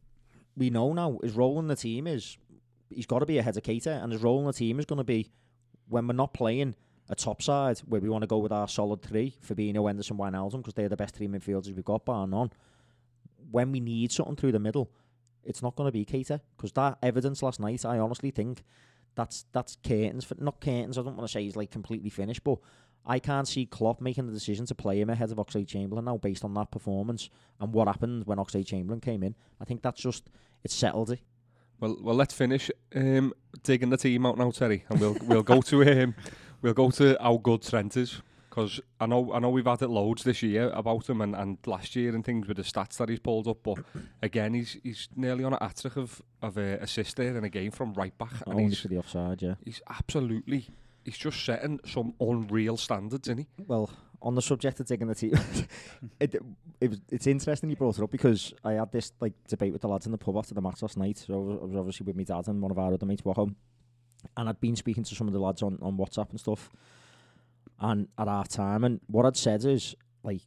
we 0.58 0.70
know 0.70 0.92
now 0.92 1.20
his 1.24 1.34
role 1.34 1.58
in 1.60 1.68
the 1.68 1.78
team 1.78 2.06
is 2.08 2.38
he's 2.90 3.06
got 3.06 3.20
to 3.20 3.26
be 3.26 3.38
ahead 3.38 3.56
of 3.56 3.64
Keita, 3.64 4.04
and 4.04 4.12
his 4.12 4.22
role 4.22 4.40
in 4.42 4.46
the 4.48 4.54
team 4.54 4.78
is 4.78 4.86
going 4.86 4.98
to 4.98 5.06
be 5.06 5.32
when 5.92 6.08
we're 6.08 6.14
not 6.14 6.34
playing 6.34 6.76
a 7.10 7.16
top 7.16 7.42
side 7.42 7.78
where 7.80 8.00
we 8.00 8.08
want 8.08 8.22
to 8.22 8.28
go 8.28 8.38
with 8.38 8.54
our 8.54 8.68
solid 8.68 9.02
three, 9.02 9.36
Fabinho, 9.46 9.88
Henderson, 9.88 10.18
Wijnaldum, 10.18 10.58
because 10.58 10.74
they're 10.74 10.88
the 10.88 10.96
best 10.96 11.16
three 11.16 11.28
midfielders 11.28 11.76
we've 11.76 11.84
got, 11.84 12.06
bar 12.06 12.26
none. 12.26 12.52
When 13.52 13.74
we 13.74 13.82
need 13.82 14.14
something 14.14 14.38
through 14.38 14.54
the 14.54 14.60
middle, 14.60 14.90
it's 15.44 15.62
not 15.62 15.76
going 15.76 15.88
to 15.88 15.92
be 15.92 16.06
Keita 16.06 16.40
because 16.56 16.72
that 16.74 16.98
evidence 17.04 17.44
last 17.44 17.60
night, 17.60 17.84
I 17.84 18.00
honestly 18.00 18.32
think 18.32 18.64
that's 19.16 19.46
that's 19.52 19.76
curtains 19.86 20.24
for 20.24 20.36
not 20.40 20.62
curtains. 20.62 20.98
I 20.98 21.02
don't 21.02 21.18
want 21.18 21.28
to 21.28 21.32
say 21.32 21.44
he's 21.44 21.58
like 21.58 21.72
completely 21.72 22.10
finished, 22.10 22.46
but 22.46 22.60
I 23.06 23.20
can't 23.20 23.48
see 23.48 23.66
Klopp 23.66 24.00
making 24.00 24.28
the 24.28 24.34
decision 24.34 24.66
to 24.68 24.76
play 24.76 25.02
him 25.02 25.10
ahead 25.10 25.32
of 25.32 25.40
Oxley 25.40 25.66
Chamberlain 25.66 26.06
now 26.06 26.18
based 26.18 26.46
on 26.46 26.54
that 26.54 26.72
performance 26.72 27.30
and 27.60 27.74
what 27.74 27.90
happened 27.90 28.26
when 28.26 28.40
Oxley 28.40 28.64
Chamberlain 28.64 29.02
came 29.02 29.24
in. 29.24 29.36
I 29.60 29.66
think 29.66 29.82
that's 29.82 30.02
just 30.02 30.30
it's 30.64 30.74
settled 30.74 31.12
it. 31.12 31.20
Well, 31.82 31.98
well, 32.00 32.16
let's 32.16 32.34
finish 32.34 32.72
um, 32.96 33.34
digging 33.64 33.90
the 33.90 33.98
team 33.98 34.26
out 34.26 34.38
now, 34.38 34.52
Terry, 34.52 34.86
and 34.88 35.00
we'll 35.00 35.18
we'll 35.24 35.44
go 35.44 35.62
to 35.62 36.04
um, 36.04 36.16
we'll 36.62 36.74
go 36.74 36.92
to 36.92 37.18
how 37.20 37.38
good 37.38 37.64
Trent 37.64 37.98
is 37.98 38.22
because 38.50 38.82
I 39.00 39.06
know 39.08 39.34
I 39.34 39.40
know 39.40 39.50
we've 39.50 39.66
had 39.66 39.82
it 39.82 39.90
loads 39.90 40.24
this 40.24 40.44
year 40.44 40.70
about 40.74 41.10
him 41.10 41.22
and, 41.22 41.36
and 41.36 41.58
last 41.66 41.96
year 41.96 42.14
and 42.14 42.24
things 42.24 42.48
with 42.48 42.58
the 42.58 42.64
stats 42.64 42.98
that 42.98 43.10
he's 43.10 43.20
pulled 43.20 43.48
up, 43.48 43.58
but 43.64 43.80
again 44.22 44.54
he's 44.54 44.78
he's 44.84 45.08
nearly 45.16 45.44
on 45.44 45.54
a 45.54 45.64
hat 45.64 45.78
trick 45.82 45.98
of 45.98 46.22
of 46.42 46.58
a 46.58 46.78
assist 46.78 47.16
there 47.16 47.36
in 47.36 47.44
a 47.44 47.50
game 47.50 47.72
from 47.72 47.94
right 47.94 48.16
back. 48.18 48.34
And 48.46 48.56
Only 48.56 48.66
he's, 48.66 48.82
for 48.82 48.90
the 48.90 48.98
offside, 48.98 49.42
yeah. 49.42 49.56
He's 49.66 49.82
absolutely 49.90 50.68
he's 51.04 51.18
just 51.18 51.44
setting 51.44 51.80
some 51.86 52.14
unreal 52.20 52.78
standards, 52.78 53.28
isn't 53.28 53.40
he? 53.40 53.48
Well, 53.66 53.90
on 54.22 54.36
the 54.36 54.42
subject 54.42 54.80
of 54.80 54.86
digging 54.86 55.08
the 55.08 55.16
team, 55.16 55.34
it, 56.20 56.36
it 56.80 56.90
was, 56.90 57.02
it's 57.10 57.28
interesting 57.28 57.70
you 57.70 57.76
brought 57.76 57.98
it 57.98 58.04
up 58.04 58.12
because 58.12 58.54
I 58.64 58.74
had 58.74 58.92
this 58.92 59.12
like 59.20 59.34
debate 59.48 59.74
with 59.74 59.82
the 59.82 59.88
lads 59.88 60.06
in 60.06 60.12
the 60.12 60.18
pub 60.18 60.38
after 60.38 60.54
the 60.54 60.62
match 60.62 60.82
last 60.82 60.98
night. 60.98 61.18
So 61.18 61.34
I 61.34 61.66
was, 61.66 61.76
obviously 61.76 62.06
with 62.06 62.16
my 62.16 62.24
dad 62.24 62.48
and 62.48 62.62
one 62.62 62.72
of 62.72 62.80
our 62.80 62.94
other 62.94 63.06
mates, 63.06 63.24
Wacom, 63.24 63.56
and 64.38 64.50
I'd 64.50 64.62
been 64.62 64.76
speaking 64.76 65.04
to 65.04 65.16
some 65.16 65.28
of 65.28 65.34
the 65.34 65.40
lads 65.40 65.62
on, 65.62 65.80
on 65.82 65.98
WhatsApp 65.98 66.30
and 66.30 66.40
stuff. 66.40 66.70
And 67.80 68.08
at 68.18 68.28
half 68.28 68.48
time, 68.48 68.84
and 68.84 69.00
what 69.08 69.26
I'd 69.26 69.36
said 69.36 69.66
is 69.66 69.96
like, 70.24 70.42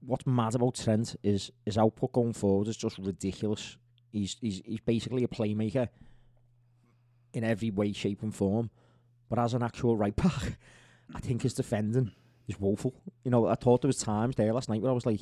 what's 0.00 0.26
mad 0.26 0.54
about 0.54 0.74
Trent 0.74 1.16
is 1.22 1.50
his 1.66 1.76
output 1.76 2.12
going 2.12 2.32
forward 2.32 2.68
is 2.68 2.76
just 2.78 2.96
ridiculous. 2.96 3.76
He's 4.10 4.36
he's 4.40 4.62
he's 4.64 4.80
basically 4.80 5.24
a 5.24 5.28
playmaker 5.28 5.88
in 7.34 7.44
every 7.44 7.70
way, 7.70 7.92
shape, 7.92 8.22
and 8.22 8.34
form. 8.34 8.70
But 9.28 9.38
as 9.38 9.52
an 9.52 9.62
actual 9.62 9.98
right 9.98 10.16
back, 10.16 10.58
I 11.14 11.20
think 11.20 11.42
his 11.42 11.52
defending 11.52 12.12
is 12.48 12.58
woeful. 12.58 12.94
You 13.24 13.30
know, 13.30 13.46
I 13.46 13.54
thought 13.54 13.82
there 13.82 13.88
was 13.88 13.98
times 13.98 14.34
there 14.36 14.52
last 14.52 14.68
night 14.68 14.80
where 14.80 14.90
I 14.90 14.94
was 14.94 15.06
like, 15.06 15.20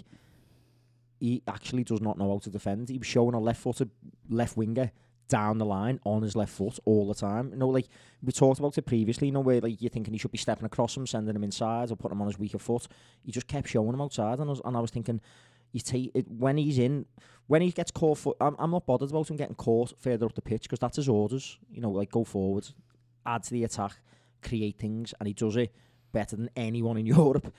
he 1.18 1.42
actually 1.48 1.84
does 1.84 2.00
not 2.00 2.18
know 2.18 2.30
how 2.30 2.38
to 2.38 2.50
defend. 2.50 2.88
He 2.88 2.98
was 2.98 3.06
showing 3.06 3.34
a 3.34 3.40
left-footed 3.40 3.90
left 4.30 4.56
winger 4.56 4.92
down 5.28 5.58
the 5.58 5.64
line 5.64 5.98
on 6.04 6.22
his 6.22 6.36
left 6.36 6.52
foot 6.52 6.78
all 6.84 7.08
the 7.08 7.14
time. 7.14 7.50
You 7.50 7.56
know, 7.56 7.68
like 7.68 7.88
we 8.22 8.32
talked 8.32 8.60
about 8.60 8.78
it 8.78 8.82
previously. 8.82 9.26
You 9.26 9.32
know, 9.32 9.40
where 9.40 9.60
like 9.60 9.80
you're 9.82 9.90
thinking 9.90 10.14
he 10.14 10.18
should 10.18 10.30
be 10.30 10.38
stepping 10.38 10.66
across 10.66 10.96
him, 10.96 11.06
sending 11.06 11.34
him 11.34 11.42
inside, 11.42 11.90
or 11.90 11.96
putting 11.96 12.16
him 12.16 12.22
on 12.22 12.28
his 12.28 12.38
weaker 12.38 12.58
foot. 12.58 12.86
He 13.24 13.32
just 13.32 13.48
kept 13.48 13.68
showing 13.68 13.94
him 13.94 14.00
outside, 14.00 14.38
and 14.38 14.48
I 14.48 14.50
was, 14.50 14.60
and 14.64 14.76
I 14.76 14.80
was 14.80 14.90
thinking, 14.90 15.20
you 15.72 15.80
ta- 15.80 16.10
it, 16.14 16.30
when 16.30 16.58
he's 16.58 16.78
in, 16.78 17.06
when 17.48 17.62
he 17.62 17.70
gets 17.72 17.90
caught 17.90 18.18
for, 18.18 18.36
I'm, 18.40 18.54
I'm 18.58 18.70
not 18.70 18.86
bothered 18.86 19.10
about 19.10 19.28
him 19.28 19.36
getting 19.36 19.56
caught 19.56 19.98
further 19.98 20.26
up 20.26 20.34
the 20.34 20.42
pitch 20.42 20.62
because 20.62 20.78
that's 20.78 20.96
his 20.96 21.08
orders. 21.08 21.58
You 21.70 21.80
know, 21.80 21.90
like 21.90 22.10
go 22.10 22.22
forward, 22.22 22.68
add 23.24 23.42
to 23.44 23.50
the 23.50 23.64
attack, 23.64 23.98
create 24.42 24.78
things, 24.78 25.12
and 25.18 25.26
he 25.26 25.32
does 25.32 25.56
it 25.56 25.74
better 26.16 26.34
than 26.34 26.48
anyone 26.56 26.96
in 26.96 27.06
Europe. 27.18 27.52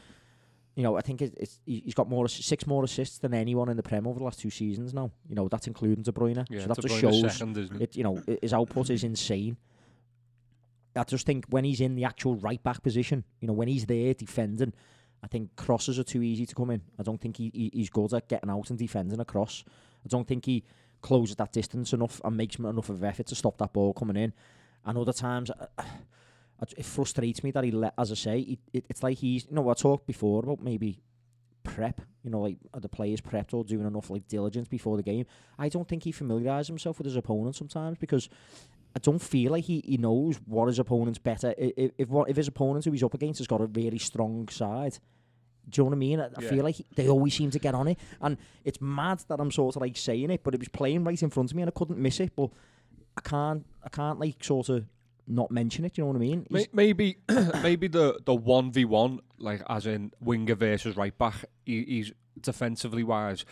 You 0.75 0.83
know, 0.83 0.95
I 0.97 1.01
think 1.01 1.21
it's, 1.21 1.35
it's 1.35 1.59
he's 1.65 1.93
got 1.93 2.09
more 2.09 2.27
six 2.27 2.67
more 2.67 2.83
assists 2.83 3.19
than 3.19 3.33
anyone 3.33 3.69
in 3.69 3.77
the 3.77 3.83
Prem 3.83 4.07
over 4.07 4.19
the 4.19 4.25
last 4.25 4.39
two 4.39 4.49
seasons 4.49 4.93
now. 4.93 5.11
You 5.29 5.35
know, 5.35 5.47
that's 5.47 5.67
including 5.67 6.03
De 6.03 6.11
Bruyne. 6.11 6.45
Yeah, 6.49 6.61
so 6.61 6.67
that 6.67 6.77
De 6.77 6.87
just 6.87 6.99
shows 6.99 7.21
second, 7.21 7.57
it? 7.57 7.81
it. 7.81 7.95
You 7.95 8.03
know, 8.03 8.23
his 8.41 8.53
output 8.53 8.89
is 8.89 9.03
insane. 9.03 9.57
I 10.95 11.03
just 11.03 11.25
think 11.25 11.45
when 11.49 11.63
he's 11.63 11.81
in 11.81 11.95
the 11.95 12.05
actual 12.05 12.35
right 12.35 12.61
back 12.61 12.81
position, 12.81 13.23
you 13.39 13.47
know, 13.47 13.53
when 13.53 13.67
he's 13.67 13.85
there 13.85 14.13
defending, 14.15 14.73
I 15.23 15.27
think 15.27 15.55
crosses 15.55 15.99
are 15.99 16.03
too 16.03 16.23
easy 16.23 16.45
to 16.47 16.55
come 16.55 16.71
in. 16.71 16.81
I 16.99 17.03
don't 17.03 17.21
think 17.21 17.37
he, 17.37 17.51
he 17.53 17.71
he's 17.73 17.89
good 17.89 18.13
at 18.13 18.27
getting 18.27 18.49
out 18.49 18.69
and 18.69 18.79
defending 18.79 19.19
a 19.19 19.25
cross. 19.25 19.63
I 19.67 20.07
don't 20.07 20.27
think 20.27 20.45
he 20.45 20.63
closes 21.01 21.35
that 21.35 21.53
distance 21.53 21.93
enough 21.93 22.21
and 22.23 22.35
makes 22.35 22.57
enough 22.57 22.89
of 22.89 23.01
an 23.01 23.09
effort 23.09 23.27
to 23.27 23.35
stop 23.35 23.57
that 23.59 23.73
ball 23.73 23.93
coming 23.93 24.17
in. 24.17 24.33
And 24.85 24.97
other 24.97 25.13
times, 25.13 25.51
uh, 25.51 25.83
it 26.77 26.85
frustrates 26.85 27.43
me 27.43 27.51
that 27.51 27.63
he 27.63 27.71
let, 27.71 27.93
as 27.97 28.11
I 28.11 28.15
say, 28.15 28.39
it, 28.39 28.59
it, 28.73 28.85
it's 28.89 29.03
like 29.03 29.17
he's, 29.17 29.45
you 29.45 29.53
know, 29.55 29.69
I 29.69 29.73
talked 29.73 30.07
before 30.07 30.43
about 30.43 30.61
maybe 30.61 30.99
prep, 31.63 32.01
you 32.23 32.29
know, 32.31 32.41
like 32.41 32.57
are 32.73 32.79
the 32.79 32.89
players 32.89 33.21
prepped 33.21 33.53
or 33.53 33.63
doing 33.63 33.85
enough 33.85 34.09
like 34.09 34.27
diligence 34.27 34.67
before 34.67 34.97
the 34.97 35.03
game. 35.03 35.25
I 35.59 35.69
don't 35.69 35.87
think 35.87 36.03
he 36.03 36.11
familiarises 36.11 36.67
himself 36.67 36.97
with 36.97 37.05
his 37.05 37.15
opponent 37.15 37.55
sometimes 37.55 37.97
because 37.97 38.29
I 38.95 38.99
don't 38.99 39.19
feel 39.21 39.51
like 39.51 39.65
he, 39.65 39.83
he 39.85 39.97
knows 39.97 40.39
what 40.45 40.67
his 40.67 40.79
opponent's 40.79 41.19
better. 41.19 41.53
If 41.57 41.91
if, 41.97 42.09
what, 42.09 42.29
if 42.29 42.37
his 42.37 42.47
opponent 42.47 42.85
who 42.85 42.91
he's 42.91 43.03
up 43.03 43.13
against 43.13 43.39
has 43.39 43.47
got 43.47 43.61
a 43.61 43.65
really 43.67 43.99
strong 43.99 44.47
side, 44.47 44.97
do 45.69 45.81
you 45.81 45.83
know 45.83 45.89
what 45.89 45.95
I 45.95 45.99
mean? 45.99 46.19
I, 46.21 46.25
I 46.27 46.29
Yeah. 46.39 46.49
feel 46.49 46.63
like 46.63 46.75
he, 46.75 46.85
they 46.95 47.07
always 47.09 47.35
seem 47.35 47.51
to 47.51 47.59
get 47.59 47.75
on 47.75 47.89
it, 47.89 47.99
and 48.21 48.37
it's 48.63 48.79
mad 48.81 49.23
that 49.27 49.39
I'm 49.39 49.51
sort 49.51 49.75
of 49.75 49.81
like 49.81 49.97
saying 49.97 50.31
it, 50.31 50.41
but 50.43 50.53
it 50.55 50.59
was 50.59 50.69
playing 50.69 51.03
right 51.03 51.21
in 51.21 51.29
front 51.29 51.51
of 51.51 51.55
me 51.55 51.61
and 51.63 51.69
I 51.69 51.77
couldn't 51.77 51.99
miss 51.99 52.19
it. 52.21 52.35
But 52.35 52.49
I 53.17 53.21
can't, 53.21 53.65
I 53.83 53.89
can't 53.89 54.19
like 54.19 54.43
sort 54.43 54.69
of 54.69 54.85
not 55.27 55.51
mention 55.51 55.83
it. 55.85 55.93
Do 55.93 56.01
you 56.01 56.05
know 56.05 56.13
what 56.13 56.17
I 56.17 56.19
mean? 56.19 56.47
May- 56.49 56.59
He's- 56.59 56.69
Maybe, 56.73 57.17
maybe 57.61 57.87
the 57.87 58.19
the 58.25 58.33
one 58.35 58.71
v 58.71 58.85
one, 58.85 59.19
like 59.37 59.61
as 59.69 59.85
in 59.85 60.11
winger 60.19 60.55
versus 60.55 60.95
right 60.95 61.17
back, 61.17 61.45
he, 61.65 61.83
he's 61.83 62.11
defensively 62.39 63.03
wise, 63.03 63.45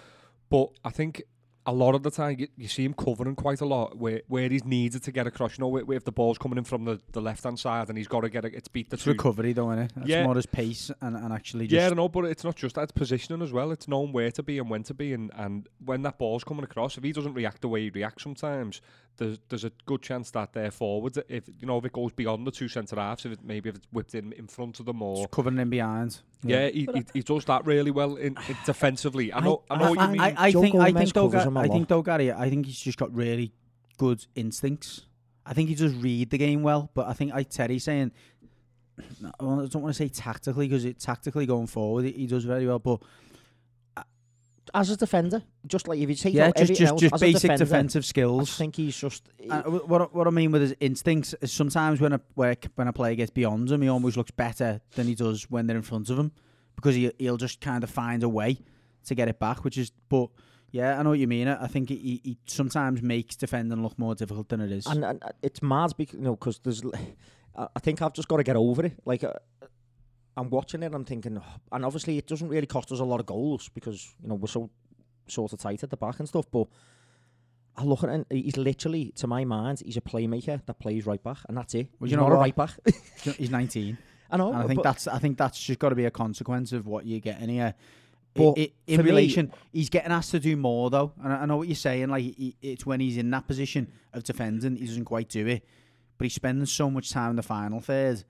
but 0.49 0.69
I 0.83 0.89
think 0.89 1.23
a 1.67 1.73
lot 1.73 1.95
of 1.95 2.03
the 2.03 2.11
time 2.11 2.35
you, 2.37 2.47
you 2.57 2.67
see 2.67 2.85
him 2.85 2.93
covering 2.93 3.35
quite 3.35 3.59
a 3.59 3.65
lot 3.65 3.97
where 3.97 4.21
where 4.27 4.47
he's 4.47 4.63
needed 4.63 5.01
to 5.01 5.11
get 5.11 5.25
across. 5.25 5.57
You 5.57 5.63
know, 5.63 5.67
where, 5.67 5.83
where 5.83 5.97
if 5.97 6.03
the 6.05 6.11
ball's 6.11 6.37
coming 6.37 6.59
in 6.59 6.63
from 6.63 6.85
the, 6.85 7.01
the 7.13 7.21
left 7.21 7.43
hand 7.43 7.57
side 7.59 7.89
and 7.89 7.97
he's 7.97 8.07
got 8.07 8.21
to 8.21 8.29
get 8.29 8.45
it, 8.45 8.53
it's 8.53 8.67
beat 8.67 8.91
the 8.91 8.93
It's 8.93 9.03
two. 9.03 9.13
recovery, 9.13 9.51
though, 9.53 9.65
innit? 9.67 9.89
That's 9.95 10.07
Yeah. 10.07 10.25
more 10.25 10.35
his 10.35 10.45
pace 10.45 10.91
and, 11.01 11.15
and 11.17 11.33
actually 11.33 11.65
just. 11.65 11.81
Yeah, 11.81 11.89
I 11.89 11.93
know, 11.95 12.07
but 12.07 12.25
it's 12.25 12.43
not 12.43 12.55
just 12.55 12.75
that. 12.75 12.83
It's 12.83 12.91
positioning 12.91 13.41
as 13.41 13.51
well. 13.51 13.71
It's 13.71 13.87
knowing 13.87 14.11
where 14.11 14.29
to 14.29 14.43
be 14.43 14.59
and 14.59 14.69
when 14.69 14.83
to 14.83 14.93
be, 14.93 15.11
and, 15.13 15.31
and 15.35 15.67
when 15.83 16.03
that 16.03 16.19
ball's 16.19 16.43
coming 16.43 16.63
across, 16.63 16.99
if 16.99 17.03
he 17.03 17.11
doesn't 17.11 17.33
react 17.33 17.61
the 17.61 17.67
way 17.67 17.81
he 17.81 17.89
reacts 17.89 18.21
sometimes, 18.21 18.79
there's 19.17 19.39
there's 19.49 19.63
a 19.63 19.71
good 19.85 20.01
chance 20.01 20.31
that 20.31 20.53
they're 20.53 20.71
forward. 20.71 21.17
If 21.29 21.47
you 21.59 21.65
know 21.67 21.77
if 21.77 21.85
it 21.85 21.93
goes 21.93 22.11
beyond 22.11 22.45
the 22.45 22.51
two 22.51 22.67
centre 22.67 22.95
halves, 22.97 23.25
if 23.25 23.31
it, 23.33 23.39
maybe 23.43 23.69
if 23.69 23.75
it's 23.75 23.87
whipped 23.91 24.15
in 24.15 24.33
in 24.33 24.47
front 24.47 24.79
of 24.79 24.85
them 24.85 25.01
or 25.01 25.17
just 25.23 25.31
covering 25.31 25.57
in 25.59 25.69
behind. 25.69 26.19
yeah, 26.43 26.67
he, 26.67 26.87
he, 26.93 27.05
he 27.13 27.21
does 27.21 27.45
that 27.45 27.65
really 27.65 27.91
well 27.91 28.15
in, 28.15 28.37
in 28.47 28.57
defensively. 28.65 29.33
I 29.33 29.39
know, 29.39 29.63
I, 29.69 29.75
I 29.75 29.77
know 29.77 29.83
what 29.89 29.91
you 29.91 29.95
find- 29.99 30.11
mean. 30.13 30.21
I, 30.21 30.33
I 30.37 30.51
think 30.51 30.75
I 30.75 30.91
think 30.91 31.13
though, 31.13 31.23
covers 31.29 31.43
Ga- 31.43 31.47
him 31.49 31.57
a 31.57 31.59
I 31.61 31.67
think 31.67 31.79
lot. 31.81 31.87
though 31.89 32.01
Gary, 32.01 32.31
I 32.31 32.49
think 32.49 32.65
he's 32.65 32.79
just 32.79 32.97
got 32.97 33.13
really 33.13 33.51
good 33.97 34.25
instincts. 34.35 35.05
I 35.45 35.53
think 35.53 35.69
he 35.69 35.75
does 35.75 35.93
read 35.93 36.29
the 36.31 36.37
game 36.37 36.63
well, 36.63 36.89
but 36.93 37.07
I 37.07 37.13
think 37.13 37.31
like 37.33 37.49
Terry's 37.49 37.83
saying, 37.83 38.11
I 38.99 39.31
don't 39.39 39.75
want 39.75 39.87
to 39.87 39.93
say 39.93 40.07
tactically 40.07 40.67
because 40.67 40.85
it 40.85 40.99
tactically 40.99 41.45
going 41.45 41.67
forward 41.67 42.05
he, 42.05 42.11
he 42.11 42.27
does 42.27 42.43
very 42.45 42.65
well, 42.67 42.79
but 42.79 43.01
as 44.73 44.89
a 44.89 44.97
defender, 44.97 45.43
just 45.67 45.87
like 45.87 45.99
if 45.99 46.09
you 46.09 46.15
take 46.15 46.33
yeah, 46.33 46.51
just 46.55 46.73
just 46.73 46.91
else, 46.91 47.01
just 47.01 47.19
basic 47.21 47.41
defender, 47.41 47.65
defensive 47.65 48.05
skills. 48.05 48.55
I 48.55 48.57
think 48.57 48.75
he's 48.75 48.97
just. 48.97 49.29
Uh, 49.49 49.61
what 49.63 50.01
I- 50.01 50.05
what 50.05 50.27
I 50.27 50.29
mean 50.31 50.51
with 50.51 50.61
his 50.61 50.75
instincts 50.79 51.35
is 51.41 51.51
sometimes 51.51 52.01
when 52.01 52.13
a 52.13 52.21
where, 52.33 52.55
when 52.75 52.87
a 52.87 52.93
player 52.93 53.15
gets 53.15 53.31
beyond 53.31 53.71
him, 53.71 53.81
he 53.81 53.87
almost 53.89 54.17
looks 54.17 54.31
better 54.31 54.81
than 54.95 55.07
he 55.07 55.15
does 55.15 55.43
when 55.49 55.67
they're 55.67 55.77
in 55.77 55.83
front 55.83 56.09
of 56.09 56.17
him 56.19 56.31
because 56.75 56.95
he 56.95 57.11
he'll 57.19 57.37
just 57.37 57.61
kind 57.61 57.83
of 57.83 57.89
find 57.89 58.23
a 58.23 58.29
way 58.29 58.57
to 59.05 59.15
get 59.15 59.27
it 59.27 59.39
back, 59.39 59.63
which 59.63 59.77
is 59.77 59.91
but. 60.09 60.29
Yeah, 60.71 60.99
I 60.99 61.03
know 61.03 61.11
what 61.11 61.19
you 61.19 61.27
mean. 61.27 61.47
I 61.47 61.63
I 61.63 61.67
think 61.67 61.87
he, 61.87 61.95
he, 61.95 62.21
he 62.23 62.37
sometimes 62.47 63.01
makes 63.01 63.37
defending 63.37 63.81
look 63.81 63.97
more 63.97 64.13
difficult 64.13 64.49
than 64.49 64.59
it 64.59 64.73
is. 64.73 64.85
and, 64.87 65.05
and 65.05 65.23
uh, 65.23 65.29
it's 65.41 65.61
mad 65.61 65.93
because 65.97 66.15
you 66.15 66.25
know 66.25 66.35
because 66.35 66.59
there's 66.59 66.81
I 67.55 67.79
think 67.79 68.01
I've 68.01 68.11
just 68.11 68.27
got 68.27 68.37
to 68.37 68.43
get 68.43 68.57
over 68.57 68.85
it 68.87 68.93
like 69.05 69.23
uh, 69.23 69.33
I'm 70.37 70.49
watching 70.49 70.83
it 70.83 70.93
I'm 70.93 71.05
thinking 71.05 71.37
"Oh," 71.37 71.59
and 71.71 71.85
obviously 71.85 72.17
it 72.17 72.27
doesn't 72.27 72.49
really 72.49 72.67
cost 72.67 72.91
us 72.91 72.99
a 72.99 73.03
lot 73.05 73.19
of 73.19 73.25
goals 73.25 73.69
because 73.73 74.13
you 74.21 74.27
know 74.29 74.35
we're 74.35 74.47
so 74.47 74.69
sort 75.27 75.53
of 75.53 75.59
tight 75.59 75.81
at 75.83 75.89
the 75.89 75.97
back 75.97 76.19
and 76.19 76.27
stuff 76.27 76.45
but 76.51 76.67
I 77.77 77.83
look 77.83 78.03
at 78.03 78.09
it 78.09 78.13
and 78.13 78.25
he's 78.29 78.57
literally 78.57 79.11
to 79.17 79.27
my 79.27 79.43
mind 79.45 79.81
he's 79.83 79.97
a 79.97 80.01
playmaker 80.01 80.61
that 80.65 80.79
plays 80.79 81.05
right 81.05 81.21
back 81.23 81.37
and 81.47 81.57
that's 81.57 81.73
it 81.75 81.87
Well, 81.99 82.05
he's 82.07 82.11
you 82.11 82.17
know 82.17 82.27
not 82.27 82.35
a 82.35 82.37
right 82.39 82.55
back 82.55 82.71
he's 83.37 83.49
19, 83.49 83.97
I 84.31 84.37
know 84.37 84.49
and 84.53 84.57
I 84.57 84.67
think 84.67 84.83
that's 84.83 85.07
I 85.07 85.19
think 85.19 85.37
that's 85.37 85.59
just 85.59 85.79
got 85.79 85.89
to 85.89 85.95
be 85.95 86.05
a 86.05 86.11
consequence 86.11 86.71
of 86.73 86.87
what 86.87 87.05
you're 87.05 87.19
getting 87.19 87.49
here. 87.49 87.73
But 88.33 88.59
I- 88.59 88.71
in 88.87 88.97
for 88.97 89.03
me- 89.03 89.09
relation, 89.11 89.51
he's 89.71 89.89
getting 89.89 90.11
asked 90.11 90.31
to 90.31 90.39
do 90.41 90.57
more 90.57 90.89
though, 90.89 91.13
and 91.23 91.31
I, 91.31 91.37
I 91.37 91.45
know 91.45 91.55
what 91.57 91.67
you're 91.69 91.75
saying. 91.75 92.09
Like 92.09 92.23
he, 92.23 92.55
it's 92.61 92.85
when 92.85 92.99
he's 92.99 93.15
in 93.17 93.29
that 93.31 93.47
position 93.47 93.89
of 94.13 94.23
defending, 94.25 94.75
he 94.75 94.85
doesn't 94.85 95.05
quite 95.05 95.29
do 95.29 95.47
it, 95.47 95.63
but 96.17 96.25
he's 96.25 96.33
spending 96.33 96.65
so 96.65 96.89
much 96.91 97.11
time 97.11 97.29
in 97.29 97.35
the 97.37 97.43
final 97.43 97.79
third 97.79 98.23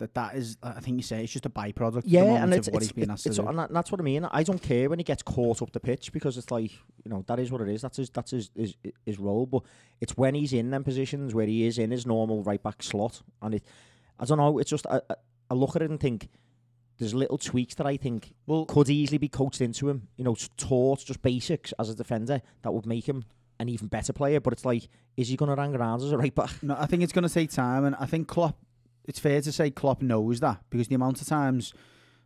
that 0.00 0.14
that 0.14 0.34
is, 0.34 0.58
I 0.62 0.80
think 0.80 0.96
you 0.96 1.02
say, 1.02 1.22
it's 1.22 1.32
just 1.32 1.46
a 1.46 1.50
byproduct. 1.50 2.02
yeah, 2.04 2.42
and 2.42 2.52
of 2.52 2.58
it's, 2.58 2.68
what 2.68 2.76
it's, 2.82 2.86
he's 2.86 2.92
being 2.92 3.10
asked 3.10 3.26
it's, 3.26 3.36
to 3.36 3.42
do. 3.42 3.48
and 3.48 3.58
that- 3.58 3.72
that's 3.72 3.90
what 3.92 4.00
I 4.00 4.04
mean. 4.04 4.24
I 4.24 4.42
don't 4.42 4.60
care 4.60 4.90
when 4.90 4.98
he 4.98 5.04
gets 5.04 5.22
caught 5.22 5.62
up 5.62 5.72
the 5.72 5.80
pitch 5.80 6.12
because 6.12 6.36
it's 6.36 6.50
like 6.50 6.72
you 7.04 7.10
know 7.10 7.24
that 7.28 7.38
is 7.38 7.50
what 7.52 7.60
it 7.60 7.68
is. 7.68 7.80
That's 7.82 7.96
his 7.96 8.10
that's 8.10 8.32
his 8.32 8.50
his, 8.56 8.74
his 9.06 9.18
role. 9.18 9.46
But 9.46 9.62
it's 10.00 10.16
when 10.16 10.34
he's 10.34 10.52
in 10.52 10.70
them 10.70 10.82
positions 10.84 11.34
where 11.34 11.46
he 11.46 11.64
is 11.66 11.78
in 11.78 11.90
his 11.90 12.04
normal 12.06 12.42
right 12.42 12.62
back 12.62 12.82
slot, 12.82 13.22
and 13.40 13.54
it 13.54 13.64
I 14.18 14.24
don't 14.24 14.38
know. 14.38 14.58
It's 14.58 14.70
just 14.70 14.86
I, 14.86 15.00
I, 15.08 15.14
I 15.50 15.54
look 15.54 15.76
at 15.76 15.82
it 15.82 15.90
and 15.90 15.98
think 16.00 16.28
there's 16.98 17.14
little 17.14 17.38
tweaks 17.38 17.74
that 17.76 17.86
I 17.86 17.96
think 17.96 18.34
Well, 18.46 18.66
could 18.66 18.90
easily 18.90 19.18
be 19.18 19.28
coached 19.28 19.60
into 19.62 19.88
him. 19.88 20.08
You 20.16 20.24
know, 20.24 20.36
taught 20.56 21.04
just 21.06 21.22
basics 21.22 21.72
as 21.78 21.88
a 21.88 21.94
defender 21.94 22.42
that 22.62 22.72
would 22.72 22.84
make 22.86 23.08
him 23.08 23.24
an 23.58 23.68
even 23.68 23.88
better 23.88 24.12
player. 24.12 24.40
But 24.40 24.52
it's 24.52 24.64
like, 24.64 24.88
is 25.16 25.28
he 25.28 25.36
going 25.36 25.54
to 25.54 25.60
hang 25.60 25.74
around 25.74 26.02
as 26.02 26.12
a 26.12 26.18
right 26.18 26.34
back? 26.34 26.50
No, 26.62 26.76
I 26.78 26.86
think 26.86 27.02
it's 27.02 27.12
going 27.12 27.26
to 27.26 27.32
take 27.32 27.50
time, 27.50 27.84
and 27.84 27.96
I 27.98 28.06
think 28.06 28.28
Klopp. 28.28 28.56
It's 29.04 29.18
fair 29.18 29.40
to 29.40 29.52
say 29.52 29.70
Klopp 29.70 30.02
knows 30.02 30.40
that 30.40 30.60
because 30.70 30.88
the 30.88 30.94
amount 30.94 31.20
of 31.20 31.26
times, 31.26 31.72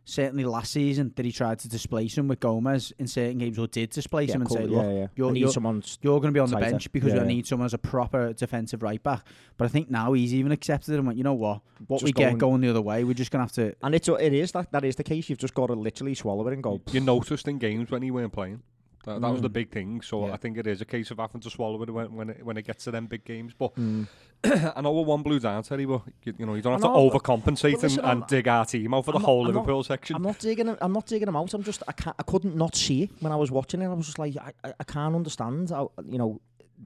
certainly 0.07 0.45
last 0.45 0.71
season, 0.71 1.11
that 1.15 1.25
he 1.25 1.31
tried 1.31 1.57
to 1.59 1.67
displace 1.69 2.15
him 2.17 2.27
with 2.27 2.39
Gomez 2.39 2.93
in 2.99 3.07
certain 3.07 3.39
games, 3.39 3.57
or 3.57 3.65
did 3.65 3.89
displace 3.89 4.31
him 4.33 4.41
and 4.41 4.47
cool, 4.47 4.57
say, 4.57 4.65
yeah, 4.65 4.77
"Look, 4.77 4.85
yeah. 4.85 5.07
you're- 5.15 5.31
need 5.33 5.39
you're- 5.39 5.51
someone. 5.51 5.81
you're 6.01 6.19
going 6.19 6.31
to 6.31 6.37
be 6.37 6.39
on 6.39 6.49
the 6.51 6.57
bench 6.57 6.91
because 6.91 7.13
Yeah, 7.13 7.19
I 7.19 7.23
yeah. 7.23 7.27
need 7.27 7.47
someone 7.47 7.65
as 7.65 7.73
a 7.73 7.79
proper 7.79 8.31
defensive 8.33 8.83
right 8.83 9.01
back." 9.01 9.25
But 9.57 9.65
I 9.65 9.67
think 9.69 9.89
now 9.89 10.13
he's 10.13 10.33
even 10.33 10.51
accepted 10.51 10.93
it 10.93 10.97
and 10.97 11.07
went, 11.07 11.17
"You 11.17 11.23
know 11.23 11.33
what? 11.33 11.61
What 11.87 11.99
Just 12.01 12.03
we 12.05 12.11
get 12.11 12.25
going- 12.25 12.37
going 12.37 12.61
the 12.61 12.69
other 12.69 12.81
way, 12.83 13.03
we're 13.03 13.13
just 13.15 13.31
going 13.31 13.47
to 13.47 13.61
have 13.61 13.71
to." 13.71 13.75
And 13.83 13.95
it's 13.95 14.07
it 14.07 14.33
is 14.33 14.51
that 14.51 14.71
that 14.71 14.83
is 14.85 14.95
the 14.95 15.03
case. 15.03 15.27
You've 15.29 15.39
just 15.39 15.55
got 15.55 15.67
to 15.67 15.73
literally 15.73 16.13
swallow 16.13 16.47
it 16.49 16.53
and 16.53 16.61
go. 16.61 16.81
you 16.91 16.99
noticed 16.99 17.47
in 17.47 17.57
games 17.57 17.89
when 17.89 18.03
he 18.03 18.11
weren't 18.11 18.33
playing. 18.33 18.61
That, 19.05 19.21
that 19.21 19.31
was 19.31 19.41
the 19.41 19.49
Mm. 19.49 19.53
big 19.53 19.71
thing. 19.71 20.01
So 20.01 20.27
Yeah. 20.27 20.33
I 20.33 20.37
think 20.37 20.57
it 20.57 20.67
is 20.67 20.81
a 20.81 20.85
case 20.85 21.11
of 21.11 21.17
having 21.19 21.41
to 21.41 21.49
swallow 21.49 21.81
it 21.83 21.89
when 21.89 22.13
when 22.15 22.29
it, 22.31 22.45
when 22.45 22.57
it 22.57 22.65
gets 22.65 22.83
to 22.85 22.91
them 22.91 23.05
big 23.07 23.23
games. 23.23 23.53
But 23.57 23.75
Mm. 23.75 24.07
I 24.75 24.81
know 24.81 24.91
we're 24.91 25.03
one 25.03 25.23
blue 25.23 25.39
down, 25.39 25.63
Teddy, 25.63 25.85
but 25.85 26.01
you, 26.23 26.33
you 26.37 26.45
know 26.45 26.55
you 26.55 26.61
don't 26.61 26.73
have 26.73 26.81
to 26.81 26.87
know, 26.87 27.09
but- 27.09 27.21
overcompensate 27.23 27.73
but 27.73 27.83
listen, 27.83 27.99
and, 28.03 28.21
and 28.21 28.27
dig 28.27 28.47
our 28.47 28.65
team 28.65 28.93
out 28.93 29.05
for 29.05 29.11
I'm 29.11 29.15
the 29.15 29.19
not- 29.19 29.25
whole 29.25 29.47
I'm 29.47 29.53
not- 29.53 29.61
Liverpool 29.61 29.83
section. 29.83 30.15
I'm 30.15 30.23
not 30.23 30.39
digging. 30.39 30.67
him- 30.67 30.77
I'm 30.81 30.93
not 30.93 31.05
digging 31.05 31.27
him 31.27 31.35
out. 31.35 31.53
I'm 31.53 31.63
just. 31.63 31.83
I 31.87 31.91
can't. 31.93 32.15
I 32.19 32.23
couldn't 32.23 32.55
not 32.55 32.75
see 32.75 33.03
it 33.03 33.11
when 33.21 33.31
I 33.31 33.35
was 33.37 33.51
watching 33.51 33.81
it. 33.81 33.85
I 33.85 33.93
was 33.93 34.05
just 34.07 34.19
like, 34.19 34.35
I, 34.37 34.51
I, 34.63 34.73
I 34.79 34.83
can't 34.83 35.15
understand 35.15 35.69
how 35.69 35.91
you 36.09 36.17
know. 36.17 36.41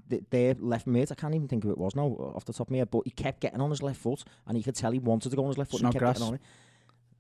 th- 0.10 0.24
Their 0.30 0.54
left 0.60 0.86
mid, 0.88 1.12
I 1.12 1.16
can't 1.16 1.34
even 1.34 1.48
think 1.48 1.64
who 1.64 1.72
it 1.72 1.78
was 1.78 1.96
now 1.96 2.06
off 2.36 2.46
the 2.46 2.54
top 2.54 2.68
of 2.68 2.72
my 2.72 2.78
head, 2.78 2.92
but 2.92 3.02
he 3.06 3.10
kept 3.12 3.40
getting 3.42 3.60
on 3.62 3.72
his 3.72 3.82
left 3.82 4.00
foot, 4.00 4.24
and 4.48 4.56
he 4.56 4.62
could 4.64 4.76
tell 4.76 4.92
he 4.92 5.00
wanted 5.00 5.30
to 5.32 5.36
go 5.36 5.44
on 5.44 5.50
his 5.50 5.58
left 5.58 5.72
foot. 5.72 5.82
and 5.82 5.92
he 5.94 6.00
kept 6.00 6.18
Snodgrass. 6.18 6.20
getting 6.20 6.28
on 6.28 6.36
it. 6.36 6.42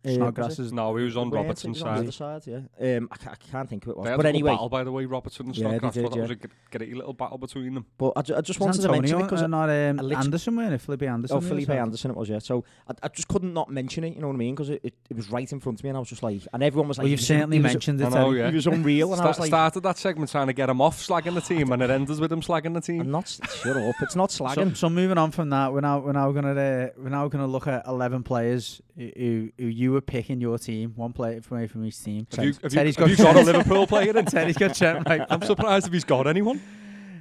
Uh, 0.05 0.11
Snodgrass 0.11 0.47
was 0.49 0.59
it? 0.59 0.63
is 0.67 0.73
No, 0.73 0.95
he 0.95 1.03
was 1.03 1.17
on 1.17 1.29
Robertson's 1.29 1.77
He 1.79 1.83
was 1.83 1.97
on 1.99 2.05
the 2.05 2.11
side. 2.11 2.41
yeah. 2.47 2.97
Um, 2.97 3.09
I, 3.11 3.17
ca- 3.17 3.31
I 3.31 3.51
can't 3.51 3.69
think 3.69 3.83
who 3.83 3.91
it 3.91 3.97
was. 3.97 4.05
They 4.05 4.11
had 4.11 4.17
But 4.17 4.25
a 4.27 4.29
good 4.29 4.35
anyway, 4.35 4.51
battle, 4.51 4.69
by 4.69 4.83
the 4.85 4.91
way, 4.93 5.05
Robertson 5.05 5.47
and 5.47 5.57
Yeah, 5.57 5.63
they 5.63 5.69
Snodgrass. 5.79 5.93
did, 5.93 6.01
thought 6.03 6.11
that 6.13 6.21
was 6.21 6.29
yeah. 6.29 6.35
a 6.35 6.47
g- 6.47 6.53
gritty 6.71 6.93
little 6.95 7.13
battle 7.13 7.37
between 7.37 7.73
them. 7.73 7.85
but 7.97 8.13
I, 8.15 8.21
ju- 8.21 8.35
I 8.35 8.41
just 8.41 8.59
wanted 8.61 8.81
to 8.81 8.89
mention 8.91 9.19
it 9.19 9.23
because 9.23 9.41
and 9.41 9.51
not 9.51 9.69
um, 9.69 9.99
I 9.99 10.03
lit- 10.03 10.17
Anderson, 10.19 10.55
weren't 10.55 10.73
it? 10.73 10.77
Felipe 10.81 11.03
Anderson. 11.03 11.37
Oh, 11.37 11.41
yeah, 11.41 11.47
Felipe 11.49 11.67
so- 11.67 11.73
Anderson 11.73 12.11
it 12.11 12.17
was, 12.17 12.29
yeah. 12.29 12.39
So 12.39 12.63
I, 12.87 12.93
I 13.03 13.07
just 13.09 13.27
couldn't 13.27 13.53
not 13.53 13.69
mention 13.69 14.03
it, 14.05 14.15
you 14.15 14.21
know 14.21 14.27
what 14.27 14.35
I 14.35 14.37
mean? 14.37 14.55
Because 14.55 14.69
it, 14.69 14.79
it, 14.83 14.93
it 15.09 15.15
was 15.17 15.29
right 15.29 15.51
in 15.51 15.59
front 15.59 15.79
of 15.79 15.83
me 15.83 15.89
and 15.89 15.97
I 15.97 15.99
was 15.99 16.09
just 16.09 16.23
like, 16.23 16.41
and 16.53 16.63
everyone 16.63 16.87
was 16.87 16.97
like, 16.97 17.03
Well, 17.03 17.09
you've 17.09 17.19
he 17.19 17.23
was- 17.23 17.27
certainly 17.27 17.57
he 17.57 17.63
was- 17.63 17.73
mentioned 17.73 18.01
I 18.01 18.07
it. 18.07 18.09
know, 18.11 18.25
Teddy. 18.29 18.37
yeah. 18.39 18.49
He 18.51 18.55
was 18.55 18.67
unreal 18.67 19.11
and 19.11 19.21
I 19.21 19.23
Sta- 19.23 19.27
was 19.27 19.39
like, 19.39 19.47
started 19.47 19.83
that 19.83 19.97
segment 19.97 20.31
trying 20.31 20.47
to 20.47 20.53
get 20.53 20.69
him 20.69 20.79
off 20.79 20.97
slagging 21.05 21.33
the 21.35 21.41
team, 21.55 21.71
and 21.73 21.81
it 21.81 21.89
ends 21.89 22.19
with 22.21 22.31
him 22.31 22.39
slagging 22.41 22.73
the 22.73 22.79
team. 22.81 23.01
I'm 23.01 23.11
not, 23.11 23.27
shut 23.27 23.75
up, 23.75 23.95
it's 24.01 24.15
not 24.15 24.31
So, 24.31 24.45
slagging. 24.45 24.77
so 24.77 24.89
moving 24.89 25.17
on 25.17 25.31
from 25.31 25.49
that, 25.49 25.73
we're 25.73 25.81
now 25.81 25.99
we're 25.99 26.13
now 26.13 26.31
gonna 26.31 26.53
uh, 26.53 26.89
we're 26.97 27.09
now 27.09 27.27
gonna 27.27 27.47
look 27.47 27.67
at 27.67 27.85
eleven 27.85 28.23
players 28.23 28.81
who, 28.95 29.09
who 29.17 29.49
who 29.57 29.65
you 29.89 29.93
were 29.93 30.01
picking 30.01 30.39
your 30.39 30.59
team, 30.59 30.93
one 30.95 31.13
player 31.13 31.41
from 31.41 31.67
from 31.67 31.83
each 31.83 32.01
team. 32.03 32.27
Have 32.35 32.45
you, 32.45 32.53
have 32.53 32.63
you, 32.63 32.69
Teddy's 32.69 32.95
have 32.95 33.07
got 33.07 33.17
you 33.17 33.17
got 33.17 33.35
a 33.35 33.41
Liverpool 33.41 33.87
player 33.87 34.15
in? 34.17 34.25
Teddy's 34.25 34.55
got 34.55 34.75
Trent 34.75 35.07
right. 35.09 35.25
I'm 35.29 35.41
surprised 35.41 35.87
if 35.87 35.93
he's 35.93 36.03
got 36.03 36.27
anyone. 36.27 36.61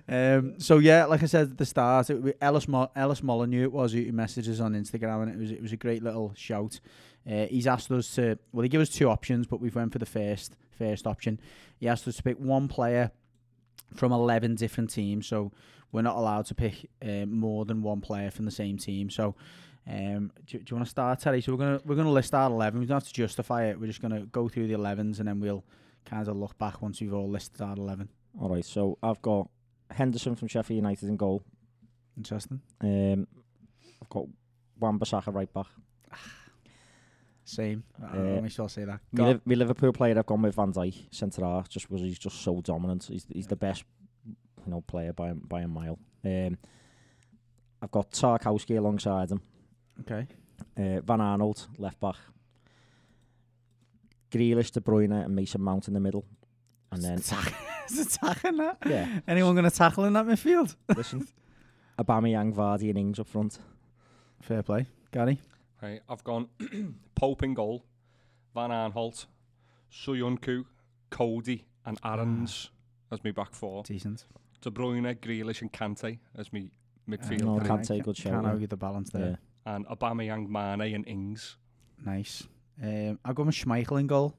Um, 0.06 0.60
so 0.60 0.76
yeah, 0.78 1.06
like 1.06 1.22
I 1.22 1.26
said 1.26 1.52
at 1.52 1.58
the 1.58 1.64
start, 1.64 2.10
it, 2.10 2.22
was 2.22 2.34
Ellis 2.42 2.68
Mo- 2.68 2.90
Ellis 2.94 3.22
Molyneux 3.22 3.64
it 3.64 3.72
was 3.72 3.92
who 3.92 4.02
who 4.02 4.12
messaged 4.12 4.50
us 4.50 4.60
on 4.60 4.74
Instagram, 4.74 5.22
and 5.22 5.32
it 5.32 5.38
was 5.38 5.50
it 5.50 5.62
was 5.62 5.72
a 5.72 5.78
great 5.78 6.02
little 6.02 6.32
shout. 6.36 6.78
Uh, 7.26 7.46
he's 7.46 7.66
asked 7.66 7.90
us 7.90 8.14
to 8.16 8.38
well, 8.52 8.62
he 8.62 8.68
gave 8.68 8.82
us 8.82 8.90
two 8.90 9.08
options, 9.08 9.46
but 9.46 9.60
we've 9.60 9.74
went 9.74 9.92
for 9.92 9.98
the 9.98 10.06
first 10.06 10.54
first 10.78 11.06
option. 11.06 11.40
He 11.80 11.88
asked 11.88 12.06
us 12.06 12.16
to 12.16 12.22
pick 12.22 12.36
one 12.36 12.68
player 12.68 13.12
from 13.94 14.12
eleven 14.12 14.56
different 14.56 14.90
teams, 14.90 15.26
so 15.26 15.52
we're 15.90 16.02
not 16.02 16.16
allowed 16.16 16.44
to 16.46 16.54
pick 16.54 16.90
uh, 17.02 17.24
more 17.26 17.64
than 17.64 17.80
one 17.80 18.02
player 18.02 18.30
from 18.30 18.44
the 18.44 18.50
same 18.50 18.76
team. 18.76 19.08
So. 19.08 19.34
Um, 19.90 20.32
do, 20.46 20.58
do 20.58 20.64
you 20.70 20.76
want 20.76 20.84
to 20.86 20.90
start, 20.90 21.18
Terry? 21.20 21.40
So 21.40 21.52
we're 21.52 21.58
gonna 21.58 21.80
we're 21.84 21.94
gonna 21.96 22.10
list 22.10 22.34
our 22.34 22.50
eleven. 22.50 22.78
We 22.80 22.86
don't 22.86 22.96
have 22.96 23.06
to 23.06 23.12
justify 23.12 23.66
it. 23.66 23.80
We're 23.80 23.86
just 23.86 24.02
gonna 24.02 24.26
go 24.26 24.48
through 24.48 24.66
the 24.68 24.74
elevens 24.74 25.18
and 25.18 25.28
then 25.28 25.40
we'll 25.40 25.64
kind 26.04 26.26
of 26.28 26.36
look 26.36 26.58
back 26.58 26.82
once 26.82 27.00
we've 27.00 27.14
all 27.14 27.28
listed 27.28 27.60
our 27.62 27.74
eleven. 27.76 28.08
All 28.40 28.50
right, 28.50 28.64
so 28.64 28.98
I've 29.02 29.22
got 29.22 29.48
Henderson 29.90 30.36
from 30.36 30.48
Sheffield 30.48 30.76
United 30.76 31.08
in 31.08 31.16
goal. 31.16 31.42
Interesting. 32.16 32.60
Um, 32.82 33.26
I've 34.02 34.08
got 34.10 34.26
Wan-Bissaka 34.78 35.34
right 35.34 35.52
back. 35.52 35.66
Same. 37.44 37.82
Uh, 38.02 38.40
make 38.42 38.52
sure 38.52 38.66
I 38.66 38.68
say 38.68 38.84
that. 38.84 39.00
My, 39.12 39.40
my 39.46 39.54
Liverpool 39.54 39.92
player 39.92 40.18
I've 40.18 40.26
gone 40.26 40.42
with 40.42 40.54
Van 40.54 40.72
Dijk, 40.72 41.06
centre 41.10 41.42
half, 41.44 41.68
just 41.70 41.88
because 41.88 42.02
he's 42.02 42.18
just 42.18 42.42
so 42.42 42.60
dominant. 42.60 43.04
He's 43.04 43.24
he's 43.32 43.46
the 43.46 43.56
best, 43.56 43.84
you 44.26 44.34
know, 44.70 44.82
player 44.82 45.14
by 45.14 45.28
a- 45.28 45.34
by 45.34 45.62
a 45.62 45.68
mile. 45.68 45.98
Um, 46.24 46.58
I've 47.80 47.90
got 47.90 48.10
Tarkowski 48.10 48.76
alongside 48.76 49.30
him. 49.30 49.40
Okay. 50.00 50.26
Uh, 50.76 51.00
Van 51.00 51.20
Arnold, 51.20 51.66
left 51.78 52.00
back. 52.00 52.16
Grealish, 54.30 54.70
De 54.70 54.80
Bruyne, 54.80 55.24
and 55.24 55.34
Mason 55.34 55.62
Mount 55.62 55.88
in 55.88 55.94
the 55.94 56.00
middle. 56.00 56.24
And 56.92 57.02
then. 57.02 57.18
Is 57.18 57.98
it 57.98 58.18
tackling 58.20 58.58
that? 58.58 58.78
Yeah. 58.86 59.20
Anyone 59.26 59.54
going 59.54 59.68
to 59.68 59.76
tackle 59.76 60.04
in 60.04 60.12
that 60.12 60.26
midfield? 60.26 60.76
Listen, 60.96 61.26
Aubameyang, 61.98 62.54
Vardy, 62.54 62.90
and 62.90 62.98
Ings 62.98 63.18
up 63.18 63.28
front. 63.28 63.58
Fair 64.42 64.62
play. 64.62 64.86
Gary? 65.10 65.40
Right, 65.82 66.00
I've 66.08 66.24
gone 66.24 66.48
Pope 67.14 67.42
in 67.42 67.54
goal, 67.54 67.84
Van 68.54 68.70
Aanholt, 68.70 69.26
Suyunku, 69.92 70.64
Cody, 71.10 71.64
and 71.86 72.00
Arons 72.02 72.68
ah. 72.68 73.14
as 73.14 73.24
my 73.24 73.30
back 73.30 73.54
four. 73.54 73.84
Decent. 73.84 74.26
De 74.60 74.70
Bruyne, 74.70 75.14
Grealish, 75.18 75.62
and 75.62 75.72
Kante 75.72 76.18
as 76.36 76.52
my 76.52 76.68
ah, 76.68 77.10
midfield. 77.10 77.42
Uh, 77.42 77.44
no, 77.44 77.60
Kante, 77.60 78.02
good 78.02 78.16
show. 78.16 78.30
Can't 78.30 78.46
argue 78.46 78.66
the 78.66 78.76
balance 78.76 79.10
there. 79.10 79.28
Yeah. 79.30 79.36
There. 79.68 79.76
and 79.76 79.86
Aubameyang, 79.88 80.48
Mane, 80.48 80.94
and 80.94 81.06
Ings. 81.08 81.56
Nice. 82.04 82.46
Um, 82.82 83.18
I'll 83.24 83.34
go 83.34 83.42
with 83.44 83.54
Schmeichel 83.54 84.00
in 84.00 84.06
goal. 84.06 84.34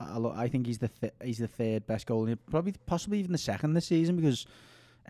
I, 0.00 0.14
I, 0.14 0.16
lo- 0.16 0.34
I 0.36 0.48
think 0.48 0.66
he's 0.66 0.78
the 0.78 0.88
th- 0.88 1.12
he's 1.22 1.38
the 1.38 1.48
third 1.48 1.86
best 1.86 2.06
goalie, 2.06 2.38
probably 2.50 2.74
possibly 2.86 3.18
even 3.18 3.32
the 3.32 3.38
second 3.38 3.74
this 3.74 3.86
season 3.86 4.16
because 4.16 4.46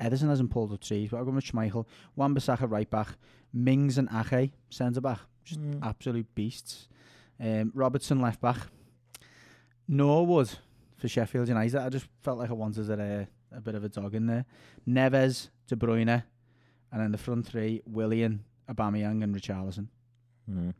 Ederson 0.00 0.28
hasn't 0.28 0.50
pulled 0.50 0.72
up 0.72 0.80
trees. 0.80 1.10
But 1.10 1.18
I'll 1.18 1.24
go 1.24 1.30
with 1.30 1.44
Schmeichel. 1.44 1.86
Wan-Bissaka 2.16 2.70
right 2.70 2.90
back, 2.90 3.08
Mings 3.52 3.98
and 3.98 4.08
Ake 4.32 4.52
centre 4.70 5.00
back, 5.00 5.20
just 5.44 5.60
Mm. 5.60 5.78
absolute 5.82 6.34
beasts. 6.34 6.88
Um, 7.40 7.70
Robertson 7.74 8.20
left 8.20 8.40
back. 8.40 8.58
Norwood 9.88 10.50
for 10.96 11.08
Sheffield 11.08 11.48
United. 11.48 11.76
I 11.80 11.88
just 11.88 12.06
felt 12.22 12.38
like 12.38 12.50
I 12.50 12.54
wanted 12.54 12.90
a, 12.90 13.28
a 13.52 13.60
bit 13.60 13.74
of 13.74 13.84
a 13.84 13.88
dog 13.88 14.14
in 14.14 14.26
there. 14.26 14.44
Neves, 14.88 15.50
De 15.68 15.76
Bruyne, 15.76 16.24
and 16.90 17.00
then 17.00 17.12
the 17.12 17.18
front 17.18 17.46
three: 17.46 17.82
Willian, 17.86 18.44
Aubameyang, 18.68 19.22
and 19.22 19.34
Richarlison. 19.34 19.88
Mm. 20.50 20.74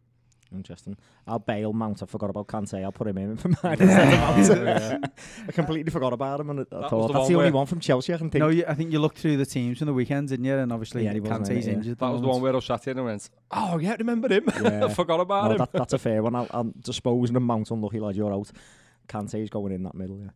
Interesting. 0.55 0.97
I'll 1.27 1.41
bail 1.41 1.73
Mount. 1.73 2.03
I 2.05 2.07
forgot 2.07 2.31
about 2.31 2.47
Kante. 2.47 2.81
I'll 2.85 2.93
put 2.93 3.09
him 3.09 3.19
in 3.19 3.37
for 3.37 3.49
mine. 3.49 3.81
instead 3.81 4.59
of 4.67 4.93
Mount. 5.03 5.13
I 5.49 5.53
completely 5.53 5.91
forgot 5.91 6.13
about 6.13 6.39
him, 6.39 6.51
and 6.51 6.61
I 6.61 6.63
That 6.71 6.89
thought 6.91 7.09
the 7.09 7.15
that's 7.15 7.29
the 7.29 7.35
only 7.35 7.51
one 7.51 7.67
from 7.67 7.81
Chelsea 7.81 8.15
I 8.15 8.19
can 8.19 8.31
think. 8.31 8.41
No, 8.41 8.49
you, 8.49 8.65
I 8.67 8.75
think 8.75 8.93
you 8.93 9.01
looked 9.01 9.19
through 9.19 9.39
the 9.39 9.47
teams 9.47 9.79
from 9.79 9.87
the 9.87 9.93
weekend, 9.93 10.29
didn't 10.29 10.45
you? 10.45 10.57
And 10.57 10.73
obviously, 10.73 11.05
Yeah, 11.05 11.15
he 11.15 11.21
wasn't 11.21 11.47
Kante's 11.47 11.67
it, 11.67 11.71
yeah. 11.71 11.77
injured. 11.77 11.93
at 11.93 11.99
That 11.99 12.11
was 12.11 12.21
the 12.23 12.29
one 12.29 12.41
where 12.41 12.55
I 12.55 12.61
sat 12.61 12.87
in 12.87 12.97
and 12.97 13.07
went, 13.07 13.29
oh, 13.51 13.79
yeah, 13.79 13.97
remember 13.99 14.33
him? 14.33 14.49
Yeah. 14.63 14.85
I 14.85 14.89
forgot 14.89 15.19
about 15.21 15.45
No, 15.47 15.51
him. 15.53 15.59
that, 15.59 15.73
that's 15.73 15.93
a 15.95 15.99
fair 15.99 16.23
one. 16.23 16.37
I'll, 16.37 16.47
I'm 16.51 16.73
disposing 16.81 17.35
of 17.35 17.43
Mount. 17.43 17.71
Unlucky 17.73 17.99
lad, 17.99 18.15
you're 18.15 18.33
out. 18.33 18.51
Kante's 19.09 19.51
going 19.51 19.73
in 19.73 19.83
that 19.83 19.95
middle. 19.97 20.21
Yeah. 20.21 20.31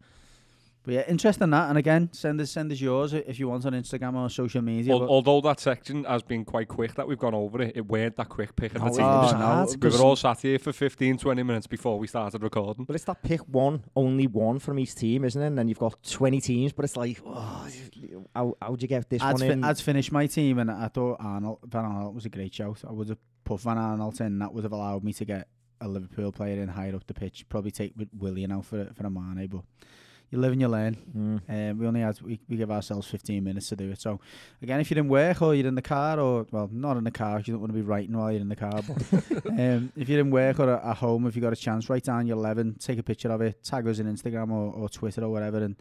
But 0.83 0.95
yeah, 0.95 1.03
interesting 1.09 1.51
that. 1.51 1.69
And 1.69 1.77
again, 1.77 2.09
send 2.13 2.41
us 2.41 2.51
send 2.51 2.73
us 2.73 2.81
yours 2.81 3.13
if 3.13 3.39
you 3.39 3.49
want 3.49 3.67
on 3.67 3.75
Instagram 3.75 4.15
or 4.15 4.31
social 4.31 4.63
media. 4.63 4.95
Al- 4.95 5.01
but- 5.01 5.09
although 5.11 5.41
that 5.43 5.61
section 5.61 6.05
has 6.05 6.23
been 6.23 6.43
quite 6.45 6.69
quick 6.69 6.95
that 6.95 7.07
we've 7.07 7.19
gone 7.19 7.35
over 7.35 7.61
it, 7.61 7.77
it 7.77 7.87
weren't 7.87 8.17
that 8.17 8.31
quick 8.31 8.57
picking 8.57 8.79
No, 8.79 8.87
the 8.87 8.93
it 8.93 8.97
teams. 8.97 9.01
was 9.01 9.33
Oh, 9.35 9.39
no, 9.39 9.67
we 9.69 9.77
because- 9.77 9.99
were 9.99 10.05
all 10.05 10.17
sat 10.17 10.41
here 10.41 10.59
for 10.59 10.73
15, 10.73 11.19
20 11.19 11.43
minutes 11.43 11.67
before 11.67 11.99
we 11.99 12.07
started 12.07 12.43
recording. 12.43 12.87
But 12.87 12.97
it's 12.97 13.05
that 13.05 13.23
pick 13.23 13.41
one, 13.47 13.85
only 13.95 14.27
one 14.27 14.59
from 14.59 14.79
each 14.79 14.95
team, 14.95 15.25
isn't 15.25 15.41
it? 15.43 15.47
And 15.49 15.59
then 15.59 15.69
you've 15.69 15.79
got 15.79 16.03
20 16.03 16.41
teams, 16.41 16.73
but 16.73 16.87
it's 16.87 16.97
like, 16.97 17.21
oh, 17.27 17.69
how, 18.35 18.57
how'd 18.63 18.81
you 18.81 18.89
get 18.89 19.09
this 19.11 19.21
I'd, 19.21 19.33
one 19.33 19.41
fi- 19.41 19.47
in? 19.51 19.65
I'd 19.65 19.79
finished 19.79 20.13
my 20.13 20.27
team, 20.27 20.59
and 20.61 20.71
I 20.71 20.89
thought 20.89 21.19
Arnold 21.21 21.59
Van 21.67 21.85
Aanholt 21.85 22.15
was 22.15 22.25
a 22.25 22.31
great 22.31 22.55
shout. 22.55 22.83
I 22.89 22.93
would 22.93 23.11
have 23.11 23.19
put 23.45 23.61
Van 23.61 23.77
Aanholt 23.77 24.21
in. 24.23 24.39
That 24.39 24.55
would 24.55 24.65
have 24.65 24.73
allowed 24.73 25.05
me 25.05 25.13
to 25.13 25.25
get 25.27 25.49
a 25.83 25.89
Liverpool 25.89 26.33
player 26.33 26.61
in 26.63 26.69
higher 26.69 26.95
up 26.97 27.07
the 27.07 27.15
pitch. 27.15 27.47
Probably 27.51 27.71
take 27.71 27.93
Willian 28.17 28.51
out 28.53 28.65
for 28.65 28.87
for 28.95 29.07
a 29.07 29.11
Mane, 29.11 29.47
but 29.47 29.63
you 30.31 30.39
live 30.39 30.53
and 30.53 30.61
you 30.61 30.69
learn. 30.69 30.97
Mm. 31.17 31.71
Um, 31.71 31.79
we 31.79 31.87
only 31.87 32.01
had 32.01 32.21
we, 32.23 32.41
we 32.49 32.57
give 32.57 32.71
ourselves 32.71 33.07
15 33.09 33.43
minutes 33.43 33.69
to 33.71 33.77
do 33.77 33.91
it. 33.91 34.01
So 34.01 34.21
again, 34.63 34.81
if 34.81 34.91
you're 34.91 35.01
in 35.01 35.09
work 35.09 35.43
or 35.43 35.55
you're 35.55 35.67
in 35.67 35.75
the 35.75 35.83
car, 35.83 36.21
or 36.21 36.47
well, 36.51 36.69
not 36.73 36.97
in 36.97 37.05
the 37.05 37.11
car, 37.11 37.39
'cause 37.39 37.49
you 37.49 37.55
don't 37.55 37.61
want 37.61 37.73
to 37.73 37.79
be 37.79 37.83
writing 37.83 38.17
while 38.17 38.31
you're 38.31 38.41
in 38.41 38.49
the 38.49 38.57
car. 38.57 38.81
But 38.87 39.47
um, 39.47 39.93
if 39.97 40.09
you're 40.09 40.21
in 40.21 40.31
work 40.31 40.61
or 40.61 40.71
at 40.71 40.97
home, 40.97 41.27
if 41.27 41.35
you 41.35 41.43
got 41.43 41.53
a 41.53 41.57
chance, 41.57 41.91
write 41.91 42.05
down 42.05 42.27
your 42.27 42.37
11, 42.37 42.77
take 42.79 42.99
a 42.99 43.03
picture 43.03 43.31
of 43.31 43.41
it, 43.41 43.63
tag 43.65 43.87
us 43.89 43.99
on 43.99 44.07
Instagram 44.07 44.51
or, 44.53 44.73
or 44.73 44.89
Twitter 44.89 45.23
or 45.25 45.31
whatever, 45.31 45.59
and 45.59 45.77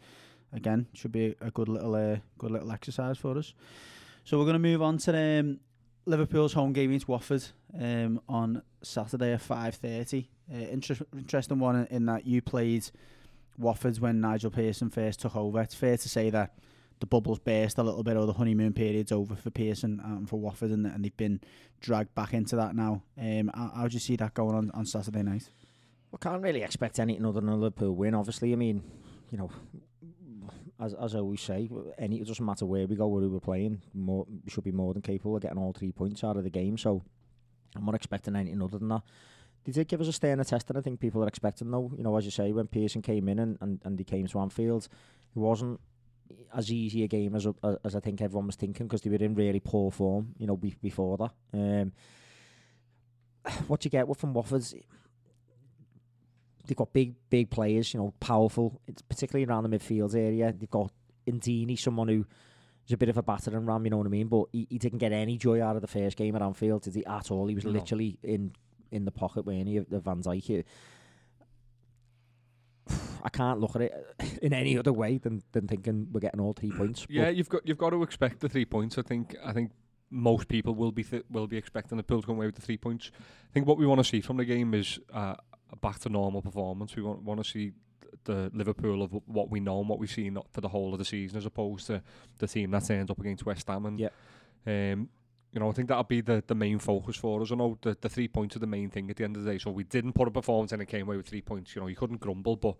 again, 0.51 0.87
should 0.93 1.11
be 1.11 1.35
a 1.41 1.51
good 1.51 1.67
little 1.69 1.93
uh, 1.93 2.17
good 2.37 2.51
little 2.51 2.71
exercise 2.71 3.17
for 3.17 3.37
us. 3.37 3.53
So 4.23 4.37
we're 4.37 4.45
going 4.45 4.53
to 4.53 4.59
move 4.59 4.81
on 4.81 4.97
to 4.99 5.39
um, 5.39 5.59
Liverpool's 6.05 6.53
home 6.53 6.73
game 6.73 6.89
against 6.89 7.07
Watford 7.07 7.43
um, 7.79 8.19
on 8.27 8.63
Saturday 8.81 9.33
at 9.33 9.41
5:30. 9.41 10.25
Uh, 10.51 10.57
inter- 10.57 11.05
interesting 11.15 11.59
one 11.59 11.75
in, 11.75 11.85
in 11.87 12.05
that 12.07 12.25
you 12.25 12.41
played 12.41 12.89
Watford 13.59 13.99
when 13.99 14.21
Nigel 14.21 14.49
Pearson 14.49 14.89
first 14.89 15.19
took 15.19 15.35
over. 15.35 15.61
It's 15.61 15.75
fair 15.75 15.97
to 15.97 16.09
say 16.09 16.29
that 16.29 16.55
the 16.99 17.05
bubbles 17.05 17.39
burst 17.39 17.77
a 17.77 17.83
little 17.83 18.03
bit, 18.03 18.17
or 18.17 18.25
the 18.25 18.33
honeymoon 18.33 18.73
period's 18.73 19.11
over 19.11 19.35
for 19.35 19.49
Pearson 19.49 20.01
and 20.03 20.27
for 20.27 20.39
Watford, 20.39 20.71
and, 20.71 20.85
and 20.85 21.03
they've 21.03 21.15
been 21.15 21.39
dragged 21.79 22.13
back 22.15 22.33
into 22.33 22.55
that 22.55 22.75
now. 22.75 23.03
Um, 23.17 23.51
how, 23.53 23.71
how 23.75 23.87
do 23.87 23.93
you 23.93 23.99
see 23.99 24.15
that 24.17 24.33
going 24.33 24.55
on 24.55 24.71
on 24.71 24.85
Saturday 24.85 25.23
night? 25.23 25.49
We 26.11 26.17
can't 26.19 26.41
really 26.41 26.63
expect 26.63 26.99
anything 26.99 27.25
other 27.25 27.39
than 27.39 27.49
a 27.49 27.55
Liverpool 27.55 27.95
win. 27.95 28.15
Obviously, 28.15 28.51
I 28.51 28.55
mean, 28.55 28.83
you 29.31 29.37
know, 29.37 29.51
as 30.79 30.93
as 30.93 31.15
I 31.15 31.19
always 31.19 31.41
say, 31.41 31.69
any 31.97 32.19
it 32.19 32.27
doesn't 32.27 32.45
matter 32.45 32.65
where 32.65 32.87
we 32.87 32.95
go, 32.95 33.07
where 33.07 33.27
we're 33.27 33.39
playing, 33.39 33.81
more 33.93 34.25
we 34.27 34.49
should 34.49 34.63
be 34.63 34.71
more 34.71 34.93
than 34.93 35.01
capable 35.01 35.35
of 35.35 35.41
getting 35.41 35.57
all 35.57 35.73
three 35.73 35.91
points 35.91 36.23
out 36.23 36.37
of 36.37 36.43
the 36.43 36.49
game. 36.49 36.77
So 36.77 37.03
I'm 37.75 37.85
not 37.85 37.95
expecting 37.95 38.35
anything 38.35 38.61
other 38.61 38.79
than 38.79 38.89
that. 38.89 39.03
They 39.69 39.81
did 39.81 39.87
give 39.87 40.01
us 40.01 40.07
a 40.07 40.13
sterner 40.13 40.43
test 40.43 40.69
and 40.69 40.77
I 40.77 40.81
think 40.81 40.99
people 40.99 41.23
are 41.23 41.27
expecting, 41.27 41.69
though. 41.69 41.91
You 41.95 42.03
know, 42.03 42.15
as 42.17 42.25
you 42.25 42.31
say, 42.31 42.51
when 42.51 42.67
Pearson 42.67 43.01
came 43.01 43.29
in 43.29 43.37
and, 43.39 43.57
and, 43.61 43.79
and 43.83 43.99
he 43.99 44.03
came 44.03 44.25
to 44.27 44.39
Anfield, 44.39 44.87
it 45.35 45.39
wasn't 45.39 45.79
as 46.55 46.71
easy 46.71 47.03
a 47.03 47.07
game 47.07 47.35
as 47.35 47.47
as 47.85 47.95
I 47.95 47.99
think 47.99 48.21
everyone 48.21 48.47
was 48.47 48.55
thinking 48.55 48.87
because 48.87 49.01
they 49.01 49.09
were 49.09 49.17
in 49.17 49.35
really 49.35 49.59
poor 49.59 49.91
form. 49.91 50.33
You 50.37 50.47
know, 50.47 50.57
be, 50.57 50.75
before 50.81 51.17
that. 51.17 51.31
Um, 51.53 51.91
what 53.67 53.85
you 53.85 53.91
get 53.91 54.07
with 54.07 54.19
from 54.19 54.33
Watford's 54.33 54.73
they've 56.67 56.77
got 56.77 56.93
big, 56.93 57.15
big 57.29 57.49
players, 57.49 57.93
you 57.93 57.99
know, 57.99 58.13
powerful, 58.19 58.79
it's 58.87 59.01
particularly 59.01 59.45
around 59.45 59.63
the 59.63 59.75
midfield 59.77 60.13
area. 60.15 60.53
They've 60.55 60.69
got 60.69 60.91
in 61.25 61.39
Deeney, 61.39 61.77
someone 61.79 62.07
who 62.07 62.25
is 62.85 62.93
a 62.93 62.97
bit 62.97 63.09
of 63.09 63.17
a 63.17 63.23
battering 63.23 63.65
ram, 63.65 63.85
you 63.85 63.89
know 63.89 63.97
what 63.97 64.05
I 64.05 64.09
mean? 64.09 64.27
But 64.27 64.45
he, 64.51 64.67
he 64.69 64.77
didn't 64.77 64.99
get 64.99 65.11
any 65.11 65.37
joy 65.37 65.63
out 65.63 65.75
of 65.75 65.81
the 65.81 65.87
first 65.87 66.15
game 66.15 66.35
at 66.35 66.41
Anfield, 66.43 66.83
did 66.83 66.93
he, 66.95 67.05
at 67.05 67.31
all? 67.31 67.47
He 67.47 67.55
was 67.55 67.65
No. 67.65 67.71
literally 67.71 68.19
in 68.21 68.51
in 68.91 69.05
the 69.05 69.11
pocket, 69.11 69.45
weren't 69.45 69.67
he, 69.67 69.77
of 69.77 69.89
the 69.89 69.99
Van 69.99 70.21
Dijk. 70.21 70.63
I 73.23 73.29
can't 73.29 73.59
look 73.59 73.75
at 73.75 73.81
it 73.81 73.93
in 74.41 74.53
any 74.53 74.77
other 74.77 74.93
way 74.93 75.17
than, 75.17 75.43
than 75.51 75.67
thinking 75.67 76.07
we're 76.11 76.21
getting 76.21 76.39
all 76.39 76.53
three 76.53 76.71
points. 76.71 77.05
Yeah, 77.09 77.29
you've 77.29 77.49
got 77.49 77.67
you've 77.67 77.77
got 77.77 77.91
to 77.91 78.03
expect 78.03 78.39
the 78.39 78.49
three 78.49 78.65
points. 78.65 78.97
I 78.97 79.01
think 79.01 79.35
I 79.43 79.53
think 79.53 79.71
most 80.11 80.47
people 80.47 80.75
will 80.75 80.91
be 80.91 81.03
th- 81.03 81.25
will 81.29 81.47
be 81.47 81.57
expecting 81.57 81.97
the 81.97 82.03
Bill 82.03 82.21
to 82.21 82.27
come 82.27 82.37
away 82.37 82.47
with 82.47 82.55
the 82.55 82.61
three 82.61 82.77
points. 82.77 83.11
I 83.49 83.53
think 83.53 83.67
what 83.67 83.77
we 83.77 83.85
want 83.85 83.99
to 83.99 84.03
see 84.03 84.21
from 84.21 84.37
the 84.37 84.45
game 84.45 84.73
is 84.73 84.99
uh, 85.13 85.35
back 85.81 85.99
to 85.99 86.09
normal 86.09 86.41
performance. 86.41 86.95
We 86.95 87.03
want 87.03 87.23
want 87.23 87.43
to 87.43 87.49
see 87.49 87.73
the 88.23 88.51
Liverpool 88.53 89.01
of 89.01 89.11
what 89.25 89.49
we 89.49 89.59
know 89.59 89.79
and 89.79 89.89
what 89.89 89.99
we've 89.99 90.11
seen 90.11 90.37
for 90.51 90.61
the 90.61 90.67
whole 90.69 90.93
of 90.93 90.99
the 90.99 91.05
season, 91.05 91.37
as 91.37 91.45
opposed 91.45 91.87
to 91.87 92.01
the 92.39 92.47
team 92.47 92.71
that 92.71 92.89
ends 92.89 93.11
up 93.11 93.19
against 93.19 93.45
West 93.45 93.67
Ham. 93.67 93.85
And 93.85 94.09
um, 94.65 95.09
you 95.51 95.59
know, 95.59 95.69
I 95.69 95.71
think 95.71 95.87
that'll 95.87 96.03
be 96.03 96.21
the, 96.21 96.43
the 96.45 96.55
main 96.55 96.79
focus 96.79 97.15
for 97.15 97.41
us. 97.41 97.51
I 97.51 97.55
know 97.55 97.77
the, 97.81 97.97
the 97.99 98.09
three 98.09 98.27
points 98.27 98.55
are 98.55 98.59
the 98.59 98.67
main 98.67 98.89
thing 98.89 99.09
at 99.09 99.17
the 99.17 99.23
end 99.23 99.35
of 99.35 99.43
the 99.43 99.51
day. 99.51 99.57
So 99.57 99.71
we 99.71 99.83
didn't 99.83 100.13
put 100.13 100.27
a 100.27 100.31
performance 100.31 100.71
and 100.71 100.81
it 100.81 100.85
came 100.85 101.07
away 101.07 101.17
with 101.17 101.27
three 101.27 101.41
points. 101.41 101.75
You 101.75 101.81
know, 101.81 101.87
you 101.87 101.95
couldn't 101.95 102.19
grumble, 102.19 102.55
but 102.55 102.75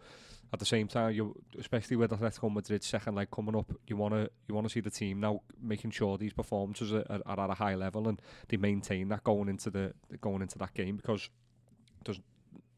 at 0.54 0.60
the 0.60 0.66
same 0.66 0.88
time, 0.88 1.14
you 1.14 1.36
especially 1.60 1.96
with 1.96 2.12
Atletico 2.12 2.54
Madrid 2.54 2.84
second 2.84 3.16
leg 3.16 3.30
coming 3.32 3.56
up, 3.56 3.72
you 3.88 3.96
wanna 3.96 4.30
you 4.48 4.56
wanna 4.56 4.70
see 4.70 4.80
the 4.80 4.90
team 4.90 5.20
now 5.20 5.42
making 5.62 5.92
sure 5.92 6.18
these 6.18 6.34
performances 6.34 6.92
are, 6.94 7.06
are, 7.10 7.22
are 7.26 7.46
at 7.46 7.50
a 7.52 7.54
high 7.54 7.76
level 7.76 8.08
and 8.08 8.22
they 8.48 8.58
maintain 8.58 9.10
that 9.10 9.24
going 9.24 9.50
into 9.50 9.70
the 9.70 9.94
going 10.22 10.42
into 10.42 10.58
that 10.58 10.74
game 10.74 10.98
because 10.98 11.30
there's 12.04 12.20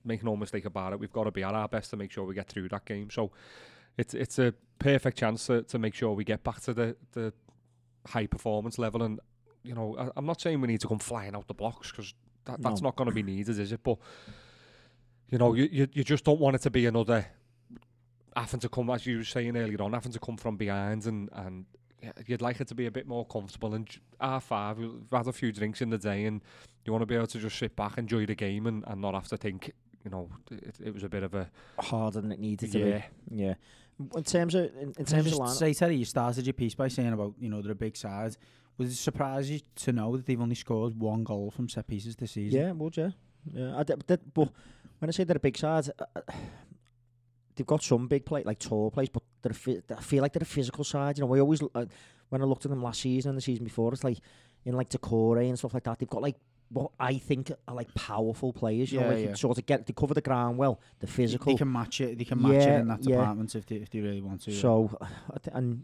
make 0.04 0.24
no 0.24 0.36
mistake 0.36 0.66
about 0.66 0.94
it, 0.94 1.00
we've 1.00 1.12
got 1.12 1.26
to 1.26 1.32
be 1.32 1.44
at 1.44 1.54
our 1.54 1.68
best 1.68 1.89
to 1.92 1.98
make 1.98 2.12
sure 2.12 2.26
we 2.26 2.36
get 2.36 2.48
through 2.48 2.70
that 2.70 2.86
game. 2.86 3.10
So 3.10 3.32
it's 3.98 4.14
it's 4.14 4.39
a 4.39 4.54
perfect 4.80 5.18
chance 5.18 5.48
to, 5.48 5.64
to 5.64 5.80
make 5.80 5.94
sure 5.94 6.14
we 6.14 6.24
get 6.24 6.44
back 6.44 6.62
to 6.62 6.74
the, 6.74 6.96
the 7.14 7.34
high 8.08 8.28
performance 8.28 8.80
level. 8.80 9.04
And 9.04 9.20
you 9.64 9.74
know, 9.74 9.95
I, 9.97 10.09
I'm 10.16 10.26
not 10.26 10.41
saying 10.41 10.59
we 10.62 10.68
need 10.68 10.82
to 10.82 10.88
come 10.88 10.99
flying 10.99 11.36
out 11.36 11.47
the 11.47 11.53
blocks 11.53 11.91
because 11.91 12.14
that, 12.45 12.62
that's 12.62 12.82
No. 12.82 12.88
not 12.88 12.95
going 12.95 13.09
to 13.09 13.16
be 13.16 13.24
needed, 13.24 13.57
is 13.59 13.72
it? 13.72 13.84
But 13.84 13.97
you 15.30 15.38
know, 15.38 15.53
you, 15.53 15.70
you 15.72 15.88
you 15.93 16.03
just 16.03 16.24
don't 16.26 16.39
want 16.39 16.55
it 16.55 16.62
to 16.64 16.70
be 16.70 16.86
another 16.86 17.26
having 18.36 18.59
to 18.62 18.70
come, 18.70 18.89
as 18.89 19.05
you 19.05 19.18
were 19.18 19.24
saying 19.24 19.55
earlier 19.57 19.82
on, 19.82 19.93
having 19.93 20.12
to 20.12 20.20
come 20.20 20.38
from 20.38 20.57
behind 20.57 21.05
and 21.05 21.30
and 21.34 21.66
you'd 22.26 22.41
like 22.41 22.59
it 22.59 22.68
to 22.68 22.76
be 22.76 22.88
a 22.88 22.91
bit 22.91 23.07
more 23.07 23.26
comfortable. 23.26 23.74
And 23.76 23.88
R 24.20 24.41
five, 24.41 24.78
we've 24.80 24.91
had 25.12 25.28
a 25.28 25.34
few 25.34 25.51
drinks 25.51 25.82
in 25.82 25.89
the 25.89 25.97
day, 25.97 26.26
and 26.26 26.41
you 26.84 26.91
want 26.91 27.03
to 27.03 27.05
be 27.05 27.16
able 27.16 27.28
to 27.28 27.39
just 27.39 27.57
sit 27.57 27.76
back, 27.76 27.97
enjoy 27.97 28.26
the 28.26 28.36
game, 28.36 28.66
and, 28.66 28.84
and 28.88 29.01
not 29.01 29.14
have 29.14 29.28
to 29.28 29.38
think. 29.38 29.72
You 30.03 30.09
know, 30.09 30.30
it, 30.49 30.76
it 30.84 30.93
was 30.95 31.03
a 31.03 31.09
bit 31.09 31.22
of 31.22 31.36
a 31.36 31.47
harder 31.78 32.22
than 32.22 32.32
it 32.32 32.39
needed 32.39 32.72
to 32.72 32.80
be. 32.80 33.03
Yeah. 33.30 33.53
In 34.16 34.24
terms 34.24 34.55
of 34.55 34.66
in, 34.76 34.93
in 34.97 35.05
terms 35.05 35.28
of 35.28 35.34
just 35.34 35.39
lineup, 35.41 35.53
say, 35.55 35.74
Terry, 35.76 35.95
you 35.95 36.05
started 36.05 36.47
your 36.47 36.53
piece 36.53 36.74
by 36.74 36.88
saying 36.88 37.14
about, 37.14 37.36
you 37.39 37.49
know, 37.49 37.62
they're 37.62 37.74
a 37.74 37.76
big 37.76 37.95
side. 37.95 38.36
Was 38.78 38.91
it 38.91 38.95
surprise 38.95 39.49
you 39.51 39.59
to 39.78 39.91
know 39.91 40.15
that 40.17 40.26
they've 40.26 40.41
only 40.41 40.55
scored 40.55 40.99
one 40.99 41.24
goal 41.24 41.51
from 41.51 41.69
set 41.69 41.88
pieces 41.88 42.15
this 42.15 42.32
season? 42.32 42.59
yeah, 42.59 42.72
would 42.72 42.97
you? 42.97 43.13
Yeah, 43.53 43.78
I, 43.78 43.84
d- 43.84 43.93
that, 44.07 44.34
but 44.34 44.49
when 44.99 45.09
I 45.09 45.11
say 45.11 45.24
they're 45.24 45.38
a 45.38 45.39
big 45.39 45.57
side, 45.57 45.89
uh, 45.99 46.05
uh, 46.15 46.22
they've 47.55 47.67
got 47.67 47.84
some 47.84 48.07
big 48.07 48.26
play 48.26 48.43
like 48.43 48.59
tall 48.59 48.91
players, 48.91 49.09
but 49.09 49.24
they're 49.41 49.82
I 49.97 50.01
feel 50.01 50.22
like 50.22 50.34
they're 50.34 50.43
a 50.43 50.45
physical 50.45 50.84
side. 50.84 51.17
You 51.17 51.22
know, 51.24 51.28
we 51.28 51.39
always 51.39 51.61
uh, 51.76 51.86
when 52.30 52.41
I 52.41 52.45
looked 52.45 52.65
at 52.65 52.72
them 52.72 52.82
last 52.84 53.01
season 53.01 53.30
and 53.30 53.38
the 53.38 53.41
season 53.41 53.63
before, 53.63 53.91
it's 53.93 54.03
like 54.03 54.19
in 54.65 54.76
like 54.76 54.89
Doucouré 54.89 55.47
and 55.49 55.57
stuff 55.57 55.74
like 55.74 55.84
that. 55.84 55.99
They've 55.99 56.09
got 56.09 56.22
like 56.22 56.38
what 56.69 56.91
I 56.99 57.15
think 57.17 57.51
are 57.67 57.76
like 57.76 57.93
powerful 57.95 58.53
players. 58.53 58.91
You 58.91 58.99
know, 58.99 59.07
Yeah, 59.07 59.11
like 59.11 59.19
yeah. 59.22 59.26
can 59.28 59.36
sort 59.36 59.57
of 59.57 59.65
get 59.65 59.86
they 59.86 59.93
cover 59.93 60.13
the 60.13 60.22
ground 60.22 60.57
well. 60.57 60.80
They're 60.99 61.07
physical. 61.09 61.51
They 61.51 61.57
can 61.57 61.72
match 61.72 61.99
it. 62.01 62.17
They 62.17 62.24
can 62.26 62.41
match 62.41 62.63
it 62.65 62.80
in 62.80 62.88
that 62.88 63.03
yeah. 63.03 63.17
department 63.17 63.53
if 63.55 63.65
they 63.65 63.76
if 63.78 63.89
they 63.89 63.99
really 63.99 64.22
want 64.22 64.41
to. 64.43 64.51
yeah. 64.51 64.61
So, 64.61 64.97
I 65.01 65.38
th- 65.39 65.53
and 65.55 65.84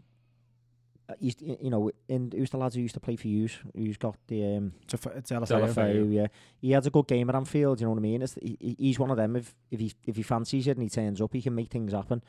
used, 1.20 1.40
you 1.42 1.70
know, 1.70 1.90
in 2.08 2.30
who's 2.34 2.50
the 2.50 2.56
lads 2.58 2.74
who 2.74 2.82
used 2.82 2.94
to 2.94 3.00
play 3.00 3.16
for 3.16 3.28
you? 3.28 3.48
Who's 3.74 3.96
got 3.96 4.16
the 4.26 4.56
um, 4.56 4.72
it's, 4.82 4.94
a, 5.06 5.08
it's 5.10 5.30
LFA. 5.30 5.46
Deulofeu. 5.46 5.74
Deulofeu, 5.74 6.14
yeah. 6.14 6.26
He 6.60 6.72
had 6.72 6.86
a 6.86 6.90
good 6.90 7.06
game 7.06 7.28
at 7.30 7.34
Anfield. 7.36 7.80
You 7.80 7.86
know 7.86 7.92
what 7.92 7.98
I 7.98 8.02
mean? 8.02 8.22
It's, 8.22 8.34
he, 8.34 8.56
he- 8.60 8.76
he's 8.78 8.98
one 8.98 9.10
of 9.10 9.16
them. 9.16 9.36
If 9.36 9.54
if 9.70 9.80
he 9.80 9.92
if 10.06 10.16
he 10.16 10.22
fancies 10.22 10.66
it 10.66 10.72
and 10.76 10.82
he 10.82 10.88
turns 10.88 11.20
up, 11.20 11.32
he 11.32 11.42
can 11.42 11.54
make 11.54 11.70
things 11.70 11.92
happen. 11.92 12.22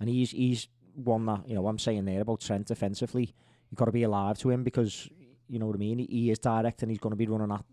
And 0.00 0.08
he's 0.08 0.30
he's 0.32 0.68
one 0.94 1.26
that 1.26 1.48
you 1.48 1.54
know. 1.54 1.66
I'm 1.68 1.78
saying 1.78 2.04
there 2.04 2.22
about 2.22 2.40
Trent 2.40 2.66
defensively. 2.66 3.34
You've 3.70 3.78
got 3.78 3.86
to 3.86 3.92
be 3.92 4.02
alive 4.02 4.38
to 4.38 4.50
him 4.50 4.64
because 4.64 5.08
you 5.48 5.58
know 5.58 5.66
what 5.66 5.76
I 5.76 5.78
mean. 5.78 5.98
He, 5.98 6.06
he 6.06 6.30
is 6.30 6.38
direct 6.38 6.82
and 6.82 6.90
he's 6.90 6.98
going 7.00 7.12
to 7.12 7.16
be 7.16 7.26
running 7.26 7.52
at 7.52 7.64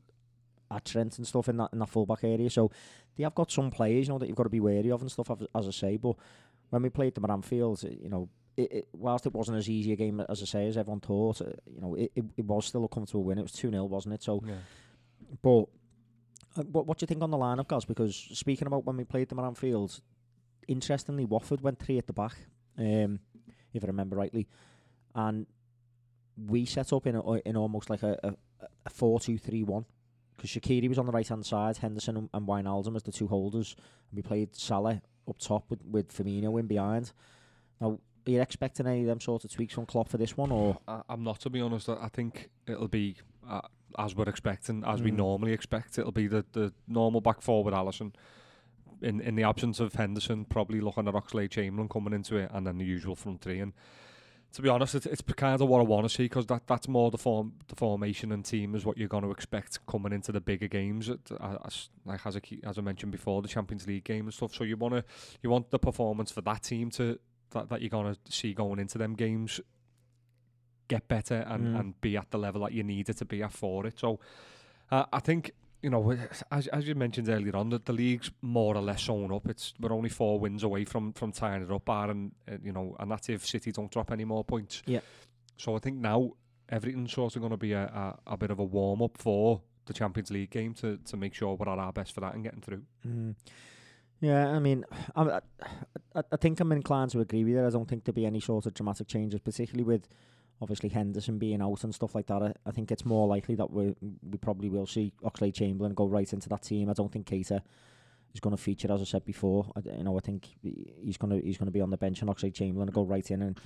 at 0.70 0.86
Trent 0.86 1.18
and 1.18 1.28
stuff 1.28 1.50
in 1.50 1.58
that 1.58 1.70
in 1.74 1.80
that 1.80 1.90
fullback 1.90 2.24
area. 2.24 2.50
So 2.50 2.72
they 3.18 3.24
have 3.24 3.36
got 3.36 3.52
some 3.52 3.72
players, 3.72 4.08
you 4.08 4.14
know, 4.14 4.20
that 4.20 4.28
you've 4.28 4.38
got 4.38 4.44
to 4.44 4.50
be 4.50 4.60
wary 4.60 4.92
of 4.92 5.02
and 5.02 5.12
stuff. 5.12 5.32
As, 5.32 5.48
as 5.56 5.68
I 5.68 5.72
say, 5.72 5.98
but 5.98 6.16
when 6.70 6.82
we 6.84 6.90
played 6.90 7.16
them 7.16 7.26
at 7.26 7.32
Anfield, 7.32 7.82
you 7.84 8.10
know. 8.10 8.30
It, 8.58 8.72
it, 8.72 8.88
whilst 8.94 9.26
it 9.26 9.34
wasn't 9.34 9.58
as 9.58 9.70
easy 9.70 9.94
a 9.94 9.96
game 9.96 10.20
as 10.28 10.42
I 10.42 10.46
say 10.46 10.68
as 10.68 10.78
everyone 10.78 11.00
thought, 11.00 11.42
uh, 11.42 11.46
you 11.74 11.82
know, 11.82 11.96
it, 11.96 12.12
it, 12.16 12.26
it 12.38 12.46
was 12.46 12.66
still 12.66 12.84
a 12.84 12.88
comfortable 12.88 13.24
win. 13.24 13.38
It 13.38 13.44
was 13.44 13.54
two 13.54 13.72
0 13.72 13.86
wasn't 13.86 14.16
it? 14.16 14.24
So 14.24 14.44
yeah. 14.46 14.56
but 15.42 15.66
uh, 16.58 16.64
what 16.64 16.86
what 16.86 16.98
do 16.98 17.04
you 17.04 17.08
think 17.08 17.24
on 17.24 17.32
the 17.32 17.38
lineup, 17.38 17.68
guys? 17.68 17.86
Because 17.86 18.16
speaking 18.34 18.68
about 18.68 18.86
when 18.86 18.98
we 18.98 19.06
played 19.06 19.30
them 19.30 19.40
at 19.40 19.46
Anfield, 19.46 20.02
interestingly, 20.68 21.26
Watford 21.26 21.62
went 21.62 21.80
three 21.80 21.98
at 21.98 22.08
the 22.08 22.14
back, 22.14 22.36
um, 22.78 23.20
if 23.74 23.84
I 23.84 23.88
remember 23.88 24.18
rightly, 24.18 24.48
and 25.16 25.46
we 26.38 26.66
set 26.66 26.92
up 26.94 27.08
in 27.08 27.16
a, 27.16 27.34
in 27.48 27.56
almost 27.56 27.90
like 27.90 28.04
a, 28.04 28.18
a, 28.24 28.34
a 28.86 28.90
four 28.90 29.20
two 29.20 29.38
three 29.38 29.64
one. 29.64 29.86
Because 30.36 30.52
Shaqiri 30.52 30.90
was 30.90 30.98
on 30.98 31.06
the 31.06 31.12
right 31.12 31.28
hand 31.28 31.46
side, 31.46 31.78
Henderson 31.78 32.18
and, 32.18 32.30
and 32.34 32.48
Wijnaldum 32.48 32.96
as 32.96 33.04
the 33.04 33.12
two 33.12 33.28
holders, 33.28 33.76
and 34.10 34.18
we 34.18 34.24
played 34.24 34.56
Salah 34.56 35.02
up 35.28 35.38
top 35.38 35.70
with, 35.70 35.86
with 35.86 36.12
Firmino 36.12 36.60
in 36.60 36.66
behind. 36.66 37.12
Now, 37.80 38.00
are 38.28 38.32
you 38.32 38.42
expecting 38.42 38.88
any 38.88 39.02
of 39.02 39.08
them 39.08 39.20
sort 39.20 39.44
of 39.46 39.52
tweaks 39.52 39.74
from 39.74 39.86
Klopp 39.86 40.10
for 40.10 40.18
this 40.18 40.38
one, 40.38 40.52
or 40.52 40.78
I, 40.88 41.02
I'm 41.10 41.24
not 41.24 41.40
to 41.42 41.50
be 41.50 41.62
honest. 41.62 41.90
I 41.90 41.98
I 42.02 42.10
think 42.10 42.50
it'll 42.68 42.88
be 42.88 43.16
uh, 43.50 43.62
as 44.00 44.16
we're 44.16 44.30
expecting, 44.30 44.84
as 44.86 45.02
we 45.02 45.12
Mm. 45.12 45.18
normally 45.18 45.54
expect. 45.54 45.98
It'll 45.98 46.12
be 46.12 46.28
the, 46.28 46.46
the 46.54 46.74
normal 46.88 47.20
back 47.22 47.42
forward 47.42 47.74
Alisson. 47.74 48.14
In 49.02 49.20
in 49.22 49.36
the 49.36 49.44
absence 49.44 49.80
of 49.80 49.96
Henderson, 49.96 50.46
probably 50.46 50.80
looking 50.80 51.08
at 51.08 51.14
Oxlade 51.16 51.50
Chamberlain 51.50 51.90
coming 51.90 52.14
into 52.14 52.36
it, 52.38 52.52
and 52.54 52.68
then 52.68 52.78
the 52.78 52.86
usual 52.86 53.16
front 53.16 53.42
three. 53.42 53.60
And 53.60 53.74
to 54.54 54.62
be 54.62 54.70
honest, 54.70 54.94
it's, 54.96 55.06
it's 55.06 55.22
kind 55.22 55.60
of 55.60 55.68
what 55.70 55.80
I 55.80 55.84
want 55.84 56.04
to 56.06 56.10
see 56.10 56.24
because 56.26 56.46
that, 56.48 56.68
that's 56.68 56.88
more 56.90 57.10
the 57.10 57.18
form, 57.18 57.54
the 57.70 57.76
formation 57.76 58.32
and 58.34 58.44
team 58.46 58.76
is 58.76 58.84
what 58.86 58.98
you're 58.98 59.08
going 59.08 59.24
to 59.24 59.32
expect 59.32 59.80
coming 59.88 60.12
into 60.12 60.32
the 60.34 60.42
bigger 60.42 60.68
games. 60.68 61.10
As, 61.66 61.90
like 62.06 62.20
as 62.28 62.36
I, 62.36 62.42
as 62.66 62.78
I 62.78 62.82
mentioned 62.82 63.14
before, 63.14 63.42
the 63.42 63.48
Champions 63.48 63.88
League 63.88 64.04
game 64.04 64.26
and 64.26 64.34
stuff. 64.34 64.54
So 64.54 64.66
you 64.66 64.76
want 64.78 64.94
to 64.94 65.04
you 65.42 65.50
want 65.50 65.72
the 65.72 65.80
performance 65.80 66.32
for 66.32 66.42
that 66.42 66.64
team 66.64 66.92
to 66.92 67.18
that, 67.52 67.70
that 67.70 67.82
you're 67.82 67.90
going 67.90 68.14
to 68.14 68.32
see 68.32 68.54
going 68.54 68.80
into 68.80 68.98
them 68.98 69.14
games 69.14 69.60
get 70.88 71.08
better 71.08 71.46
and, 71.48 71.64
Mm. 71.76 71.80
and 71.80 72.02
be 72.02 72.18
at 72.18 72.32
the 72.32 72.38
level 72.38 72.62
that 72.62 72.74
you 72.74 72.84
need 72.84 73.10
it 73.10 73.18
to 73.18 73.26
be 73.26 73.42
at 73.44 73.52
for 73.54 73.86
it. 73.88 73.98
So 74.00 74.20
uh, 74.92 75.06
I 75.14 75.20
think 75.20 75.52
you 75.82 75.90
know 75.90 76.12
as 76.52 76.68
as 76.68 76.88
you 76.88 76.96
mentioned 76.96 77.30
earlier 77.30 77.56
on, 77.56 77.70
that 77.70 77.86
the 77.86 77.94
league's 77.94 78.30
more 78.42 78.76
or 78.76 78.82
less 78.82 79.04
sewn 79.04 79.32
up. 79.34 79.48
It's 79.48 79.74
we're 79.80 79.94
only 79.94 80.10
four 80.10 80.40
wins 80.40 80.64
away 80.64 80.86
from 80.86 81.14
from 81.14 81.32
tying 81.32 81.64
it 81.64 81.72
up, 81.72 81.88
and 81.90 82.34
uh, 82.52 82.58
you 82.64 82.72
know, 82.74 82.96
and 83.00 83.10
that's 83.10 83.30
if 83.30 83.46
City 83.48 83.72
don't 83.72 83.90
drop 83.92 84.12
any 84.12 84.26
more 84.26 84.44
points. 84.44 84.84
Yeah. 84.86 85.00
So 85.58 85.76
I 85.76 85.80
think 85.80 85.98
now 85.98 86.32
everything's 86.70 87.14
sort 87.14 87.36
of 87.36 87.42
going 87.42 87.52
to 87.52 87.58
be 87.58 87.74
a, 87.74 87.84
a, 88.28 88.34
a 88.34 88.38
bit 88.38 88.52
of 88.52 88.60
a 88.60 88.64
warm 88.64 89.02
up 89.02 89.18
for 89.18 89.62
the 89.86 89.94
Champions 89.94 90.30
League 90.30 90.50
game 90.52 90.74
to 90.76 90.98
to 90.98 91.18
make 91.18 91.34
sure 91.34 91.56
we're 91.56 91.70
at 91.72 91.80
our 91.80 91.94
best 91.94 92.14
for 92.14 92.20
that 92.22 92.34
and 92.34 92.44
getting 92.44 92.62
through. 92.62 92.84
Mm. 93.08 93.36
Yeah, 94.22 94.50
I 94.50 94.60
mean, 94.60 94.86
I, 95.16 95.42
I, 96.16 96.24
I- 96.32 96.38
think 96.38 96.60
I'm 96.60 96.72
inclined 96.72 97.12
to 97.12 97.20
agree 97.20 97.44
with 97.44 97.54
you. 97.54 97.66
I 97.66 97.70
don't 97.70 97.90
think 97.90 98.06
there'll 98.06 98.16
be 98.16 98.26
any 98.26 98.40
sort 98.40 98.68
of 98.68 98.74
dramatic 98.74 99.08
changes, 99.08 99.40
particularly 99.42 99.84
with 99.84 100.08
obviously 100.62 100.90
Henderson 100.90 101.40
being 101.40 101.62
out 101.62 101.84
and 101.84 101.94
stuff 101.94 102.14
like 102.16 102.28
that. 102.28 102.42
I, 102.42 102.54
I 102.66 102.72
think 102.72 102.92
it's 102.92 103.04
more 103.04 103.28
likely 103.28 103.56
that 103.56 103.72
we 103.72 103.96
we 104.02 104.38
probably 104.38 104.70
will 104.70 104.86
see 104.86 105.12
Oxley 105.24 105.52
Chamberlain 105.52 105.96
go 105.96 106.06
right 106.06 106.32
into 106.32 106.48
that 106.50 106.62
team. 106.62 106.90
I 106.90 106.94
don't 106.94 107.12
think 107.12 107.28
Keita 107.28 107.62
is 108.34 108.40
going 108.40 108.56
to 108.56 108.62
feature, 108.62 108.92
as 108.92 109.02
I 109.02 109.06
said 109.06 109.26
before. 109.26 109.72
I, 109.76 109.98
you 109.98 110.04
know, 110.04 110.18
I 110.18 110.22
think 110.22 110.48
he's 110.62 111.18
going 111.18 111.38
to 111.40 111.46
he's 111.46 111.58
going 111.58 111.66
to 111.66 111.72
be 111.72 111.82
on 111.82 111.90
the 111.90 111.98
bench 111.98 112.22
and 112.22 112.30
Oxlade 112.30 112.54
Chamberlain 112.54 112.88
will 112.88 113.04
go 113.06 113.10
right 113.10 113.30
in 113.30 113.42
and. 113.42 113.56
Mm. 113.56 113.62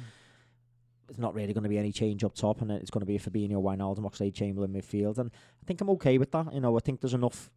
There's 1.07 1.19
not 1.19 1.35
really 1.35 1.53
going 1.53 1.61
to 1.61 1.69
be 1.69 1.77
any 1.77 1.91
change 1.91 2.23
up 2.23 2.33
top, 2.33 2.63
and 2.63 2.71
it's 2.71 2.89
going 2.89 3.01
to 3.01 3.05
be 3.05 3.15
a 3.15 3.19
Fabinho, 3.19 3.61
Wijnaldum, 3.61 4.07
Oxley 4.07 4.31
Chamberlain 4.31 4.73
midfield, 4.73 5.19
and 5.19 5.29
I 5.31 5.63
think 5.67 5.79
I'm 5.79 5.89
okay 5.91 6.17
with 6.17 6.31
that. 6.31 6.51
You 6.51 6.59
know, 6.61 6.75
I 6.75 6.79
think 6.79 6.99
there's 6.99 7.13
enough 7.13 7.51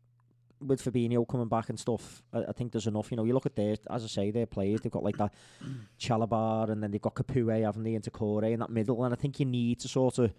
with 0.60 0.82
Fabinho 0.84 1.26
coming 1.26 1.48
back 1.48 1.68
and 1.68 1.78
stuff, 1.78 2.22
I, 2.32 2.44
I 2.48 2.52
think 2.52 2.72
there's 2.72 2.86
enough. 2.86 3.10
You 3.10 3.16
know, 3.16 3.24
you 3.24 3.34
look 3.34 3.46
at 3.46 3.56
their, 3.56 3.76
as 3.90 4.04
I 4.04 4.08
say, 4.08 4.30
their 4.30 4.46
players. 4.46 4.80
They've 4.80 4.92
got 4.92 5.04
like 5.04 5.16
that 5.18 5.32
Chalobah, 6.00 6.70
and 6.70 6.82
then 6.82 6.90
they've 6.90 7.00
got 7.00 7.14
Capoue, 7.14 7.64
haven't 7.64 7.84
they, 7.84 7.94
into 7.94 8.10
Corey 8.10 8.52
in 8.52 8.60
that 8.60 8.70
middle. 8.70 9.04
And 9.04 9.14
I 9.14 9.16
think 9.16 9.40
you 9.40 9.46
need 9.46 9.80
to 9.80 9.88
sort 9.88 10.18
of 10.18 10.32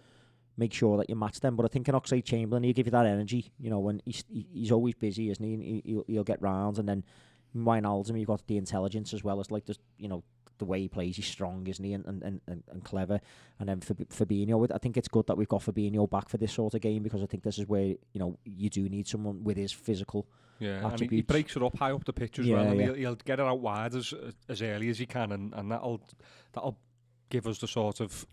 make 0.57 0.73
sure 0.73 0.97
that 0.97 1.09
you 1.09 1.15
match 1.15 1.39
them. 1.39 1.55
But 1.55 1.65
I 1.65 1.69
think 1.69 1.87
in 1.87 1.95
Oxlade 1.95 2.25
Chamberlain, 2.25 2.63
he'll 2.63 2.73
give 2.73 2.87
you 2.87 2.91
that 2.91 3.05
energy. 3.05 3.51
You 3.59 3.69
know, 3.69 3.79
when 3.79 4.01
he's 4.05 4.23
he's 4.29 4.71
always 4.71 4.95
busy, 4.95 5.29
isn't 5.29 5.43
he? 5.43 5.53
And 5.53 5.63
he 5.63 5.81
he'll, 5.85 6.05
he'll 6.07 6.23
get 6.23 6.41
rounds, 6.41 6.79
and 6.79 6.87
then 6.87 7.03
Wijnaldum, 7.55 8.17
you've 8.19 8.27
got 8.27 8.45
the 8.47 8.57
intelligence 8.57 9.13
as 9.13 9.23
well 9.23 9.39
as 9.39 9.51
like 9.51 9.65
just 9.65 9.79
you 9.97 10.07
know 10.07 10.23
the 10.59 10.65
way 10.65 10.81
he 10.81 10.87
plays. 10.87 11.15
He's 11.15 11.25
strong, 11.25 11.65
isn't 11.67 11.83
he? 11.83 11.93
And 11.93 12.05
and, 12.05 12.41
and, 12.47 12.63
and, 12.69 12.83
clever. 12.83 13.19
And 13.59 13.67
then 13.67 13.81
Fab- 13.81 14.09
Fabinho, 14.09 14.69
I 14.73 14.77
think 14.77 14.95
it's 14.97 15.07
good 15.07 15.25
that 15.27 15.37
we've 15.37 15.47
got 15.47 15.61
Fabinho 15.61 16.09
back 16.09 16.29
for 16.29 16.37
this 16.37 16.53
sort 16.53 16.75
of 16.75 16.81
game 16.81 17.01
because 17.01 17.23
I 17.23 17.25
think 17.25 17.43
this 17.43 17.57
is 17.57 17.67
where 17.67 17.85
you 17.85 17.97
know 18.15 18.37
you 18.45 18.69
do 18.69 18.87
need 18.87 19.07
someone 19.07 19.43
with 19.43 19.57
his 19.57 19.71
physical. 19.71 20.27
Yeah, 20.59 20.85
and 20.85 20.99
he, 20.99 21.07
he 21.07 21.21
breaks 21.21 21.55
it 21.55 21.63
up 21.63 21.77
high 21.77 21.91
up 21.91 22.03
the 22.03 22.13
pitch 22.13 22.37
as 22.37 22.45
Yeah, 22.45 22.57
well, 22.57 22.67
and 22.67 22.79
yeah. 22.79 22.85
he'll, 22.87 22.95
he'll 22.95 23.15
get 23.15 23.39
it 23.39 23.45
out 23.45 23.59
wide 23.59 23.95
as 23.95 24.13
as 24.47 24.61
early 24.61 24.89
as 24.89 24.99
he 24.99 25.05
can, 25.05 25.31
and, 25.31 25.53
and 25.53 25.71
that'll 25.71 26.01
that'll 26.53 26.77
give 27.29 27.47
us 27.47 27.59
the 27.59 27.67
sort 27.67 28.01
of 28.01 28.27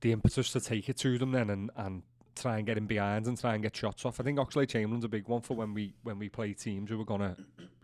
the 0.00 0.12
impetus 0.12 0.52
to 0.52 0.60
take 0.60 0.88
it 0.88 0.96
to 0.98 1.18
them 1.18 1.32
then, 1.32 1.50
and, 1.50 1.70
and 1.76 2.02
try 2.36 2.58
and 2.58 2.66
get 2.66 2.76
him 2.76 2.86
behind 2.86 3.26
and 3.26 3.38
try 3.38 3.54
and 3.54 3.62
get 3.62 3.74
shots 3.74 4.04
off. 4.04 4.20
I 4.20 4.22
think 4.22 4.38
Oxley 4.38 4.66
Chamberlain's 4.66 5.04
a 5.04 5.08
big 5.08 5.26
one 5.26 5.40
for 5.40 5.54
when 5.54 5.74
we 5.74 5.94
when 6.02 6.18
we 6.18 6.28
play 6.28 6.52
teams 6.52 6.90
who 6.90 7.00
are 7.00 7.04
gonna 7.04 7.36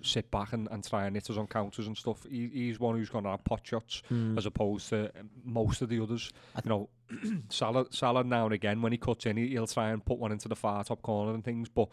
sit 0.03 0.31
back 0.31 0.53
and, 0.53 0.69
and 0.71 0.87
try 0.87 1.07
and 1.07 1.17
hit 1.17 1.31
us 1.31 1.37
on 1.37 1.47
counters 1.47 1.87
and 1.87 1.97
stuff. 1.97 2.25
He, 2.29 2.49
he's 2.53 2.79
one 2.79 2.97
who's 2.97 3.09
gonna 3.09 3.31
have 3.31 3.45
pot 3.45 3.61
shots 3.65 4.03
hmm. 4.09 4.37
as 4.37 4.47
opposed 4.47 4.89
to 4.91 5.11
most 5.45 5.83
of 5.83 5.89
the 5.89 6.03
others. 6.03 6.33
You 6.65 6.69
know, 6.69 6.89
Salah, 7.49 7.87
Salah 7.91 8.25
now 8.25 8.45
and 8.45 8.55
again 8.55 8.83
when 8.83 8.93
he 8.93 8.99
cuts 8.99 9.27
in, 9.27 9.37
he, 9.37 9.49
he'll 9.49 9.67
try 9.67 9.91
and 9.91 10.05
put 10.05 10.19
one 10.19 10.33
into 10.33 10.49
the 10.49 10.57
far 10.57 10.85
top 10.85 11.03
corner 11.03 11.35
and 11.35 11.45
things. 11.45 11.69
But 11.69 11.89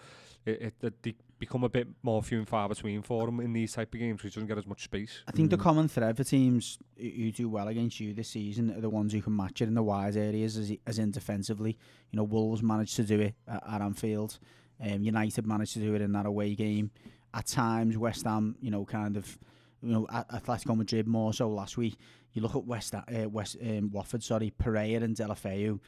it, 0.45 0.61
it, 0.61 0.73
the, 0.80 0.94
the 1.03 1.15
become 1.40 1.64
a 1.64 1.70
bit 1.70 1.88
more 2.03 2.22
few 2.22 2.38
and 2.40 2.48
far 2.48 2.68
between 2.70 3.02
for 3.02 3.28
him 3.30 3.40
in 3.40 3.53
these 3.53 3.72
type 3.74 3.94
of 3.94 3.99
games. 3.99 4.22
He 4.22 4.28
doesn't 4.30 4.48
get 4.48 4.57
as 4.57 4.68
much 4.68 4.84
space. 4.84 5.24
I 5.28 5.32
think 5.32 5.49
the 5.49 5.57
Mm. 5.57 5.61
common 5.61 5.88
thread 5.88 6.18
for 6.18 6.24
teams 6.24 6.78
who 6.98 7.10
who 7.10 7.32
do 7.32 7.49
well 7.49 7.68
against 7.68 7.99
you 7.99 8.14
this 8.14 8.30
season 8.30 8.72
are 8.72 8.82
the 8.82 8.90
ones 8.90 9.14
who 9.14 9.22
can 9.22 9.36
match 9.36 9.61
it 9.61 9.68
in 9.68 9.74
the 9.74 9.84
wide 9.84 10.18
areas 10.18 10.57
as, 10.57 10.72
as 10.86 10.99
in 10.99 11.11
defensively. 11.11 11.78
You 12.11 12.18
know, 12.18 12.24
Wolves 12.24 12.61
managed 12.61 12.95
to 12.98 13.03
do 13.03 13.20
it 13.22 13.36
at, 13.48 13.64
at 13.68 13.82
Anfield. 13.82 14.38
Um, 14.82 15.02
United 15.03 15.45
managed 15.48 15.74
to 15.74 15.80
do 15.80 15.95
it 15.95 16.02
in 16.02 16.11
that 16.14 16.26
away 16.26 16.56
game. 16.56 16.91
At 17.34 17.48
times, 17.48 17.98
West 17.98 18.26
Ham, 18.26 18.56
you 18.61 18.72
know, 18.72 18.86
kind 18.86 19.16
of, 19.18 19.38
you 19.82 19.91
know, 19.91 20.07
Atletico 20.07 20.76
Madrid 20.76 21.07
more 21.07 21.34
so 21.34 21.48
last 21.49 21.78
week. 21.78 21.95
You 22.34 22.41
look 22.41 22.56
at 22.56 22.66
West, 22.66 22.94
Ha- 22.94 23.03
uh, 23.14 23.30
West 23.30 23.57
um, 23.61 23.91
Watford, 23.91 24.24
sorry, 24.24 24.52
Pereyra 24.61 25.03
and 25.03 25.16
Deulofeu 25.16 25.80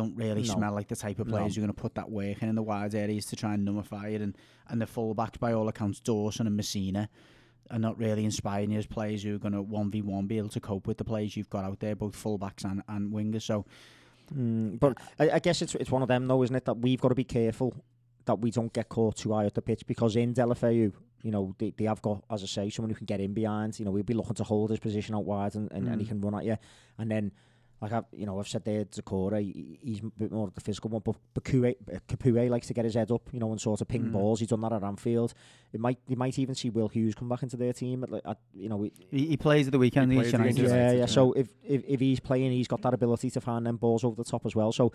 don't 0.00 0.16
really 0.16 0.42
No. 0.42 0.54
smell 0.54 0.72
like 0.74 0.88
the 0.88 0.96
type 0.96 1.18
of 1.18 1.26
No. 1.26 1.32
players 1.34 1.54
who 1.54 1.60
are 1.60 1.66
going 1.66 1.74
to 1.74 1.80
put 1.80 1.94
that 1.96 2.10
work 2.10 2.42
in, 2.42 2.48
in 2.48 2.54
the 2.54 2.62
wide 2.62 2.94
areas 2.94 3.26
to 3.26 3.36
try 3.36 3.54
and 3.54 3.64
nullify 3.64 4.08
it. 4.08 4.20
And, 4.22 4.36
and 4.68 4.80
the 4.80 4.86
fullbacks, 4.86 5.38
by 5.38 5.52
all 5.52 5.68
accounts, 5.68 6.00
Dawson 6.00 6.46
and 6.46 6.58
Masina, 6.58 7.08
are 7.70 7.78
not 7.78 7.98
really 7.98 8.24
inspiring 8.24 8.70
you 8.70 8.78
as 8.78 8.86
players 8.86 9.22
who 9.24 9.34
are 9.34 9.38
going 9.38 9.52
to 9.52 9.62
1v1 9.62 10.26
be 10.26 10.38
able 10.38 10.48
to 10.50 10.60
cope 10.60 10.86
with 10.86 10.96
the 10.98 11.04
players 11.04 11.36
you've 11.36 11.50
got 11.50 11.64
out 11.64 11.80
there, 11.80 11.94
both 11.94 12.14
fullbacks 12.16 12.64
and, 12.64 12.82
and 12.88 13.12
wingers. 13.12 13.42
So, 13.42 13.66
Mm, 14.34 14.78
but 14.78 14.98
I, 15.18 15.30
I 15.30 15.38
guess 15.38 15.62
it's 15.62 15.74
it's 15.76 15.90
one 15.90 16.02
of 16.02 16.08
them 16.08 16.26
though, 16.28 16.42
isn't 16.42 16.54
it? 16.54 16.66
That 16.66 16.74
we've 16.78 17.00
got 17.00 17.08
to 17.08 17.14
be 17.14 17.24
careful 17.24 17.74
that 18.26 18.38
we 18.40 18.50
don't 18.50 18.70
get 18.74 18.86
caught 18.90 19.16
too 19.16 19.32
high 19.32 19.46
at 19.46 19.54
the 19.54 19.62
pitch 19.62 19.86
because 19.86 20.16
in 20.16 20.34
Deulofeu, 20.34 20.92
you 21.22 21.30
know, 21.30 21.54
they, 21.58 21.72
they 21.76 21.84
have 21.86 22.02
got, 22.02 22.22
as 22.30 22.42
I 22.42 22.46
say, 22.46 22.68
someone 22.68 22.90
who 22.90 22.96
can 22.96 23.06
get 23.06 23.20
in 23.20 23.32
behind. 23.32 23.78
You 23.78 23.86
know, 23.86 23.90
we'll 23.90 24.02
be 24.02 24.12
looking 24.12 24.34
to 24.34 24.44
hold 24.44 24.68
his 24.68 24.80
position 24.80 25.14
out 25.14 25.24
wide 25.24 25.54
and, 25.54 25.72
and, 25.72 25.88
and 25.88 25.98
he 25.98 26.04
Mm. 26.06 26.10
can 26.10 26.20
run 26.20 26.34
at 26.34 26.44
you. 26.44 26.58
And 26.98 27.10
then, 27.10 27.32
like 27.80 27.92
I've, 27.92 28.04
you 28.12 28.26
know, 28.26 28.40
I've 28.40 28.48
said 28.48 28.64
there, 28.64 28.84
Zakora, 28.86 29.40
he, 29.40 29.78
he's 29.80 30.00
a 30.00 30.06
bit 30.06 30.32
more 30.32 30.48
of 30.48 30.54
the 30.54 30.60
physical 30.60 30.90
one, 30.90 31.02
but 31.04 31.14
Bakue, 31.34 31.74
Capoue 32.08 32.50
likes 32.50 32.66
to 32.66 32.74
get 32.74 32.84
his 32.84 32.94
head 32.94 33.10
up, 33.12 33.22
you 33.32 33.38
know, 33.38 33.50
and 33.52 33.60
sort 33.60 33.80
of 33.80 33.86
ping 33.88 34.04
Mm. 34.06 34.12
balls. 34.12 34.40
He's 34.40 34.48
done 34.48 34.60
that 34.62 34.72
at 34.72 34.82
Anfield. 34.82 35.32
It 35.72 35.78
might, 35.78 35.98
you 36.08 36.16
might 36.16 36.36
even 36.38 36.54
see 36.56 36.70
Will 36.70 36.88
Hughes 36.88 37.14
come 37.14 37.28
back 37.28 37.42
into 37.44 37.56
their 37.56 37.72
team. 37.72 38.02
At, 38.02 38.10
like, 38.10 38.22
at, 38.24 38.38
you 38.52 38.68
know, 38.68 38.82
it, 38.82 38.94
he, 39.10 39.26
he 39.28 39.36
plays 39.36 39.68
at 39.68 39.72
the 39.72 39.78
weekend 39.78 40.10
He 40.10 40.18
against 40.18 40.34
plays 40.36 40.56
against 40.56 40.72
yeah, 40.74 40.90
yeah. 40.92 40.98
yeah. 40.98 41.06
So 41.06 41.32
if, 41.34 41.48
if 41.62 41.84
if 41.86 42.00
he's 42.00 42.18
playing, 42.20 42.50
he's 42.52 42.66
got 42.68 42.82
that 42.82 42.94
ability 42.94 43.30
to 43.30 43.40
find 43.40 43.64
them 43.64 43.76
balls 43.76 44.02
over 44.02 44.16
the 44.16 44.28
top 44.28 44.44
as 44.44 44.56
well. 44.56 44.72
So, 44.72 44.92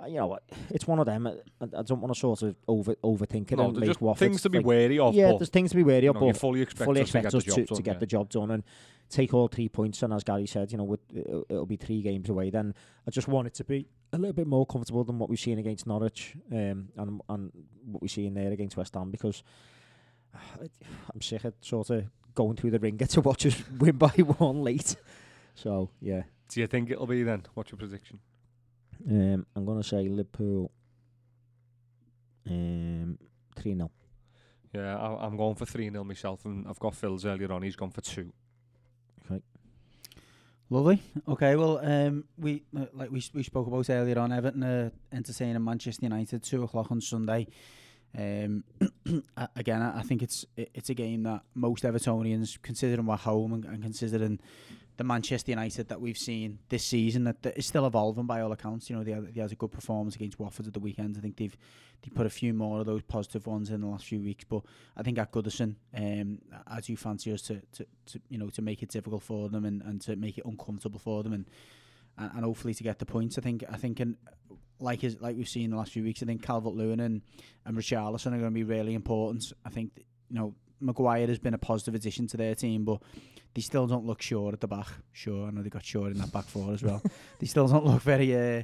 Uh, 0.00 0.06
you 0.06 0.16
know, 0.16 0.38
it's 0.70 0.86
one 0.86 0.98
of 0.98 1.06
them. 1.06 1.26
Uh, 1.26 1.32
I, 1.60 1.64
I 1.78 1.82
don't 1.82 2.00
want 2.00 2.12
to 2.14 2.18
sort 2.18 2.42
of 2.42 2.56
over 2.68 2.94
overthink 2.96 3.52
it 3.52 3.56
No, 3.56 3.68
and 3.68 3.78
make 3.78 3.98
just 3.98 4.18
things 4.18 4.42
to 4.42 4.50
be 4.50 4.58
like- 4.58 4.66
wary 4.66 4.98
of. 4.98 5.14
Yeah, 5.14 5.32
there's 5.38 5.48
things 5.50 5.70
to 5.70 5.76
be 5.76 5.82
wary 5.82 6.04
you 6.04 6.10
of, 6.10 6.16
know, 6.16 6.26
but 6.26 6.36
fully 6.36 6.62
expect 6.62 6.86
fully 6.86 7.02
us 7.02 7.10
to 7.10 7.18
expect 7.18 7.32
get 7.32 7.34
us 7.34 7.44
the 7.44 7.50
to, 7.50 7.56
job 7.56 7.66
to 7.68 7.74
done, 7.74 7.82
get 7.82 7.94
yeah. 7.94 7.98
the 7.98 8.06
job 8.06 8.28
done 8.30 8.50
and 8.50 8.62
take 9.08 9.34
all 9.34 9.48
three 9.48 9.68
points. 9.68 10.02
And 10.02 10.12
as 10.12 10.24
Gary 10.24 10.46
said, 10.46 10.72
you 10.72 10.78
know, 10.78 10.84
with, 10.84 11.00
it'll, 11.14 11.44
it'll 11.48 11.66
be 11.66 11.76
three 11.76 12.02
games 12.02 12.28
away. 12.28 12.50
Then 12.50 12.74
I 13.06 13.10
just 13.10 13.28
want 13.28 13.46
it 13.46 13.54
to 13.54 13.64
be 13.64 13.86
a 14.12 14.18
little 14.18 14.32
bit 14.32 14.46
more 14.46 14.66
comfortable 14.66 15.04
than 15.04 15.18
what 15.18 15.28
we've 15.30 15.40
seen 15.40 15.58
against 15.58 15.86
Norwich 15.86 16.34
um, 16.50 16.88
and 16.96 17.20
and 17.28 17.52
what 17.84 18.02
we 18.02 18.08
see 18.08 18.26
in 18.26 18.34
there 18.34 18.52
against 18.52 18.76
West 18.76 18.94
Ham 18.94 19.10
because 19.10 19.42
I'm 21.14 21.20
sick 21.20 21.44
of 21.44 21.54
sort 21.60 21.90
of 21.90 22.04
going 22.34 22.56
through 22.56 22.70
the 22.70 22.78
ringer 22.78 23.06
to 23.06 23.20
watch 23.20 23.46
us 23.46 23.62
win 23.78 23.96
by 23.96 24.08
one 24.38 24.62
late. 24.62 24.96
So 25.54 25.90
yeah, 26.00 26.22
Do 26.48 26.60
you 26.60 26.66
think 26.66 26.90
it'll 26.90 27.06
be 27.06 27.22
then? 27.22 27.42
What's 27.54 27.70
your 27.70 27.78
prediction? 27.78 28.20
Um, 29.10 29.46
I'm 29.56 29.64
gonna 29.64 29.82
say 29.82 30.08
Liverpool 30.08 30.70
um, 32.48 33.18
three 33.56 33.74
0 33.74 33.90
Yeah, 34.74 34.96
I, 34.96 35.26
I'm 35.26 35.36
going 35.36 35.54
for 35.54 35.66
3 35.66 35.90
0 35.90 36.04
myself, 36.04 36.44
and 36.44 36.66
I've 36.68 36.78
got 36.78 36.94
Phil's 36.94 37.24
earlier 37.24 37.52
on. 37.52 37.62
He's 37.62 37.76
gone 37.76 37.90
for 37.90 38.00
2. 38.00 38.32
Okay. 39.30 39.42
Lovely. 40.70 41.02
Okay, 41.28 41.54
well, 41.56 41.78
um, 41.82 42.24
we 42.38 42.64
uh, 42.76 42.86
like 42.94 43.10
we 43.10 43.18
s- 43.18 43.30
we 43.34 43.42
spoke 43.42 43.66
about 43.66 43.90
earlier 43.90 44.18
on 44.18 44.32
Everton 44.32 44.62
uh, 44.62 44.90
entertaining 45.12 45.62
Manchester 45.62 46.06
United 46.06 46.42
two 46.42 46.62
o'clock 46.62 46.90
on 46.90 47.00
Sunday. 47.00 47.46
Um, 48.16 48.64
again, 49.56 49.82
I 49.82 50.02
think 50.02 50.22
it's 50.22 50.44
it's 50.56 50.90
a 50.90 50.94
game 50.94 51.22
that 51.24 51.42
most 51.54 51.84
Evertonians, 51.84 52.60
considering 52.62 53.06
we're 53.06 53.16
home 53.16 53.52
and, 53.52 53.64
and 53.64 53.82
considering 53.82 54.38
the 54.98 55.04
Manchester 55.04 55.50
United 55.50 55.88
that 55.88 56.00
we've 56.00 56.18
seen 56.18 56.58
this 56.68 56.84
season, 56.84 57.24
that, 57.24 57.42
that 57.42 57.56
is 57.56 57.66
still 57.66 57.86
evolving 57.86 58.26
by 58.26 58.42
all 58.42 58.52
accounts. 58.52 58.90
You 58.90 58.96
know, 58.96 59.04
they 59.04 59.12
had, 59.12 59.34
they 59.34 59.40
had 59.40 59.50
a 59.50 59.54
good 59.54 59.72
performance 59.72 60.14
against 60.14 60.38
Watford 60.38 60.66
at 60.66 60.74
the 60.74 60.80
weekend. 60.80 61.16
I 61.16 61.20
think 61.20 61.36
they've 61.36 61.56
they 62.02 62.10
put 62.10 62.26
a 62.26 62.30
few 62.30 62.52
more 62.52 62.80
of 62.80 62.86
those 62.86 63.02
positive 63.02 63.46
ones 63.46 63.70
in 63.70 63.80
the 63.80 63.86
last 63.86 64.04
few 64.04 64.20
weeks. 64.20 64.44
But 64.44 64.62
I 64.96 65.02
think 65.02 65.18
at 65.18 65.32
Goodison, 65.32 65.76
um, 65.96 66.38
I 66.66 66.80
do 66.80 66.96
fancy 66.96 67.32
us 67.32 67.42
to, 67.42 67.62
to, 67.72 67.86
to 68.06 68.20
you 68.28 68.38
know 68.38 68.48
to 68.50 68.62
make 68.62 68.82
it 68.82 68.90
difficult 68.90 69.22
for 69.22 69.48
them 69.48 69.64
and, 69.64 69.82
and 69.82 70.00
to 70.02 70.16
make 70.16 70.38
it 70.38 70.44
uncomfortable 70.44 70.98
for 70.98 71.22
them 71.22 71.32
and, 71.32 71.46
and 72.18 72.30
and 72.34 72.44
hopefully 72.44 72.74
to 72.74 72.82
get 72.82 72.98
the 72.98 73.06
points. 73.06 73.38
I 73.38 73.40
think 73.40 73.64
I 73.70 73.76
think 73.76 74.00
in, 74.00 74.16
like 74.82 75.04
is 75.04 75.20
like 75.20 75.36
we've 75.36 75.48
seen 75.48 75.66
in 75.66 75.70
the 75.70 75.76
last 75.76 75.92
few 75.92 76.02
weeks, 76.02 76.22
I 76.22 76.26
think 76.26 76.42
Calvert 76.42 76.74
Lewin 76.74 77.00
and 77.00 77.22
and 77.64 77.76
Richarlison 77.76 78.28
are 78.28 78.38
going 78.38 78.44
to 78.44 78.50
be 78.50 78.64
really 78.64 78.94
important. 78.94 79.44
I 79.64 79.70
think 79.70 79.92
you 80.28 80.36
know 80.36 80.54
Maguire 80.80 81.26
has 81.28 81.38
been 81.38 81.54
a 81.54 81.58
positive 81.58 81.94
addition 81.94 82.26
to 82.28 82.36
their 82.36 82.54
team, 82.54 82.84
but 82.84 83.00
they 83.54 83.60
still 83.60 83.86
don't 83.86 84.04
look 84.04 84.20
sure 84.20 84.52
at 84.52 84.60
the 84.60 84.68
back. 84.68 84.88
Sure, 85.12 85.46
I 85.46 85.50
know 85.50 85.62
they 85.62 85.70
got 85.70 85.84
sure 85.84 86.10
in 86.10 86.18
that 86.18 86.32
back 86.32 86.44
four 86.44 86.72
as 86.72 86.82
well. 86.82 87.02
they 87.38 87.46
still 87.46 87.68
don't 87.68 87.84
look 87.84 88.02
very 88.02 88.34
uh, 88.34 88.62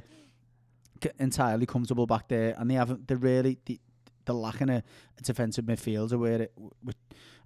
c- 1.03 1.11
entirely 1.19 1.65
comfortable 1.65 2.05
back 2.05 2.27
there, 2.27 2.55
and 2.57 2.69
they 2.69 2.75
haven't. 2.75 3.07
They're 3.07 3.17
really 3.17 3.57
they, 3.65 3.79
they're 4.25 4.35
lacking 4.35 4.69
a, 4.69 4.83
a 5.17 5.21
defensive 5.21 5.65
midfielder 5.65 6.19
where 6.19 6.43
it. 6.43 6.53
With, 6.83 6.95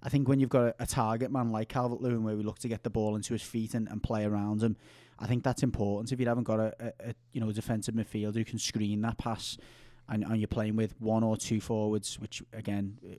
I 0.02 0.10
think 0.10 0.28
when 0.28 0.38
you've 0.38 0.50
got 0.50 0.64
a, 0.64 0.74
a 0.80 0.86
target 0.86 1.30
man 1.30 1.50
like 1.50 1.70
Calvert 1.70 2.02
Lewin, 2.02 2.24
where 2.24 2.36
we 2.36 2.42
look 2.42 2.58
to 2.58 2.68
get 2.68 2.82
the 2.82 2.90
ball 2.90 3.16
into 3.16 3.32
his 3.32 3.42
feet 3.42 3.72
and, 3.72 3.88
and 3.88 4.02
play 4.02 4.24
around 4.24 4.62
him, 4.62 4.76
I 5.18 5.26
think 5.26 5.44
that's 5.44 5.62
important. 5.62 6.12
If 6.12 6.20
you 6.20 6.26
haven't 6.26 6.44
got 6.44 6.60
a, 6.60 6.74
a, 6.80 7.10
a 7.10 7.14
you 7.32 7.40
know 7.40 7.52
defensive 7.52 7.94
midfielder 7.94 8.36
who 8.36 8.44
can 8.44 8.58
screen 8.58 9.00
that 9.02 9.18
pass, 9.18 9.56
and, 10.08 10.24
and 10.24 10.38
you're 10.38 10.48
playing 10.48 10.76
with 10.76 10.94
one 11.00 11.22
or 11.22 11.36
two 11.36 11.60
forwards, 11.60 12.18
which 12.18 12.42
again. 12.52 12.98
uh, 13.04 13.16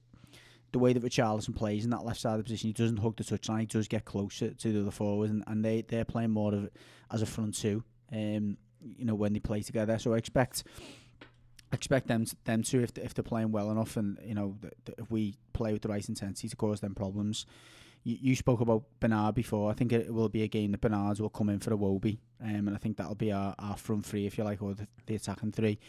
The 0.71 0.79
way 0.79 0.93
that 0.93 1.03
Richarlison 1.03 1.55
plays 1.55 1.85
in 1.85 1.91
that 1.91 2.03
left 2.03 2.19
side 2.19 2.33
of 2.33 2.39
the 2.39 2.43
position, 2.43 2.67
he 2.67 2.73
doesn't 2.73 2.97
hug 2.97 3.15
the 3.15 3.23
touchline. 3.23 3.61
He 3.61 3.65
does 3.65 3.87
get 3.87 4.03
closer 4.03 4.53
to 4.53 4.73
the 4.73 4.81
other 4.81 4.91
forwards, 4.91 5.31
and, 5.31 5.41
and 5.47 5.63
they 5.63 5.83
they're 5.83 6.03
playing 6.05 6.31
more 6.31 6.53
of 6.53 6.69
as 7.11 7.21
a 7.21 7.25
front 7.25 7.55
two. 7.55 7.83
Um, 8.11 8.57
you 8.97 9.05
know 9.05 9.15
when 9.15 9.33
they 9.33 9.39
play 9.39 9.61
together. 9.61 9.97
So 9.97 10.13
I 10.13 10.17
expect 10.17 10.63
expect 11.71 12.07
them 12.07 12.25
to, 12.25 12.35
them 12.43 12.61
to 12.63 12.83
if 12.83 12.97
if 12.97 13.13
they're 13.13 13.23
playing 13.23 13.51
well 13.51 13.71
enough, 13.71 13.97
and 13.97 14.17
you 14.23 14.35
know 14.35 14.57
if 14.97 15.09
we 15.09 15.35
play 15.53 15.71
with 15.73 15.81
the 15.81 15.89
right 15.89 16.07
intensity 16.07 16.49
to 16.49 16.55
cause 16.55 16.81
them 16.81 16.93
problems. 16.93 17.45
You, 18.05 18.17
you 18.21 18.35
spoke 18.35 18.61
about 18.61 18.83
Bernard 19.01 19.35
before. 19.35 19.69
I 19.69 19.73
think 19.73 19.91
it 19.91 20.13
will 20.13 20.29
be 20.29 20.43
a 20.43 20.47
game 20.47 20.71
that 20.71 20.79
Bernards 20.81 21.19
will 21.19 21.29
come 21.29 21.49
in 21.49 21.59
for 21.59 21.71
Iwobi, 21.71 22.19
um, 22.41 22.67
and 22.67 22.75
I 22.75 22.77
think 22.77 22.95
that'll 22.97 23.15
be 23.15 23.31
our, 23.33 23.53
our 23.59 23.75
front 23.75 24.05
three, 24.05 24.25
if 24.25 24.37
you 24.37 24.43
like, 24.45 24.61
or 24.61 24.73
the, 24.75 24.87
the 25.07 25.15
attacking 25.15 25.51
three. 25.51 25.79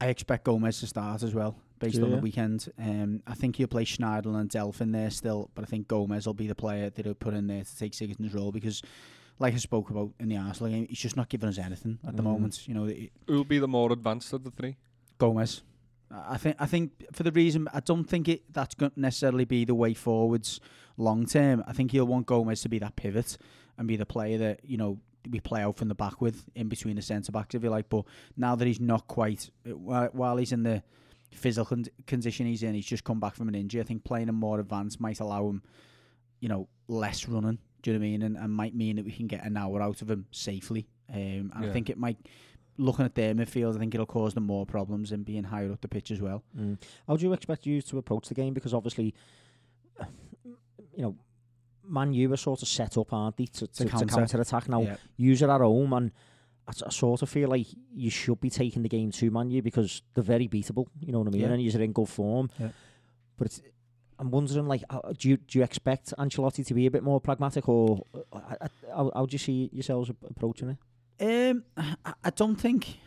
I 0.00 0.06
expect 0.08 0.44
Gomez 0.44 0.80
to 0.80 0.86
start 0.86 1.22
as 1.22 1.32
well, 1.34 1.56
based 1.78 2.00
on 2.02 2.10
the 2.10 2.16
weekend. 2.18 2.68
Um, 2.78 3.22
I 3.26 3.34
think 3.34 3.56
he'll 3.56 3.68
play 3.68 3.84
Schneidel 3.84 4.34
and 4.38 4.50
Delph 4.50 4.80
in 4.80 4.92
there 4.92 5.10
still, 5.10 5.48
but 5.54 5.62
I 5.64 5.66
think 5.66 5.88
Gomez 5.88 6.26
will 6.26 6.34
be 6.34 6.48
the 6.48 6.54
player 6.56 6.90
that 6.90 7.04
he'll 7.04 7.14
put 7.14 7.34
in 7.34 7.46
there 7.46 7.62
to 7.64 7.76
take 7.78 7.92
Sigurdsson's 7.92 8.34
role 8.34 8.50
because, 8.52 8.82
like 9.38 9.54
I 9.54 9.58
spoke 9.58 9.90
about 9.90 10.10
in 10.18 10.28
the 10.28 10.36
Arsenal 10.36 10.70
game, 10.72 10.86
he's 10.88 10.98
just 10.98 11.16
not 11.16 11.28
giving 11.28 11.48
us 11.48 11.56
anything 11.56 11.98
at 12.06 12.16
the 12.16 12.22
Mm. 12.22 12.26
moment. 12.26 12.66
You 12.68 12.74
know, 12.74 12.84
it- 12.86 13.12
Who'll 13.28 13.44
be 13.44 13.58
the 13.60 13.68
more 13.68 13.92
advanced 13.92 14.32
of 14.32 14.42
the 14.44 14.50
three? 14.50 14.76
Gomez. 15.18 15.62
I 16.12 16.36
think 16.36 16.56
I 16.58 16.66
think 16.66 17.04
for 17.12 17.22
the 17.22 17.32
reason 17.32 17.68
I 17.72 17.80
don't 17.80 18.04
think 18.04 18.28
it 18.28 18.52
that's 18.52 18.74
going 18.74 18.92
to 18.92 19.00
necessarily 19.00 19.44
be 19.44 19.64
the 19.64 19.74
way 19.74 19.94
forwards 19.94 20.60
long 20.96 21.26
term. 21.26 21.64
I 21.66 21.72
think 21.72 21.92
he'll 21.92 22.06
want 22.06 22.26
Gomez 22.26 22.62
to 22.62 22.68
be 22.68 22.78
that 22.80 22.96
pivot 22.96 23.38
and 23.78 23.88
be 23.88 23.96
the 23.96 24.06
player 24.06 24.38
that 24.38 24.60
you 24.64 24.76
know 24.76 24.98
we 25.30 25.40
play 25.40 25.62
out 25.62 25.76
from 25.76 25.88
the 25.88 25.94
back 25.94 26.20
with 26.20 26.44
in 26.54 26.68
between 26.68 26.96
the 26.96 27.02
centre 27.02 27.32
backs 27.32 27.54
if 27.54 27.62
you 27.62 27.70
like. 27.70 27.88
But 27.88 28.04
now 28.36 28.54
that 28.56 28.66
he's 28.66 28.80
not 28.80 29.06
quite 29.06 29.50
while, 29.64 30.08
while 30.12 30.36
he's 30.36 30.52
in 30.52 30.62
the 30.64 30.82
physical 31.32 31.82
condition 32.06 32.46
he's 32.46 32.62
in, 32.62 32.74
he's 32.74 32.86
just 32.86 33.04
come 33.04 33.20
back 33.20 33.34
from 33.34 33.48
an 33.48 33.54
injury. 33.54 33.80
I 33.80 33.84
think 33.84 34.04
playing 34.04 34.28
him 34.28 34.34
more 34.34 34.60
advanced 34.60 35.00
might 35.00 35.20
allow 35.20 35.48
him, 35.48 35.62
you 36.40 36.48
know, 36.48 36.68
less 36.88 37.26
running. 37.28 37.58
Do 37.82 37.90
you 37.90 37.98
know 37.98 38.00
what 38.00 38.06
I 38.06 38.10
mean? 38.10 38.22
And, 38.22 38.36
and 38.36 38.52
might 38.52 38.74
mean 38.74 38.96
that 38.96 39.04
we 39.04 39.12
can 39.12 39.26
get 39.26 39.44
an 39.44 39.56
hour 39.56 39.80
out 39.82 40.02
of 40.02 40.10
him 40.10 40.26
safely. 40.30 40.88
Um, 41.12 41.52
and 41.54 41.66
I 41.66 41.72
think 41.72 41.90
it 41.90 41.98
might 41.98 42.18
looking 42.78 43.04
at 43.04 43.14
their 43.14 43.34
midfield, 43.34 43.76
I 43.76 43.78
think 43.78 43.94
it'll 43.94 44.06
cause 44.06 44.34
them 44.34 44.46
more 44.46 44.66
problems 44.66 45.10
than 45.10 45.22
being 45.22 45.44
higher 45.44 45.72
up 45.72 45.80
the 45.80 45.88
pitch 45.88 46.10
as 46.10 46.20
well. 46.20 46.42
Mm. 46.58 46.78
How 47.06 47.16
do 47.16 47.24
you 47.24 47.32
expect 47.32 47.66
you 47.66 47.82
to 47.82 47.98
approach 47.98 48.28
the 48.28 48.34
game? 48.34 48.54
Because 48.54 48.74
obviously, 48.74 49.14
you 50.96 51.02
know, 51.02 51.16
Man 51.84 52.12
U 52.12 52.32
are 52.32 52.36
sort 52.36 52.62
of 52.62 52.68
set 52.68 52.96
up, 52.96 53.12
aren't 53.12 53.36
they, 53.36 53.46
to, 53.46 53.66
to, 53.66 53.84
to 53.84 53.90
counter. 53.90 54.06
counter 54.06 54.40
attack. 54.40 54.68
Now, 54.68 54.82
yeah. 54.82 54.96
use 55.16 55.42
it 55.42 55.50
at 55.50 55.60
home, 55.60 55.92
and 55.92 56.12
I 56.66 56.72
sort 56.90 57.22
of 57.22 57.28
feel 57.28 57.48
like 57.48 57.66
you 57.92 58.10
should 58.10 58.40
be 58.40 58.50
taking 58.50 58.82
the 58.82 58.88
game 58.88 59.10
to 59.12 59.30
Man 59.30 59.50
U 59.50 59.62
because 59.62 60.02
they're 60.14 60.22
very 60.22 60.48
beatable. 60.48 60.86
You 61.00 61.12
know 61.12 61.18
what 61.18 61.28
I 61.28 61.30
mean? 61.30 61.42
Yeah. 61.42 61.48
And 61.48 61.62
you're 61.62 61.82
in 61.82 61.92
good 61.92 62.08
form. 62.08 62.50
Yeah. 62.58 62.68
But 63.36 63.46
it's, 63.46 63.62
I'm 64.18 64.30
wondering, 64.30 64.68
like, 64.68 64.84
do 65.18 65.28
you 65.30 65.36
do 65.36 65.58
you 65.58 65.64
expect 65.64 66.14
Ancelotti 66.16 66.64
to 66.66 66.74
be 66.74 66.86
a 66.86 66.90
bit 66.90 67.02
more 67.02 67.20
pragmatic, 67.20 67.68
or 67.68 68.06
uh, 68.14 68.38
uh, 68.60 68.68
how, 68.94 69.10
how 69.14 69.26
do 69.26 69.34
you 69.34 69.38
see 69.38 69.68
yourselves 69.72 70.10
approaching 70.10 70.70
it? 70.70 70.76
Um, 71.20 71.64
I, 71.76 72.14
I 72.24 72.30
don't 72.30 72.56
think 72.56 72.98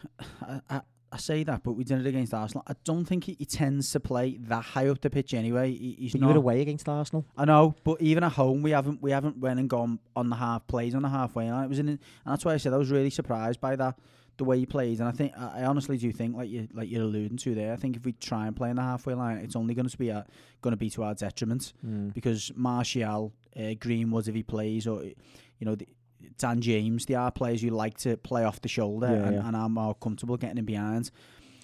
I, 0.41 0.61
I, 0.69 0.81
I 1.11 1.17
say 1.17 1.43
that, 1.43 1.63
but 1.63 1.73
we 1.73 1.83
did 1.83 1.99
it 1.99 2.07
against 2.07 2.33
Arsenal. 2.33 2.63
I 2.67 2.73
don't 2.83 3.05
think 3.05 3.25
he, 3.25 3.35
he 3.39 3.45
tends 3.45 3.91
to 3.91 3.99
play 3.99 4.37
that 4.41 4.63
high 4.63 4.87
up 4.89 5.01
the 5.01 5.09
pitch 5.09 5.33
anyway. 5.33 5.71
He, 5.71 5.95
he's 5.99 6.11
But 6.13 6.21
not. 6.21 6.27
you 6.27 6.33
were 6.33 6.37
away 6.39 6.61
against 6.61 6.87
Arsenal. 6.89 7.25
I 7.37 7.45
know, 7.45 7.75
but 7.83 8.01
even 8.01 8.23
at 8.23 8.33
home, 8.33 8.61
we 8.61 8.71
haven't 8.71 9.01
we 9.01 9.11
haven't 9.11 9.37
went 9.37 9.59
and 9.59 9.69
gone 9.69 9.99
on 10.15 10.29
the 10.29 10.35
half 10.35 10.67
plays 10.67 10.95
on 10.95 11.01
the 11.01 11.09
halfway 11.09 11.49
line. 11.51 11.65
It 11.65 11.69
was 11.69 11.79
in, 11.79 11.89
and 11.89 11.99
that's 12.25 12.43
why 12.45 12.53
I 12.53 12.57
said 12.57 12.73
I 12.73 12.77
was 12.77 12.91
really 12.91 13.09
surprised 13.09 13.59
by 13.61 13.75
that 13.75 13.97
the 14.37 14.43
way 14.43 14.59
he 14.59 14.65
plays, 14.65 14.99
and 14.99 15.07
I 15.07 15.13
think 15.13 15.31
I 15.37 15.63
honestly 15.63 15.97
do 15.97 16.11
think, 16.11 16.35
like 16.35 16.49
you 16.49 16.67
like 16.73 16.89
you're 16.91 17.03
alluding 17.03 17.37
to 17.37 17.55
there, 17.55 17.71
I 17.71 17.77
think 17.77 17.95
if 17.95 18.03
we 18.03 18.11
try 18.11 18.47
and 18.47 18.55
play 18.55 18.69
in 18.69 18.75
the 18.75 18.81
halfway 18.81 19.13
line, 19.13 19.37
it's 19.37 19.55
only 19.55 19.73
going 19.73 19.87
to 19.87 19.97
be 19.97 20.09
a, 20.09 20.25
going 20.61 20.73
to 20.73 20.77
be 20.77 20.89
to 20.91 21.03
our 21.03 21.13
detriment 21.15 21.71
Mm. 21.85 22.13
because 22.13 22.51
Martial, 22.55 23.31
uh, 23.57 23.73
Greenwood, 23.79 24.27
if 24.27 24.35
he 24.35 24.43
plays, 24.43 24.87
or 24.87 25.03
you 25.05 25.15
know, 25.61 25.75
the, 25.75 25.87
Dan 26.37 26.61
James, 26.61 27.05
they 27.05 27.13
are 27.15 27.31
players 27.31 27.63
you 27.63 27.71
like 27.71 27.97
to 27.99 28.17
play 28.17 28.43
off 28.43 28.61
the 28.61 28.67
shoulder 28.69 29.07
Yeah, 29.07 29.13
and, 29.27 29.35
yeah. 29.35 29.47
and 29.47 29.55
are 29.55 29.69
more 29.69 29.95
comfortable 29.95 30.37
getting 30.37 30.57
in 30.57 30.65
behind. 30.65 31.11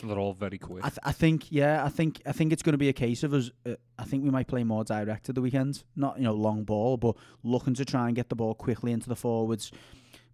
They're 0.04 0.18
all 0.18 0.34
very 0.34 0.58
quick. 0.58 0.84
I, 0.84 0.90
th- 0.90 1.00
I 1.04 1.12
think, 1.12 1.52
yeah, 1.52 1.86
I 1.86 1.90
think, 1.90 2.22
I 2.26 2.32
think 2.32 2.52
it's 2.52 2.64
going 2.64 2.74
to 2.74 2.78
be 2.80 2.90
a 2.90 2.94
case 2.94 3.22
of 3.24 3.34
us. 3.36 3.52
Uh, 3.66 3.76
I 4.00 4.04
think 4.04 4.24
we 4.24 4.32
might 4.32 4.48
play 4.48 4.64
more 4.64 4.84
direct 4.84 5.30
at 5.30 5.36
the 5.36 5.42
weekend, 5.42 5.84
not 5.96 6.18
you 6.18 6.24
know 6.24 6.34
long 6.34 6.64
ball, 6.64 6.98
but 6.98 7.16
looking 7.44 7.76
to 7.76 7.86
try 7.86 8.08
and 8.08 8.16
get 8.16 8.30
the 8.30 8.36
ball 8.36 8.56
quickly 8.56 8.92
into 8.94 9.10
the 9.10 9.16
forwards, 9.16 9.72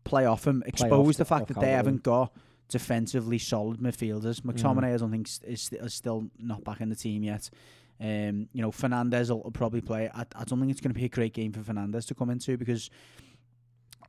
play 0.06 0.26
off 0.26 0.44
them, 0.44 0.64
expose 0.66 0.92
off 0.92 1.06
the 1.08 1.18
the- 1.20 1.26
fact 1.26 1.48
that 1.48 1.60
they 1.60 1.72
haven't 1.72 2.04
got 2.04 2.32
defensively 2.70 3.38
solid 3.40 3.80
midfielders. 3.80 4.42
Mm. 4.42 4.54
McTominay, 4.54 4.94
I 4.94 4.98
don't 4.98 5.12
think 5.12 5.28
is, 5.44 5.62
st- 5.64 5.82
is 5.82 5.94
still 5.94 6.30
not 6.40 6.64
back 6.64 6.80
in 6.82 6.90
the 6.90 6.96
team 6.96 7.24
yet. 7.24 7.50
Um, 8.00 8.48
you 8.54 8.62
know, 8.62 8.72
Fernandes 8.72 9.30
will, 9.30 9.42
will 9.42 9.52
probably 9.52 9.82
play. 9.82 10.10
I, 10.14 10.22
I 10.36 10.44
don't 10.46 10.60
think 10.60 10.72
it's 10.72 10.82
going 10.82 10.94
to 10.94 11.00
be 11.00 11.06
a 11.06 11.10
great 11.10 11.34
game 11.34 11.52
for 11.52 11.60
Fernandes 11.62 12.06
to 12.08 12.16
come 12.16 12.30
into 12.30 12.56
because 12.56 12.90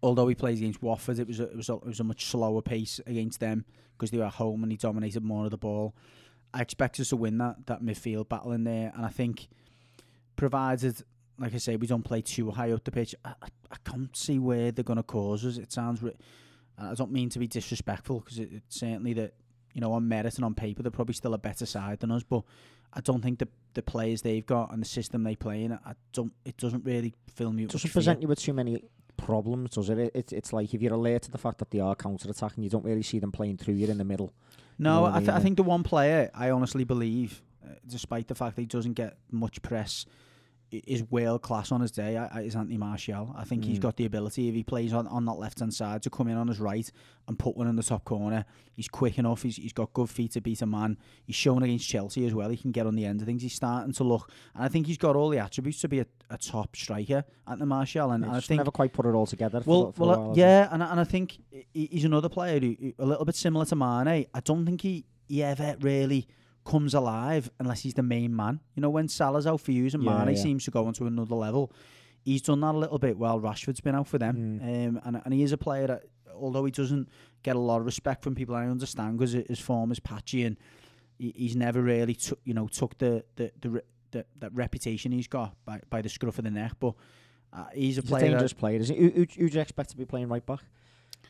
although 0.03 0.29
he 0.29 0.35
plays 0.35 0.59
against 0.59 0.83
Watford, 0.83 1.19
it 1.19 1.27
was 1.27 1.41
a, 1.41 1.45
it 1.45 1.57
was 1.57 1.69
a, 1.69 1.75
it 1.75 1.87
was 1.87 2.01
a 2.01 2.05
much 2.05 2.27
slower 2.27 2.63
pace 2.63 3.01
against 3.07 3.41
them 3.41 3.65
because 3.93 4.11
they 4.11 4.19
were 4.19 4.25
at 4.25 4.35
home 4.35 4.63
and 4.63 4.71
he 4.71 4.79
dominated 4.79 5.23
more 5.23 5.45
of 5.45 5.51
the 5.51 5.59
ball. 5.59 5.95
I 6.55 6.63
expect 6.63 6.99
us 7.01 7.11
to 7.11 7.17
win 7.17 7.39
that 7.39 7.67
that 7.67 7.83
midfield 7.83 8.29
battle 8.29 8.53
in 8.53 8.65
there, 8.65 8.93
and 8.95 9.05
I 9.05 9.11
think 9.11 9.49
provided, 10.37 11.03
like 11.39 11.55
I 11.55 11.59
say, 11.59 11.77
we 11.77 11.87
don't 11.87 12.05
play 12.05 12.23
too 12.23 12.51
high 12.51 12.73
up 12.73 12.85
the 12.85 12.91
pitch, 12.91 13.15
I, 13.25 13.35
I, 13.43 13.49
I 13.71 13.77
can't 13.85 14.17
see 14.17 14.39
where 14.39 14.73
they're 14.73 14.85
going 14.85 14.99
to 14.99 15.03
cause 15.03 15.45
us. 15.45 15.59
It 15.59 15.73
sounds. 15.73 16.03
Ri- 16.03 16.17
I 16.79 16.95
don't 16.95 17.11
mean 17.11 17.29
to 17.31 17.39
be 17.41 17.49
disrespectful 17.49 18.21
because 18.21 18.39
it, 18.39 18.51
it's 18.53 18.79
certainly 18.79 19.13
that 19.15 19.35
you 19.75 19.81
know 19.81 19.93
on 19.93 20.09
merit 20.09 20.37
and 20.37 20.45
on 20.45 20.55
paper 20.55 20.83
they're 20.83 20.91
probably 20.93 21.15
still 21.15 21.35
a 21.35 21.39
better 21.39 21.67
side 21.67 22.01
than 22.01 22.11
us, 22.11 22.23
but 22.23 22.45
I 22.95 23.01
don't 23.01 23.21
think 23.23 23.41
the 23.41 23.49
the 23.75 23.83
players 23.83 24.23
they've 24.23 24.47
got 24.47 24.73
and 24.73 24.81
the 24.81 24.87
system 24.87 25.23
they 25.23 25.37
play 25.37 25.65
in, 25.65 25.73
I 25.73 25.95
don't. 26.13 26.33
It 26.45 26.57
doesn't 26.57 26.85
really 26.85 27.15
fill 27.35 27.53
me. 27.53 27.67
Doesn't 27.67 27.81
fear. 27.81 27.93
present 27.93 28.23
you 28.23 28.29
with 28.29 28.41
too 28.41 28.55
many 28.55 28.83
problems, 29.19 29.71
does 29.73 29.91
it? 29.91 29.99
it? 29.99 30.13
It's 30.15 30.33
it's 30.33 30.53
like 30.55 30.73
if 30.73 30.81
you're 30.81 30.95
alert 30.95 31.23
to 31.23 31.31
the 31.31 31.39
fact 31.39 31.59
that 31.59 31.71
they 31.71 31.81
are 31.81 31.95
counter 31.95 32.31
attacking, 32.31 32.65
you 32.65 32.71
don't 32.71 32.85
really 32.85 33.03
see 33.03 33.19
them 33.19 33.31
playing 33.33 33.59
through 33.59 33.75
You're 33.75 33.91
in 33.91 33.99
the 33.99 34.05
middle. 34.05 34.33
No, 34.79 34.95
know 34.95 35.01
what 35.03 35.13
I 35.13 35.17
I, 35.17 35.21
mean, 35.21 35.31
I 35.31 35.41
think 35.41 35.57
the 35.57 35.63
one 35.65 35.83
player 35.83 36.31
I 36.35 36.51
honestly 36.51 36.85
believe, 36.85 37.43
uh, 37.63 37.75
despite 37.87 38.29
the 38.29 38.35
fact 38.35 38.57
that 38.57 38.63
he 38.63 38.67
doesn't 38.67 38.95
get 38.95 39.19
much 39.31 39.61
press, 39.61 40.07
is 40.71 41.03
world 41.11 41.41
class 41.43 41.73
on 41.73 41.81
his 41.81 41.91
day. 41.91 42.17
Is 42.37 42.55
Anthony 42.55 42.77
Martial. 42.77 43.35
I 43.37 43.45
think 43.45 43.65
he's 43.65 43.79
got 43.79 43.97
the 43.97 44.05
ability 44.05 44.49
if 44.49 44.55
he 44.55 44.63
plays 44.63 44.93
on, 44.93 45.07
on 45.07 45.25
that 45.25 45.33
left 45.35 45.61
hand 45.61 45.73
side 45.73 46.03
to 46.03 46.11
come 46.11 46.29
in 46.29 46.37
on 46.37 46.49
his 46.49 46.61
right 46.61 46.91
and 47.27 47.39
put 47.39 47.57
one 47.57 47.67
in 47.69 47.77
the 47.77 47.83
top 47.83 48.05
corner. 48.05 48.45
He's 48.75 48.89
quick 48.89 49.19
enough. 49.19 49.43
He's 49.43 49.57
he's 49.57 49.73
got 49.73 49.93
good 49.95 50.11
feet 50.11 50.33
to 50.33 50.41
beat 50.41 50.61
a 50.63 50.67
man. 50.67 50.99
He's 51.25 51.37
shown 51.37 51.63
against 51.63 51.89
Chelsea 51.89 52.27
as 52.27 52.35
well. 52.35 52.49
He 52.51 52.57
can 52.57 52.71
get 52.73 52.87
on 52.87 52.97
the 52.97 53.07
end 53.07 53.21
of 53.21 53.27
things. 53.27 53.43
He's 53.43 53.55
starting 53.55 53.93
to 53.95 54.05
look, 54.05 54.31
and 54.55 54.63
I 54.65 54.69
think 54.69 54.87
he's 54.87 54.99
got 54.99 55.17
all 55.17 55.31
the 55.31 55.39
attributes 55.39 55.81
to 55.81 55.89
be 55.89 56.01
a, 56.01 56.07
a 56.31 56.37
top 56.39 56.77
striker. 56.77 57.25
Anthony 57.47 57.67
Martial, 57.69 58.11
and, 58.11 58.25
and 58.25 58.35
I 58.35 58.41
think 58.41 58.59
never 58.59 58.71
quite 58.71 58.93
put 58.93 59.07
it 59.07 59.15
all 59.15 59.27
together. 59.27 59.63
Well, 59.65 59.87
the- 59.87 59.93
for 59.95 60.07
well, 60.07 60.11
uh, 60.11 60.19
while, 60.29 60.39
yeah, 60.39 60.69
and 60.71 60.83
I- 60.85 60.91
and 60.91 61.01
I 61.01 61.05
think 61.05 61.39
he's 61.73 62.05
another 62.05 62.29
player 62.29 62.61
who, 62.61 62.77
who- 62.79 62.93
a 62.99 63.07
little 63.07 63.25
bit 63.25 63.35
similar 63.37 63.65
to 63.67 63.77
Mane. 63.77 64.27
I 64.35 64.41
don't 64.45 64.67
think 64.67 64.83
he, 64.83 65.07
he 65.29 65.43
ever 65.43 65.77
really 65.81 66.29
comes 66.65 66.95
alive 66.95 67.51
unless 67.59 67.81
he's 67.83 67.95
the 67.95 68.03
main 68.03 68.35
man. 68.35 68.61
You 68.75 68.83
know, 68.83 68.91
when 68.91 69.09
Salah's 69.09 69.47
out 69.47 69.61
for 69.61 69.73
use 69.73 69.95
and 69.95 70.03
Yeah, 70.03 70.25
Mane 70.25 70.37
yeah. 70.37 70.43
seems 70.43 70.65
to 70.65 70.71
go 70.71 70.87
onto 70.87 71.07
another 71.07 71.35
level, 71.35 71.73
he's 72.23 72.43
done 72.43 72.61
that 72.61 72.75
a 72.75 72.79
little 72.79 72.99
bit 72.99 73.17
while 73.19 73.41
Rashford's 73.41 73.81
been 73.81 73.95
out 73.95 74.07
for 74.09 74.19
them. 74.19 74.61
Mm. 74.63 74.89
Um, 74.89 75.01
and 75.05 75.23
and 75.25 75.35
he 75.35 75.43
is 75.43 75.53
a 75.53 75.59
player 75.59 75.87
that, 75.87 76.03
although 76.35 76.65
he 76.65 76.71
doesn't 76.71 77.09
get 77.43 77.57
a 77.57 77.59
lot 77.61 77.81
of 77.81 77.87
respect 77.87 78.23
from 78.23 78.35
people, 78.35 78.55
I 78.55 78.67
understand 78.67 79.19
because 79.19 79.33
his 79.33 79.59
form 79.61 79.91
is 79.93 80.01
patchy 80.01 80.45
and 80.45 80.57
he, 81.19 81.33
he's 81.37 81.57
never 81.57 81.81
really 81.83 82.15
took 82.15 82.41
you 82.45 82.55
know 82.55 82.69
took 82.69 82.99
the 82.99 83.25
the 83.37 83.53
the. 83.61 83.69
the, 83.71 84.25
that 84.41 84.51
reputation 84.55 85.13
he's 85.13 85.29
got 85.29 85.55
by, 85.67 85.79
by 85.91 86.01
the 86.01 86.09
scruff 86.09 86.39
of 86.39 86.45
the 86.45 86.51
neck, 86.51 86.73
but 86.81 86.95
uh, 87.53 87.67
he's 87.75 87.75
a 87.75 87.77
He's 87.77 87.99
a 87.99 88.03
player. 88.03 88.23
that- 88.23 88.29
dangerous 88.31 88.53
player, 88.55 88.79
isn't 88.81 88.97
he? 88.97 89.03
Who, 89.03 89.11
who, 89.11 89.27
who 89.37 89.49
do 89.51 89.55
you 89.57 89.61
expect 89.61 89.91
to 89.91 89.99
be 89.99 90.07
playing 90.07 90.29
right 90.31 90.45
back? 90.47 90.61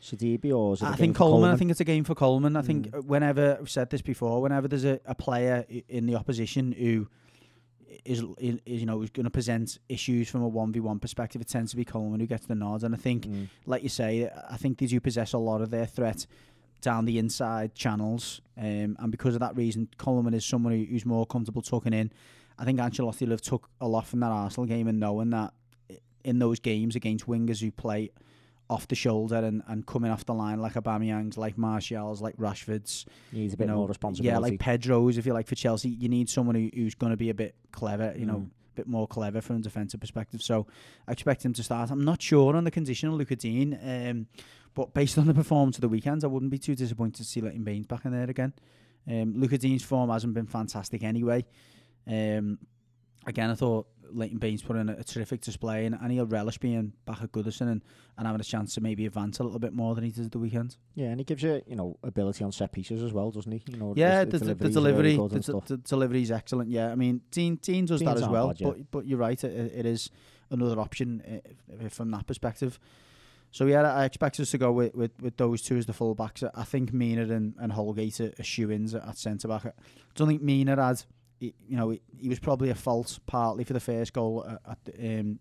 Sidibe 0.01 0.53
or 0.53 0.73
is 0.73 0.81
it 0.81 0.85
I 0.85 0.95
think 0.95 1.15
for 1.15 1.19
Coleman, 1.25 1.51
I 1.51 1.55
think 1.57 1.71
it's 1.71 1.79
a 1.81 1.85
game 1.85 2.03
for 2.03 2.15
Coleman. 2.15 2.55
I 2.55 2.61
think 2.61 2.87
Mm. 2.87 2.95
uh, 2.97 3.01
whenever 3.01 3.57
I've 3.59 3.69
said 3.69 3.89
this 3.89 4.01
before, 4.01 4.41
whenever 4.41 4.67
there's 4.67 4.85
a, 4.85 4.99
a 5.05 5.15
player 5.15 5.65
in 5.89 6.05
the 6.05 6.15
opposition 6.15 6.71
who 6.71 7.07
is, 8.05 8.23
is, 8.37 8.59
is 8.65 8.79
you 8.79 8.85
know 8.85 9.01
is 9.01 9.09
going 9.09 9.25
to 9.25 9.29
present 9.29 9.77
issues 9.89 10.29
from 10.29 10.41
a 10.41 10.47
one 10.47 10.71
v 10.71 10.79
one 10.79 10.99
perspective, 10.99 11.41
it 11.41 11.47
tends 11.47 11.71
to 11.71 11.77
be 11.77 11.83
Coleman 11.85 12.19
who 12.19 12.27
gets 12.27 12.45
the 12.45 12.55
nod. 12.55 12.83
And 12.83 12.95
I 12.95 12.97
think, 12.97 13.25
Mm. 13.25 13.49
like 13.65 13.83
you 13.83 13.89
say, 13.89 14.29
I 14.49 14.57
think 14.57 14.77
they 14.77 14.85
do 14.85 14.99
possess 14.99 15.33
a 15.33 15.37
lot 15.37 15.61
of 15.61 15.69
their 15.69 15.85
threat 15.85 16.25
down 16.81 17.03
the 17.03 17.17
inside 17.17 17.75
channels, 17.75 18.39
um, 18.57 18.95
and 18.99 19.11
because 19.11 19.33
of 19.35 19.41
that 19.41 19.55
reason, 19.57 19.89
Coleman 19.97 20.33
is 20.33 20.45
someone 20.45 20.71
who, 20.73 20.85
who's 20.85 21.05
more 21.05 21.25
comfortable 21.25 21.61
tucking 21.61 21.91
in. 21.93 22.09
I 22.57 22.63
think 22.63 22.79
Ancelotti 22.79 23.21
will 23.21 23.31
have 23.31 23.41
took 23.41 23.69
a 23.81 23.87
lot 23.87 24.07
from 24.07 24.21
that 24.21 24.31
Arsenal 24.31 24.65
game 24.65 24.87
and 24.87 24.97
knowing 24.99 25.29
that 25.31 25.53
in 26.23 26.39
those 26.39 26.59
games 26.59 26.95
against 26.95 27.25
wingers 27.27 27.59
who 27.61 27.69
play 27.71 28.11
off 28.69 28.87
the 28.87 28.95
shoulder 28.95 29.37
and, 29.37 29.63
and 29.67 29.85
coming 29.87 30.11
off 30.11 30.25
the 30.25 30.33
line 30.33 30.59
like 30.59 30.73
Aubameyang's, 30.75 31.37
like 31.37 31.57
Martial's, 31.57 32.21
like 32.21 32.37
Rashford's, 32.37 33.05
He 33.31 33.39
needs 33.39 33.53
a 33.53 33.55
you 33.55 33.57
bit 33.57 33.67
know, 33.67 33.77
more 33.77 33.87
responsibility. 33.87 34.31
yeah, 34.31 34.37
like 34.37 34.59
Pedro's, 34.59 35.17
if 35.17 35.25
you 35.25 35.33
like 35.33 35.47
for 35.47 35.55
Chelsea, 35.55 35.89
you 35.89 36.07
need 36.07 36.29
someone 36.29 36.55
who, 36.55 36.69
who's 36.75 36.93
going 36.95 37.09
to 37.11 37.17
be 37.17 37.29
a 37.29 37.33
bit 37.33 37.55
clever, 37.71 38.13
you 38.15 38.25
know, 38.27 38.35
Mm. 38.35 38.45
a 38.45 38.75
bit 38.75 38.87
more 38.87 39.07
clever 39.07 39.41
from 39.41 39.55
a 39.57 39.59
defensive 39.59 39.99
perspective. 39.99 40.41
So 40.43 40.67
I 41.07 41.11
expect 41.13 41.43
him 41.43 41.53
to 41.53 41.63
start. 41.63 41.89
I'm 41.89 42.05
not 42.05 42.21
sure 42.21 42.55
on 42.55 42.63
the 42.63 42.71
condition 42.71 43.09
of 43.09 43.15
Lucas 43.15 43.37
Digne, 43.37 43.75
um, 43.83 44.27
but 44.75 44.93
based 44.93 45.17
on 45.17 45.25
the 45.25 45.33
performance 45.33 45.77
of 45.77 45.81
the 45.81 45.89
weekend, 45.89 46.23
I 46.23 46.27
wouldn't 46.27 46.51
be 46.51 46.59
too 46.59 46.75
disappointed 46.75 47.15
to 47.15 47.23
see 47.23 47.41
Leighton 47.41 47.63
Baines 47.63 47.87
back 47.87 48.05
in 48.05 48.11
there 48.11 48.29
again. 48.29 48.53
Um, 49.07 49.33
Lucas 49.35 49.59
Digne's 49.59 49.83
form 49.83 50.09
hasn't 50.11 50.35
been 50.35 50.45
fantastic 50.45 51.01
anyway. 51.03 51.43
Um, 52.07 52.59
again, 53.25 53.49
I 53.49 53.55
thought 53.55 53.87
Leighton 54.11 54.39
Baines 54.39 54.61
put 54.61 54.75
in 54.75 54.89
a, 54.89 54.93
a 54.93 55.03
terrific 55.03 55.41
display, 55.41 55.85
and, 55.85 55.95
and 55.95 56.11
he'll 56.11 56.25
relish 56.25 56.57
being 56.57 56.93
back 57.05 57.21
at 57.21 57.31
Goodison 57.31 57.71
and, 57.71 57.83
and 58.17 58.27
having 58.27 58.41
a 58.41 58.43
chance 58.43 58.73
to 58.75 58.81
maybe 58.81 59.05
advance 59.05 59.39
a 59.39 59.43
little 59.43 59.59
bit 59.59 59.73
more 59.73 59.95
than 59.95 60.03
he 60.03 60.11
did 60.11 60.25
at 60.25 60.31
the 60.31 60.39
weekend. 60.39 60.77
yeah, 60.95 61.07
and 61.07 61.19
he 61.19 61.23
gives 61.23 61.43
you, 61.43 61.61
you 61.67 61.75
know, 61.75 61.97
ability 62.03 62.43
on 62.43 62.51
set 62.51 62.71
pieces 62.71 63.03
as 63.03 63.13
well, 63.13 63.31
doesn't 63.31 63.51
he? 63.51 63.61
You 63.67 63.77
know, 63.77 63.93
Yeah, 63.95 64.25
the, 64.25 64.39
the, 64.39 64.55
the 64.55 64.69
delivery, 64.69 65.15
the, 65.15 65.61
the, 65.67 65.77
delivery 65.77 66.21
is 66.21 66.31
excellent. 66.31 66.69
Yeah, 66.69 66.91
I 66.91 66.95
mean, 66.95 67.21
Digne 67.31 67.57
Digne 67.61 67.85
does 67.85 68.01
that 68.01 68.17
as 68.17 68.27
well, 68.27 68.47
bad, 68.47 68.61
yeah. 68.61 68.67
but 68.67 68.91
but 68.91 69.05
you're 69.05 69.19
right, 69.19 69.41
it, 69.43 69.73
it 69.75 69.85
is 69.85 70.09
another 70.49 70.79
option 70.79 71.41
uh, 71.83 71.89
from 71.89 72.11
that 72.11 72.25
perspective. 72.25 72.79
So 73.51 73.65
yeah, 73.65 73.81
I 73.81 74.05
expect 74.05 74.39
us 74.39 74.51
to 74.51 74.57
go 74.59 74.71
with, 74.71 74.93
with, 74.93 75.11
with 75.19 75.37
those 75.37 75.63
two 75.63 75.77
as 75.77 75.87
the 75.87 75.93
fullbacks. 75.93 76.47
I 76.53 76.63
think 76.63 76.93
Mina 76.93 77.33
and, 77.33 77.55
and 77.59 77.71
Holgate 77.71 78.19
are, 78.21 78.31
are 78.39 78.43
shoe-ins 78.43 78.93
at, 78.93 79.07
at 79.07 79.17
centre 79.17 79.47
back. 79.47 79.65
I 79.65 79.71
don't 80.13 80.27
think 80.27 80.43
Mina 80.43 80.75
had, 80.75 81.03
he, 81.39 81.53
you 81.67 81.77
know, 81.77 81.89
he, 81.89 82.01
he 82.17 82.29
was 82.29 82.39
probably 82.39 82.69
a 82.69 82.75
fault 82.75 83.19
partly 83.25 83.63
for 83.63 83.73
the 83.73 83.79
first 83.79 84.13
goal 84.13 84.45
at, 84.47 84.77
at 84.87 85.19
um, 85.19 85.39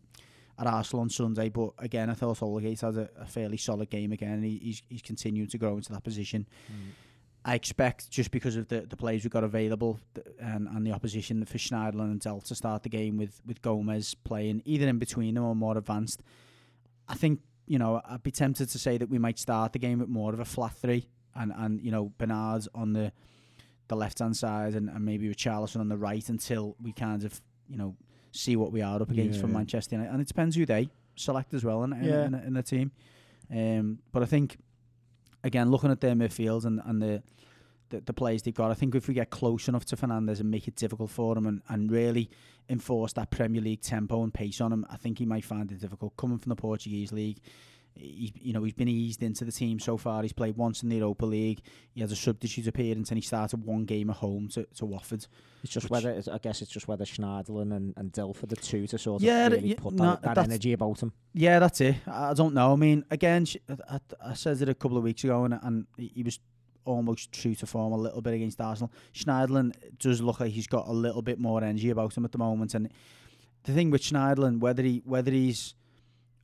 at 0.59 0.67
Arsenal 0.67 1.03
on 1.03 1.11
Sunday, 1.11 1.49
but 1.49 1.71
again, 1.79 2.11
I 2.11 2.15
thought 2.15 2.39
Holgate 2.39 2.81
had 2.81 2.97
a, 2.97 3.09
a 3.21 3.27
fairly 3.27 3.57
solid 3.57 3.91
game 3.91 4.11
again. 4.11 4.33
And 4.33 4.45
he, 4.45 4.59
he's 4.59 4.83
he's 4.89 5.03
continued 5.03 5.51
to 5.51 5.59
grow 5.59 5.77
into 5.77 5.93
that 5.93 6.03
position. 6.03 6.47
Mm. 6.71 6.91
I 7.45 7.55
expect 7.55 8.11
just 8.11 8.31
because 8.31 8.57
of 8.57 8.69
the, 8.69 8.81
the 8.83 8.97
players 8.97 9.25
we've 9.25 9.31
got 9.31 9.45
available 9.45 10.01
and, 10.41 10.69
and 10.69 10.87
the 10.87 10.93
opposition 10.93 11.45
for 11.45 11.57
Schneiderlin 11.57 12.11
and 12.11 12.21
Delph 12.21 12.45
to 12.49 12.55
start 12.55 12.83
the 12.83 12.89
game 12.89 13.17
with, 13.17 13.41
with 13.47 13.63
Gomez 13.63 14.15
playing 14.15 14.61
either 14.65 14.87
in 14.87 14.99
between 14.99 15.35
them 15.35 15.45
or 15.45 15.55
more 15.55 15.79
advanced. 15.79 16.21
I 17.09 17.15
think, 17.15 17.41
you 17.67 17.79
know, 17.79 18.03
I'd 18.05 18.23
be 18.23 18.33
tempted 18.33 18.69
to 18.69 18.79
say 18.79 18.99
that 18.99 19.09
we 19.09 19.19
might 19.19 19.39
start 19.39 19.73
the 19.73 19.79
game 19.79 20.01
with 20.01 20.09
more 20.09 20.35
of 20.35 20.41
a 20.41 20.45
flat 20.45 20.75
three 20.75 21.09
and, 21.35 21.53
and 21.57 21.81
you 21.81 21.91
know, 21.91 22.13
Bernard 22.19 22.67
on 22.75 22.93
the 22.93 23.13
the 23.89 23.97
left 23.97 24.19
hand 24.21 24.37
side 24.37 24.75
and, 24.75 24.89
and 24.89 25.05
maybe 25.05 25.29
with 25.29 25.37
Charleston 25.37 25.81
on 25.81 25.89
the 25.89 25.97
right 25.97 26.29
until 26.29 26.77
we 26.83 26.93
kind 26.93 27.25
of, 27.25 27.41
you 27.69 27.77
know, 27.77 27.97
see 28.33 28.55
what 28.57 28.71
we 28.73 28.83
are 28.83 29.01
up 29.03 29.11
against 29.11 29.37
Yeah, 29.37 29.41
from 29.41 29.51
yeah. 29.51 29.57
Manchester 29.59 29.97
United. 29.97 30.13
And 30.13 30.21
it 30.21 30.29
depends 30.29 30.57
who 30.57 30.67
they 30.67 30.89
select 31.17 31.55
as 31.55 31.65
well 31.65 31.83
in, 31.85 31.93
in, 31.95 32.05
Yeah. 32.05 32.25
in, 32.27 32.35
in 32.35 32.53
the 32.55 32.63
team. 32.63 32.93
Um, 33.51 33.99
but 34.13 34.23
I 34.23 34.27
think, 34.27 34.59
again, 35.43 35.71
looking 35.71 35.91
at 35.91 36.01
their 36.01 36.15
midfield 36.15 36.65
and, 36.67 36.81
and 36.85 37.01
the, 37.01 37.23
the 37.89 38.03
the 38.03 38.13
players 38.13 38.43
they've 38.43 38.53
got, 38.55 38.71
I 38.71 38.75
think 38.75 38.95
if 38.95 39.09
we 39.09 39.15
get 39.15 39.31
close 39.31 39.67
enough 39.69 39.87
to 39.87 39.97
Fernandes 39.97 40.41
and 40.41 40.51
make 40.51 40.69
it 40.69 40.77
difficult 40.77 41.11
for 41.11 41.37
him 41.39 41.47
and, 41.47 41.63
and 41.69 41.91
really 41.91 42.29
enforce 42.69 43.15
that 43.15 43.31
Premier 43.31 43.63
League 43.63 43.81
tempo 43.81 44.23
and 44.23 44.33
pace 44.35 44.61
on 44.61 44.71
him, 44.75 44.85
I 44.91 44.99
think 44.99 45.19
he 45.19 45.25
might 45.25 45.47
find 45.47 45.73
it 45.73 45.81
difficult. 45.81 46.15
Coming 46.19 46.37
from 46.39 46.51
the 46.51 46.57
Portuguese 46.57 47.13
league, 47.13 47.39
he, 47.99 48.33
you 48.41 48.53
know, 48.53 48.63
he's 48.63 48.75
been 48.75 48.89
eased 48.89 49.23
into 49.23 49.45
the 49.45 49.53
team 49.53 49.79
so 49.79 49.97
far. 49.97 50.23
He's 50.23 50.33
played 50.33 50.57
once 50.57 50.83
in 50.83 50.89
the 50.89 50.97
Europa 50.97 51.27
League. 51.27 51.61
He 51.95 52.01
has 52.01 52.13
a 52.13 52.17
substitute 52.17 52.67
appearance 52.67 53.11
and 53.11 53.19
he 53.19 53.23
started 53.23 53.65
one 53.65 53.85
game 53.85 54.11
at 54.11 54.17
home 54.17 54.49
to, 54.51 54.67
to 54.77 54.87
Watford. 54.87 55.27
It's 55.63 55.73
just 55.73 55.91
whether 55.91 56.11
it's, 56.11 56.29
I 56.29 56.39
guess 56.39 56.63
it's 56.63 56.71
just 56.71 56.87
whether 56.87 57.05
Schneiderlin 57.05 57.75
and, 57.75 57.95
and 57.97 58.13
Delph 58.13 58.43
are 58.43 58.47
the 58.47 58.57
two 58.57 58.87
to 58.87 58.99
sort 58.99 59.21
of 59.21 59.27
Yeah, 59.27 59.49
really 59.49 59.69
yeah, 59.69 59.77
put 59.77 59.95
no, 59.95 60.19
that, 60.23 60.23
that 60.23 60.39
energy 60.39 60.73
about 60.73 61.03
him. 61.03 61.13
Yeah, 61.35 61.59
that's 61.59 61.81
it. 61.81 61.97
I 62.07 62.35
don't 62.35 62.55
know. 62.55 62.73
I 62.73 62.77
mean, 62.77 63.05
again, 63.11 63.47
I, 63.91 63.99
I, 64.25 64.35
said 64.35 64.63
it 64.63 64.69
a 64.69 64.75
couple 64.75 64.97
of 64.97 65.05
weeks 65.05 65.25
ago, 65.25 65.45
and, 65.45 65.59
and 65.63 65.87
he 65.97 66.13
he 66.15 66.23
was 66.23 66.39
almost 66.85 67.33
true 67.33 67.55
to 67.55 67.67
form 67.67 67.93
a 67.93 67.97
little 67.97 68.23
bit 68.23 68.35
against 68.35 68.61
Arsenal. 68.61 68.93
Schneiderlin 69.13 69.75
does 69.99 70.23
look 70.23 70.41
like 70.41 70.53
he's 70.53 70.67
got 70.67 70.89
a 70.89 70.93
little 70.93 71.23
bit 71.23 71.39
more 71.39 71.63
energy 71.63 71.91
about 71.91 72.17
him 72.17 72.25
at 72.25 72.33
the 72.33 72.39
moment, 72.39 72.75
and 72.75 72.89
the 73.65 73.73
thing 73.73 73.91
with 73.91 74.03
Schneiderlin, 74.03 74.61
whether 74.61 74.83
he 74.83 75.03
whether 75.05 75.31
he's 75.31 75.75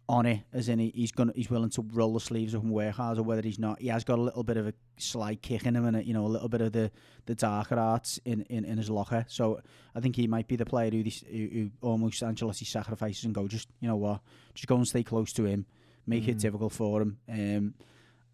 on 0.08 0.26
it, 0.26 0.40
as 0.52 0.68
in 0.68 0.78
he, 0.78 0.92
he's 0.94 1.12
gonna 1.12 1.32
he's 1.34 1.48
willing 1.48 1.70
to 1.70 1.82
roll 1.92 2.12
the 2.12 2.20
sleeves 2.20 2.54
up 2.54 2.62
and 2.62 2.70
work 2.70 2.94
hard, 2.94 3.18
or 3.18 3.22
whether 3.22 3.40
he's 3.42 3.58
not. 3.58 3.80
He 3.80 3.88
has 3.88 4.04
got 4.04 4.18
a 4.18 4.22
little 4.22 4.42
bit 4.42 4.56
of 4.58 4.66
a 4.66 4.74
sly 4.98 5.34
kick 5.36 5.64
in 5.64 5.74
him, 5.76 5.86
and 5.86 5.96
a, 5.96 6.04
you 6.04 6.12
know 6.12 6.26
a 6.26 6.28
little 6.28 6.48
bit 6.48 6.60
of 6.60 6.72
the, 6.72 6.90
the 7.26 7.34
darker 7.34 7.76
arts 7.78 8.20
in, 8.24 8.42
in, 8.50 8.64
in 8.64 8.76
his 8.78 8.90
locker. 8.90 9.24
So 9.28 9.60
I 9.94 10.00
think 10.00 10.16
he 10.16 10.26
might 10.26 10.46
be 10.46 10.56
the 10.56 10.66
player 10.66 10.90
who, 10.90 11.02
this, 11.02 11.24
who, 11.30 11.48
who 11.52 11.70
almost 11.80 12.22
Ancelotti 12.22 12.66
sacrifices 12.66 13.24
and 13.24 13.34
go 13.34 13.48
just 13.48 13.68
you 13.80 13.88
know 13.88 13.96
what, 13.96 14.20
just 14.54 14.66
go 14.66 14.76
and 14.76 14.86
stay 14.86 15.02
close 15.02 15.32
to 15.34 15.44
him, 15.46 15.64
make 16.06 16.28
it 16.28 16.36
Mm. 16.36 16.40
difficult 16.40 16.72
for 16.72 17.00
him. 17.02 17.18
Um, 17.28 17.74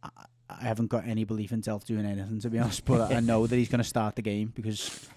I, 0.03 0.09
I 0.49 0.65
haven't 0.65 0.89
got 0.89 1.07
any 1.07 1.23
belief 1.23 1.53
in 1.53 1.63
Delph 1.63 1.85
doing 1.85 2.05
anything 2.05 2.41
to 2.41 2.51
be 2.51 2.59
honest, 2.59 2.85
but 2.85 3.13
I 3.13 3.21
know 3.21 3.47
that 3.47 3.55
he's 3.55 3.69
going 3.69 3.79
to 3.83 3.89
start 3.89 4.17
the 4.17 4.23
game 4.23 4.53
because 4.53 5.09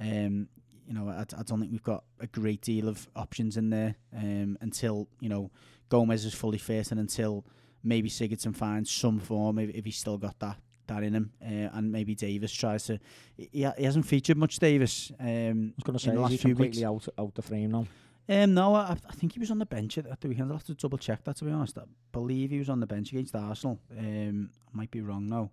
um, 0.00 0.48
you 0.90 0.96
know, 0.98 1.08
I, 1.08 1.20
I 1.20 1.42
don't 1.44 1.60
think 1.60 1.70
we've 1.70 1.82
got 1.82 2.02
a 2.18 2.26
great 2.26 2.62
deal 2.62 2.88
of 2.88 3.08
options 3.14 3.56
in 3.56 3.70
there 3.70 3.94
um, 4.14 4.58
until 4.60 5.06
you 5.20 5.28
know 5.28 5.50
Gomez 5.88 6.24
is 6.24 6.34
fully 6.34 6.58
fit 6.58 6.90
and 6.90 6.98
until 6.98 7.46
maybe 7.84 8.10
Sigurdsson 8.10 8.54
finds 8.54 8.90
some 8.90 9.20
form 9.20 9.60
if, 9.60 9.70
if 9.70 9.84
he's 9.84 9.96
still 9.96 10.18
got 10.18 10.38
that 10.40 10.56
that 10.88 11.04
in 11.04 11.14
him, 11.14 11.32
uh, 11.40 11.76
and 11.76 11.92
maybe 11.92 12.16
Davis 12.16 12.52
tries 12.52 12.84
to. 12.86 12.98
He, 13.36 13.48
he 13.52 13.84
hasn't 13.84 14.04
featured 14.04 14.36
much 14.36 14.58
Davis. 14.58 15.12
Um, 15.20 15.26
I 15.26 15.74
was 15.76 15.84
going 15.84 15.98
to 15.98 16.04
say, 16.04 16.10
in 16.10 16.16
the 16.16 16.20
is 16.20 16.22
last 16.22 16.30
he 16.32 16.38
few 16.38 16.56
weeks. 16.56 16.78
completely 16.78 16.84
out, 16.84 17.08
out 17.16 17.34
the 17.36 17.42
frame 17.42 17.70
now? 17.70 17.86
Um, 18.28 18.54
no, 18.54 18.74
I, 18.74 18.96
I 19.08 19.12
think 19.12 19.34
he 19.34 19.38
was 19.38 19.52
on 19.52 19.60
the 19.60 19.66
bench 19.66 19.96
at, 19.98 20.06
at 20.06 20.20
the 20.20 20.28
weekend. 20.28 20.50
I'll 20.50 20.56
have 20.56 20.66
to 20.66 20.74
double 20.74 20.98
check 20.98 21.22
that 21.22 21.36
to 21.36 21.44
be 21.44 21.52
honest. 21.52 21.78
I 21.78 21.82
believe 22.10 22.50
he 22.50 22.58
was 22.58 22.68
on 22.68 22.80
the 22.80 22.86
bench 22.86 23.12
against 23.12 23.36
Arsenal. 23.36 23.78
Um, 23.96 24.50
I 24.72 24.76
might 24.76 24.90
be 24.90 25.00
wrong 25.00 25.28
now. 25.28 25.50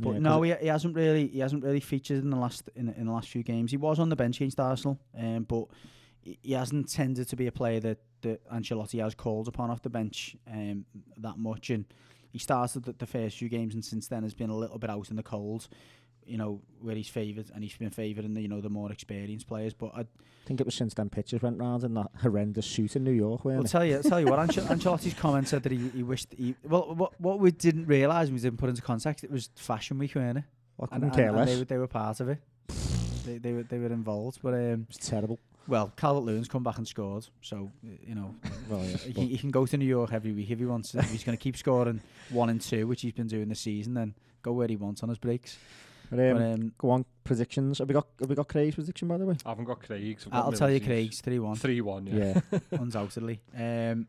But 0.00 0.14
Yeah, 0.14 0.18
no, 0.20 0.42
he, 0.42 0.54
he 0.60 0.66
hasn't 0.68 0.94
really 0.94 1.28
he 1.28 1.40
hasn't 1.40 1.64
really 1.64 1.80
featured 1.80 2.22
in 2.22 2.30
the 2.30 2.36
last 2.36 2.68
in, 2.76 2.86
the- 2.86 2.96
in 2.96 3.06
the 3.06 3.12
last 3.12 3.28
few 3.28 3.42
games. 3.42 3.70
He 3.70 3.76
was 3.76 3.98
on 3.98 4.08
the 4.08 4.16
bench 4.16 4.36
against 4.36 4.60
Arsenal, 4.60 4.98
um, 5.18 5.44
but 5.44 5.66
he, 6.20 6.38
he 6.42 6.52
hasn't 6.52 6.90
tended 6.90 7.28
to 7.28 7.36
be 7.36 7.46
a 7.46 7.52
player 7.52 7.80
that, 7.80 7.98
that 8.22 8.48
Ancelotti 8.50 9.02
has 9.02 9.14
called 9.14 9.48
upon 9.48 9.70
off 9.70 9.82
the 9.82 9.90
bench 9.90 10.36
um, 10.50 10.84
that 11.18 11.38
much. 11.38 11.70
And 11.70 11.84
he 12.30 12.38
started 12.38 12.84
the, 12.84 12.92
the 12.92 13.06
first 13.06 13.38
few 13.38 13.48
games, 13.48 13.74
and 13.74 13.84
since 13.84 14.06
then 14.08 14.22
has 14.22 14.34
been 14.34 14.50
a 14.50 14.56
little 14.56 14.78
bit 14.78 14.90
out 14.90 15.10
in 15.10 15.16
the 15.16 15.22
cold. 15.22 15.68
You 16.28 16.36
know 16.38 16.60
where 16.80 16.94
he's 16.94 17.08
favoured, 17.08 17.50
and 17.54 17.62
he's 17.64 17.76
been 17.76 17.90
favouring 17.90 18.34
the 18.34 18.42
you 18.42 18.48
know 18.48 18.60
the 18.60 18.68
more 18.70 18.92
experienced 18.92 19.46
players. 19.48 19.72
But 19.74 19.92
I, 19.94 20.00
I 20.00 20.06
think 20.46 20.60
it 20.60 20.66
was 20.66 20.74
since 20.74 20.94
then 20.94 21.08
pictures 21.10 21.42
went 21.42 21.58
round 21.58 21.84
in 21.84 21.94
that 21.94 22.08
horrendous 22.22 22.66
suit 22.66 22.96
in 22.96 23.04
New 23.04 23.12
York, 23.12 23.42
I'll 23.46 23.62
tell 23.64 23.84
you, 23.84 23.96
I'll 23.96 24.02
tell 24.02 24.20
you 24.20 24.26
what. 24.26 24.38
Anche- 24.38 24.58
Ancelotti's 24.70 25.14
comment 25.14 25.48
said 25.48 25.62
that 25.64 25.72
he, 25.72 25.88
he 25.90 26.02
wished 26.02 26.28
he 26.36 26.54
well. 26.64 26.94
What 26.94 27.20
what 27.20 27.38
we 27.40 27.50
didn't 27.50 27.86
realise, 27.86 28.30
we 28.30 28.38
didn't 28.38 28.58
put 28.58 28.68
into 28.68 28.82
context, 28.82 29.24
it 29.24 29.30
was 29.30 29.50
Fashion 29.56 29.98
Week, 29.98 30.14
weren't 30.14 30.38
it? 30.38 30.44
I 30.80 30.82
And, 30.82 30.90
couldn't 30.90 31.04
and, 31.08 31.14
care 31.14 31.36
and 31.36 31.48
they 31.48 31.56
were 31.58 31.64
they 31.64 31.78
were 31.78 31.86
part 31.88 32.20
of 32.20 32.28
it. 32.28 32.38
they 33.24 33.38
they 33.38 33.52
were 33.52 33.62
they 33.64 33.78
were 33.78 33.86
involved, 33.92 34.40
but 34.42 34.54
um, 34.54 34.82
It 34.82 34.88
was 34.88 34.96
terrible. 34.98 35.38
well, 35.66 35.92
Calvert 35.96 36.24
Lewin's 36.24 36.48
come 36.48 36.62
back 36.62 36.78
and 36.78 36.86
scored, 36.88 37.26
so 37.42 37.70
you 37.82 38.14
know 38.14 38.34
Well, 38.70 38.80
he, 38.82 39.26
he 39.26 39.38
can 39.38 39.50
go 39.50 39.66
to 39.66 39.76
New 39.76 39.84
York 39.86 40.12
every 40.12 40.32
week 40.32 40.50
if 40.50 40.58
he 40.58 40.64
wants. 40.66 40.94
If 40.94 41.10
he's 41.10 41.24
going 41.24 41.36
to 41.36 41.42
keep 41.42 41.56
scoring 41.56 42.00
one 42.30 42.48
and 42.48 42.60
two, 42.60 42.86
which 42.86 43.02
he's 43.02 43.12
been 43.12 43.26
doing 43.26 43.48
this 43.48 43.60
season, 43.60 43.94
then 43.94 44.14
go 44.42 44.52
where 44.52 44.68
he 44.68 44.76
wants 44.76 45.02
on 45.02 45.08
his 45.08 45.18
breaks. 45.18 45.58
But, 46.10 46.18
um, 46.18 46.36
but 46.36 46.42
um, 46.42 46.72
go 46.78 46.90
on, 46.90 47.04
predictions. 47.24 47.78
Have 47.78 47.88
we 47.88 47.94
got 47.94 48.06
have 48.20 48.28
we 48.28 48.34
got 48.34 48.48
Craig's 48.48 48.74
prediction 48.74 49.08
by 49.08 49.18
the 49.18 49.26
way? 49.26 49.36
I 49.44 49.50
haven't 49.50 49.64
got 49.64 49.82
Craig's. 49.82 50.26
I've 50.26 50.32
got 50.32 50.44
I'll 50.44 50.52
tell 50.52 50.70
you, 50.70 50.80
Craig's 50.80 51.20
three 51.20 51.38
one. 51.38 51.56
3 51.56 51.80
1, 51.80 52.06
yeah. 52.06 52.40
Yeah. 52.50 52.58
undoubtedly. 52.80 53.40
Um, 53.56 54.06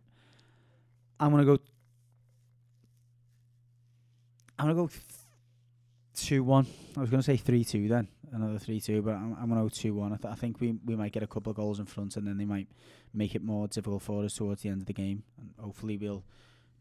I'm 1.20 1.32
gonna 1.32 1.46
go. 1.46 1.60
I'm 4.58 4.66
gonna 4.68 4.76
go 4.76 4.90
two 6.16 6.44
one. 6.44 6.68
I 6.98 7.02
was 7.02 7.10
gonna 7.10 7.24
say 7.24 7.38
three 7.38 7.64
two 7.64 7.88
then, 7.88 8.08
another 8.32 8.60
three 8.60 8.80
two, 8.82 9.02
but 9.02 9.16
I'm, 9.16 9.36
I'm 9.40 9.50
gonna 9.50 9.62
go 9.64 9.70
two 9.70 9.94
one. 9.94 10.14
I, 10.14 10.18
th- 10.18 10.32
I 10.32 10.36
think 10.36 10.60
we 10.60 10.78
we 10.86 10.96
might 10.96 11.12
get 11.12 11.24
a 11.24 11.28
couple 11.28 11.50
of 11.50 11.56
goals 11.56 11.80
in 11.80 11.86
front, 11.86 12.18
and 12.18 12.28
then 12.28 12.38
they 12.38 12.46
might 12.46 12.68
make 13.14 13.36
it 13.36 13.44
more 13.44 13.68
difficult 13.68 14.02
for 14.02 14.24
us 14.24 14.36
towards 14.36 14.62
the 14.62 14.70
end 14.70 14.82
of 14.82 14.88
the 14.88 14.94
game, 14.94 15.24
and 15.40 15.52
hopefully 15.60 15.98
we'll 15.98 16.24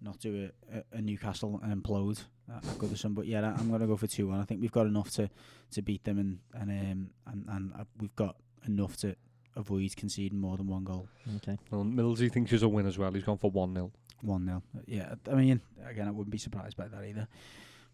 not 0.00 0.18
do 0.20 0.50
a, 0.72 0.78
a, 0.78 0.98
a 0.98 1.02
Newcastle 1.02 1.60
and 1.62 1.82
implode 1.82 2.24
at 2.54 2.64
at 2.64 2.78
Goodison. 2.78 3.14
But 3.14 3.26
yeah, 3.26 3.40
I- 3.42 3.58
I'm 3.58 3.70
gonna 3.70 3.86
go 3.86 3.96
for 3.96 4.06
two 4.06 4.28
one. 4.28 4.40
I 4.40 4.44
think 4.44 4.60
we've 4.60 4.72
got 4.72 4.86
enough 4.86 5.10
to, 5.12 5.28
to 5.72 5.82
beat 5.82 6.04
them, 6.04 6.18
and 6.18 6.38
and 6.54 6.70
um 6.70 7.10
and 7.26 7.44
and 7.48 7.72
uh, 7.78 7.84
we've 8.00 8.14
got 8.16 8.36
enough 8.66 8.96
to 8.98 9.14
avoid 9.56 9.96
conceding 9.96 10.38
more 10.38 10.56
than 10.56 10.66
one 10.68 10.84
goal. 10.84 11.08
Okay. 11.36 11.58
Well, 11.70 11.84
Millsy 11.84 12.30
thinks 12.30 12.50
he's 12.50 12.62
a 12.62 12.68
win 12.68 12.86
as 12.86 12.96
well. 12.98 13.12
He's 13.12 13.24
gone 13.24 13.38
for 13.38 13.50
1 13.50 13.74
0. 13.74 13.90
One 14.22 14.44
0 14.46 14.62
Yeah, 14.86 15.14
I 15.30 15.34
mean, 15.34 15.60
again, 15.84 16.06
I 16.06 16.10
wouldn't 16.10 16.30
be 16.30 16.38
surprised 16.38 16.76
by 16.76 16.86
that 16.88 17.04
either. 17.04 17.26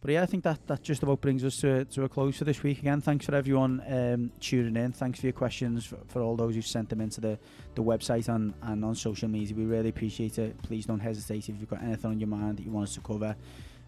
But 0.02 0.10
yeah, 0.10 0.22
I 0.22 0.26
think 0.26 0.44
that 0.44 0.66
that 0.66 0.82
just 0.82 1.02
about 1.02 1.22
brings 1.22 1.43
us 1.44 1.56
to 1.62 1.86
to 1.86 2.05
a 2.05 2.09
close 2.10 2.36
for 2.36 2.44
this 2.44 2.62
week. 2.62 2.81
Again, 2.81 3.01
thanks 3.01 3.24
for 3.24 3.35
everyone 3.35 3.82
um, 3.89 4.31
tuning 4.39 4.76
in. 4.76 4.93
Thanks 4.93 5.20
for 5.20 5.26
your 5.26 5.32
questions 5.32 5.86
for, 5.86 5.97
for 6.09 6.20
all 6.20 6.36
those 6.36 6.55
who've 6.55 6.66
sent 6.66 6.90
them 6.90 7.01
into 7.01 7.22
the 7.22 7.39
the 7.74 7.82
website 7.82 8.28
and 8.28 8.52
and 8.60 8.85
on 8.85 8.94
social 8.94 9.28
media. 9.28 9.56
We 9.56 9.64
really 9.64 9.89
appreciate 9.89 10.39
it. 10.39 10.60
Please 10.62 10.85
don't 10.85 11.01
hesitate 11.01 11.48
if 11.48 11.59
you've 11.59 11.70
got 11.70 11.82
anything 11.82 12.10
on 12.10 12.20
your 12.20 12.28
mind 12.28 12.59
that 12.59 12.64
you 12.64 12.70
want 12.70 12.89
us 12.89 12.94
to 12.97 13.01
cover. 13.01 13.35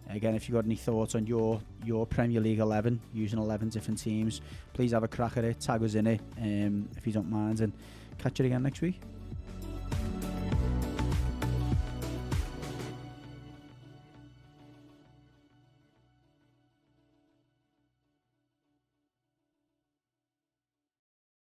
Again, 0.09 0.35
if 0.35 0.47
you've 0.47 0.53
got 0.53 0.65
any 0.65 0.75
thoughts 0.75 1.15
on 1.15 1.27
your 1.27 1.61
your 1.85 2.05
Premier 2.05 2.39
League 2.39 2.59
11 2.59 2.99
using 3.13 3.39
11 3.39 3.69
different 3.69 3.99
teams, 3.99 4.41
please 4.73 4.91
have 4.91 5.03
a 5.03 5.07
crack 5.07 5.37
at 5.37 5.43
it. 5.43 5.59
Tag 5.59 5.83
us 5.83 5.95
in 5.95 6.07
it 6.07 6.21
um, 6.39 6.87
if 6.95 7.05
you 7.05 7.13
don't 7.13 7.29
mind, 7.29 7.61
and 7.61 7.73
catch 8.17 8.39
you 8.39 8.45
again 8.45 8.63
next 8.63 8.81
week. 8.81 8.99